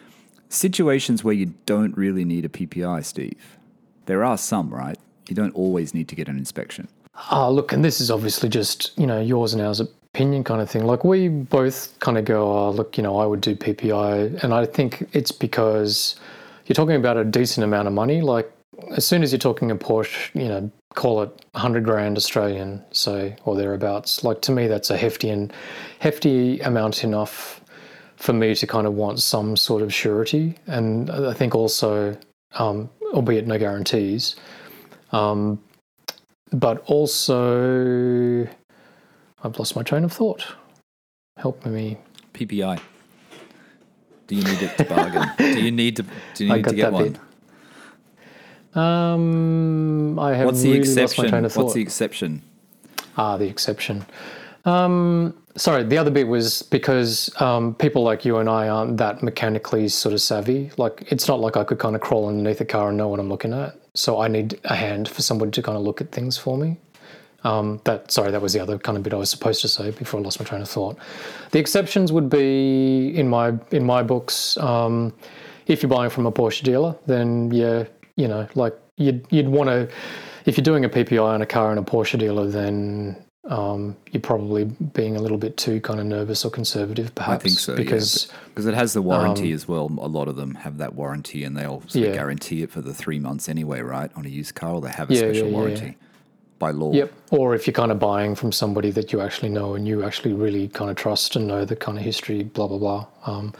situations 0.54 1.24
where 1.24 1.34
you 1.34 1.54
don't 1.66 1.96
really 1.96 2.24
need 2.24 2.44
a 2.44 2.48
PPI, 2.48 3.04
Steve, 3.04 3.58
there 4.06 4.24
are 4.24 4.38
some, 4.38 4.72
right? 4.72 4.98
You 5.28 5.34
don't 5.34 5.54
always 5.54 5.94
need 5.94 6.08
to 6.08 6.14
get 6.14 6.28
an 6.28 6.36
inspection. 6.36 6.88
Ah, 7.30 7.48
look, 7.48 7.72
and 7.72 7.84
this 7.84 8.00
is 8.00 8.10
obviously 8.10 8.48
just 8.48 8.92
you 8.98 9.06
know 9.06 9.20
yours 9.20 9.54
and 9.54 9.62
ours 9.62 9.80
opinion 9.80 10.44
kind 10.44 10.60
of 10.60 10.70
thing. 10.70 10.84
Like 10.84 11.04
we 11.04 11.28
both 11.28 11.98
kind 12.00 12.18
of 12.18 12.24
go, 12.24 12.50
oh, 12.50 12.70
look, 12.70 12.96
you 12.96 13.02
know, 13.02 13.18
I 13.18 13.26
would 13.26 13.40
do 13.40 13.56
PPI, 13.56 14.42
and 14.42 14.52
I 14.52 14.66
think 14.66 15.08
it's 15.12 15.32
because 15.32 16.16
you're 16.66 16.74
talking 16.74 16.96
about 16.96 17.16
a 17.16 17.24
decent 17.24 17.64
amount 17.64 17.88
of 17.88 17.94
money. 17.94 18.20
Like 18.20 18.50
as 18.96 19.06
soon 19.06 19.22
as 19.22 19.32
you're 19.32 19.38
talking 19.38 19.70
a 19.70 19.76
Porsche, 19.76 20.34
you 20.34 20.48
know, 20.48 20.70
call 20.94 21.22
it 21.22 21.28
100 21.52 21.84
grand 21.84 22.16
Australian, 22.16 22.82
say, 22.92 23.36
or 23.44 23.56
thereabouts. 23.56 24.24
Like 24.24 24.40
to 24.42 24.52
me, 24.52 24.66
that's 24.66 24.90
a 24.90 24.96
hefty 24.96 25.30
and 25.30 25.52
hefty 25.98 26.60
amount 26.60 27.04
enough 27.04 27.60
for 28.16 28.32
me 28.32 28.54
to 28.54 28.66
kind 28.66 28.86
of 28.86 28.94
want 28.94 29.20
some 29.20 29.56
sort 29.56 29.82
of 29.82 29.92
surety. 29.92 30.56
And 30.66 31.10
I 31.10 31.32
think 31.34 31.54
also, 31.54 32.16
um, 32.52 32.88
albeit 33.12 33.46
no 33.46 33.58
guarantees, 33.58 34.36
um, 35.12 35.60
but 36.52 36.82
also, 36.86 38.46
I've 39.42 39.58
lost 39.58 39.74
my 39.76 39.82
train 39.82 40.04
of 40.04 40.12
thought. 40.12 40.46
Help 41.36 41.64
me. 41.66 41.98
PPI. 42.32 42.80
Do 44.26 44.34
you 44.36 44.44
need 44.44 44.62
it 44.62 44.78
to 44.78 44.84
bargain? 44.84 45.28
do 45.36 45.60
you 45.60 45.70
need 45.70 45.96
to? 45.96 46.04
Do 46.34 46.44
you 46.46 46.52
need 46.56 46.64
to 46.64 46.74
get 46.74 46.92
one? 46.92 47.12
bit. 47.12 47.20
Um, 48.76 50.18
I 50.18 50.34
have 50.34 50.46
What's 50.46 50.62
the 50.62 50.72
really 50.72 50.80
lost 50.80 50.96
my 50.96 51.02
exception? 51.02 51.28
train 51.30 51.44
of 51.44 51.52
thought. 51.52 51.62
What's 51.64 51.74
the 51.74 51.82
exception? 51.82 52.42
Ah, 53.16 53.36
the 53.36 53.46
exception. 53.46 54.04
Um, 54.64 55.36
sorry, 55.56 55.84
the 55.84 55.98
other 55.98 56.10
bit 56.10 56.28
was 56.28 56.62
because 56.62 57.30
um, 57.40 57.74
people 57.74 58.02
like 58.02 58.24
you 58.24 58.38
and 58.38 58.48
I 58.48 58.68
aren't 58.68 58.96
that 58.98 59.22
mechanically 59.22 59.88
sort 59.88 60.12
of 60.12 60.20
savvy. 60.20 60.70
Like, 60.76 61.04
it's 61.10 61.28
not 61.28 61.40
like 61.40 61.56
I 61.56 61.64
could 61.64 61.78
kind 61.78 61.94
of 61.94 62.02
crawl 62.02 62.28
underneath 62.28 62.60
a 62.60 62.64
car 62.64 62.88
and 62.88 62.96
know 62.96 63.08
what 63.08 63.20
I'm 63.20 63.28
looking 63.28 63.52
at. 63.52 63.76
So 63.94 64.20
I 64.20 64.28
need 64.28 64.60
a 64.64 64.74
hand 64.74 65.08
for 65.08 65.22
somebody 65.22 65.52
to 65.52 65.62
kind 65.62 65.78
of 65.78 65.84
look 65.84 66.00
at 66.00 66.10
things 66.10 66.36
for 66.36 66.58
me. 66.58 66.76
Um, 67.44 67.80
that 67.84 68.10
sorry, 68.10 68.30
that 68.30 68.40
was 68.40 68.54
the 68.54 68.60
other 68.60 68.78
kind 68.78 68.96
of 68.96 69.04
bit 69.04 69.12
I 69.12 69.16
was 69.16 69.28
supposed 69.28 69.60
to 69.60 69.68
say 69.68 69.90
before 69.90 70.18
I 70.18 70.22
lost 70.22 70.40
my 70.40 70.46
train 70.46 70.62
of 70.62 70.68
thought. 70.68 70.96
The 71.50 71.58
exceptions 71.58 72.10
would 72.10 72.30
be 72.30 73.14
in 73.14 73.28
my 73.28 73.52
in 73.70 73.84
my 73.84 74.02
books. 74.02 74.56
Um, 74.56 75.12
if 75.66 75.82
you're 75.82 75.90
buying 75.90 76.08
from 76.08 76.24
a 76.24 76.32
Porsche 76.32 76.62
dealer, 76.62 76.96
then 77.06 77.50
yeah, 77.50 77.84
you 78.16 78.28
know, 78.28 78.48
like 78.54 78.74
you'd 78.96 79.26
you'd 79.30 79.48
want 79.48 79.68
to. 79.68 79.88
If 80.46 80.56
you're 80.56 80.64
doing 80.64 80.86
a 80.86 80.88
PPI 80.88 81.22
on 81.22 81.42
a 81.42 81.46
car 81.46 81.70
in 81.70 81.76
a 81.76 81.82
Porsche 81.82 82.18
dealer, 82.18 82.46
then 82.46 83.23
um, 83.46 83.96
you're 84.10 84.20
probably 84.22 84.64
being 84.64 85.16
a 85.16 85.20
little 85.20 85.36
bit 85.38 85.56
too 85.56 85.80
kind 85.80 86.00
of 86.00 86.06
nervous 86.06 86.44
or 86.44 86.50
conservative, 86.50 87.14
perhaps. 87.14 87.44
I 87.44 87.48
think 87.48 87.58
so. 87.58 87.76
Because 87.76 88.28
because 88.48 88.66
it 88.66 88.74
has 88.74 88.92
the 88.94 89.02
warranty 89.02 89.52
as 89.52 89.68
well. 89.68 89.86
A 90.00 90.08
lot 90.08 90.28
of 90.28 90.36
them 90.36 90.54
have 90.54 90.78
that 90.78 90.94
warranty, 90.94 91.44
and 91.44 91.56
they 91.56 91.64
also 91.64 91.98
Um, 91.98 92.04
Yeah. 92.06 92.14
guarantee 92.14 92.62
it 92.62 92.70
for 92.70 92.80
the 92.80 92.94
three 92.94 93.18
months 93.18 93.48
anyway, 93.48 93.80
right? 93.80 94.10
On 94.16 94.24
a 94.24 94.28
used 94.30 94.54
car, 94.54 94.74
or 94.74 94.80
they 94.80 94.88
have 94.90 95.10
a 95.10 95.14
Yeah, 95.14 95.20
special 95.20 95.34
yeah, 95.34 95.44
yeah. 95.52 95.58
warranty 95.58 95.96
by 96.58 96.70
law. 96.70 96.92
Yep. 96.92 97.12
Or 97.32 97.54
if 97.54 97.66
you're 97.66 97.74
kind 97.74 97.92
of 97.92 97.98
buying 97.98 98.34
from 98.34 98.50
somebody 98.52 98.90
that 98.92 99.12
you 99.12 99.20
actually 99.20 99.50
know 99.50 99.74
and 99.74 99.86
you 99.86 100.02
actually 100.04 100.32
really 100.32 100.68
kind 100.68 100.90
of 100.90 100.96
trust 100.96 101.36
and 101.36 101.46
know 101.46 101.64
the 101.66 101.76
kind 101.76 101.98
of 101.98 102.04
history, 102.04 102.44
blah 102.44 102.66
blah 102.68 102.78
blah. 102.78 103.06
Um, 103.26 103.52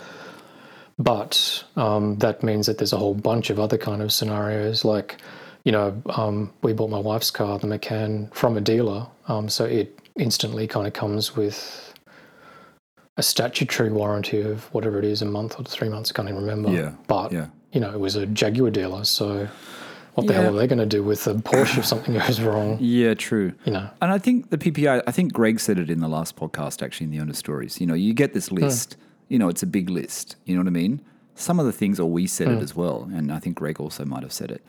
but 0.99 1.65
um, 1.77 2.17
that 2.19 2.43
means 2.43 2.67
that 2.67 2.79
there's 2.79 2.93
a 2.93 2.97
whole 2.97 3.15
bunch 3.15 3.51
of 3.51 3.59
other 3.59 3.77
kind 3.77 4.01
of 4.01 4.13
scenarios. 4.13 4.85
Like, 4.85 5.17
you 5.65 5.73
know, 5.73 6.01
um, 6.11 6.53
we 6.63 6.73
bought 6.73 6.91
my 6.91 6.99
wife's 6.99 7.31
car, 7.31 7.59
the 7.59 7.67
Macan, 7.67 8.29
from 8.33 8.57
a 8.57 8.61
dealer, 8.61 9.07
um, 9.29 9.49
so 9.49 9.65
it 9.65 9.99
instantly 10.17 10.67
kind 10.67 10.87
of 10.87 10.93
comes 10.93 11.35
with 11.35 11.95
a 13.17 13.23
statutory 13.23 13.91
warranty 13.91 14.41
of 14.41 14.65
whatever 14.75 14.99
it 14.99 15.05
is, 15.05 15.23
a 15.23 15.25
month 15.25 15.59
or 15.59 15.65
three 15.65 15.89
months. 15.89 16.11
I 16.11 16.15
can't 16.15 16.29
even 16.29 16.41
remember. 16.41 16.71
Yeah, 16.71 16.93
But 17.07 17.33
yeah. 17.33 17.47
you 17.73 17.81
know, 17.81 17.91
it 17.93 18.01
was 18.01 18.17
a 18.17 18.27
Jaguar 18.27 18.71
dealer, 18.71 19.05
so. 19.05 19.49
What 20.15 20.29
the 20.29 20.33
Yeah. 20.33 20.43
hell 20.43 20.55
are 20.55 20.59
they 20.61 20.69
going 20.69 20.79
to 20.79 20.87
do 20.87 21.03
with 21.03 21.27
a 21.27 21.35
Porsche 21.35 21.79
if 21.79 21.85
something 21.85 22.15
goes 22.15 22.41
wrong? 22.41 22.79
Yeah, 22.81 23.15
true. 23.15 23.53
You 23.65 23.73
know, 23.73 23.91
And 24.01 24.13
I 24.13 24.19
think 24.19 24.51
the 24.51 24.59
PPI, 24.59 25.03
I 25.09 25.11
think 25.11 25.33
Greg 25.33 25.59
said 25.59 25.77
it 25.77 25.91
in 25.91 25.99
the 25.99 26.07
last 26.07 26.37
podcast, 26.37 26.85
actually, 26.85 27.07
in 27.07 27.11
the 27.11 27.19
Owner 27.19 27.33
Stories. 27.33 27.81
You 27.81 27.87
know, 27.89 27.95
you 27.95 28.15
get 28.15 28.33
this 28.33 28.53
list, 28.53 28.97
you 29.29 29.41
know, 29.41 29.49
it's 29.49 29.65
a 29.65 29.67
big 29.67 29.91
list. 29.91 30.37
You 30.45 30.55
know 30.55 30.61
what 30.61 30.69
I 30.69 30.71
mean? 30.71 31.01
Some 31.35 31.59
of 31.59 31.67
the 31.67 31.73
things, 31.73 31.99
or 31.99 32.09
we 32.09 32.29
said 32.29 32.47
it 32.47 32.63
as 32.63 32.77
well, 32.77 33.11
and 33.13 33.33
I 33.33 33.41
think 33.41 33.57
Greg 33.57 33.81
also 33.81 34.05
might 34.05 34.23
have 34.23 34.33
said 34.33 34.53
it. 34.53 34.63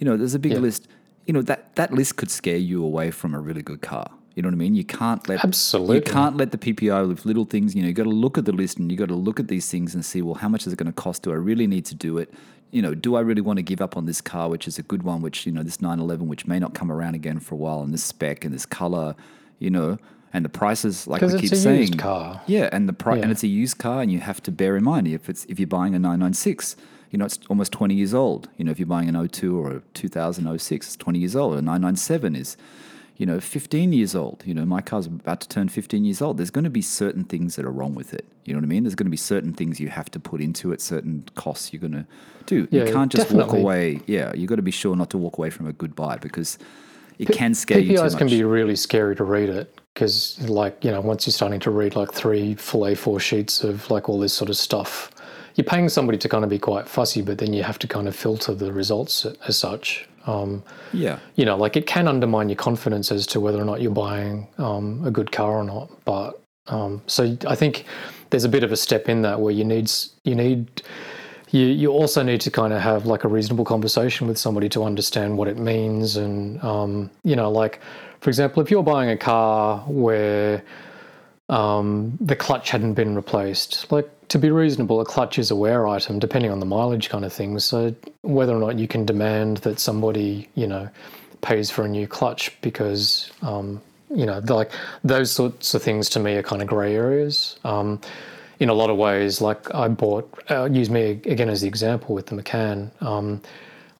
You 0.00 0.06
know, 0.06 0.16
there's 0.16 0.34
a 0.34 0.38
big 0.40 0.52
Yeah. 0.52 0.58
list. 0.58 0.88
You 1.26 1.34
know, 1.34 1.42
that, 1.42 1.76
that 1.76 1.92
list 1.92 2.16
could 2.16 2.30
scare 2.30 2.56
you 2.56 2.82
away 2.84 3.12
from 3.12 3.34
a 3.34 3.38
really 3.38 3.62
good 3.62 3.82
car. 3.82 4.10
You 4.34 4.42
know 4.42 4.48
what 4.48 4.54
I 4.54 4.58
mean? 4.58 4.74
You 4.74 4.84
can't 4.84 5.28
let 5.28 5.44
Absolutely. 5.44 5.96
you 5.96 6.02
can't 6.02 6.36
let 6.36 6.50
the 6.50 6.58
PPI 6.58 7.06
with 7.06 7.24
little 7.26 7.44
things. 7.44 7.74
You 7.74 7.82
know, 7.82 7.88
you 7.88 7.94
got 7.94 8.04
to 8.04 8.08
look 8.24 8.38
at 8.38 8.46
the 8.46 8.52
list 8.52 8.78
and 8.78 8.90
you 8.90 8.96
got 8.96 9.08
to 9.08 9.14
look 9.14 9.38
at 9.38 9.48
these 9.48 9.68
things 9.70 9.94
and 9.94 10.04
see, 10.04 10.22
well, 10.22 10.34
how 10.36 10.48
much 10.48 10.66
is 10.66 10.72
it 10.72 10.76
going 10.76 10.86
to 10.86 10.92
cost? 10.92 11.22
Do 11.22 11.30
I 11.32 11.34
really 11.34 11.66
need 11.66 11.84
to 11.86 11.94
do 11.94 12.16
it? 12.18 12.32
You 12.70 12.80
know, 12.82 12.94
do 12.94 13.16
I 13.16 13.20
really 13.20 13.42
want 13.42 13.58
to 13.58 13.62
give 13.62 13.80
up 13.80 13.96
on 13.96 14.06
this 14.06 14.20
car, 14.20 14.48
which 14.48 14.66
is 14.66 14.78
a 14.78 14.82
good 14.82 15.02
one, 15.02 15.20
which 15.20 15.44
you 15.46 15.52
know, 15.52 15.62
this 15.62 15.80
911, 15.82 16.26
which 16.28 16.46
may 16.46 16.58
not 16.58 16.72
come 16.74 16.90
around 16.90 17.14
again 17.16 17.38
for 17.40 17.54
a 17.56 17.58
while, 17.58 17.82
and 17.82 17.92
this 17.92 18.04
spec 18.04 18.44
and 18.44 18.54
this 18.54 18.64
color, 18.64 19.14
you 19.58 19.68
know, 19.70 19.98
and 20.32 20.44
the 20.44 20.48
prices, 20.48 21.06
like 21.08 21.20
we 21.22 21.36
keep 21.38 21.50
saying, 21.54 21.94
car. 21.94 22.40
yeah, 22.46 22.68
and 22.72 22.88
the 22.88 22.92
price, 22.92 23.20
and 23.22 23.32
it's 23.32 23.42
a 23.42 23.48
used 23.48 23.78
car, 23.78 24.00
and 24.00 24.10
you 24.12 24.20
have 24.20 24.40
to 24.44 24.52
bear 24.52 24.76
in 24.76 24.84
mind 24.84 25.08
if 25.08 25.28
it's 25.28 25.44
if 25.46 25.58
you're 25.58 25.66
buying 25.66 25.94
a 25.96 25.98
996, 25.98 26.76
you 27.10 27.18
know, 27.18 27.24
it's 27.24 27.38
almost 27.48 27.72
20 27.72 27.94
years 27.94 28.14
old. 28.14 28.48
You 28.56 28.64
know, 28.64 28.70
if 28.70 28.78
you're 28.78 28.86
buying 28.86 29.08
an 29.08 29.28
02 29.28 29.58
or 29.58 29.72
a 29.72 29.82
2006, 29.94 30.86
it's 30.86 30.96
20 30.96 31.18
years 31.18 31.36
old. 31.36 31.54
A 31.54 31.56
997 31.56 32.36
is, 32.36 32.56
you 33.16 33.26
know, 33.26 33.40
15 33.40 33.92
years 33.92 34.14
old. 34.14 34.42
You 34.46 34.54
know, 34.54 34.64
my 34.64 34.80
car's 34.80 35.06
about 35.06 35.40
to 35.40 35.48
turn 35.48 35.68
15 35.68 36.04
years 36.04 36.22
old. 36.22 36.38
There's 36.38 36.50
going 36.50 36.64
to 36.64 36.70
be 36.70 36.82
certain 36.82 37.24
things 37.24 37.56
that 37.56 37.64
are 37.64 37.70
wrong 37.70 37.94
with 37.94 38.14
it. 38.14 38.26
You 38.44 38.54
know 38.54 38.58
what 38.58 38.64
I 38.64 38.68
mean? 38.68 38.84
There's 38.84 38.94
going 38.94 39.06
to 39.06 39.10
be 39.10 39.16
certain 39.16 39.52
things 39.52 39.80
you 39.80 39.88
have 39.88 40.10
to 40.12 40.20
put 40.20 40.40
into 40.40 40.72
it, 40.72 40.80
certain 40.80 41.24
costs 41.34 41.72
you're 41.72 41.80
going 41.80 41.92
to 41.92 42.06
do. 42.46 42.68
Yeah, 42.70 42.84
you 42.84 42.92
can't 42.92 43.10
just 43.10 43.32
walk 43.32 43.52
away. 43.52 44.00
Yeah, 44.06 44.32
you've 44.34 44.48
got 44.48 44.56
to 44.56 44.62
be 44.62 44.70
sure 44.70 44.94
not 44.94 45.10
to 45.10 45.18
walk 45.18 45.36
away 45.36 45.50
from 45.50 45.66
a 45.66 45.72
good 45.72 45.96
buy 45.96 46.16
because 46.16 46.58
it 47.18 47.28
can 47.28 47.54
scare 47.54 47.80
you 47.80 47.96
too 47.96 48.02
PPIs 48.02 48.16
can 48.16 48.28
be 48.28 48.44
really 48.44 48.76
scary 48.76 49.14
to 49.16 49.24
read 49.24 49.50
it 49.50 49.78
because, 49.92 50.40
like, 50.48 50.82
you 50.84 50.90
know, 50.90 51.00
once 51.00 51.26
you're 51.26 51.32
starting 51.32 51.60
to 51.60 51.70
read 51.70 51.96
like 51.96 52.12
three 52.12 52.54
full 52.54 52.82
A4 52.82 53.20
sheets 53.20 53.62
of 53.62 53.90
like 53.90 54.08
all 54.08 54.18
this 54.18 54.32
sort 54.32 54.48
of 54.48 54.56
stuff, 54.56 55.10
you're 55.60 55.70
paying 55.70 55.90
somebody 55.90 56.16
to 56.18 56.28
kind 56.28 56.42
of 56.42 56.48
be 56.48 56.58
quite 56.58 56.88
fussy, 56.88 57.20
but 57.20 57.38
then 57.38 57.52
you 57.52 57.62
have 57.62 57.78
to 57.80 57.86
kind 57.86 58.08
of 58.08 58.16
filter 58.16 58.54
the 58.54 58.72
results 58.72 59.26
as 59.46 59.56
such. 59.58 60.08
Um, 60.26 60.62
yeah. 60.92 61.18
you 61.34 61.44
know, 61.44 61.56
like 61.56 61.76
it 61.76 61.86
can 61.86 62.08
undermine 62.08 62.48
your 62.48 62.56
confidence 62.56 63.12
as 63.12 63.26
to 63.28 63.40
whether 63.40 63.60
or 63.60 63.64
not 63.64 63.80
you're 63.80 63.90
buying 63.90 64.48
um, 64.58 65.04
a 65.04 65.10
good 65.10 65.32
car 65.32 65.52
or 65.52 65.64
not. 65.64 65.90
But 66.04 66.40
um, 66.66 67.02
so 67.06 67.36
I 67.46 67.54
think 67.54 67.84
there's 68.30 68.44
a 68.44 68.48
bit 68.48 68.64
of 68.64 68.72
a 68.72 68.76
step 68.76 69.08
in 69.08 69.22
that 69.22 69.40
where 69.40 69.52
you 69.52 69.64
need 69.64 69.90
you 70.24 70.34
need 70.34 70.82
you 71.50 71.66
you 71.66 71.90
also 71.90 72.22
need 72.22 72.40
to 72.42 72.50
kind 72.50 72.72
of 72.72 72.80
have 72.80 73.06
like 73.06 73.24
a 73.24 73.28
reasonable 73.28 73.64
conversation 73.64 74.26
with 74.26 74.38
somebody 74.38 74.68
to 74.68 74.84
understand 74.84 75.36
what 75.36 75.48
it 75.48 75.58
means 75.58 76.16
and 76.16 76.62
um, 76.62 77.10
you 77.24 77.34
know 77.34 77.50
like 77.50 77.80
for 78.20 78.30
example 78.30 78.62
if 78.62 78.70
you're 78.70 78.84
buying 78.84 79.10
a 79.10 79.16
car 79.16 79.78
where 79.88 80.62
um, 81.50 82.16
the 82.20 82.36
clutch 82.36 82.70
hadn't 82.70 82.94
been 82.94 83.14
replaced. 83.14 83.90
Like 83.90 84.08
to 84.30 84.38
be 84.38 84.50
reasonable, 84.50 85.00
a 85.00 85.04
clutch 85.04 85.38
is 85.40 85.50
a 85.50 85.56
wear 85.56 85.88
item, 85.88 86.20
depending 86.20 86.52
on 86.52 86.60
the 86.60 86.66
mileage 86.66 87.10
kind 87.10 87.24
of 87.24 87.32
thing. 87.32 87.58
So 87.58 87.94
whether 88.22 88.54
or 88.54 88.60
not 88.60 88.78
you 88.78 88.86
can 88.86 89.04
demand 89.04 89.58
that 89.58 89.80
somebody, 89.80 90.48
you 90.54 90.68
know, 90.68 90.88
pays 91.42 91.68
for 91.68 91.84
a 91.84 91.88
new 91.88 92.06
clutch 92.06 92.56
because, 92.62 93.32
um, 93.42 93.82
you 94.08 94.24
know, 94.26 94.40
like 94.46 94.70
those 95.02 95.32
sorts 95.32 95.74
of 95.74 95.82
things 95.82 96.08
to 96.10 96.20
me 96.20 96.36
are 96.36 96.44
kind 96.44 96.62
of 96.62 96.68
grey 96.68 96.94
areas. 96.94 97.58
Um, 97.64 98.00
in 98.60 98.68
a 98.68 98.74
lot 98.74 98.88
of 98.88 98.96
ways, 98.98 99.40
like 99.40 99.74
I 99.74 99.88
bought, 99.88 100.32
uh, 100.48 100.68
use 100.70 100.90
me 100.90 101.10
again 101.10 101.48
as 101.48 101.62
the 101.62 101.68
example 101.68 102.14
with 102.14 102.26
the 102.26 102.36
Macan. 102.36 102.92
Um, 103.00 103.40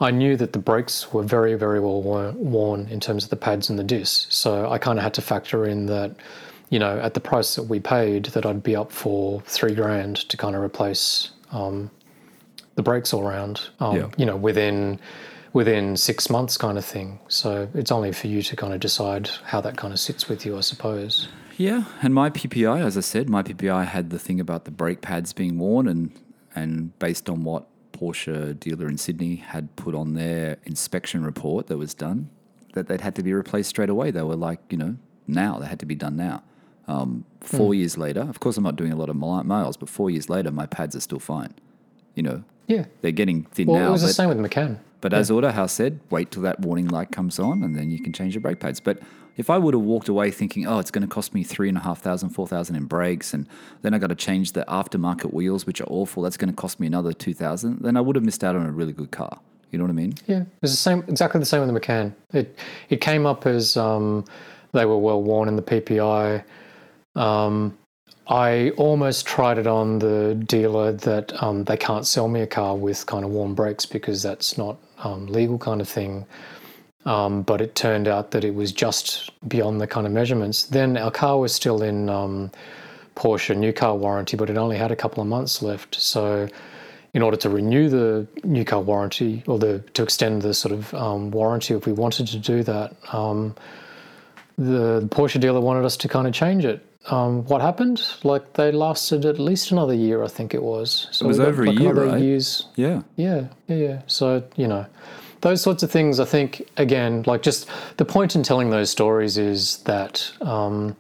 I 0.01 0.13
knew 0.13 0.37
that 0.37 0.53
the 0.53 0.61
brakes 0.61 1.13
were 1.13 1.25
very, 1.25 1.55
very 1.55 1.81
well 1.81 2.03
worn 2.03 2.87
in 2.89 3.01
terms 3.01 3.25
of 3.25 3.31
the 3.31 3.37
pads 3.37 3.69
and 3.69 3.79
the 3.79 3.85
discs. 3.85 4.33
So 4.33 4.71
I 4.71 4.79
kind 4.79 4.97
of 4.99 5.03
had 5.03 5.15
to 5.15 5.23
factor 5.23 5.67
in 5.67 5.87
that, 5.87 6.15
you 6.71 6.79
know, 6.79 6.99
at 7.01 7.15
the 7.15 7.21
price 7.21 7.57
that 7.57 7.65
we 7.65 7.81
paid, 7.81 8.27
that 8.27 8.47
I'd 8.47 8.63
be 8.63 8.75
up 8.75 8.91
for 8.91 9.43
three 9.43 9.75
grand 9.75 10.17
to 10.29 10.37
kind 10.37 10.57
of 10.57 10.63
replace 10.63 11.31
um, 11.53 11.91
the 12.77 12.83
brakes 12.83 13.13
all 13.13 13.27
around. 13.27 13.61
Um, 13.81 13.97
Yeah. 13.97 14.09
You 14.17 14.27
know, 14.27 14.37
within 14.37 14.99
within 15.53 15.97
six 15.97 16.31
months, 16.31 16.57
kind 16.57 16.79
of 16.79 16.85
thing. 16.85 17.19
So 17.27 17.69
it's 17.75 17.91
only 17.91 18.13
for 18.13 18.29
you 18.29 18.41
to 18.41 18.55
kind 18.55 18.73
of 18.73 18.79
decide 18.79 19.29
how 19.45 19.61
that 19.63 19.77
kind 19.77 19.93
of 19.93 19.99
sits 19.99 20.29
with 20.29 20.47
you, 20.47 20.57
I 20.57 20.61
suppose. 20.61 21.29
Yeah, 21.57 21.85
and 22.03 22.15
my 22.15 22.31
PPI, 22.31 22.83
as 22.83 22.97
I 22.97 23.01
said, 23.01 23.29
my 23.29 23.43
PPI 23.43 23.85
had 23.85 24.11
the 24.11 24.19
thing 24.19 24.41
about 24.41 24.65
the 24.65 24.71
brake 24.71 25.03
pads 25.03 25.33
being 25.33 25.59
worn, 25.59 25.89
and 25.89 26.13
and 26.55 26.99
based 26.99 27.29
on 27.29 27.45
what 27.45 27.67
Porsche 27.93 28.59
dealer 28.59 28.89
in 28.89 28.97
Sydney 28.97 29.37
had 29.37 29.75
put 29.77 29.95
on 29.95 30.15
their 30.15 30.57
inspection 30.65 31.23
report 31.25 31.67
that 31.67 31.77
was 31.77 31.95
done, 31.95 32.31
that 32.73 32.89
they'd 32.89 33.01
had 33.01 33.15
to 33.17 33.23
be 33.23 33.33
replaced 33.33 33.71
straight 33.71 33.91
away. 33.91 34.11
They 34.11 34.23
were 34.23 34.37
like, 34.37 34.61
you 34.71 34.79
know, 34.79 34.97
now 35.27 35.59
they 35.59 35.67
had 35.67 35.81
to 35.81 35.87
be 35.87 35.95
done 35.95 36.17
now. 36.17 36.43
Um, 36.91 37.25
four 37.41 37.73
years 37.75 37.97
later, 37.97 38.21
of 38.23 38.41
course, 38.41 38.57
I'm 38.57 38.65
not 38.65 38.77
doing 38.77 38.93
a 38.93 38.97
lot 38.97 39.09
of 39.09 39.17
miles, 39.17 39.77
but 39.77 39.89
four 39.89 40.11
years 40.11 40.29
later, 40.29 40.51
my 40.51 40.67
pads 40.67 40.97
are 40.97 41.01
still 41.01 41.21
fine. 41.21 41.55
You 42.17 42.23
know, 42.25 42.43
Yeah. 42.67 42.85
they're 43.01 43.13
getting 43.13 43.45
thin 43.53 43.69
Well, 43.69 43.81
now, 43.81 43.89
it 43.89 43.93
was 43.93 44.03
the 44.03 44.09
same 44.13 44.29
with 44.29 44.39
Macan. 44.39 44.81
But 45.01 45.15
as 45.15 45.31
Autohouse 45.31 45.71
said, 45.71 46.01
wait 46.11 46.31
till 46.31 46.43
that 46.43 46.61
warning 46.61 46.89
light 46.89 47.11
comes 47.11 47.39
on 47.39 47.63
and 47.63 47.75
then 47.77 47.91
you 47.91 48.01
can 48.01 48.13
change 48.13 48.35
your 48.35 48.43
brake 48.43 48.61
pads. 48.61 48.81
But 48.81 48.99
if 49.39 49.49
I 49.49 49.57
would 49.57 49.73
have 49.73 49.83
walked 49.83 50.09
away 50.09 50.31
thinking, 50.31 50.67
oh, 50.67 50.79
it's 50.79 50.91
going 50.91 51.07
to 51.09 51.09
cost 51.09 51.33
me 51.33 51.43
three 51.43 51.69
and 51.71 51.79
a 51.79 51.81
half 51.81 52.01
thousand, 52.03 52.31
four 52.31 52.47
thousand 52.47 52.77
in 52.77 52.85
brakes, 52.85 53.33
and 53.33 53.47
then 53.83 53.95
I 53.95 53.99
got 53.99 54.09
to 54.09 54.15
change 54.15 54.53
the 54.53 54.65
aftermarket 54.69 55.33
wheels, 55.33 55.65
which 55.67 55.81
are 55.81 55.89
awful, 55.89 56.23
that's 56.25 56.37
going 56.37 56.51
to 56.51 56.57
cost 56.57 56.81
me 56.81 56.87
another 56.87 57.13
two 57.15 57.33
thousand, 57.33 57.81
then 57.83 57.97
I 57.97 58.01
would 58.03 58.17
have 58.17 58.25
missed 58.25 58.45
out 58.45 58.57
on 58.57 58.67
a 58.67 58.73
really 58.73 58.93
good 58.93 59.11
car. 59.13 59.39
You 59.71 59.79
know 59.79 59.85
what 59.85 59.91
I 59.91 59.95
mean? 59.95 60.15
Yeah, 60.27 60.45
it's 60.63 60.73
the 60.73 60.77
same, 60.77 61.05
exactly 61.09 61.39
the 61.39 61.47
same 61.47 61.61
with 61.61 61.69
the 61.69 61.73
Macan. 61.73 62.15
It 62.35 62.59
it 62.91 63.01
came 63.01 63.25
up 63.25 63.47
as 63.47 63.77
um, 63.77 64.25
they 64.73 64.85
were 64.85 64.99
well 64.99 65.23
worn 65.23 65.49
in 65.49 65.57
the 65.57 65.63
PPI. 65.63 66.43
Um, 67.17 67.77
I 68.31 68.71
almost 68.77 69.27
tried 69.27 69.59
it 69.59 69.67
on 69.67 69.99
the 69.99 70.41
dealer 70.47 70.93
that 70.93 71.43
um, 71.43 71.65
they 71.65 71.77
can't 71.77 72.07
sell 72.07 72.29
me 72.29 72.43
a 72.43 72.47
car 72.47 72.77
with 72.77 73.05
kind 73.07 73.25
of 73.25 73.31
warm 73.33 73.55
brakes 73.55 73.85
because 73.87 74.23
that's 74.23 74.57
not 74.57 74.79
um, 74.99 75.27
legal 75.27 75.59
kind 75.59 75.81
of 75.81 75.89
thing. 75.89 76.25
Um, 77.07 77.43
but 77.43 77.61
it 77.61 77.75
turned 77.75 78.07
out 78.07 78.31
that 78.31 78.45
it 78.45 78.55
was 78.55 78.73
just 78.73 79.31
beyond 79.49 79.81
the 79.81 79.87
kind 79.87 80.07
of 80.07 80.13
measurements. 80.13 80.65
Then 80.65 80.97
our 80.97 81.11
car 81.11 81.39
was 81.39 81.53
still 81.53 81.83
in 81.83 82.09
um, 82.09 82.53
Porsche 83.17 83.57
new 83.57 83.73
car 83.73 83.97
warranty, 83.97 84.37
but 84.37 84.51
it 84.51 84.57
only 84.57 84.77
had 84.77 84.93
a 84.93 84.97
couple 84.97 85.23
of 85.23 85.27
months 85.27 85.63
left. 85.63 86.01
So, 86.01 86.49
in 87.13 87.23
order 87.23 87.37
to 87.39 87.51
renew 87.51 87.89
the 87.89 88.27
new 88.45 88.65
car 88.65 88.81
warranty 88.81 89.43
or 89.49 89.59
the 89.59 89.81
to 89.95 90.03
extend 90.03 90.43
the 90.43 90.55
sort 90.55 90.73
of 90.73 90.95
um, 90.95 91.31
warranty, 91.31 91.75
if 91.75 91.87
we 91.87 91.93
wanted 91.93 92.29
to 92.29 92.39
do 92.39 92.63
that, 92.63 92.95
um, 93.13 93.57
the 94.57 95.09
Porsche 95.11 95.41
dealer 95.41 95.61
wanted 95.61 95.85
us 95.85 95.97
to 95.97 96.09
kind 96.09 96.29
of 96.29 96.35
change 96.35 96.65
it. 96.65 96.87
Um, 97.07 97.45
what 97.47 97.61
happened? 97.63 98.03
Like 98.25 98.55
they 98.55 98.73
lasted 98.73 99.25
at 99.25 99.39
least 99.39 99.71
another 99.71 99.95
year, 99.95 100.23
I 100.23 100.29
think 100.29 100.55
it 100.55 100.63
was. 100.63 101.09
So 101.11 101.25
it 101.25 101.29
was 101.29 101.41
over 101.41 101.65
like 101.65 101.79
a 101.79 101.83
year, 101.83 101.95
right? 101.95 102.21
Years. 102.21 102.67
Yeah. 102.77 103.03
Yeah, 103.17 103.49
yeah, 103.69 103.77
yeah. 103.77 104.03
So 104.07 104.43
you 104.57 104.69
know, 104.69 104.87
those 105.41 105.63
sorts 105.63 105.83
of 105.83 105.91
things. 105.91 106.21
I 106.21 106.25
think 106.27 106.69
again, 106.77 107.25
like 107.27 107.43
just 107.43 107.69
the 107.97 108.05
point 108.05 108.37
in 108.37 108.43
telling 108.43 108.71
those 108.71 108.91
stories 108.91 109.39
is 109.39 109.79
that. 109.79 110.33
Um, 110.41 110.97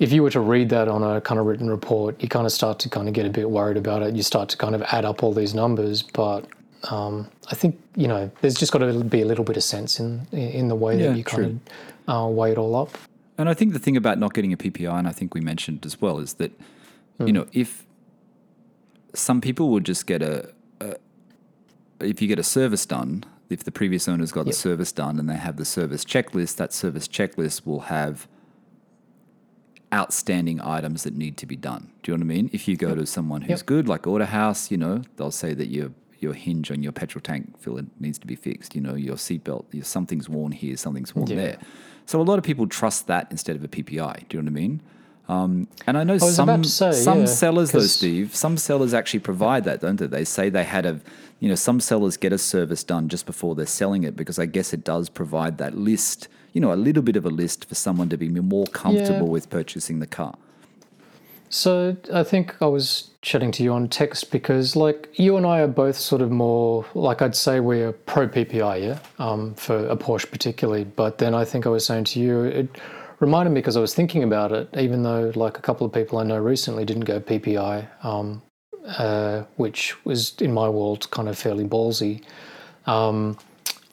if 0.00 0.12
you 0.12 0.24
were 0.24 0.30
to 0.30 0.40
read 0.40 0.70
that 0.70 0.88
on 0.88 1.04
a 1.04 1.20
kind 1.20 1.38
of 1.38 1.46
written 1.46 1.70
report, 1.70 2.20
you 2.20 2.28
kind 2.28 2.46
of 2.46 2.52
start 2.52 2.80
to 2.80 2.88
kind 2.88 3.06
of 3.06 3.14
get 3.14 3.26
a 3.26 3.30
bit 3.30 3.48
worried 3.48 3.76
about 3.76 4.02
it. 4.02 4.14
You 4.14 4.24
start 4.24 4.48
to 4.48 4.56
kind 4.56 4.74
of 4.74 4.82
add 4.82 5.04
up 5.04 5.22
all 5.22 5.32
these 5.32 5.54
numbers, 5.54 6.02
but 6.02 6.46
um, 6.90 7.28
I 7.50 7.54
think 7.54 7.80
you 7.94 8.08
know 8.08 8.30
there's 8.40 8.54
just 8.54 8.72
got 8.72 8.80
to 8.80 9.04
be 9.04 9.22
a 9.22 9.24
little 9.24 9.44
bit 9.44 9.56
of 9.56 9.62
sense 9.62 10.00
in 10.00 10.26
in 10.32 10.68
the 10.68 10.74
way 10.74 10.96
that 10.96 11.02
yeah, 11.02 11.14
you 11.14 11.24
kind 11.24 11.60
true. 11.66 11.74
of 12.08 12.26
uh, 12.26 12.28
weigh 12.28 12.52
it 12.52 12.58
all 12.58 12.74
up. 12.74 12.90
And 13.36 13.48
I 13.48 13.54
think 13.54 13.72
the 13.72 13.78
thing 13.78 13.96
about 13.96 14.18
not 14.18 14.32
getting 14.32 14.52
a 14.52 14.56
PPI, 14.56 14.98
and 14.98 15.08
I 15.08 15.12
think 15.12 15.34
we 15.34 15.40
mentioned 15.40 15.84
as 15.84 16.00
well, 16.00 16.18
is 16.18 16.34
that 16.34 16.52
mm. 17.18 17.26
you 17.26 17.32
know 17.32 17.46
if 17.52 17.84
some 19.14 19.40
people 19.40 19.70
would 19.70 19.84
just 19.84 20.06
get 20.06 20.22
a, 20.22 20.52
a, 20.80 20.96
if 22.00 22.20
you 22.20 22.28
get 22.28 22.38
a 22.38 22.44
service 22.44 22.84
done, 22.86 23.24
if 23.48 23.64
the 23.64 23.72
previous 23.72 24.08
owner's 24.08 24.32
got 24.32 24.40
yep. 24.40 24.46
the 24.46 24.52
service 24.52 24.92
done 24.92 25.18
and 25.18 25.28
they 25.28 25.36
have 25.36 25.56
the 25.56 25.64
service 25.64 26.04
checklist, 26.04 26.56
that 26.56 26.72
service 26.72 27.06
checklist 27.06 27.66
will 27.66 27.80
have 27.80 28.26
outstanding 29.92 30.60
items 30.60 31.04
that 31.04 31.14
need 31.14 31.36
to 31.36 31.46
be 31.46 31.56
done. 31.56 31.92
Do 32.02 32.10
you 32.10 32.18
know 32.18 32.24
what 32.24 32.32
I 32.32 32.36
mean? 32.36 32.50
If 32.52 32.66
you 32.66 32.76
go 32.76 32.88
yep. 32.88 32.98
to 32.98 33.06
someone 33.06 33.42
who's 33.42 33.60
yep. 33.60 33.66
good, 33.66 33.88
like 33.88 34.02
Autohouse, 34.02 34.70
you 34.70 34.76
know, 34.76 35.02
they'll 35.16 35.30
say 35.30 35.54
that 35.54 35.68
your 35.68 35.90
your 36.20 36.32
hinge 36.32 36.70
on 36.70 36.82
your 36.82 36.92
petrol 36.92 37.20
tank 37.20 37.60
filler 37.60 37.84
needs 38.00 38.18
to 38.18 38.26
be 38.26 38.34
fixed. 38.34 38.74
You 38.74 38.80
know, 38.80 38.94
your 38.94 39.16
seatbelt, 39.16 39.66
your, 39.72 39.84
something's 39.84 40.28
worn 40.28 40.52
here, 40.52 40.76
something's 40.76 41.14
worn 41.14 41.28
yeah. 41.30 41.36
there. 41.36 41.58
So 42.06 42.20
a 42.20 42.22
lot 42.22 42.38
of 42.38 42.44
people 42.44 42.66
trust 42.66 43.06
that 43.06 43.28
instead 43.30 43.56
of 43.56 43.64
a 43.64 43.68
PPI. 43.68 44.28
Do 44.28 44.36
you 44.36 44.42
know 44.42 44.50
what 44.50 44.58
I 44.58 44.62
mean? 44.62 44.80
Um, 45.26 45.68
and 45.86 45.96
I 45.96 46.04
know 46.04 46.14
I 46.14 46.18
some 46.18 46.64
say, 46.64 46.92
some 46.92 47.20
yeah, 47.20 47.24
sellers 47.26 47.70
though, 47.70 47.80
Steve, 47.80 48.34
some 48.34 48.58
sellers 48.58 48.92
actually 48.92 49.20
provide 49.20 49.64
that, 49.64 49.80
don't 49.80 49.96
they? 49.96 50.06
They 50.06 50.24
say 50.24 50.50
they 50.50 50.64
had 50.64 50.84
a, 50.84 51.00
you 51.40 51.48
know, 51.48 51.54
some 51.54 51.80
sellers 51.80 52.18
get 52.18 52.32
a 52.32 52.38
service 52.38 52.84
done 52.84 53.08
just 53.08 53.24
before 53.24 53.54
they're 53.54 53.64
selling 53.64 54.04
it 54.04 54.16
because 54.16 54.38
I 54.38 54.44
guess 54.44 54.74
it 54.74 54.84
does 54.84 55.08
provide 55.08 55.56
that 55.58 55.78
list, 55.78 56.28
you 56.52 56.60
know, 56.60 56.74
a 56.74 56.76
little 56.76 57.02
bit 57.02 57.16
of 57.16 57.24
a 57.24 57.30
list 57.30 57.64
for 57.64 57.74
someone 57.74 58.10
to 58.10 58.18
be 58.18 58.28
more 58.28 58.66
comfortable 58.66 59.26
yeah. 59.26 59.32
with 59.32 59.48
purchasing 59.48 59.98
the 60.00 60.06
car. 60.06 60.36
So 61.54 61.96
I 62.12 62.24
think 62.24 62.60
I 62.60 62.66
was 62.66 63.10
chatting 63.22 63.52
to 63.52 63.62
you 63.62 63.72
on 63.72 63.86
text 63.86 64.32
because, 64.32 64.74
like, 64.74 65.08
you 65.12 65.36
and 65.36 65.46
I 65.46 65.60
are 65.60 65.68
both 65.68 65.96
sort 65.96 66.20
of 66.20 66.32
more, 66.32 66.84
like, 66.94 67.22
I'd 67.22 67.36
say 67.36 67.60
we're 67.60 67.92
pro 67.92 68.26
PPI, 68.26 68.82
yeah, 68.82 68.98
um, 69.20 69.54
for 69.54 69.86
a 69.86 69.96
Porsche 69.96 70.28
particularly. 70.28 70.82
But 70.82 71.18
then 71.18 71.32
I 71.32 71.44
think 71.44 71.64
I 71.64 71.68
was 71.68 71.86
saying 71.86 72.04
to 72.06 72.18
you, 72.18 72.42
it 72.42 72.68
reminded 73.20 73.50
me 73.50 73.60
because 73.60 73.76
I 73.76 73.80
was 73.80 73.94
thinking 73.94 74.24
about 74.24 74.50
it, 74.50 74.68
even 74.76 75.04
though, 75.04 75.30
like, 75.36 75.56
a 75.56 75.60
couple 75.60 75.86
of 75.86 75.92
people 75.92 76.18
I 76.18 76.24
know 76.24 76.38
recently 76.38 76.84
didn't 76.84 77.04
go 77.04 77.20
PPI, 77.20 77.86
um, 78.04 78.42
uh, 78.88 79.44
which 79.54 80.04
was 80.04 80.34
in 80.40 80.52
my 80.52 80.68
world 80.68 81.08
kind 81.12 81.28
of 81.28 81.38
fairly 81.38 81.64
ballsy. 81.64 82.24
Um, 82.86 83.38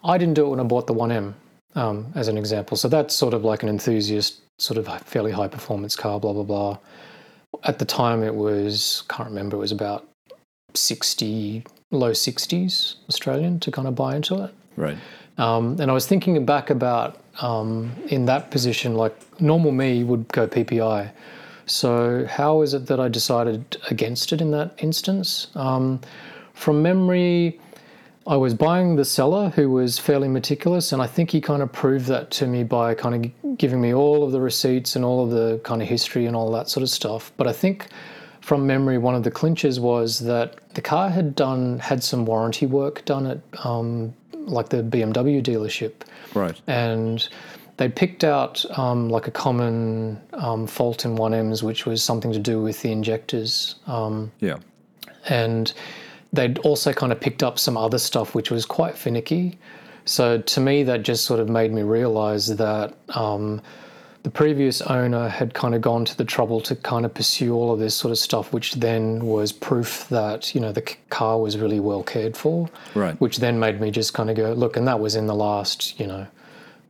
I 0.04 0.18
didn't 0.18 0.34
do 0.34 0.48
it 0.48 0.50
when 0.50 0.60
I 0.60 0.64
bought 0.64 0.88
the 0.88 0.96
1M, 0.96 1.36
um, 1.76 2.12
as 2.16 2.28
an 2.28 2.40
example. 2.40 2.76
So 2.76 2.88
that's 2.88 3.16
sort 3.16 3.36
of 3.36 3.44
like 3.44 3.62
an 3.62 3.70
enthusiast, 3.70 4.42
sort 4.58 4.80
of 4.80 4.88
fairly 5.04 5.32
high 5.32 5.48
performance 5.48 5.96
car, 5.96 6.20
blah, 6.20 6.34
blah, 6.34 6.42
blah 6.42 6.80
at 7.64 7.80
the 7.80 7.86
time 7.86 8.24
it 8.24 8.36
was 8.36 9.04
can't 9.10 9.30
remember 9.30 9.58
it 9.58 9.60
was 9.60 9.72
about 9.72 10.08
60 10.74 11.64
low 11.92 12.12
60s 12.12 12.96
australian 13.10 13.60
to 13.60 13.72
kind 13.72 13.88
of 13.88 13.96
buy 13.96 14.16
into 14.16 14.44
it. 14.44 14.54
Right. 14.78 14.98
Um, 15.38 15.78
and 15.80 15.90
i 15.90 15.94
was 15.94 16.08
thinking 16.08 16.44
back 16.46 16.70
about 16.70 17.18
um, 17.42 17.92
in 18.08 18.26
that 18.26 18.52
position 18.52 18.96
like 18.96 19.16
normal 19.40 19.72
me 19.72 20.04
would 20.04 20.28
go 20.30 20.48
ppi 20.48 21.12
so 21.66 22.26
how 22.26 22.62
is 22.62 22.74
it 22.74 22.88
that 22.88 23.00
i 23.00 23.08
decided 23.08 23.78
against 23.90 24.34
it 24.34 24.42
in 24.42 24.52
that 24.52 24.76
instance? 24.80 25.48
Um, 25.56 26.02
from 26.54 26.82
memory 26.82 27.60
I 28.28 28.36
was 28.36 28.54
buying 28.54 28.96
the 28.96 29.06
seller 29.06 29.50
who 29.50 29.70
was 29.70 29.98
fairly 29.98 30.28
meticulous, 30.28 30.92
and 30.92 31.02
I 31.02 31.08
think 31.08 31.32
he 31.32 31.42
kind 31.42 31.62
of 31.62 31.72
proved 31.72 32.06
that 32.06 32.30
to 32.32 32.48
me 32.48 32.64
by 32.64 32.94
kind 32.94 33.26
of 33.26 33.58
giving 33.58 33.82
me 33.82 33.94
all 33.94 34.24
of 34.24 34.32
the 34.32 34.40
receipts 34.40 34.96
and 34.96 35.04
all 35.04 35.24
of 35.24 35.32
the 35.32 35.60
kind 35.64 35.82
of 35.82 35.88
history 35.88 36.28
and 36.28 36.36
all 36.36 36.52
that 36.52 36.70
sort 36.70 36.84
of 36.84 36.90
stuff. 36.90 37.32
But 37.38 37.48
I 37.48 37.54
think 37.54 37.88
from 38.42 38.68
memory, 38.68 38.98
one 39.00 39.16
of 39.16 39.24
the 39.24 39.32
clinches 39.32 39.80
was 39.80 40.20
that 40.20 40.56
the 40.76 40.82
car 40.82 41.10
had 41.10 41.36
done 41.36 41.80
had 41.80 42.04
some 42.04 42.26
warranty 42.26 42.68
work 42.68 43.04
done 43.06 43.26
at 43.26 43.40
um, 43.66 44.14
like 44.34 44.70
the 44.70 44.84
BMW 44.84 45.42
dealership, 45.42 45.94
right? 46.36 46.60
And 46.68 47.28
they 47.78 47.90
picked 47.90 48.24
out 48.24 48.64
um, 48.78 49.10
like 49.10 49.28
a 49.28 49.32
common 49.32 50.22
um, 50.34 50.68
fault 50.68 51.06
in 51.06 51.16
1Ms, 51.16 51.64
which 51.64 51.88
was 51.88 52.04
something 52.04 52.32
to 52.32 52.40
do 52.40 52.62
with 52.62 52.82
the 52.84 52.92
injectors. 52.92 53.76
Um, 53.88 54.32
yeah, 54.40 54.58
and 55.28 55.74
they'd 56.34 56.58
also 56.60 56.94
kind 56.94 57.12
of 57.12 57.20
picked 57.20 57.44
up 57.44 57.60
some 57.60 57.78
other 57.78 57.98
stuff 57.98 58.34
which 58.36 58.52
was 58.52 58.66
quite 58.66 58.98
finicky. 58.98 59.58
So 60.06 60.40
to 60.40 60.60
me, 60.60 60.84
that 60.84 61.04
just 61.04 61.26
sort 61.26 61.40
of 61.40 61.50
made 61.50 61.72
me 61.72 61.84
realize 61.84 62.48
that 62.56 62.98
um, 63.10 63.62
the 64.24 64.30
previous 64.30 64.82
owner 64.82 65.28
had 65.28 65.54
kind 65.54 65.74
of 65.74 65.82
gone 65.82 66.06
to 66.06 66.18
the 66.18 66.26
trouble 66.26 66.62
to 66.62 66.76
kind 66.76 67.06
of 67.06 67.14
pursue 67.14 67.54
all 67.54 67.72
of 67.72 67.80
this 67.80 67.96
sort 67.96 68.12
of 68.12 68.18
stuff, 68.18 68.54
which 68.54 68.74
then 68.76 69.26
was 69.26 69.52
proof 69.52 70.08
that 70.10 70.54
you 70.54 70.62
know 70.62 70.72
the 70.72 70.82
car 71.10 71.40
was 71.40 71.58
really 71.58 71.80
well 71.80 72.04
cared 72.04 72.36
for. 72.38 72.70
Right. 72.96 73.20
Which 73.20 73.38
then 73.38 73.60
made 73.60 73.80
me 73.80 73.92
just 73.92 74.14
kind 74.14 74.30
of 74.30 74.36
go 74.36 74.54
look, 74.54 74.78
and 74.78 74.88
that 74.88 75.00
was 75.00 75.16
in 75.16 75.28
the 75.28 75.36
last 75.36 76.00
you 76.00 76.08
know 76.08 76.28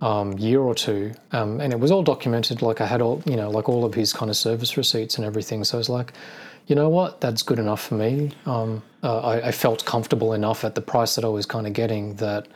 um, 0.02 0.38
year 0.38 0.60
or 0.60 0.76
two, 0.76 1.14
um, 1.32 1.62
and 1.62 1.72
it 1.72 1.80
was 1.80 1.92
all 1.92 2.04
documented. 2.04 2.62
Like 2.62 2.82
I 2.82 2.86
had 2.86 3.02
all 3.02 3.22
you 3.26 3.36
know 3.36 3.50
like 3.50 3.70
all 3.70 3.86
of 3.86 3.94
his 3.94 4.14
kind 4.14 4.30
of 4.30 4.38
service 4.38 4.78
receipts 4.78 5.18
and 5.18 5.26
everything. 5.26 5.64
So 5.64 5.78
I 5.78 5.80
was 5.80 5.90
like, 5.90 6.14
you 6.68 6.76
know 6.76 6.90
what, 6.90 7.22
that's 7.22 7.44
good 7.44 7.60
enough 7.60 7.82
for 7.82 7.96
me. 7.96 8.32
Um, 8.46 8.84
uh, 9.04 9.20
I, 9.20 9.48
I, 9.48 9.52
felt 9.52 9.84
comfortable 9.86 10.34
enough 10.34 10.64
at 10.64 10.76
the 10.76 10.82
price 10.82 11.16
that 11.16 11.26
I 11.26 11.28
was 11.28 11.46
kind 11.46 11.66
of 11.66 11.74
getting 11.74 12.16
that, 12.16 12.48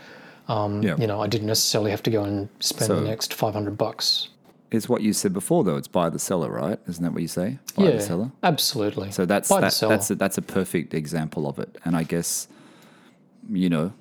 um, 0.47 0.83
yeah. 0.83 0.95
you 0.97 1.07
know, 1.07 1.21
I 1.21 1.27
didn't 1.27 1.47
necessarily 1.47 1.91
have 1.91 2.03
to 2.03 2.11
go 2.11 2.23
and 2.23 2.49
spend 2.59 2.87
so 2.87 2.95
the 2.95 3.07
next 3.07 3.33
500 3.33 3.77
bucks. 3.77 4.29
It's 4.71 4.89
what 4.89 5.01
you 5.01 5.13
said 5.13 5.33
before, 5.33 5.63
though. 5.63 5.77
It's 5.77 5.87
buy 5.87 6.09
the 6.09 6.19
seller, 6.19 6.49
right? 6.49 6.79
Isn't 6.87 7.03
that 7.03 7.13
what 7.13 7.21
you 7.21 7.27
say? 7.27 7.59
Buy 7.75 7.85
yeah, 7.85 7.91
the 7.91 8.01
seller. 8.01 8.31
Absolutely. 8.43 9.11
So 9.11 9.25
that's 9.25 9.49
that, 9.49 9.61
that's 9.61 10.11
a, 10.11 10.15
that's 10.15 10.37
a 10.37 10.41
perfect 10.41 10.93
example 10.93 11.47
of 11.47 11.59
it. 11.59 11.77
And 11.85 11.95
I 11.95 12.03
guess, 12.03 12.47
you 13.49 13.69
know, 13.69 13.93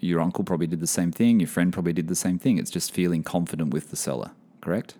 your 0.00 0.20
uncle 0.20 0.44
probably 0.44 0.66
did 0.66 0.80
the 0.80 0.86
same 0.86 1.12
thing. 1.12 1.40
Your 1.40 1.48
friend 1.48 1.72
probably 1.72 1.92
did 1.92 2.08
the 2.08 2.16
same 2.16 2.38
thing. 2.38 2.58
It's 2.58 2.70
just 2.70 2.92
feeling 2.92 3.22
confident 3.22 3.72
with 3.72 3.90
the 3.90 3.96
seller, 3.96 4.32
correct? 4.60 4.94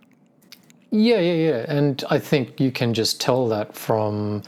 Yeah, 0.90 1.18
yeah, 1.18 1.32
yeah. 1.32 1.64
And 1.68 2.02
I 2.08 2.18
think 2.18 2.60
you 2.60 2.70
can 2.70 2.94
just 2.94 3.20
tell 3.20 3.48
that 3.48 3.74
from, 3.74 4.42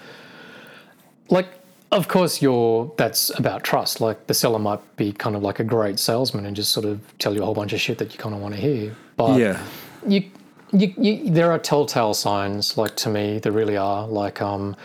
like, 1.29 1.49
of 1.93 2.09
course, 2.09 2.43
you're 2.43 2.93
that's 2.97 3.37
about 3.39 3.65
trust. 3.65 4.01
Like 4.01 4.27
the 4.27 4.35
seller 4.35 4.59
might 4.59 4.81
be 4.97 5.13
kind 5.13 5.37
of 5.37 5.43
like 5.43 5.61
a 5.61 5.65
great 5.65 5.99
salesman 5.99 6.47
and 6.47 6.57
just 6.57 6.73
sort 6.73 6.87
of 6.87 7.01
tell 7.19 7.35
you 7.35 7.43
a 7.43 7.45
whole 7.45 7.55
bunch 7.55 7.73
of 7.73 7.81
shit 7.81 7.99
that 7.99 8.13
you 8.13 8.19
kind 8.19 8.35
of 8.35 8.41
want 8.41 8.55
to 8.55 8.61
hear. 8.61 8.95
But 9.17 9.39
yeah, 9.39 9.63
you, 10.07 10.25
you, 10.73 10.95
you 10.97 11.31
there 11.31 11.53
are 11.53 11.59
telltale 11.59 12.15
signs. 12.15 12.77
Like 12.77 12.97
to 12.97 13.09
me, 13.09 13.39
there 13.39 13.53
really 13.53 13.77
are. 13.77 14.07
Like 14.07 14.43
um, 14.43 14.77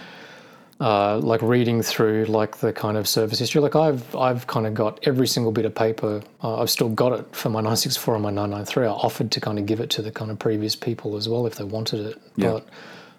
uh, 0.82 1.20
like 1.20 1.42
reading 1.44 1.82
through 1.82 2.26
like 2.26 2.58
the 2.58 2.74
kind 2.74 2.98
of 2.98 3.08
service 3.08 3.39
history. 3.39 3.62
Like 3.62 3.76
I've 3.76 4.16
I've 4.16 4.48
kind 4.48 4.66
of 4.66 4.74
got 4.74 5.00
every 5.08 5.28
single 5.28 5.52
bit 5.52 5.66
of 5.66 5.76
paper. 5.76 6.22
Uh, 6.44 6.60
I've 6.60 6.72
still 6.72 6.89
got 6.89 7.14
it 7.14 7.36
for 7.36 7.50
my 7.50 7.60
964 7.60 8.16
and 8.16 8.24
my 8.24 8.32
993. 8.32 8.86
I 8.86 8.89
offered 8.89 9.32
to 9.32 9.39
kind 9.39 9.60
of 9.60 9.68
give 9.68 9.80
it 9.80 9.89
to 9.92 10.02
the 10.02 10.12
kind 10.12 10.32
of 10.32 10.39
previous 10.39 10.76
people 10.76 11.16
as 11.18 11.30
well 11.30 11.46
if 11.46 11.56
they 11.56 11.64
wanted 11.64 12.08
it. 12.08 12.22
Yeah. 12.36 12.52
But 12.52 12.70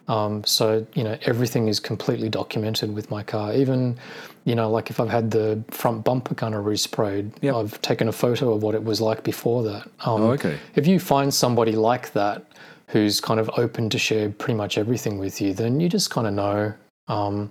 um, 0.08 0.44
so 0.44 0.86
you 0.94 1.04
know 1.04 1.16
everything 1.22 1.68
is 1.68 1.80
completely 1.80 2.28
documented 2.28 2.94
with 2.94 3.10
my 3.10 3.22
car. 3.22 3.54
Even 3.54 3.98
you 4.44 4.54
know 4.54 4.70
like 4.70 4.90
if 4.90 5.00
I've 5.00 5.10
had 5.10 5.30
the 5.30 5.62
front 5.70 6.04
bumper 6.04 6.34
kind 6.34 6.54
of 6.54 6.64
resprayed, 6.64 7.32
yep. 7.40 7.54
I've 7.54 7.80
taken 7.82 8.08
a 8.08 8.12
photo 8.12 8.52
of 8.52 8.62
what 8.62 8.74
it 8.74 8.82
was 8.82 9.00
like 9.00 9.22
before 9.22 9.62
that. 9.64 9.86
Um, 10.04 10.22
oh, 10.22 10.30
okay. 10.32 10.58
If 10.74 10.86
you 10.86 10.98
find 10.98 11.32
somebody 11.32 11.72
like 11.72 12.12
that 12.12 12.44
who's 12.88 13.20
kind 13.20 13.40
of 13.40 13.50
open 13.56 13.88
to 13.90 13.98
share 13.98 14.28
pretty 14.30 14.54
much 14.54 14.76
everything 14.76 15.18
with 15.18 15.40
you, 15.40 15.54
then 15.54 15.80
you 15.80 15.88
just 15.88 16.10
kind 16.10 16.26
of 16.26 16.34
know 16.34 16.74
um, 17.08 17.50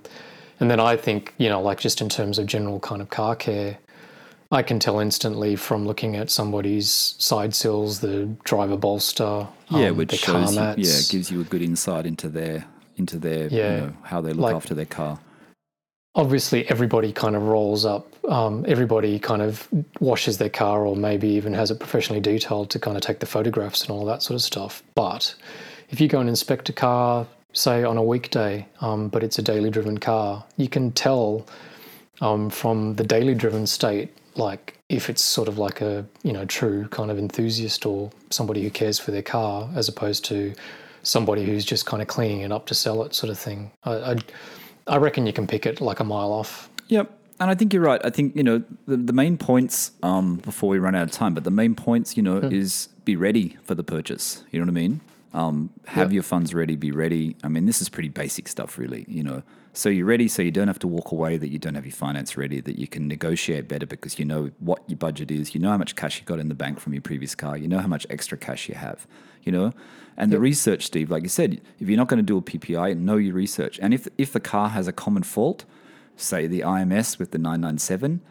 and 0.60 0.70
then 0.70 0.80
I 0.80 0.95
think, 0.95 1.34
you 1.38 1.49
know, 1.49 1.62
like 1.62 1.80
just 1.80 2.02
in 2.02 2.10
terms 2.10 2.38
of 2.38 2.45
general 2.45 2.80
kind 2.80 3.02
of 3.02 3.10
car 3.10 3.36
care, 3.36 3.78
I 4.54 4.62
can 4.64 4.80
tell 4.80 4.99
instantly 4.99 5.56
from 5.56 5.86
looking 5.88 6.16
at 6.18 6.30
somebody's 6.30 6.89
side 7.18 7.56
sills, 7.56 7.99
the 8.02 8.26
driver 8.43 8.76
bolster, 8.76 9.47
Yeah, 9.70 9.88
um, 9.89 9.97
which 9.97 10.10
the 10.12 10.18
shows 10.18 10.56
car 10.56 10.74
you, 10.78 10.84
yeah, 10.86 10.99
gives 11.10 11.32
you 11.32 11.39
a 11.41 11.45
good 11.45 11.62
insight 11.62 12.06
into 12.06 12.28
their 12.28 12.66
into 12.97 13.18
their 13.18 13.47
Yeah. 13.47 13.76
you 13.76 13.82
know 13.82 13.93
how 14.04 14.20
they 14.22 14.34
look 14.34 14.43
Like- 14.43 14.56
after 14.56 14.74
their 14.76 14.86
car. 14.86 15.20
obviously 16.14 16.68
everybody 16.70 17.14
kind 17.14 17.38
of 17.38 17.43
rolls 17.43 17.86
up 17.86 18.06
um, 18.30 18.66
everybody 18.68 19.18
kind 19.18 19.41
of 19.41 19.66
washes 20.02 20.38
their 20.39 20.49
car 20.49 20.86
or 20.86 20.93
maybe 20.93 21.30
even 21.30 21.54
has 21.54 21.72
it 21.72 21.80
professionally 21.80 22.20
detailed 22.20 22.70
to 22.70 22.78
kind 22.80 22.97
of 22.97 23.02
take 23.02 23.20
the 23.22 23.26
photographs 23.26 23.82
and 23.84 23.91
all 23.91 24.04
that 24.04 24.22
sort 24.22 24.36
of 24.36 24.41
stuff 24.41 24.84
but 24.93 25.34
if 25.89 26.02
you 26.02 26.10
go 26.10 26.20
and 26.20 26.28
inspect 26.28 26.68
a 26.68 26.74
car 26.74 27.26
say 27.54 27.86
on 27.86 27.95
a 27.95 28.04
weekday 28.04 28.68
um, 28.82 29.08
but 29.08 29.24
it's 29.24 29.39
a 29.39 29.41
daily 29.41 29.70
driven 29.70 29.97
car 29.97 30.43
you 30.58 30.68
can 30.68 30.91
tell 30.91 31.47
um, 32.20 32.49
from 32.49 32.93
the 32.97 33.06
daily 33.06 33.34
driven 33.34 33.66
state 33.66 34.12
like 34.41 34.77
if 34.89 35.09
it's 35.09 35.21
sort 35.21 35.47
of 35.47 35.57
like 35.57 35.79
a 35.81 36.05
you 36.23 36.33
know 36.33 36.45
true 36.45 36.87
kind 36.89 37.09
of 37.11 37.17
enthusiast 37.17 37.85
or 37.85 38.09
somebody 38.29 38.61
who 38.63 38.69
cares 38.69 38.99
for 38.99 39.11
their 39.11 39.21
car 39.21 39.69
as 39.75 39.87
opposed 39.87 40.25
to 40.25 40.53
somebody 41.03 41.43
who's 41.45 41.63
just 41.65 41.85
kind 41.85 42.01
of 42.01 42.07
cleaning 42.07 42.41
it 42.41 42.51
up 42.51 42.65
to 42.67 42.73
sell 42.75 43.03
it 43.03 43.13
sort 43.15 43.29
of 43.31 43.39
thing 43.39 43.71
I, 43.83 43.93
I, 44.11 44.15
I 44.87 44.97
reckon 44.97 45.25
you 45.25 45.33
can 45.33 45.47
pick 45.47 45.65
it 45.65 45.79
like 45.81 45.99
a 45.99 46.03
mile 46.03 46.31
off 46.33 46.69
Yep. 46.89 47.09
And 47.39 47.49
I 47.49 47.55
think 47.55 47.73
you're 47.73 47.81
right. 47.81 48.01
I 48.05 48.11
think, 48.11 48.35
you 48.35 48.43
know, 48.43 48.61
the, 48.85 48.97
the 48.97 49.13
main 49.13 49.35
points, 49.37 49.91
um, 50.03 50.35
before 50.35 50.69
we 50.69 50.77
run 50.77 50.93
out 50.93 51.03
of 51.03 51.11
time, 51.11 51.33
but 51.33 51.43
the 51.43 51.49
main 51.49 51.73
points, 51.73 52.15
you 52.17 52.21
know, 52.21 52.39
Hmm. 52.41 52.53
is 52.53 52.89
be 53.05 53.15
ready 53.15 53.57
for 53.63 53.73
the 53.75 53.83
purchase. 53.83 54.43
You 54.51 54.59
know 54.59 54.65
what 54.65 54.71
I 54.77 54.81
mean? 54.83 55.01
Um, 55.33 55.69
have 55.87 56.09
Yep. 56.09 56.13
your 56.13 56.23
funds 56.23 56.53
ready, 56.53 56.75
be 56.75 56.91
ready. 56.91 57.35
I 57.43 57.47
mean, 57.47 57.65
this 57.65 57.81
is 57.81 57.89
pretty 57.89 58.09
basic 58.09 58.47
stuff, 58.47 58.77
really, 58.77 59.05
you 59.07 59.23
know. 59.23 59.41
So 59.74 59.88
you're 59.88 60.05
ready, 60.05 60.28
so 60.28 60.41
you 60.41 60.51
don't 60.51 60.67
have 60.67 60.80
to 60.80 60.88
walk 60.88 61.11
away, 61.11 61.38
that 61.38 61.49
you 61.49 61.57
don't 61.57 61.76
have 61.76 61.86
your 61.86 61.93
finance 61.93 62.36
ready, 62.36 62.59
that 62.59 62.78
you 62.78 62.88
can 62.88 63.07
negotiate 63.07 63.69
better 63.69 63.86
because 63.86 64.19
you 64.19 64.26
know 64.26 64.51
what 64.59 64.84
your 64.88 64.97
budget 64.97 65.32
is, 65.32 65.55
you 65.55 65.61
know 65.61 65.69
how 65.69 65.78
much 65.78 65.95
cash 65.95 66.19
you 66.19 66.26
got 66.26 66.39
in 66.39 66.49
the 66.49 66.55
bank 66.55 66.80
from 66.80 66.93
your 66.93 67.01
previous 67.01 67.36
car, 67.36 67.57
you 67.57 67.69
know 67.69 67.80
how 67.80 67.88
much 67.88 68.05
extra 68.09 68.38
cash 68.38 68.67
you 68.67 68.76
have, 68.76 69.07
you 69.43 69.51
know. 69.51 69.72
And 70.17 70.32
the 70.32 70.39
research, 70.39 70.86
Steve, 70.86 71.09
like 71.09 71.24
you 71.24 71.30
said, 71.30 71.61
if 71.80 71.88
you're 71.88 71.97
not 71.97 72.09
going 72.09 72.17
to 72.17 72.24
do 72.24 72.38
a 72.38 72.41
PPI, 72.41 72.97
know 72.97 73.15
your 73.15 73.34
research. 73.34 73.80
And 73.82 73.93
if 73.93 74.07
if 74.17 74.34
the 74.34 74.41
car 74.41 74.69
has 74.69 74.88
a 74.88 74.91
common 74.91 75.24
fault, 75.24 75.63
say 76.17 76.47
the 76.47 76.59
IMS 76.61 77.17
with 77.17 77.32
the 77.32 77.38
997, 77.38 78.22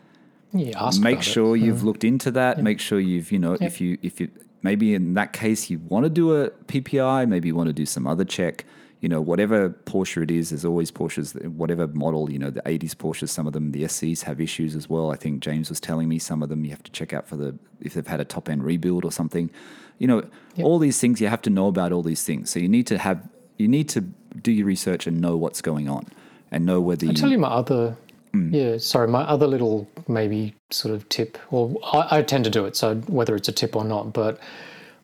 yeah 0.53 0.85
ask 0.85 1.01
make 1.01 1.15
about 1.15 1.27
it. 1.27 1.31
sure 1.31 1.57
you've 1.57 1.81
hmm. 1.81 1.87
looked 1.87 2.05
into 2.05 2.31
that. 2.33 2.63
Make 2.63 2.81
sure 2.81 3.01
you've, 3.01 3.33
you 3.33 3.39
know, 3.39 3.57
if 3.61 3.81
you 3.81 3.97
if 4.03 4.21
you 4.21 4.31
maybe 4.63 4.95
in 4.95 5.15
that 5.15 5.33
case 5.33 5.71
you 5.71 5.79
want 5.79 6.05
to 6.05 6.11
do 6.11 6.37
a 6.37 6.51
PPI, 6.51 7.27
maybe 7.29 7.49
you 7.49 7.55
want 7.55 7.69
to 7.69 7.73
do 7.73 7.87
some 7.87 8.07
other 8.07 8.25
check. 8.25 8.67
You 9.01 9.09
know, 9.09 9.21
whatever 9.21 9.71
Porsche 9.71 10.23
it 10.23 10.31
is, 10.31 10.51
there's 10.51 10.65
always 10.65 10.91
Porsches, 10.91 11.35
whatever 11.49 11.87
model, 11.89 12.31
you 12.31 12.39
know, 12.39 12.51
the 12.51 12.61
80s 12.63 12.95
Porsches, 12.95 13.31
some 13.31 13.47
of 13.47 13.55
them, 13.55 13.73
the 13.73 13.85
SCs 13.85 14.25
have 14.25 14.41
issues 14.41 14.77
as 14.77 14.91
well. 14.91 15.11
I 15.11 15.17
think 15.17 15.41
James 15.41 15.71
was 15.71 15.81
telling 15.81 16.09
me 16.09 16.19
some 16.19 16.43
of 16.43 16.51
them 16.51 16.65
you 16.65 16.71
have 16.71 16.83
to 16.83 16.93
check 16.93 17.15
out 17.15 17.27
for 17.27 17.37
the, 17.37 17.57
if 17.81 17.95
they've 17.95 18.07
had 18.07 18.21
a 18.21 18.27
top 18.27 18.49
end 18.49 18.63
rebuild 18.63 19.05
or 19.05 19.11
something. 19.13 19.51
You 19.99 20.07
know, 20.07 20.23
all 20.63 20.79
these 20.79 21.01
things, 21.01 21.21
you 21.21 21.29
have 21.29 21.43
to 21.43 21.51
know 21.51 21.67
about 21.69 21.93
all 21.93 22.03
these 22.03 22.25
things. 22.25 22.51
So 22.51 22.59
you 22.59 22.69
need 22.69 22.87
to 22.89 22.99
have, 22.99 23.27
you 23.57 23.69
need 23.69 23.89
to 23.91 24.03
do 24.03 24.53
your 24.53 24.67
research 24.67 25.07
and 25.07 25.21
know 25.21 25.37
what's 25.37 25.63
going 25.63 25.89
on 25.89 26.07
and 26.51 26.67
know 26.67 26.81
whether 26.81 27.07
I 27.07 27.11
you, 27.11 27.17
tell 27.17 27.31
you 27.31 27.39
my 27.39 27.49
other, 27.49 27.97
Hmm. 28.33 28.55
yeah, 28.55 28.77
sorry, 28.79 29.09
my 29.09 29.23
other 29.23 29.49
little 29.49 29.89
maybe 30.07 30.55
sort 30.71 30.95
of 30.95 31.09
tip, 31.09 31.37
or 31.51 31.75
I, 31.93 32.19
I 32.19 32.23
tend 32.23 32.45
to 32.45 32.51
do 32.51 32.65
it, 32.65 32.77
so 32.77 32.95
whether 33.09 33.35
it's 33.35 33.49
a 33.49 33.53
tip 33.53 33.75
or 33.75 33.85
not, 33.85 34.13
but 34.13 34.39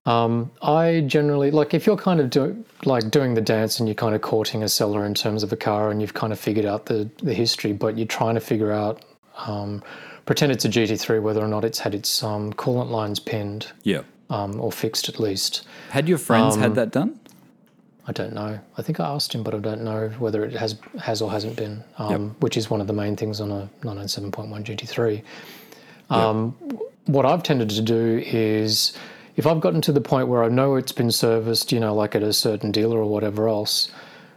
um, 0.06 0.50
I 0.62 1.02
generally 1.06 1.50
like 1.50 1.74
if 1.74 1.86
you're 1.86 1.96
kind 1.96 2.20
of 2.20 2.30
doing 2.30 2.64
like 2.84 3.10
doing 3.10 3.34
the 3.34 3.40
dance 3.40 3.78
and 3.80 3.88
you're 3.88 3.94
kind 3.94 4.14
of 4.14 4.22
courting 4.22 4.62
a 4.62 4.68
seller 4.68 5.04
in 5.04 5.14
terms 5.14 5.42
of 5.42 5.52
a 5.52 5.56
car 5.56 5.90
and 5.90 6.00
you've 6.00 6.14
kind 6.14 6.32
of 6.32 6.38
figured 6.38 6.64
out 6.64 6.86
the 6.86 7.10
the 7.22 7.34
history, 7.34 7.72
but 7.72 7.98
you're 7.98 8.06
trying 8.06 8.34
to 8.34 8.40
figure 8.40 8.72
out. 8.72 9.04
Um, 9.38 9.82
pretend 10.24 10.50
it's 10.50 10.64
a 10.64 10.68
GT3, 10.68 11.22
whether 11.22 11.40
or 11.40 11.48
not 11.48 11.64
it's 11.64 11.78
had 11.78 11.94
its 11.94 12.22
um, 12.22 12.52
coolant 12.54 12.90
lines 12.90 13.20
pinned 13.20 13.68
yeah. 13.84 14.02
um, 14.28 14.60
or 14.60 14.72
fixed 14.72 15.08
at 15.08 15.20
least. 15.20 15.66
Had 15.90 16.08
your 16.08 16.18
friends 16.18 16.56
Um, 16.56 16.62
had 16.62 16.74
that 16.74 16.90
done? 16.90 17.20
I 18.08 18.12
don't 18.12 18.32
know. 18.32 18.58
I 18.76 18.82
think 18.82 19.00
I 19.00 19.06
asked 19.08 19.32
him, 19.34 19.42
but 19.42 19.54
I 19.54 19.58
don't 19.58 19.82
know 19.82 20.08
whether 20.18 20.44
it 20.44 20.52
has 20.54 20.78
has 21.00 21.20
or 21.22 21.30
hasn't 21.30 21.56
been, 21.56 21.82
um, 21.98 22.36
which 22.40 22.56
is 22.56 22.70
one 22.70 22.80
of 22.80 22.86
the 22.86 22.92
main 22.92 23.16
things 23.16 23.40
on 23.40 23.50
a 23.50 23.68
997.1 23.82 24.64
GT3. 24.64 25.22
Um, 26.10 26.54
What 27.06 27.24
I've 27.24 27.42
tended 27.42 27.70
to 27.70 27.82
do 27.82 28.22
is, 28.26 28.96
if 29.36 29.46
I've 29.46 29.60
gotten 29.60 29.80
to 29.82 29.92
the 29.92 30.00
point 30.00 30.28
where 30.28 30.42
I 30.42 30.48
know 30.48 30.76
it's 30.76 30.92
been 30.92 31.10
serviced, 31.10 31.72
you 31.72 31.80
know, 31.80 31.94
like 31.94 32.14
at 32.14 32.22
a 32.22 32.32
certain 32.32 32.72
dealer 32.72 32.98
or 32.98 33.06
whatever 33.06 33.48
else, 33.48 33.90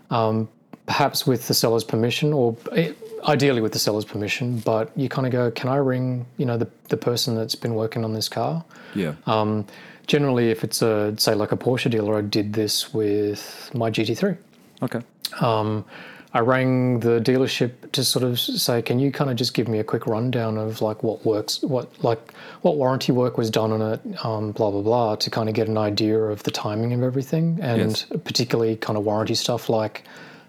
um, 0.09 0.49
perhaps 0.85 1.25
with 1.25 1.47
the 1.47 1.53
seller's 1.53 1.83
permission, 1.83 2.33
or 2.33 2.57
eh, 2.73 2.93
ideally 3.27 3.61
with 3.61 3.71
the 3.71 3.79
seller's 3.79 4.05
permission, 4.05 4.59
but 4.59 4.91
you 4.97 5.07
kind 5.07 5.25
of 5.25 5.31
go, 5.31 5.51
can 5.51 5.69
I 5.69 5.77
ring, 5.77 6.25
you 6.37 6.45
know, 6.45 6.57
the, 6.57 6.67
the 6.89 6.97
person 6.97 7.35
that's 7.35 7.55
been 7.55 7.75
working 7.75 8.03
on 8.03 8.13
this 8.13 8.27
car? 8.27 8.63
Yeah. 8.93 9.13
Um, 9.25 9.65
generally, 10.07 10.49
if 10.49 10.63
it's 10.63 10.81
a 10.81 11.13
say 11.17 11.33
like 11.33 11.51
a 11.51 11.57
Porsche 11.57 11.89
dealer, 11.89 12.17
I 12.17 12.21
did 12.21 12.53
this 12.53 12.93
with 12.93 13.71
my 13.73 13.89
GT3. 13.89 14.37
okay. 14.83 15.01
Um, 15.39 15.85
I 16.31 16.41
rang 16.41 16.99
the 16.99 17.19
dealership 17.19 17.91
to 17.93 18.03
sort 18.03 18.23
of 18.23 18.39
say, 18.39 18.83
can 18.83 18.99
you 18.99 19.11
kind 19.11 19.31
of 19.31 19.35
just 19.35 19.55
give 19.55 19.67
me 19.67 19.79
a 19.79 19.83
quick 19.83 20.05
rundown 20.05 20.59
of 20.59 20.79
like 20.79 21.01
what 21.01 21.25
works, 21.25 21.61
what 21.63 21.87
like 22.03 22.33
what 22.61 22.77
warranty 22.77 23.11
work 23.11 23.37
was 23.37 23.49
done 23.49 23.71
on 23.71 23.81
it, 23.93 24.25
um, 24.25 24.51
blah 24.51 24.69
blah 24.69 24.81
blah, 24.81 25.15
to 25.15 25.29
kind 25.31 25.49
of 25.49 25.55
get 25.55 25.67
an 25.67 25.77
idea 25.77 26.19
of 26.19 26.43
the 26.43 26.51
timing 26.51 26.93
of 26.93 27.01
everything, 27.01 27.57
and 27.61 27.79
Yes. 27.79 28.05
particularly 28.23 28.75
kind 28.75 28.95
of 28.97 29.05
warranty 29.05 29.33
stuff 29.33 29.69
like 29.69 30.03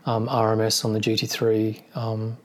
um, 0.05 0.29
RMS 0.29 0.85
on 0.85 0.93
the 0.93 1.01
GT3. 1.01 1.81
Um, 1.97 2.37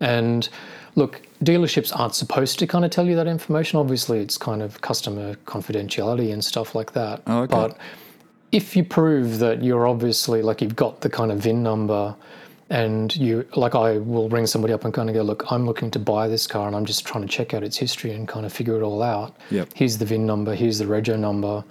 and 0.00 0.48
look, 0.96 1.22
dealerships 1.44 1.96
aren't 1.96 2.16
supposed 2.16 2.58
to 2.58 2.66
kind 2.66 2.84
of 2.84 2.90
tell 2.90 3.06
you 3.06 3.14
that 3.14 3.28
information. 3.28 3.78
Obviously, 3.78 4.18
it's 4.18 4.36
kind 4.36 4.62
of 4.62 4.80
customer 4.80 5.34
confidentiality 5.46 6.32
and 6.32 6.44
stuff 6.44 6.74
like 6.74 6.92
that. 6.94 7.22
Oh, 7.28 7.42
okay. 7.42 7.54
But 7.54 7.78
if 8.50 8.76
you 8.76 8.82
prove 8.84 9.38
that 9.38 9.62
you're 9.62 9.86
obviously 9.86 10.42
like 10.42 10.60
you've 10.60 10.76
got 10.76 11.02
the 11.02 11.08
kind 11.10 11.30
of 11.30 11.38
VIN 11.38 11.62
number 11.62 12.14
and 12.70 13.14
you 13.16 13.46
like 13.56 13.74
I 13.74 13.98
will 13.98 14.28
ring 14.28 14.46
somebody 14.46 14.72
up 14.72 14.84
and 14.84 14.94
kind 14.94 15.08
of 15.08 15.14
go, 15.14 15.22
look, 15.22 15.50
I'm 15.52 15.66
looking 15.66 15.90
to 15.92 15.98
buy 15.98 16.28
this 16.28 16.46
car 16.46 16.66
and 16.66 16.74
I'm 16.74 16.84
just 16.84 17.04
trying 17.04 17.22
to 17.22 17.28
check 17.28 17.52
out 17.54 17.62
its 17.62 17.76
history 17.76 18.12
and 18.12 18.26
kind 18.26 18.46
of 18.46 18.52
figure 18.52 18.76
it 18.76 18.82
all 18.82 19.02
out. 19.02 19.36
Yep. 19.50 19.70
Here's 19.74 19.98
the 19.98 20.04
VIN 20.04 20.26
number, 20.26 20.54
here's 20.54 20.78
the 20.78 20.86
rego 20.86 21.18
number. 21.18 21.64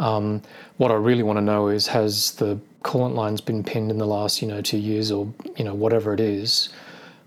Um, 0.00 0.42
what 0.78 0.90
I 0.90 0.94
really 0.94 1.22
want 1.22 1.36
to 1.36 1.42
know 1.42 1.68
is 1.68 1.86
has 1.86 2.32
the 2.32 2.58
coolant 2.82 3.14
lines 3.14 3.40
been 3.40 3.62
pinned 3.62 3.90
in 3.90 3.98
the 3.98 4.06
last, 4.06 4.42
you 4.42 4.48
know, 4.48 4.60
two 4.60 4.78
years 4.78 5.12
or, 5.12 5.32
you 5.56 5.64
know, 5.64 5.74
whatever 5.74 6.12
it 6.12 6.20
is. 6.20 6.70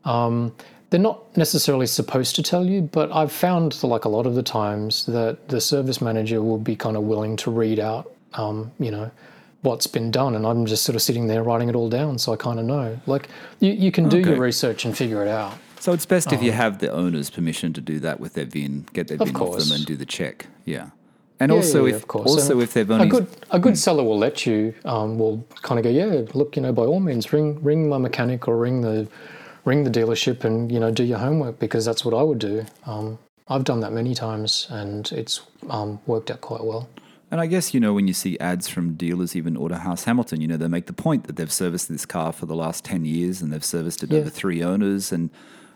Um, 0.03 0.53
they're 0.89 0.99
not 0.99 1.35
necessarily 1.37 1.87
supposed 1.87 2.35
to 2.35 2.43
tell 2.43 2.65
you, 2.65 2.81
but 2.81 3.11
I've 3.11 3.31
found 3.31 3.81
like 3.83 4.05
a 4.05 4.09
lot 4.09 4.25
of 4.25 4.35
the 4.35 4.43
times 4.43 5.05
that 5.07 5.47
the 5.47 5.59
service 5.59 6.01
manager 6.01 6.41
will 6.41 6.57
be 6.57 6.75
kind 6.75 6.97
of 6.97 7.03
willing 7.03 7.37
to 7.37 7.51
read 7.51 7.79
out, 7.79 8.11
um, 8.33 8.71
you 8.79 8.91
know, 8.91 9.09
what's 9.65 9.87
been 9.87 10.11
done, 10.11 10.35
and 10.35 10.45
I'm 10.45 10.65
just 10.65 10.83
sort 10.83 10.95
of 10.95 11.01
sitting 11.01 11.27
there 11.27 11.43
writing 11.43 11.69
it 11.69 11.75
all 11.75 11.89
down, 11.89 12.17
so 12.19 12.31
I 12.31 12.37
kind 12.37 12.59
of 12.59 12.65
know. 12.65 12.99
Like 13.05 13.27
you, 13.59 13.71
you 13.71 13.91
can 13.91 14.07
do 14.07 14.19
your 14.19 14.39
research 14.39 14.85
and 14.85 14.95
figure 14.95 15.21
it 15.21 15.27
out. 15.27 15.57
So 15.79 15.93
it's 15.93 16.05
best 16.05 16.31
if 16.31 16.41
you 16.41 16.51
have 16.51 16.79
the 16.79 16.91
owner's 16.91 17.29
permission 17.29 17.73
to 17.73 17.81
do 17.81 17.99
that 17.99 18.19
with 18.19 18.33
their 18.33 18.45
VIN, 18.45 18.87
get 18.93 19.07
their 19.07 19.21
Of 19.21 19.27
VIN 19.27 19.35
off 19.35 19.57
them 19.59 19.71
and 19.71 19.85
do 19.85 19.95
the 19.95 20.05
check. 20.05 20.47
Yeah. 20.63 20.89
And 21.39 21.51
Yeah, 21.51 21.57
also 21.57 21.85
yeah, 21.85 21.89
yeah, 21.91 21.95
if 21.97 22.01
of 22.03 22.07
course. 22.07 22.29
also 22.31 22.53
And 22.53 22.63
if 22.63 22.73
they've 22.73 22.89
only 22.89 23.07
a 23.07 23.09
good 23.09 23.27
a 23.51 23.59
good 23.59 23.77
seller 23.77 24.03
will 24.03 24.17
let 24.17 24.45
you 24.45 24.73
um, 24.85 25.19
will 25.19 25.45
kind 25.61 25.77
of 25.77 25.83
go 25.83 25.89
yeah 25.89 26.21
look 26.33 26.55
you 26.55 26.61
know 26.61 26.71
by 26.71 26.83
all 26.83 27.01
means 27.01 27.33
ring 27.33 27.61
ring 27.61 27.89
my 27.89 27.97
mechanic 27.97 28.47
or 28.47 28.57
ring 28.57 28.81
the 28.81 29.07
ring 29.65 29.83
the 29.83 29.91
dealership 29.91 30.45
and 30.45 30.71
you 30.71 30.79
know 30.79 30.91
do 30.91 31.03
your 31.03 31.17
homework 31.17 31.59
because 31.59 31.83
that's 31.83 32.05
what 32.05 32.13
I 32.13 32.23
would 32.23 32.39
do 32.39 32.65
um, 32.85 33.19
I've 33.49 33.65
done 33.65 33.81
that 33.81 33.91
many 33.91 34.15
times 34.15 34.67
and 34.69 35.11
it's 35.11 35.41
um, 35.69 35.99
worked 36.07 36.31
out 36.31 36.39
quite 36.39 36.63
well 36.63 36.87
And 37.31 37.41
I 37.41 37.47
guess, 37.47 37.73
you 37.73 37.79
know, 37.79 37.93
when 37.93 38.07
you 38.07 38.13
see 38.13 38.37
ads 38.39 38.67
from 38.67 38.93
dealers, 38.93 39.35
even 39.35 39.55
Autohouse 39.57 40.03
Hamilton, 40.05 40.41
you 40.41 40.47
know, 40.47 40.57
they 40.57 40.67
make 40.67 40.85
the 40.85 40.93
point 40.93 41.25
that 41.25 41.35
they've 41.35 41.51
serviced 41.51 41.89
this 41.89 42.05
car 42.05 42.31
for 42.31 42.45
the 42.45 42.55
last 42.55 42.83
10 42.85 43.03
years 43.05 43.41
and 43.41 43.51
they've 43.51 43.65
serviced 43.65 44.03
it 44.03 44.11
Yeah. 44.11 44.19
over 44.19 44.29
three 44.29 44.61
owners. 44.63 45.11
And 45.11 45.31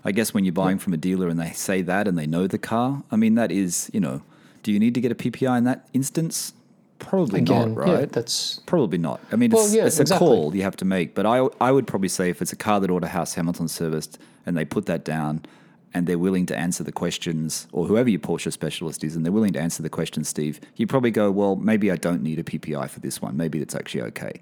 I 0.06 0.12
guess 0.12 0.34
when 0.34 0.46
you're 0.46 0.54
buying 0.54 0.78
from 0.78 0.94
a 0.94 0.98
dealer 0.98 1.28
and 1.28 1.40
they 1.40 1.52
say 1.52 1.82
that 1.82 2.08
and 2.08 2.18
they 2.18 2.28
know 2.28 2.46
the 2.48 2.60
car, 2.60 3.04
I 3.12 3.16
mean, 3.16 3.36
that 3.36 3.52
is, 3.52 3.90
you 3.94 4.00
know, 4.00 4.22
do 4.62 4.72
you 4.72 4.80
need 4.80 4.94
to 4.94 5.02
get 5.02 5.12
a 5.12 5.16
PPI 5.16 5.58
in 5.58 5.64
that 5.64 5.88
instance? 5.94 6.54
Probably 7.00 7.40
again 7.40 7.74
not, 7.76 7.88
yeah 7.88 7.94
right? 8.00 8.12
that's 8.12 8.60
Probably 8.66 8.98
not. 8.98 9.22
I 9.32 9.36
mean, 9.38 9.52
Well, 9.52 9.66
it's, 9.66 9.74
yeah, 9.74 9.86
it's 9.86 10.00
a 10.00 10.06
call 10.06 10.54
you 10.56 10.64
have 10.64 10.76
to 10.78 10.86
make. 10.86 11.16
But 11.16 11.26
I, 11.26 11.48
I 11.60 11.72
would 11.72 11.88
probably 11.88 12.10
say 12.10 12.30
if 12.30 12.42
it's 12.42 12.52
a 12.54 12.58
car 12.58 12.80
that 12.82 12.90
Autohouse 12.90 13.36
Hamilton 13.36 13.70
serviced 13.70 14.20
and 14.46 14.56
they 14.56 14.66
put 14.66 14.86
that 14.86 15.04
down 15.06 15.42
and 15.94 16.06
they're 16.08 16.20
willing 16.20 16.46
to 16.48 16.58
answer 16.58 16.84
the 16.84 16.92
questions, 16.92 17.68
or 17.72 17.86
whoever 17.88 18.10
your 18.10 18.20
Porsche 18.20 18.52
specialist 18.52 19.04
is, 19.04 19.16
and 19.16 19.26
they're 19.26 19.32
willing 19.34 19.54
to 19.54 19.60
answer 19.60 19.82
the 19.82 19.90
questions, 19.90 20.30
Steve, 20.30 20.60
you 20.76 20.86
probably 20.88 21.12
go, 21.12 21.32
well, 21.32 21.56
maybe 21.56 21.92
I 21.92 21.96
don't 21.96 22.22
need 22.22 22.38
a 22.40 22.44
PPI 22.44 22.90
for 22.90 23.00
this 23.00 23.22
one. 23.22 23.36
Maybe 23.38 23.60
it's 23.60 23.76
actually 23.76 24.04
okay. 24.04 24.42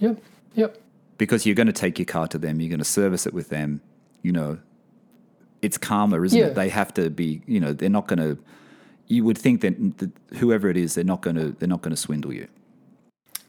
yep 0.00 0.20
yep 0.54 0.78
Because 1.18 1.46
you're 1.46 1.54
going 1.54 1.68
to 1.68 1.72
take 1.72 1.98
your 1.98 2.06
car 2.06 2.26
to 2.28 2.38
them, 2.38 2.60
you're 2.60 2.68
going 2.70 2.78
to 2.80 2.84
service 2.84 3.26
it 3.26 3.32
with 3.34 3.50
them. 3.50 3.80
You 4.22 4.32
know, 4.32 4.58
it's 5.62 5.78
karma, 5.78 6.20
isn't 6.22 6.38
Yeah. 6.38 6.46
it? 6.46 6.54
They 6.54 6.68
have 6.70 6.92
to 6.94 7.08
be, 7.10 7.42
you 7.46 7.60
know, 7.60 7.72
they're 7.72 7.88
not 7.88 8.06
going 8.08 8.18
to. 8.18 8.38
You 9.06 9.24
would 9.24 9.38
think 9.38 9.60
that, 9.62 9.98
that 9.98 10.10
whoever 10.38 10.68
it 10.68 10.76
is, 10.76 10.94
they're 10.94 11.04
not 11.04 11.20
going 11.20 11.36
to, 11.36 11.50
they're 11.58 11.68
not 11.68 11.82
going 11.82 11.94
to 11.94 12.00
swindle 12.00 12.32
you. 12.32 12.46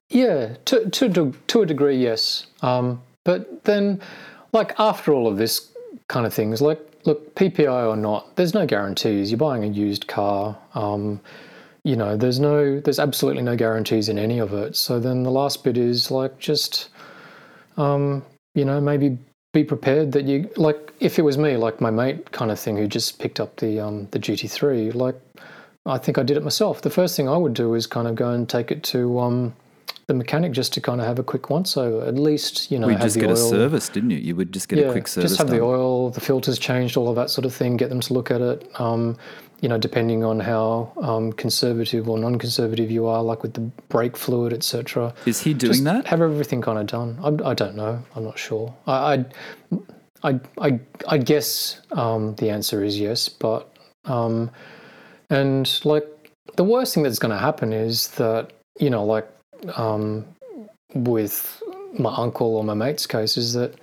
Yeah, 0.10 0.56
to 0.66 0.90
to 0.90 1.06
a 1.06 1.32
to 1.48 1.62
a 1.62 1.66
degree, 1.66 1.98
yes. 1.98 2.48
Um, 2.62 3.02
but 3.24 3.64
then, 3.64 4.02
like 4.52 4.74
after 4.80 5.14
all 5.14 5.28
of 5.28 5.38
this, 5.38 5.72
kind 6.08 6.26
of 6.26 6.34
things. 6.34 6.62
Like, 6.62 6.80
look, 7.06 7.36
PPI 7.36 7.88
or 7.88 7.96
not, 7.96 8.36
there's 8.36 8.54
no 8.54 8.66
guarantees. 8.66 9.32
You're 9.32 9.38
buying 9.38 9.64
a 9.64 9.68
used 9.68 10.08
car. 10.08 10.58
Um, 10.74 11.22
you 11.84 11.96
know, 11.96 12.16
there's 12.16 12.40
no, 12.40 12.80
there's 12.80 13.00
absolutely 13.00 13.42
no 13.42 13.56
guarantees 13.56 14.10
in 14.10 14.20
any 14.20 14.40
of 14.40 14.54
it. 14.54 14.76
So 14.76 15.00
then 15.00 15.24
the 15.24 15.32
last 15.32 15.64
bit 15.64 15.78
is 15.78 16.12
like 16.12 16.38
just, 16.38 16.90
um, 17.78 18.24
you 18.54 18.66
know, 18.66 18.80
maybe 18.80 19.18
be 19.54 19.64
prepared 19.64 20.12
that 20.14 20.26
you 20.26 20.50
like. 20.56 20.94
If 21.00 21.20
it 21.20 21.24
was 21.24 21.38
me, 21.38 21.58
like 21.58 21.82
my 21.82 21.90
mate, 21.90 22.32
kind 22.32 22.52
of 22.52 22.60
thing, 22.60 22.78
who 22.78 22.88
just 22.88 23.20
picked 23.20 23.40
up 23.40 23.58
the 23.58 23.80
um, 23.80 24.08
the 24.12 24.20
GT3, 24.20 24.94
like 24.94 25.20
I 25.86 25.98
think 25.98 26.18
I 26.18 26.24
did 26.24 26.38
it 26.38 26.44
myself. 26.44 26.82
The 26.82 26.90
first 26.90 27.18
thing 27.18 27.28
I 27.28 27.38
would 27.38 27.54
do 27.54 27.74
is 27.74 27.88
kind 27.88 28.08
of 28.08 28.16
go 28.16 28.30
and 28.30 28.48
take 28.48 28.72
it 28.72 28.84
to 28.84 29.20
um, 29.20 29.54
the 30.12 30.18
mechanic 30.18 30.52
just 30.52 30.74
to 30.74 30.82
kind 30.82 31.00
of 31.00 31.08
have 31.08 31.20
a 31.20 31.24
quick 31.24 31.50
once 31.50 31.78
over. 31.78 32.06
At 32.06 32.16
least 32.16 32.70
you 32.70 32.78
know, 32.78 32.88
We 32.88 32.94
have 32.94 33.02
just 33.04 33.18
get 33.18 33.30
oil. 33.30 33.34
a 33.34 33.38
service, 33.38 33.88
didn't 33.88 34.10
you? 34.10 34.18
You 34.18 34.36
would 34.36 34.52
just 34.52 34.68
get 34.68 34.80
a 34.80 34.92
quick 34.92 35.08
service. 35.08 35.32
Just 35.32 35.40
have 35.40 35.50
the 35.50 35.62
oil, 35.62 36.10
the 36.10 36.20
filters 36.20 36.60
changed, 36.60 36.98
all 36.98 37.08
of 37.08 37.16
that 37.16 37.30
sort 37.30 37.46
of 37.46 37.54
thing. 37.54 37.78
Get 37.78 37.90
them 37.90 38.02
to 38.02 38.14
look 38.14 38.30
at 38.30 38.42
it. 38.42 38.70
Um, 38.80 39.18
you 39.62 39.70
know, 39.70 39.78
depending 39.78 40.24
on 40.26 40.40
how 40.40 40.92
um, 41.02 41.32
conservative 41.34 42.10
or 42.10 42.18
non-conservative 42.18 42.90
you 42.92 43.06
are, 43.06 43.24
like 43.24 43.44
with 43.44 43.54
the 43.54 43.62
brake 43.90 44.18
fluid, 44.18 44.52
etc. 44.54 45.14
Is 45.26 45.40
he 45.40 45.54
doing 45.54 45.74
Just 45.74 45.84
that? 45.86 46.08
Have 46.08 46.20
everything 46.22 46.62
kind 46.62 46.80
of 46.80 46.88
done. 46.88 47.18
I, 47.24 47.52
I 47.52 47.54
don't 47.54 47.76
know. 47.76 48.04
I'm 48.16 48.24
not 48.26 48.38
sure. 48.38 48.76
I 48.88 49.14
I 49.14 49.26
I, 50.24 50.40
I, 50.60 50.80
I 51.08 51.18
guess 51.18 51.80
um, 51.92 52.36
the 52.36 52.50
answer 52.50 52.84
is 52.84 53.00
yes, 53.00 53.30
but 53.30 53.74
um, 54.06 54.52
and 55.30 55.80
like 55.86 56.06
the 56.58 56.64
worst 56.66 56.94
thing 56.94 57.04
that's 57.04 57.20
going 57.20 57.32
to 57.32 57.38
happen 57.40 57.72
is 57.72 58.10
that 58.10 58.52
you 58.80 58.90
know, 58.90 59.06
like 59.06 59.28
um, 59.76 60.26
with 60.94 61.62
my 61.98 62.14
uncle 62.16 62.56
or 62.56 62.64
my 62.64 62.74
mate's 62.74 63.06
case, 63.08 63.38
is 63.38 63.54
that 63.54 63.76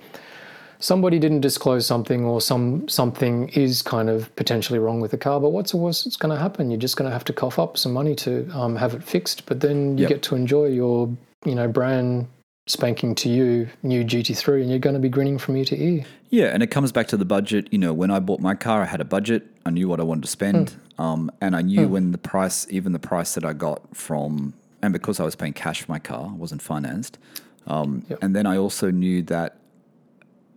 somebody 0.79 1.19
didn't 1.19 1.41
disclose 1.41 1.85
something 1.85 2.23
or 2.25 2.39
some 2.39 2.87
something 2.87 3.49
is 3.49 3.81
kind 3.81 4.09
of 4.09 4.33
potentially 4.37 4.79
wrong 4.79 5.01
with 5.01 5.11
the 5.11 5.17
car 5.17 5.37
but 5.41 5.49
what's 5.49 5.71
the 5.71 5.77
worst 5.77 6.05
that's 6.05 6.15
going 6.15 6.33
to 6.33 6.39
happen 6.41 6.71
you're 6.71 6.79
just 6.79 6.95
going 6.95 7.05
to 7.05 7.11
have 7.11 7.25
to 7.25 7.33
cough 7.33 7.59
up 7.59 7.77
some 7.77 7.91
money 7.91 8.15
to 8.15 8.47
um, 8.53 8.77
have 8.77 8.93
it 8.93 9.03
fixed 9.03 9.45
but 9.45 9.59
then 9.59 9.97
you 9.97 10.03
Yep. 10.03 10.09
get 10.09 10.21
to 10.23 10.35
enjoy 10.37 10.67
your 10.67 11.09
you 11.45 11.53
know 11.53 11.67
brand 11.67 12.27
spanking 12.65 13.13
to 13.15 13.27
you 13.27 13.67
new 13.83 14.05
gt3 14.05 14.61
and 14.61 14.69
you're 14.69 14.79
going 14.79 14.93
to 14.93 15.01
be 15.01 15.09
grinning 15.09 15.37
from 15.37 15.57
ear 15.57 15.65
to 15.65 15.77
ear 15.77 16.05
Yeah, 16.29 16.45
and 16.45 16.63
it 16.63 16.67
comes 16.67 16.93
back 16.93 17.07
to 17.07 17.17
the 17.17 17.25
budget. 17.25 17.67
You 17.71 17.79
know, 17.79 17.91
when 17.91 18.09
I 18.11 18.19
bought 18.19 18.39
my 18.39 18.53
car, 18.55 18.81
I 18.83 18.85
had 18.85 19.01
a 19.01 19.05
budget. 19.05 19.47
I 19.65 19.71
knew 19.71 19.89
what 19.89 19.99
I 19.99 20.03
wanted 20.03 20.23
to 20.25 20.29
spend, 20.29 20.77
Hmm. 20.95 21.01
um, 21.01 21.31
and 21.41 21.55
I 21.57 21.61
knew 21.63 21.89
when 21.89 22.11
the 22.13 22.19
price, 22.19 22.67
even 22.69 22.93
the 22.93 22.99
price 22.99 23.33
that 23.33 23.43
I 23.43 23.51
got 23.53 23.81
from, 23.97 24.53
and 24.81 24.93
because 24.93 25.19
I 25.19 25.23
was 25.23 25.35
paying 25.35 25.53
cash 25.53 25.81
for 25.83 25.91
my 25.91 25.99
car, 25.99 26.29
I 26.31 26.33
wasn't 26.35 26.61
financed. 26.61 27.17
Um, 27.67 28.03
Yep. 28.09 28.19
And 28.21 28.35
then 28.35 28.45
I 28.45 28.57
also 28.57 28.89
knew 28.91 29.21
that, 29.23 29.57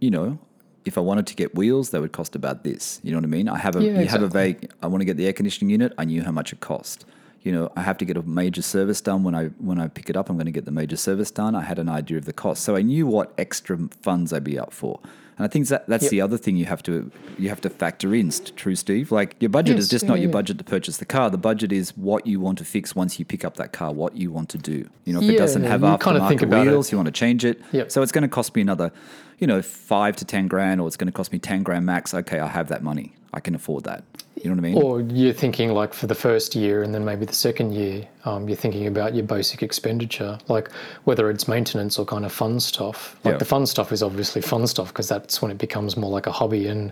you 0.00 0.10
know, 0.10 0.38
if 0.84 0.98
I 0.98 1.00
wanted 1.00 1.26
to 1.28 1.34
get 1.34 1.54
wheels, 1.54 1.90
they 1.90 2.00
would 2.00 2.12
cost 2.12 2.34
about 2.34 2.64
this. 2.64 3.00
You 3.04 3.12
know 3.12 3.18
what 3.18 3.24
I 3.24 3.28
mean? 3.28 3.48
I 3.48 3.58
have 3.58 3.76
a 3.76 3.82
Yeah, 3.82 4.00
you 4.00 4.06
have 4.08 4.22
a 4.22 4.26
exactly. 4.26 4.52
vague. 4.52 4.72
I 4.82 4.86
want 4.88 5.00
to 5.00 5.04
get 5.04 5.16
the 5.16 5.26
air 5.26 5.32
conditioning 5.32 5.70
unit. 5.70 5.92
I 5.98 6.04
knew 6.04 6.22
how 6.22 6.32
much 6.32 6.52
it 6.52 6.60
cost. 6.60 7.04
You 7.42 7.52
know, 7.52 7.72
I 7.76 7.82
have 7.82 7.98
to 7.98 8.04
get 8.04 8.16
a 8.16 8.22
major 8.22 8.62
service 8.62 9.00
done 9.00 9.22
when 9.24 9.34
I 9.34 9.46
when 9.58 9.80
I 9.80 9.88
pick 9.88 10.08
it 10.10 10.16
up. 10.16 10.30
I'm 10.30 10.36
going 10.36 10.46
to 10.46 10.52
get 10.52 10.64
the 10.64 10.70
major 10.72 10.96
service 10.96 11.30
done. 11.30 11.54
I 11.54 11.62
had 11.62 11.78
an 11.78 11.88
idea 11.88 12.16
of 12.18 12.24
the 12.24 12.32
cost, 12.32 12.62
so 12.62 12.76
I 12.76 12.82
knew 12.82 13.06
what 13.06 13.32
extra 13.36 13.76
funds 14.00 14.32
I'd 14.32 14.44
be 14.44 14.58
up 14.58 14.72
for. 14.72 15.00
And 15.42 15.50
I 15.50 15.52
think 15.52 15.66
that 15.68 15.88
that's 15.88 16.04
Yep. 16.04 16.10
the 16.10 16.20
other 16.20 16.38
thing 16.38 16.56
you 16.56 16.66
have 16.66 16.84
to 16.84 17.10
you 17.36 17.48
have 17.48 17.60
to 17.62 17.68
factor 17.68 18.14
in, 18.14 18.30
true 18.54 18.76
Steve. 18.76 19.10
Like 19.10 19.34
your 19.40 19.48
budget 19.48 19.76
is 19.76 19.88
just 19.88 20.04
yeah, 20.04 20.10
not 20.10 20.20
your 20.20 20.28
yeah. 20.28 20.34
budget 20.34 20.58
to 20.58 20.64
purchase 20.64 20.98
the 20.98 21.04
car. 21.04 21.30
The 21.30 21.36
budget 21.36 21.72
is 21.72 21.96
what 21.96 22.28
you 22.28 22.38
want 22.38 22.58
to 22.58 22.64
fix 22.64 22.94
once 22.94 23.18
you 23.18 23.24
pick 23.24 23.44
up 23.44 23.56
that 23.56 23.72
car. 23.72 23.92
What 23.92 24.16
you 24.16 24.30
want 24.30 24.50
to 24.50 24.58
do. 24.58 24.88
You 25.04 25.14
know, 25.14 25.20
if 25.20 25.30
it 25.30 25.38
doesn't 25.38 25.64
have 25.64 25.80
aftermarket 25.80 26.28
think 26.28 26.42
about 26.42 26.64
it. 26.64 26.70
wheels, 26.70 26.92
you 26.92 26.98
want 26.98 27.06
to 27.06 27.12
change 27.12 27.44
it. 27.44 27.60
Yep. 27.72 27.90
So 27.90 28.02
it's 28.02 28.12
going 28.12 28.22
to 28.22 28.28
cost 28.28 28.54
me 28.54 28.62
another, 28.62 28.92
you 29.40 29.48
know, 29.48 29.62
five 29.62 30.14
to 30.16 30.24
ten 30.24 30.46
grand, 30.46 30.80
or 30.80 30.86
it's 30.86 30.96
going 30.96 31.10
to 31.10 31.12
cost 31.12 31.32
me 31.32 31.40
ten 31.40 31.64
grand 31.64 31.84
max. 31.84 32.14
Okay, 32.14 32.38
I 32.38 32.46
have 32.46 32.68
that 32.68 32.84
money. 32.84 33.16
I 33.32 33.40
can 33.40 33.54
afford 33.54 33.84
that. 33.84 34.04
You 34.36 34.50
know 34.50 34.56
what 34.56 34.64
I 34.66 34.68
mean? 34.72 34.82
or 34.82 35.00
you're 35.02 35.32
thinking 35.32 35.72
like 35.72 35.94
for 35.94 36.08
the 36.08 36.14
first 36.16 36.56
year 36.56 36.82
and 36.82 36.92
then 36.92 37.04
maybe 37.04 37.24
the 37.24 37.32
second 37.34 37.72
year 37.74 38.08
um, 38.24 38.48
you're 38.48 38.56
thinking 38.56 38.88
about 38.88 39.14
your 39.14 39.22
basic 39.24 39.62
expenditure 39.62 40.36
like 40.48 40.68
whether 41.04 41.30
it's 41.30 41.46
maintenance 41.46 41.96
or 41.96 42.04
kind 42.04 42.24
of 42.24 42.32
fun 42.32 42.58
stuff 42.58 43.14
like 43.24 43.34
Yeah. 43.34 43.38
the 43.38 43.44
fun 43.44 43.66
stuff 43.66 43.92
is 43.92 44.02
obviously 44.02 44.42
fun 44.42 44.66
stuff 44.66 44.88
because 44.88 45.06
that's 45.08 45.40
when 45.40 45.52
it 45.52 45.58
becomes 45.58 45.96
more 45.96 46.10
like 46.10 46.26
a 46.26 46.32
hobby 46.32 46.66
and 46.66 46.90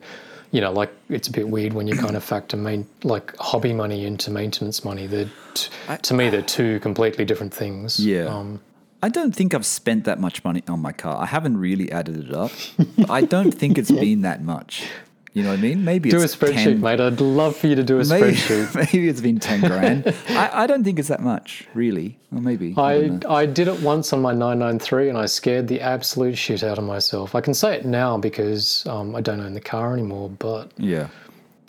you 0.53 0.61
know 0.61 0.71
like 0.71 0.93
it's 1.09 1.27
a 1.27 1.33
bit 1.33 1.49
weird 1.49 1.73
when 1.73 1.89
you 1.89 1.97
kind 1.97 2.15
of 2.15 2.23
factor 2.23 2.57
main 2.57 2.87
like 3.03 3.35
hobby 3.39 3.73
money 3.73 4.05
into 4.05 4.31
maintenance 4.31 4.85
money 4.85 5.09
they're 5.09 5.31
t- 5.55 5.71
to 6.03 6.15
me 6.15 6.31
they're 6.31 6.43
two 6.43 6.79
completely 6.81 7.25
different 7.25 7.53
things 7.53 7.99
Yeah. 7.99 8.27
um, 8.27 8.61
I 9.03 9.09
don't 9.09 9.35
think 9.35 9.55
I've 9.55 9.67
spent 9.67 10.05
that 10.05 10.21
much 10.21 10.45
money 10.45 10.63
on 10.69 10.81
my 10.81 10.93
car. 10.93 11.17
I 11.21 11.25
haven't 11.25 11.57
really 11.57 11.91
added 11.91 12.19
it 12.29 12.35
up. 12.35 12.51
I 13.09 13.23
don't 13.23 13.51
think 13.51 13.79
it's 13.79 13.91
been 13.91 14.21
that 14.23 14.43
much. 14.45 14.85
You 15.33 15.45
know 15.45 15.51
what 15.51 15.61
I 15.61 15.63
mean? 15.63 15.85
Maybe 15.85 16.11
do 16.11 16.19
a 16.19 16.25
spreadsheet 16.25 16.65
10, 16.65 16.81
mate 16.81 17.01
i'd 17.01 17.21
love 17.21 17.55
for 17.57 17.69
you 17.69 17.77
to 17.77 17.85
do 17.85 18.01
a 18.01 18.05
Maybe, 18.05 18.37
spreadsheet 18.37 18.75
maybe 18.93 19.09
it's 19.09 19.21
been 19.21 19.39
ten 19.39 19.61
grand. 19.61 20.13
I, 20.31 20.65
I 20.65 20.67
don't 20.67 20.83
think 20.83 20.99
it's 20.99 21.09
that 21.09 21.21
much, 21.21 21.69
really. 21.73 22.19
Or 22.33 22.41
maybe. 22.41 22.75
I, 22.77 23.21
I. 23.29 23.41
I 23.43 23.47
did 23.47 23.69
it 23.69 23.81
once 23.81 24.13
on 24.13 24.21
my 24.21 24.33
993 24.33 25.09
and 25.09 25.17
I 25.17 25.27
scared 25.27 25.69
the 25.69 25.81
absolute 25.81 26.37
shit 26.37 26.65
out 26.65 26.79
of 26.79 26.85
myself. 26.85 27.35
I 27.35 27.41
can 27.41 27.55
say 27.55 27.77
it 27.77 27.85
now 27.85 28.19
because 28.19 28.85
um, 28.87 29.15
I 29.15 29.21
don't 29.21 29.41
own 29.41 29.55
the 29.55 29.61
car 29.61 29.93
anymore, 29.93 30.31
but 30.31 30.73
yeah. 30.77 31.09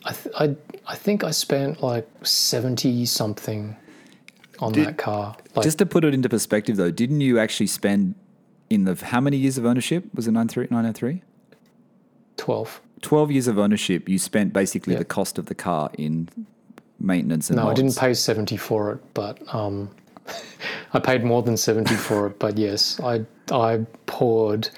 I, 0.06 0.14
th- 0.14 0.36
I, 0.38 0.56
I 0.88 0.96
think 0.96 1.24
I 1.24 1.30
spent 1.32 1.84
like 1.84 2.08
70 2.24 3.06
something 3.06 3.76
on 4.60 4.72
Did- 4.72 4.88
that 4.88 4.98
car. 4.98 5.36
Like, 5.56 5.64
Just 5.64 5.78
to 5.80 5.86
put 5.86 6.04
it 6.04 6.14
into 6.14 6.30
perspective, 6.30 6.78
though, 6.78 6.92
didn't 6.92 7.22
you 7.22 7.38
actually 7.38 7.68
spend 7.68 8.16
in 8.70 8.86
the 8.86 8.96
how 8.96 9.20
many 9.22 9.38
years 9.38 9.58
of 9.58 9.66
ownership 9.66 10.06
was 10.16 10.28
it 10.28 10.32
93, 10.32 11.22
12. 12.38 12.82
12 13.02 13.32
years 13.32 13.48
of 13.48 13.58
ownership, 13.58 14.08
you 14.08 14.18
spent 14.20 14.54
basically 14.54 14.94
Yeah. 14.94 15.00
the 15.00 15.06
cost 15.06 15.38
of 15.38 15.48
the 15.48 15.56
car 15.56 15.90
in 15.98 16.30
maintenance 17.00 17.50
and 17.50 17.58
No, 17.58 17.70
I 17.70 17.74
didn't 17.74 17.96
pay 17.98 18.14
70 18.14 18.58
for 18.58 18.92
it, 18.92 19.00
but 19.14 19.38
um, 19.54 19.90
I 20.94 21.00
paid 21.00 21.24
more 21.24 21.42
than 21.42 21.58
70 21.58 21.96
for 21.96 22.28
it. 22.28 22.40
But 22.40 22.58
yes, 22.58 23.00
I, 23.04 23.26
I 23.52 23.86
poured 24.06 24.70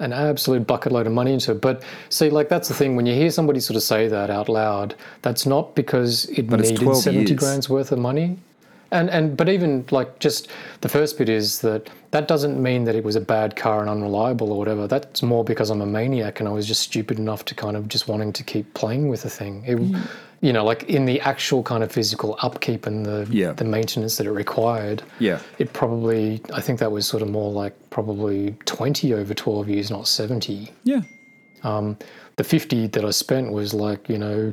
an 0.00 0.12
absolute 0.12 0.66
bucket 0.66 0.92
load 0.92 1.06
of 1.06 1.12
money 1.12 1.32
into 1.32 1.52
it. 1.52 1.60
But 1.60 1.82
see, 2.08 2.30
like 2.30 2.48
that's 2.48 2.68
the 2.68 2.74
thing 2.74 2.96
when 2.96 3.06
you 3.06 3.14
hear 3.14 3.30
somebody 3.30 3.60
sort 3.60 3.76
of 3.76 3.82
say 3.82 4.08
that 4.08 4.30
out 4.30 4.48
loud, 4.48 4.94
that's 5.22 5.44
not 5.46 5.74
because 5.74 6.24
it 6.30 6.48
But 6.48 6.60
needed 6.60 6.94
70 6.96 7.28
years. 7.30 7.38
grand's 7.38 7.68
worth 7.68 7.92
of 7.92 7.98
money. 7.98 8.38
And 8.92 9.08
and 9.10 9.36
but 9.36 9.48
even 9.48 9.84
like 9.90 10.18
just 10.18 10.48
the 10.80 10.88
first 10.88 11.16
bit 11.18 11.28
is 11.28 11.60
that 11.60 11.88
that 12.10 12.26
doesn't 12.26 12.60
mean 12.60 12.84
that 12.84 12.96
it 12.96 13.04
was 13.04 13.14
a 13.16 13.20
bad 13.20 13.54
car 13.54 13.80
and 13.80 13.88
unreliable 13.88 14.50
or 14.52 14.58
whatever. 14.58 14.88
That's 14.88 15.22
more 15.22 15.44
because 15.44 15.70
I'm 15.70 15.80
a 15.80 15.86
maniac 15.86 16.40
and 16.40 16.48
I 16.48 16.52
was 16.52 16.66
just 16.66 16.80
stupid 16.82 17.18
enough 17.18 17.44
to 17.46 17.54
kind 17.54 17.76
of 17.76 17.86
just 17.86 18.08
wanting 18.08 18.32
to 18.32 18.42
keep 18.42 18.74
playing 18.74 19.08
with 19.08 19.22
the 19.22 19.30
thing. 19.30 19.62
It, 19.66 19.76
Mm. 19.78 20.00
You 20.42 20.54
know, 20.54 20.64
like 20.64 20.84
in 20.84 21.04
the 21.04 21.20
actual 21.20 21.62
kind 21.62 21.84
of 21.84 21.92
physical 21.92 22.34
upkeep 22.40 22.86
and 22.86 23.04
the 23.04 23.28
Yeah. 23.30 23.52
the 23.52 23.64
maintenance 23.64 24.16
that 24.16 24.26
it 24.26 24.32
required. 24.32 25.02
Yeah. 25.18 25.38
It 25.58 25.74
probably 25.74 26.40
I 26.54 26.62
think 26.62 26.78
that 26.78 26.90
was 26.90 27.06
sort 27.06 27.22
of 27.22 27.28
more 27.28 27.52
like 27.52 27.74
probably 27.90 28.56
20 28.64 29.12
over 29.12 29.34
12 29.34 29.68
years, 29.68 29.90
not 29.90 30.08
70 30.08 30.70
Yeah. 30.84 31.02
the 31.62 32.44
50 32.44 32.86
that 32.88 33.04
I 33.04 33.10
spent 33.10 33.52
was 33.52 33.74
like, 33.74 34.08
you 34.08 34.16
know, 34.18 34.52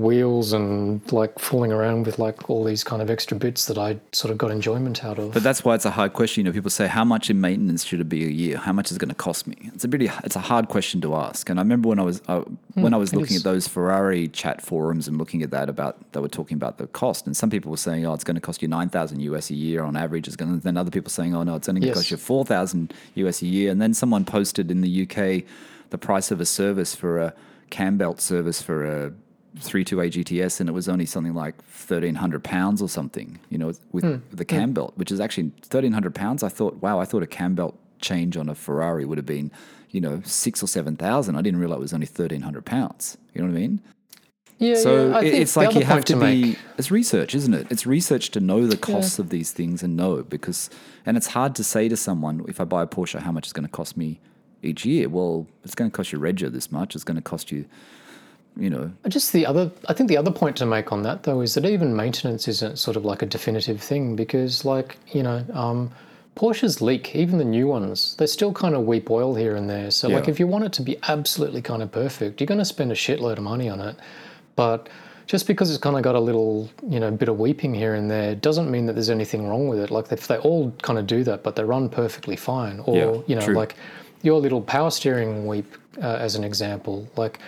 wheels 0.00 0.52
and 0.52 1.00
like 1.12 1.38
fooling 1.38 1.72
around 1.72 2.06
with 2.06 2.18
like 2.18 2.48
all 2.50 2.64
these 2.64 2.82
kind 2.82 3.00
of 3.02 3.10
extra 3.10 3.36
bits 3.36 3.66
that 3.66 3.78
I 3.78 3.98
sort 4.12 4.30
of 4.32 4.38
got 4.38 4.50
enjoyment 4.50 5.04
out 5.04 5.18
of. 5.18 5.32
But 5.32 5.42
that's 5.42 5.64
why 5.64 5.74
it's 5.74 5.84
a 5.84 5.90
hard 5.90 6.12
question. 6.12 6.40
You 6.44 6.50
know, 6.50 6.54
people 6.54 6.70
say, 6.70 6.86
"How 6.86 7.04
much 7.04 7.30
in 7.30 7.40
maintenance 7.40 7.84
should 7.84 8.00
it 8.00 8.08
be 8.08 8.24
a 8.24 8.28
year? 8.28 8.56
How 8.58 8.72
much 8.72 8.90
is 8.90 8.96
it 8.96 9.00
going 9.00 9.10
to 9.10 9.14
cost 9.14 9.46
me?" 9.46 9.56
It's 9.74 9.84
a 9.84 9.88
really, 9.88 10.10
it's 10.24 10.36
a 10.36 10.40
hard 10.40 10.68
question 10.68 11.00
to 11.02 11.14
ask. 11.14 11.48
And 11.50 11.58
I 11.58 11.62
remember 11.62 11.88
when 11.88 11.98
I 11.98 12.02
was 12.02 12.22
uh, 12.28 12.42
when 12.74 12.94
I 12.94 12.96
was 12.96 13.14
looking 13.14 13.36
at 13.36 13.42
those 13.42 13.68
Ferrari 13.68 14.28
chat 14.28 14.62
forums 14.62 15.06
and 15.08 15.18
looking 15.18 15.42
at 15.42 15.50
that 15.50 15.68
about 15.68 15.96
they 16.12 16.20
were 16.20 16.28
talking 16.28 16.56
about 16.56 16.78
the 16.78 16.86
cost, 16.88 17.26
and 17.26 17.36
some 17.36 17.50
people 17.50 17.70
were 17.70 17.76
saying, 17.76 18.06
"Oh, 18.06 18.14
it's 18.14 18.24
going 18.24 18.36
to 18.36 18.40
cost 18.40 18.62
you 18.62 18.68
nine 18.68 18.88
thousand 18.88 19.20
US 19.20 19.50
a 19.50 19.54
year 19.54 19.82
on 19.82 19.96
average." 19.96 20.26
It's 20.26 20.36
going 20.36 20.58
to, 20.58 20.62
then 20.62 20.76
other 20.76 20.90
people 20.90 21.10
saying, 21.10 21.34
"Oh 21.34 21.42
no, 21.42 21.56
it's 21.56 21.68
only 21.68 21.80
going 21.80 21.92
to 21.92 21.98
Yes. 21.98 22.04
cost 22.04 22.10
you 22.10 22.16
four 22.16 22.44
thousand 22.44 22.92
US 23.14 23.42
a 23.42 23.46
year." 23.46 23.70
And 23.70 23.80
then 23.82 23.94
someone 23.94 24.24
posted 24.24 24.70
in 24.70 24.80
the 24.80 25.02
UK 25.02 25.44
the 25.90 25.98
price 25.98 26.30
of 26.30 26.40
a 26.40 26.46
service 26.46 26.94
for 26.94 27.18
a 27.18 27.34
cam 27.70 27.96
belt 27.96 28.20
service 28.20 28.60
for 28.62 28.84
a 28.84 29.12
328 29.58 30.12
GTS, 30.24 30.60
and 30.60 30.68
it 30.68 30.72
was 30.72 30.88
only 30.88 31.06
something 31.06 31.34
like 31.34 31.56
1,300 31.56 32.42
pounds 32.44 32.80
or 32.80 32.88
something, 32.88 33.38
you 33.48 33.58
know, 33.58 33.66
with, 33.92 34.04
with 34.04 34.36
the 34.36 34.44
cam 34.44 34.72
belt, 34.72 34.92
which 34.96 35.10
is 35.10 35.20
actually 35.20 35.48
1,300 35.48 36.14
pounds. 36.14 36.42
I 36.42 36.48
thought, 36.48 36.76
wow, 36.76 37.00
I 37.00 37.04
thought 37.04 37.22
a 37.22 37.26
cam 37.26 37.54
belt 37.54 37.78
change 38.00 38.36
on 38.36 38.48
a 38.48 38.54
Ferrari 38.54 39.04
would 39.04 39.18
have 39.18 39.26
been, 39.26 39.50
you 39.90 40.00
know, 40.00 40.20
six 40.24 40.62
or 40.62 40.66
7,000. 40.68 41.36
I 41.36 41.42
didn't 41.42 41.58
realize 41.60 41.78
it 41.78 41.80
was 41.80 41.92
only 41.94 42.06
1,300 42.06 42.64
pounds. 42.64 43.18
You 43.34 43.42
know 43.42 43.48
what 43.48 43.56
I 43.56 43.60
mean? 43.60 43.80
yeah, 44.58 44.74
So 44.76 45.08
yeah, 45.10 45.20
it- 45.22 45.34
it's 45.34 45.56
like 45.56 45.74
you 45.74 45.80
have 45.84 45.96
point 45.96 46.06
to, 46.08 46.16
be. 46.20 46.56
It's 46.78 46.90
research, 46.90 47.34
isn't 47.34 47.52
it? 47.54 47.66
It's 47.70 47.86
research 47.86 48.30
to 48.30 48.40
know 48.40 48.66
the 48.66 48.76
costs 48.76 49.18
of 49.18 49.30
these 49.30 49.50
things 49.52 49.82
and 49.82 49.96
know 49.96 50.22
because, 50.22 50.70
and 51.04 51.16
it's 51.16 51.28
hard 51.28 51.54
to 51.56 51.64
say 51.64 51.88
to 51.88 51.96
someone 51.96 52.44
if 52.48 52.60
I 52.60 52.64
buy 52.64 52.82
a 52.82 52.86
Porsche, 52.86 53.18
how 53.20 53.32
much 53.32 53.46
it's 53.46 53.52
going 53.52 53.66
to 53.66 53.72
cost 53.72 53.96
me 53.96 54.20
each 54.62 54.84
year. 54.84 55.08
Well, 55.08 55.46
it's 55.64 55.74
going 55.74 55.90
to 55.90 55.96
cost 55.96 56.12
you 56.12 56.18
Reggio 56.18 56.50
this 56.50 56.70
much. 56.70 56.94
It's 56.94 57.04
going 57.04 57.16
to 57.16 57.22
cost 57.22 57.50
you, 57.50 57.64
you 58.56 58.70
know, 58.70 58.90
Just 59.08 59.32
the 59.32 59.46
other, 59.46 59.70
I 59.88 59.92
think 59.92 60.08
the 60.08 60.16
other 60.16 60.30
point 60.30 60.56
to 60.56 60.66
make 60.66 60.92
on 60.92 61.02
that 61.02 61.22
though 61.22 61.40
is 61.40 61.54
that 61.54 61.64
even 61.64 61.94
maintenance 61.96 62.48
isn't 62.48 62.78
sort 62.78 62.96
of 62.96 63.04
like 63.04 63.22
a 63.22 63.26
definitive 63.26 63.80
thing 63.80 64.16
because, 64.16 64.64
like, 64.64 64.96
you 65.12 65.22
know, 65.22 65.44
um, 65.52 65.90
Porsches 66.36 66.80
leak, 66.80 67.14
even 67.14 67.38
the 67.38 67.44
new 67.44 67.66
ones. 67.66 68.14
They 68.16 68.26
still 68.26 68.52
kind 68.52 68.74
of 68.74 68.84
weep 68.86 69.10
oil 69.10 69.34
here 69.34 69.56
and 69.56 69.68
there. 69.68 69.90
So, 69.90 70.08
like, 70.08 70.28
if 70.28 70.38
you 70.40 70.46
want 70.46 70.64
it 70.64 70.72
to 70.74 70.82
be 70.82 70.96
absolutely 71.08 71.60
kind 71.60 71.82
of 71.82 71.90
perfect, 71.92 72.40
you're 72.40 72.46
going 72.46 72.58
to 72.58 72.64
spend 72.64 72.92
a 72.92 72.94
shitload 72.94 73.36
of 73.36 73.42
money 73.42 73.68
on 73.68 73.80
it. 73.80 73.96
But 74.56 74.88
just 75.26 75.46
because 75.46 75.70
it's 75.70 75.78
kind 75.78 75.96
of 75.96 76.02
got 76.02 76.14
a 76.14 76.20
little, 76.20 76.70
you 76.88 76.98
know, 76.98 77.10
bit 77.10 77.28
of 77.28 77.38
weeping 77.38 77.74
here 77.74 77.94
and 77.94 78.10
there 78.10 78.34
doesn't 78.34 78.70
mean 78.70 78.86
that 78.86 78.94
there's 78.94 79.10
anything 79.10 79.48
wrong 79.48 79.68
with 79.68 79.80
it. 79.80 79.90
Like, 79.90 80.10
if 80.12 80.28
they 80.28 80.38
all 80.38 80.70
kind 80.82 80.98
of 80.98 81.06
do 81.06 81.24
that, 81.24 81.42
but 81.42 81.56
they 81.56 81.64
run 81.64 81.88
perfectly 81.88 82.36
fine. 82.36 82.80
Or, 82.80 82.96
Yeah, 82.96 83.22
you 83.26 83.34
know, 83.34 83.44
true. 83.44 83.54
like 83.54 83.74
your 84.22 84.40
little 84.40 84.62
power 84.62 84.90
steering 84.90 85.46
weep, 85.46 85.76
uh, 86.00 86.16
as 86.20 86.36
an 86.36 86.44
example. 86.44 87.08
Like, 87.16 87.38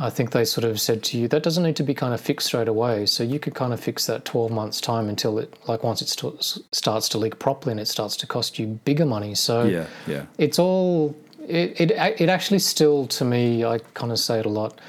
I 0.00 0.10
think 0.10 0.30
they 0.30 0.44
sort 0.44 0.64
of 0.64 0.80
said 0.80 1.02
to 1.04 1.18
you 1.18 1.26
that 1.28 1.42
doesn't 1.42 1.64
need 1.64 1.76
to 1.76 1.82
be 1.82 1.94
kind 1.94 2.14
of 2.14 2.20
fixed 2.20 2.46
straight 2.48 2.68
away. 2.68 3.04
So 3.06 3.22
you 3.24 3.38
could 3.40 3.54
kind 3.54 3.72
of 3.72 3.80
fix 3.80 4.06
that 4.06 4.24
12 4.24 4.50
months 4.52 4.80
time 4.80 5.08
until 5.08 5.38
it, 5.38 5.52
like, 5.66 5.82
once 5.82 6.00
it 6.02 6.08
st- 6.08 6.40
starts 6.72 7.08
to 7.10 7.18
leak 7.18 7.38
properly 7.40 7.72
and 7.72 7.80
it 7.80 7.88
starts 7.88 8.16
to 8.18 8.26
cost 8.26 8.58
you 8.58 8.66
bigger 8.84 9.04
money. 9.06 9.34
So 9.34 9.64
Yeah, 9.64 9.86
yeah. 10.06 10.26
it's 10.38 10.58
all 10.58 11.16
it, 11.46 11.80
it 11.80 11.90
it 12.20 12.28
actually 12.28 12.58
still 12.58 13.06
to 13.06 13.24
me 13.24 13.64
I 13.64 13.78
kind 13.94 14.12
of 14.12 14.18
say 14.18 14.38
it 14.38 14.46
a 14.46 14.50
lot. 14.50 14.80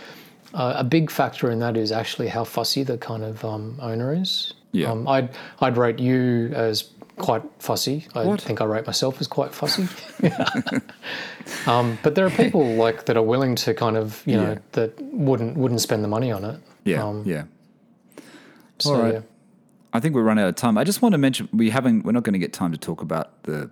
Uh, 0.54 0.74
a 0.78 0.84
big 0.84 1.10
factor 1.12 1.50
in 1.52 1.60
that 1.60 1.78
is 1.78 1.92
actually 1.92 2.28
how 2.28 2.44
fussy 2.44 2.84
the 2.84 2.98
kind 2.98 3.24
of 3.24 3.46
um, 3.46 3.78
owner 3.82 4.14
is. 4.14 4.54
Yeah. 4.74 4.92
Um, 4.92 5.08
I'd 5.08 5.30
I'd 5.62 5.78
rate 5.78 6.00
you 6.00 6.52
as 6.54 6.84
quite 7.20 7.44
fussy. 7.60 8.08
I 8.16 8.26
What? 8.26 8.42
think 8.42 8.62
I 8.62 8.66
rate 8.66 8.86
myself 8.88 9.20
as 9.22 9.28
quite 9.28 9.54
fussy. 9.54 9.88
um, 11.68 11.98
but 12.04 12.16
there 12.16 12.26
are 12.26 12.30
people 12.32 12.76
like 12.76 13.06
that 13.06 13.18
are 13.18 13.24
willing 13.24 13.56
to 13.56 13.74
kind 13.74 13.98
of 13.98 14.24
you 14.26 14.36
know 14.38 14.52
Yeah. 14.54 14.60
that 14.74 15.02
wouldn't 15.02 15.58
wouldn't 15.58 15.82
spend 15.82 16.04
the 16.04 16.08
money 16.08 16.32
on 16.32 16.44
it. 16.44 16.60
Yeah, 16.86 17.04
Um, 17.06 17.24
yeah. 17.26 17.44
So, 18.80 18.96
All 18.96 19.02
right. 19.02 19.14
yeah. 19.16 19.22
I 19.92 20.00
think 20.00 20.16
we're 20.16 20.24
running 20.24 20.44
out 20.44 20.50
of 20.50 20.56
time. 20.56 20.78
I 20.78 20.84
just 20.84 21.02
want 21.02 21.14
to 21.14 21.18
mention 21.18 21.50
we 21.52 21.70
haven't. 21.72 22.06
We're 22.06 22.12
not 22.14 22.24
going 22.24 22.34
to 22.34 22.40
get 22.40 22.54
time 22.54 22.72
to 22.72 22.78
talk 22.78 23.02
about 23.02 23.44
the 23.44 23.70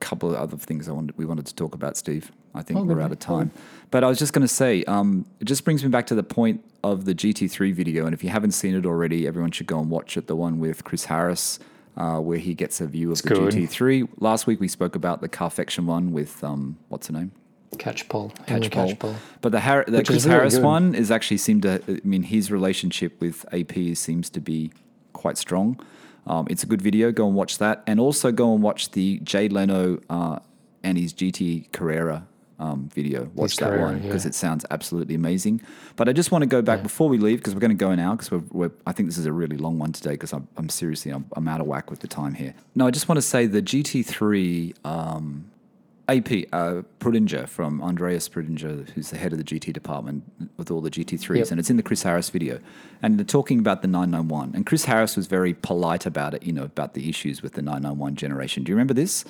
couple 0.00 0.30
of 0.30 0.36
other 0.36 0.56
things 0.56 0.88
I 0.88 0.92
wanted. 0.92 1.18
We 1.18 1.24
wanted 1.24 1.46
to 1.46 1.54
talk 1.54 1.74
about, 1.74 1.96
Steve. 1.96 2.30
I 2.54 2.62
think 2.62 2.78
Oh, 2.78 2.84
we're 2.84 3.00
out 3.00 3.10
of 3.10 3.18
time. 3.18 3.50
But 3.90 4.04
I 4.04 4.08
was 4.08 4.18
just 4.18 4.32
going 4.32 4.46
to 4.46 4.52
say, 4.52 4.84
um, 4.84 5.26
it 5.40 5.44
just 5.46 5.64
brings 5.64 5.82
me 5.82 5.90
back 5.90 6.06
to 6.06 6.14
the 6.14 6.22
point 6.22 6.62
of 6.84 7.04
the 7.04 7.14
GT3 7.14 7.72
video. 7.74 8.04
And 8.06 8.14
if 8.14 8.22
you 8.22 8.30
haven't 8.30 8.52
seen 8.52 8.74
it 8.76 8.86
already, 8.86 9.26
everyone 9.26 9.50
should 9.50 9.66
go 9.66 9.80
and 9.80 9.90
watch 9.90 10.16
it. 10.16 10.26
The 10.28 10.36
one 10.36 10.60
with 10.60 10.84
Chris 10.84 11.06
Harris, 11.06 11.58
uh, 11.98 12.20
where 12.20 12.38
he 12.38 12.54
gets 12.54 12.80
a 12.80 12.86
view 12.86 13.10
of 13.12 13.20
the 13.22 13.28
good. 13.28 13.52
GT3. 13.52 14.08
Last 14.18 14.46
week 14.46 14.60
we 14.60 14.68
spoke 14.68 14.94
about 14.94 15.20
the 15.20 15.28
car 15.28 15.48
Carfection 15.48 15.86
one 15.86 16.12
with 16.12 16.42
um, 16.44 16.78
what's 16.88 17.08
her 17.08 17.12
name? 17.12 17.32
Catchpole, 17.76 18.32
Henry 18.48 18.68
Catchpole. 18.68 19.16
But 19.40 19.52
the, 19.52 19.60
Har- 19.60 19.84
the 19.86 20.02
Chris 20.02 20.24
Harris 20.24 20.54
good. 20.54 20.64
one 20.64 20.94
is 20.94 21.10
actually 21.10 21.36
seemed 21.36 21.62
to. 21.62 21.82
I 21.86 22.00
mean, 22.04 22.22
his 22.22 22.50
relationship 22.50 23.20
with 23.20 23.44
AP 23.52 23.96
seems 23.96 24.30
to 24.30 24.40
be 24.40 24.72
quite 25.12 25.36
strong. 25.36 25.78
Um, 26.26 26.46
it's 26.50 26.62
a 26.62 26.66
good 26.66 26.80
video. 26.80 27.12
Go 27.12 27.26
and 27.26 27.36
watch 27.36 27.58
that, 27.58 27.82
and 27.86 28.00
also 28.00 28.32
go 28.32 28.54
and 28.54 28.62
watch 28.62 28.92
the 28.92 29.18
Jay 29.20 29.48
Leno 29.48 30.00
uh, 30.08 30.38
and 30.82 30.96
his 30.96 31.12
GT 31.12 31.70
Carrera 31.72 32.26
um, 32.58 32.88
video. 32.92 33.30
Watch 33.34 33.56
that 33.56 33.70
Carrera, 33.70 33.84
one 33.84 33.98
because 34.00 34.24
yeah. 34.24 34.28
it 34.30 34.34
sounds 34.34 34.64
absolutely 34.70 35.14
amazing. 35.14 35.60
But 35.96 36.08
I 36.08 36.12
just 36.12 36.30
want 36.32 36.42
to 36.42 36.46
go 36.46 36.60
back 36.62 36.82
before 36.82 37.08
we 37.08 37.18
leave 37.18 37.38
because 37.38 37.54
we're 37.54 37.60
going 37.60 37.70
to 37.70 37.74
go 37.76 37.94
now 37.94 38.12
because 38.12 38.30
we're, 38.30 38.42
we're. 38.50 38.70
I 38.86 38.92
think 38.92 39.08
this 39.08 39.18
is 39.18 39.26
a 39.26 39.32
really 39.32 39.56
long 39.56 39.78
one 39.78 39.92
today 39.92 40.12
because 40.12 40.32
I'm, 40.32 40.48
I'm 40.56 40.68
seriously 40.68 41.12
I'm, 41.12 41.26
I'm 41.34 41.46
out 41.48 41.60
of 41.60 41.66
whack 41.66 41.90
with 41.90 42.00
the 42.00 42.08
time 42.08 42.34
here. 42.34 42.54
No, 42.74 42.86
I 42.86 42.90
just 42.90 43.08
want 43.08 43.16
to 43.18 43.22
say 43.22 43.46
the 43.46 43.62
GT3 43.62 44.74
AP 46.10 46.48
uh, 46.54 46.82
Preuninger 47.00 47.46
from 47.46 47.82
Andreas 47.82 48.30
Preuninger, 48.30 48.88
who's 48.90 49.10
the 49.10 49.18
head 49.18 49.32
of 49.32 49.38
the 49.38 49.44
GT 49.44 49.74
department 49.74 50.24
with 50.56 50.70
all 50.70 50.80
the 50.80 50.90
GT3s, 50.90 51.36
Yep. 51.36 51.50
and 51.50 51.60
it's 51.60 51.68
in 51.68 51.76
the 51.76 51.82
Chris 51.82 52.02
Harris 52.02 52.30
video. 52.30 52.60
And 53.02 53.18
they're 53.18 53.26
talking 53.26 53.58
about 53.58 53.82
the 53.82 53.88
991. 53.88 54.52
And 54.54 54.64
Chris 54.64 54.86
Harris 54.86 55.16
was 55.16 55.26
very 55.26 55.52
polite 55.52 56.06
about 56.06 56.32
it, 56.32 56.42
you 56.44 56.52
know, 56.52 56.62
about 56.64 56.94
the 56.94 57.10
issues 57.10 57.42
with 57.42 57.52
the 57.52 57.62
991 57.62 58.16
generation. 58.16 58.64
Do 58.64 58.70
you 58.70 58.76
remember 58.76 58.94
this? 58.94 59.26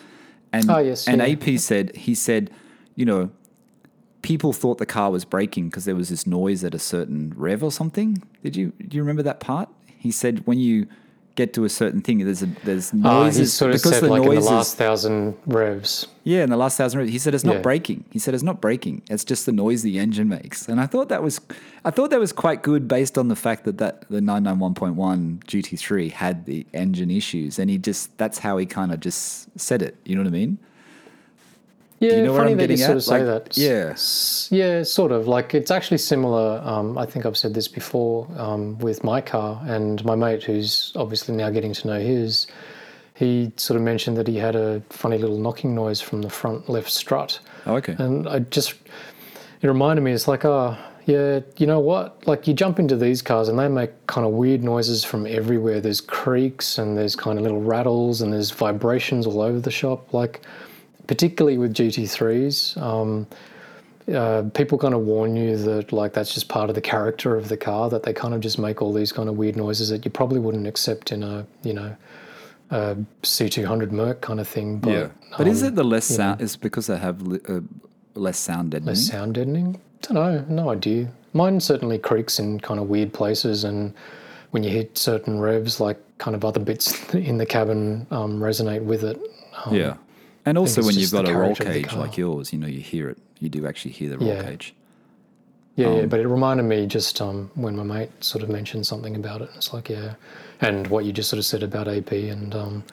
And, 0.53 0.71
Oh, 0.71 0.79
yes, 0.79 1.09
And 1.09 1.21
yeah. 1.21 1.27
AP 1.55 1.59
said, 1.59 1.97
he 1.97 2.15
said, 2.15 2.51
you 2.99 3.07
know, 3.07 3.31
people 4.23 4.53
thought 4.53 4.79
the 4.79 4.87
car 4.87 5.11
was 5.11 5.25
braking 5.25 5.69
because 5.69 5.85
there 5.85 5.95
was 5.95 6.09
this 6.09 6.27
noise 6.27 6.65
at 6.65 6.75
a 6.75 6.79
certain 6.79 7.33
rev 7.37 7.62
or 7.62 7.70
something. 7.81 8.09
Did 8.43 8.57
you 8.57 8.73
do 8.89 8.97
you 8.97 9.03
remember 9.03 9.23
that 9.23 9.39
part? 9.41 9.69
He 10.07 10.11
said 10.11 10.35
when 10.47 10.59
you 10.59 10.87
get 11.37 11.53
to 11.55 11.62
a 11.65 11.69
certain 11.69 12.01
thing, 12.03 12.19
there's 12.19 12.43
a 12.43 12.51
there's 12.65 12.93
Uh, 12.93 12.97
noises 12.97 13.39
he 13.39 13.45
sort 13.47 13.70
of 13.70 13.75
because 13.77 13.93
said 13.93 14.03
the 14.03 14.09
like 14.11 14.25
in 14.25 14.35
the 14.35 14.41
last 14.41 14.77
thousand 14.77 15.35
revs. 15.47 16.09
yeah, 16.25 16.43
in 16.43 16.51
the 16.51 16.57
last 16.57 16.77
thousand 16.77 16.99
revs, 16.99 17.12
he 17.12 17.19
said 17.25 17.33
it's 17.37 17.45
not 17.45 17.57
Yeah. 17.59 17.69
braking. 17.69 18.01
He 18.11 18.19
said 18.19 18.35
it's 18.35 18.43
not 18.43 18.61
braking. 18.61 19.03
It's 19.09 19.25
just 19.33 19.47
the 19.47 19.53
noise 19.53 19.83
the 19.83 19.97
engine 20.01 20.29
makes. 20.29 20.69
And 20.69 20.81
I 20.81 20.87
thought 20.87 21.09
that 21.11 21.23
was, 21.23 21.41
I 21.85 21.91
thought 21.93 22.11
that 22.11 22.19
was 22.19 22.33
quite 22.33 22.61
good 22.65 22.89
based 22.89 23.16
on 23.16 23.29
the 23.29 23.37
fact 23.37 23.62
that 23.66 23.79
that 23.79 23.95
the 24.11 24.20
991.1 24.20 25.39
GT3 25.51 26.11
had 26.11 26.45
the 26.47 26.66
engine 26.75 27.11
issues, 27.12 27.61
and 27.61 27.70
he 27.70 27.79
just 27.79 28.16
that's 28.19 28.39
how 28.41 28.57
he 28.59 28.66
kind 28.66 28.91
of 28.93 28.99
just 28.99 29.47
said 29.59 29.81
it. 29.81 29.95
You 30.05 30.16
know 30.16 30.23
what 30.23 30.29
I 30.35 30.39
mean? 30.43 30.59
Yeah, 32.01 32.16
you 32.16 32.23
know 32.23 32.33
what 32.33 32.39
funny 32.39 32.53
I'm 32.53 32.59
that 32.59 32.70
you 32.70 32.77
getting 32.77 32.85
sort 32.85 32.91
at? 32.91 32.97
of 32.97 33.03
say 33.05 33.25
Like, 33.25 33.45
that. 33.45 33.57
yeah. 33.57 34.57
Yeah, 34.57 34.83
sort 34.85 35.11
of. 35.12 35.27
Like 35.27 35.55
it's 35.55 35.70
actually 35.70 35.99
similar. 35.99 36.61
Um, 36.65 36.97
I 36.97 37.07
think 37.07 37.27
I've 37.27 37.37
said 37.37 37.55
this 37.55 37.66
before 37.69 38.29
um, 38.37 38.79
with 38.79 39.03
my 39.03 39.20
car 39.20 39.61
and 39.66 40.05
my 40.05 40.15
mate, 40.15 40.45
who's 40.45 40.93
obviously 40.97 41.35
now 41.35 41.51
getting 41.51 41.73
to 41.75 41.87
know 41.89 41.99
his. 42.01 42.47
He 43.15 43.51
sort 43.57 43.77
of 43.77 43.83
mentioned 43.83 44.16
that 44.16 44.29
he 44.29 44.37
had 44.37 44.55
a 44.55 44.81
funny 44.91 45.19
little 45.19 45.39
knocking 45.39 45.75
noise 45.75 46.01
from 46.01 46.23
the 46.23 46.31
front 46.31 46.69
left 46.69 46.89
strut, 46.91 47.41
Oh, 47.66 47.75
okay. 47.77 47.97
and 47.99 48.29
I 48.29 48.39
just 48.41 48.75
it 49.61 49.66
reminded 49.66 50.03
me. 50.03 50.12
It's 50.12 50.29
like, 50.29 50.45
oh, 50.45 50.77
yeah, 51.07 51.41
you 51.57 51.66
know 51.66 51.81
what? 51.81 52.25
Like 52.29 52.47
you 52.47 52.55
jump 52.55 52.79
into 52.79 52.95
these 52.97 53.20
cars 53.20 53.49
and 53.49 53.59
they 53.59 53.66
make 53.66 53.91
kind 54.07 54.25
of 54.25 54.35
weird 54.35 54.62
noises 54.62 55.03
from 55.03 55.27
everywhere. 55.27 55.81
There's 55.81 56.01
creaks 56.01 56.79
and 56.79 56.97
there's 56.97 57.16
kind 57.16 57.39
of 57.39 57.43
little 57.43 57.61
rattles 57.61 58.20
and 58.23 58.33
there's 58.33 58.53
vibrations 58.53 59.27
all 59.27 59.41
over 59.41 59.59
the 59.59 59.73
shop. 59.73 60.15
Like 60.15 60.43
particularly 61.09 61.59
with 61.59 61.75
GT3s, 61.75 62.81
um, 62.81 63.27
uh, 64.15 64.45
people 64.55 64.79
kind 64.79 64.95
of 64.95 65.01
warn 65.01 65.35
you 65.35 65.57
that 65.57 65.93
like 65.93 66.13
that's 66.13 66.33
just 66.33 66.49
part 66.49 66.69
of 66.71 66.75
the 66.75 66.81
character 66.81 67.37
of 67.37 67.49
the 67.49 67.57
car 67.57 67.91
that 67.91 68.05
they 68.05 68.13
kind 68.13 68.33
of 68.33 68.41
just 68.41 68.59
make 68.59 68.81
all 68.81 68.93
these 68.93 69.13
kind 69.13 69.29
of 69.29 69.37
weird 69.37 69.57
noises 69.57 69.89
that 69.91 70.05
you 70.05 70.11
probably 70.11 70.39
wouldn't 70.39 70.67
accept 70.67 71.13
in 71.13 71.23
a 71.23 71.47
you 71.63 71.75
know 71.75 71.95
a 72.71 72.97
C200 73.23 73.91
Merc 73.91 74.21
kind 74.21 74.41
of 74.41 74.49
thing. 74.49 74.79
But, 74.79 74.91
yeah, 74.91 75.09
but 75.37 75.47
is 75.47 75.63
um, 75.63 75.69
it 75.69 75.75
the 75.75 75.85
less 75.85 76.05
sound? 76.05 76.41
It's 76.41 76.57
because 76.57 76.87
they 76.87 76.99
have 76.99 77.21
li- 77.23 77.41
uh, 77.49 77.61
less 78.15 78.39
sound 78.39 78.71
deadening. 78.71 78.95
Less 78.95 79.07
sound 79.07 79.35
deadening? 79.35 79.77
I 79.77 80.13
Don't 80.13 80.15
know, 80.15 80.45
no 80.49 80.71
idea. 80.71 81.11
Mine 81.35 81.61
certainly 81.61 81.99
creaks 81.99 82.39
in 82.39 82.61
kind 82.61 82.81
of 82.81 82.89
weird 82.89 83.13
places, 83.13 83.65
and 83.65 83.95
when 84.53 84.63
you 84.63 84.71
hit 84.71 84.97
certain 84.97 85.41
revs, 85.41 85.81
like 85.81 85.99
kind 86.19 86.35
of 86.35 86.45
other 86.45 86.61
bits 86.61 86.93
in 87.15 87.39
the 87.39 87.47
cabin 87.47 88.07
um, 88.11 88.41
resonate 88.41 88.83
with 88.83 89.05
it. 89.05 89.21
Um, 89.65 89.75
yeah, 89.75 89.97
and 90.47 90.56
also 90.59 90.82
when 90.82 90.94
you've 90.98 91.10
got 91.12 91.28
a 91.28 91.32
roll 91.32 91.55
character 91.55 91.69
of 91.69 91.74
the 91.74 91.82
cage 91.82 91.93
like 91.94 92.16
yours, 92.16 92.52
you 92.52 92.59
know, 92.59 92.66
you 92.66 92.81
hear 92.81 93.09
it. 93.10 93.19
You 93.40 93.48
do 93.48 93.66
actually 93.66 93.93
hear 93.93 94.09
the 94.10 94.19
roll 94.19 94.28
Yeah. 94.28 94.43
cage. 94.43 94.74
yeah, 95.77 95.89
yeah. 95.94 96.02
Um, 96.02 96.09
But 96.09 96.20
it 96.20 96.27
reminded 96.27 96.65
me 96.65 96.86
just 96.86 97.20
um, 97.20 97.51
when 97.55 97.77
my 97.77 97.82
mate 97.85 98.10
sort 98.24 98.43
of 98.43 98.48
mentioned 98.48 98.86
something 98.86 99.15
about 99.16 99.43
it. 99.43 99.51
It's 99.56 99.73
like, 99.73 99.89
yeah, 99.89 100.15
and 100.60 100.86
what 100.89 101.05
you 101.05 101.12
just 101.12 101.28
sort 101.31 101.39
of 101.39 101.44
said 101.44 101.62
about 101.62 101.86
AP 101.89 102.12
and 102.12 102.55
um, 102.55 102.85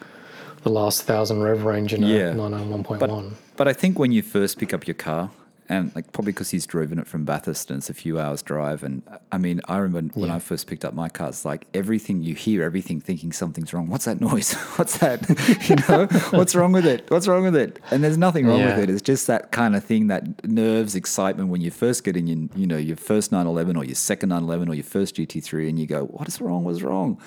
the 0.63 0.69
last 0.69 1.03
thousand 1.03 1.41
rev 1.41 1.63
range 1.65 1.93
in 1.93 2.03
a 2.03 2.07
Yeah. 2.07 2.33
991.1. 2.33 3.33
But 3.57 3.67
I 3.67 3.73
think 3.73 3.97
when 3.97 4.11
you 4.11 4.21
first 4.21 4.57
pick 4.59 4.73
up 4.73 4.85
your 4.87 4.95
car, 4.95 5.31
and 5.67 5.91
like 5.95 6.11
probably 6.13 6.31
because 6.31 6.51
he's 6.51 6.65
driven 6.67 6.99
it 6.99 7.07
from 7.07 7.25
Bathurst 7.25 7.71
and 7.71 7.79
it's 7.79 7.89
a 7.89 7.93
few 7.93 8.19
hours 8.19 8.41
drive, 8.41 8.83
and 8.83 9.01
I 9.31 9.37
mean, 9.37 9.61
I 9.67 9.77
remember 9.77 10.19
when 10.19 10.29
I 10.29 10.39
first 10.39 10.67
picked 10.67 10.85
up 10.85 10.93
my 10.93 11.09
car, 11.09 11.29
it's 11.29 11.43
like 11.45 11.65
everything 11.73 12.21
you 12.23 12.35
hear, 12.35 12.63
everything 12.63 12.99
thinking 13.01 13.31
something's 13.31 13.73
wrong. 13.73 13.87
What's 13.89 14.05
that 14.05 14.21
noise? 14.21 14.53
What's 14.75 14.97
that? 14.99 15.27
you 15.69 15.75
know, 15.87 16.05
what's 16.37 16.53
wrong 16.55 16.71
with 16.71 16.85
it? 16.85 17.09
What's 17.09 17.27
wrong 17.27 17.43
with 17.43 17.55
it? 17.55 17.79
And 17.91 18.03
there's 18.03 18.17
nothing 18.17 18.45
wrong 18.45 18.59
Yeah. 18.59 18.75
with 18.77 18.89
it. 18.89 18.93
It's 18.93 19.01
just 19.01 19.27
that 19.27 19.51
kind 19.51 19.75
of 19.75 19.83
thing, 19.83 20.07
that 20.07 20.45
nerves, 20.47 20.95
excitement 20.95 21.49
when 21.49 21.61
you're 21.61 21.71
first 21.71 22.03
get 22.03 22.15
in, 22.15 22.27
your, 22.27 22.49
you 22.55 22.67
know, 22.67 22.77
your 22.77 22.97
first 22.97 23.31
911 23.31 23.75
or 23.75 23.83
your 23.85 23.95
second 23.95 24.29
911 24.29 24.69
or 24.69 24.75
your 24.75 24.83
first 24.83 25.15
GT3, 25.15 25.67
and 25.69 25.79
you 25.79 25.87
go, 25.87 26.05
"What 26.05 26.27
is 26.27 26.39
wrong? 26.41 26.63
What's 26.63 26.81
wrong?" 26.81 27.19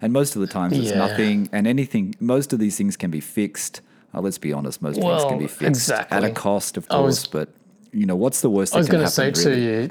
And 0.00 0.12
most 0.12 0.34
of 0.34 0.40
the 0.40 0.48
times 0.48 0.76
it's 0.78 0.90
Yeah. 0.90 0.98
nothing, 0.98 1.48
and 1.52 1.66
anything. 1.66 2.14
Most 2.20 2.52
of 2.52 2.58
these 2.58 2.76
things 2.76 2.96
can 2.96 3.10
be 3.10 3.20
fixed. 3.20 3.80
Uh, 4.14 4.20
let's 4.20 4.36
be 4.38 4.52
honest, 4.52 4.82
most 4.82 5.00
things 5.00 5.24
can 5.24 5.38
be 5.38 5.46
fixed 5.46 5.82
exactly. 5.82 6.16
at 6.16 6.24
a 6.24 6.30
cost, 6.30 6.76
of 6.76 6.88
course. 6.88 7.02
was- 7.22 7.26
but 7.28 7.48
you 7.92 8.06
know, 8.06 8.16
what's 8.16 8.40
the 8.40 8.50
worst? 8.50 8.72
Thing? 8.72 8.78
I 8.78 8.80
was 8.80 8.88
going 8.88 9.04
to 9.04 9.10
say 9.10 9.26
happen, 9.26 9.42
to 9.42 9.58
you 9.58 9.90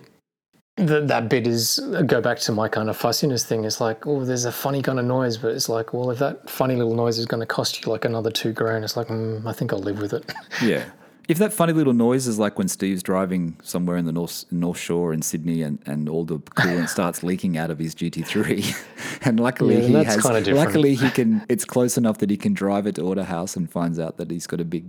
that 0.78 1.08
that 1.08 1.30
bit 1.30 1.48
is 1.48 1.80
go 2.06 2.22
back 2.22 2.40
to 2.40 2.52
my 2.52 2.68
kind 2.68 2.90
of 2.90 2.98
fussiness 2.98 3.46
thing. 3.46 3.66
It's 3.66 3.82
like, 3.82 4.08
oh, 4.08 4.24
there's 4.24 4.46
a 4.46 4.52
funny 4.52 4.82
kind 4.82 5.00
of 5.00 5.06
noise, 5.06 5.38
but 5.38 5.52
it's 5.52 5.70
like, 5.70 5.94
well, 5.94 6.12
if 6.12 6.20
that 6.20 6.50
funny 6.50 6.76
little 6.76 6.96
noise 6.96 7.18
is 7.18 7.26
going 7.26 7.42
to 7.42 7.46
cost 7.46 7.84
you 7.84 7.92
like 7.92 8.06
another 8.06 8.32
two 8.32 8.54
grand, 8.54 8.84
it's 8.84 8.98
like, 8.98 9.08
mm, 9.08 9.46
I 9.46 9.54
think 9.54 9.74
I'll 9.74 9.80
live 9.80 10.00
with 10.00 10.14
it. 10.14 10.32
Yeah. 10.62 10.86
If 11.28 11.38
that 11.38 11.54
funny 11.54 11.72
little 11.72 11.94
noise 11.94 12.28
is 12.28 12.40
like 12.40 12.58
when 12.58 12.68
Steve's 12.68 13.02
driving 13.02 13.56
somewhere 13.64 13.96
in 13.96 14.06
the 14.06 14.12
North 14.12 14.44
North 14.52 14.78
Shore 14.78 15.14
in 15.14 15.22
Sydney 15.22 15.62
and, 15.62 15.80
and 15.86 16.10
all 16.10 16.26
the 16.26 16.40
coolant 16.40 16.90
starts 16.98 17.24
leaking 17.24 17.58
out 17.58 17.72
of 17.72 17.80
his 17.80 17.96
GT3, 17.96 19.22
and 19.26 19.40
luckily 19.40 19.76
Yeah, 19.76 20.00
he 20.00 20.04
has, 20.04 20.26
luckily 20.26 20.96
he 20.96 21.10
can. 21.10 21.46
It's 21.48 21.64
close 21.64 21.98
enough 21.98 22.18
that 22.18 22.30
he 22.30 22.38
can 22.38 22.54
drive 22.54 22.86
it 22.86 22.96
to 22.96 23.02
Autohouse 23.02 23.56
and 23.56 23.72
finds 23.72 23.98
out 23.98 24.18
that 24.18 24.30
he's 24.30 24.46
got 24.46 24.60
a 24.60 24.66
big 24.66 24.86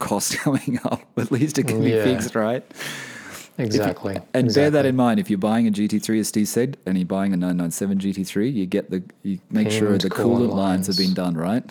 cost 0.00 0.36
coming 0.38 0.80
up. 0.84 1.00
At 1.16 1.30
least 1.30 1.58
it 1.58 1.68
can 1.68 1.82
Yeah. 1.82 2.04
be 2.04 2.10
fixed, 2.14 2.34
right? 2.34 2.64
exactly. 3.58 4.16
And 4.34 4.46
exactly. 4.46 4.52
bear 4.62 4.70
that 4.70 4.86
in 4.86 4.96
mind. 4.96 5.20
If 5.20 5.28
you're 5.30 5.38
buying 5.38 5.66
a 5.68 5.70
GT3, 5.70 6.20
as 6.20 6.28
Steve 6.28 6.48
said, 6.48 6.76
and 6.86 6.96
you're 6.98 7.06
buying 7.06 7.32
a 7.32 7.36
997 7.36 7.98
GT3, 7.98 8.52
you 8.52 8.66
get 8.66 8.90
the 8.90 9.02
you 9.22 9.38
make 9.50 9.70
sure 9.70 9.96
the 9.98 10.08
coolant 10.10 10.48
coolant 10.48 10.54
lines 10.54 10.86
have 10.86 10.96
been 10.96 11.14
done 11.14 11.34
right. 11.36 11.64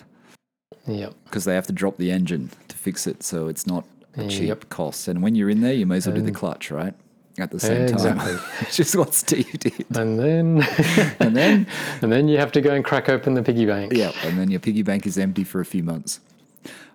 Yep. 0.86 1.14
because 1.24 1.44
they 1.44 1.54
have 1.54 1.66
to 1.66 1.72
drop 1.72 1.98
the 1.98 2.10
engine 2.10 2.50
to 2.68 2.76
fix 2.76 3.06
it, 3.06 3.22
so 3.22 3.48
it's 3.48 3.66
not 3.66 3.84
a 4.16 4.26
cheap 4.26 4.48
Yep. 4.48 4.68
cost. 4.70 5.08
And 5.08 5.22
when 5.22 5.34
you're 5.34 5.50
in 5.50 5.60
there, 5.60 5.74
you 5.74 5.84
may 5.86 5.96
as 5.98 6.06
well 6.06 6.16
do 6.16 6.22
the 6.22 6.32
clutch, 6.32 6.70
right? 6.70 6.94
At 7.38 7.50
the 7.50 7.60
same 7.60 7.82
Exactly. 7.82 8.32
time, 8.32 8.38
which 8.60 8.80
is 8.80 8.96
what 8.96 9.14
Steve 9.14 9.58
did. 9.60 9.84
And 9.96 10.18
then, 10.18 10.62
And 11.20 11.36
then, 11.36 11.66
and 12.02 12.10
then 12.10 12.28
you 12.28 12.38
have 12.38 12.50
to 12.52 12.60
go 12.60 12.72
and 12.74 12.84
crack 12.84 13.08
open 13.08 13.34
the 13.34 13.42
piggy 13.42 13.66
bank. 13.66 13.92
yeah, 13.94 14.12
and 14.24 14.38
then 14.38 14.50
your 14.50 14.58
piggy 14.60 14.82
bank 14.82 15.06
is 15.06 15.18
empty 15.18 15.44
for 15.44 15.60
a 15.60 15.64
few 15.66 15.82
months. 15.82 16.20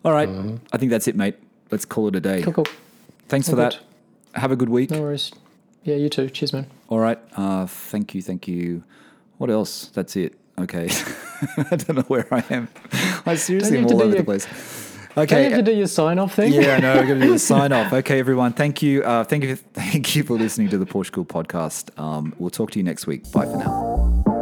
All 0.06 0.14
right, 0.14 0.30
I 0.72 0.78
think 0.78 0.92
that's 0.92 1.08
it, 1.08 1.16
mate. 1.16 1.36
Let's 1.72 1.84
call 1.84 2.08
it 2.08 2.16
a 2.16 2.20
day. 2.22 2.42
Mm-hmm. 2.42 2.52
Cool, 2.52 2.64
cool. 2.66 2.74
Thanks 3.28 3.48
for 3.50 3.56
All 3.56 3.58
that. 3.70 3.80
Have 4.36 4.52
a 4.52 4.56
good 4.56 4.70
week. 4.70 4.92
No 4.92 5.02
worries. 5.02 5.32
Yeah, 5.84 5.96
you 5.96 6.10
too. 6.10 6.30
Cheers, 6.30 6.54
man. 6.54 6.68
All 6.90 7.00
right. 7.00 7.20
Uh, 7.36 7.66
thank 7.66 8.14
you. 8.16 8.22
Thank 8.22 8.48
you. 8.48 8.84
What 9.38 9.50
else? 9.50 9.88
That's 9.90 10.16
it. 10.16 10.38
Okay. 10.58 10.88
I 11.72 11.76
don't 11.76 11.96
know 11.96 12.02
where 12.04 12.28
I 12.32 12.44
am. 12.50 12.68
I 13.26 13.36
seriously 13.36 13.78
Don't 13.82 13.86
am 13.86 13.86
all 13.86 13.90
to 13.90 13.96
do 13.98 14.02
over 14.04 14.10
the 14.12 14.18
your- 14.18 14.24
place. 14.26 14.46
Don't 15.16 15.32
you 15.32 15.38
Okay. 15.38 15.50
have 15.50 15.60
to 15.60 15.72
do 15.72 15.78
your 15.78 15.88
sign 15.88 16.20
off 16.20 16.34
thing? 16.36 16.52
yeah, 16.54 16.76
I 16.76 16.80
know. 16.82 16.94
I'm 16.94 17.08
going 17.08 17.20
to 17.22 17.26
do 17.28 17.32
the 17.34 17.40
sign 17.40 17.72
off. 17.72 17.92
Okay, 18.02 18.20
everyone. 18.20 18.52
Thank 18.54 18.82
you. 18.82 19.02
Uh, 19.04 19.24
thank 19.24 19.44
you. 19.46 19.56
Thank 19.56 20.16
you 20.16 20.24
for 20.24 20.38
listening 20.38 20.70
to 20.70 20.78
the 20.78 20.86
Porsche 20.86 21.12
Cooled 21.12 21.30
podcast. 21.30 21.98
Um, 22.00 22.34
we'll 22.38 22.50
talk 22.50 22.72
to 22.72 22.80
you 22.80 22.84
next 22.84 23.08
week. 23.08 23.32
Bye 23.32 23.46
for 23.46 23.58
now. 23.58 24.35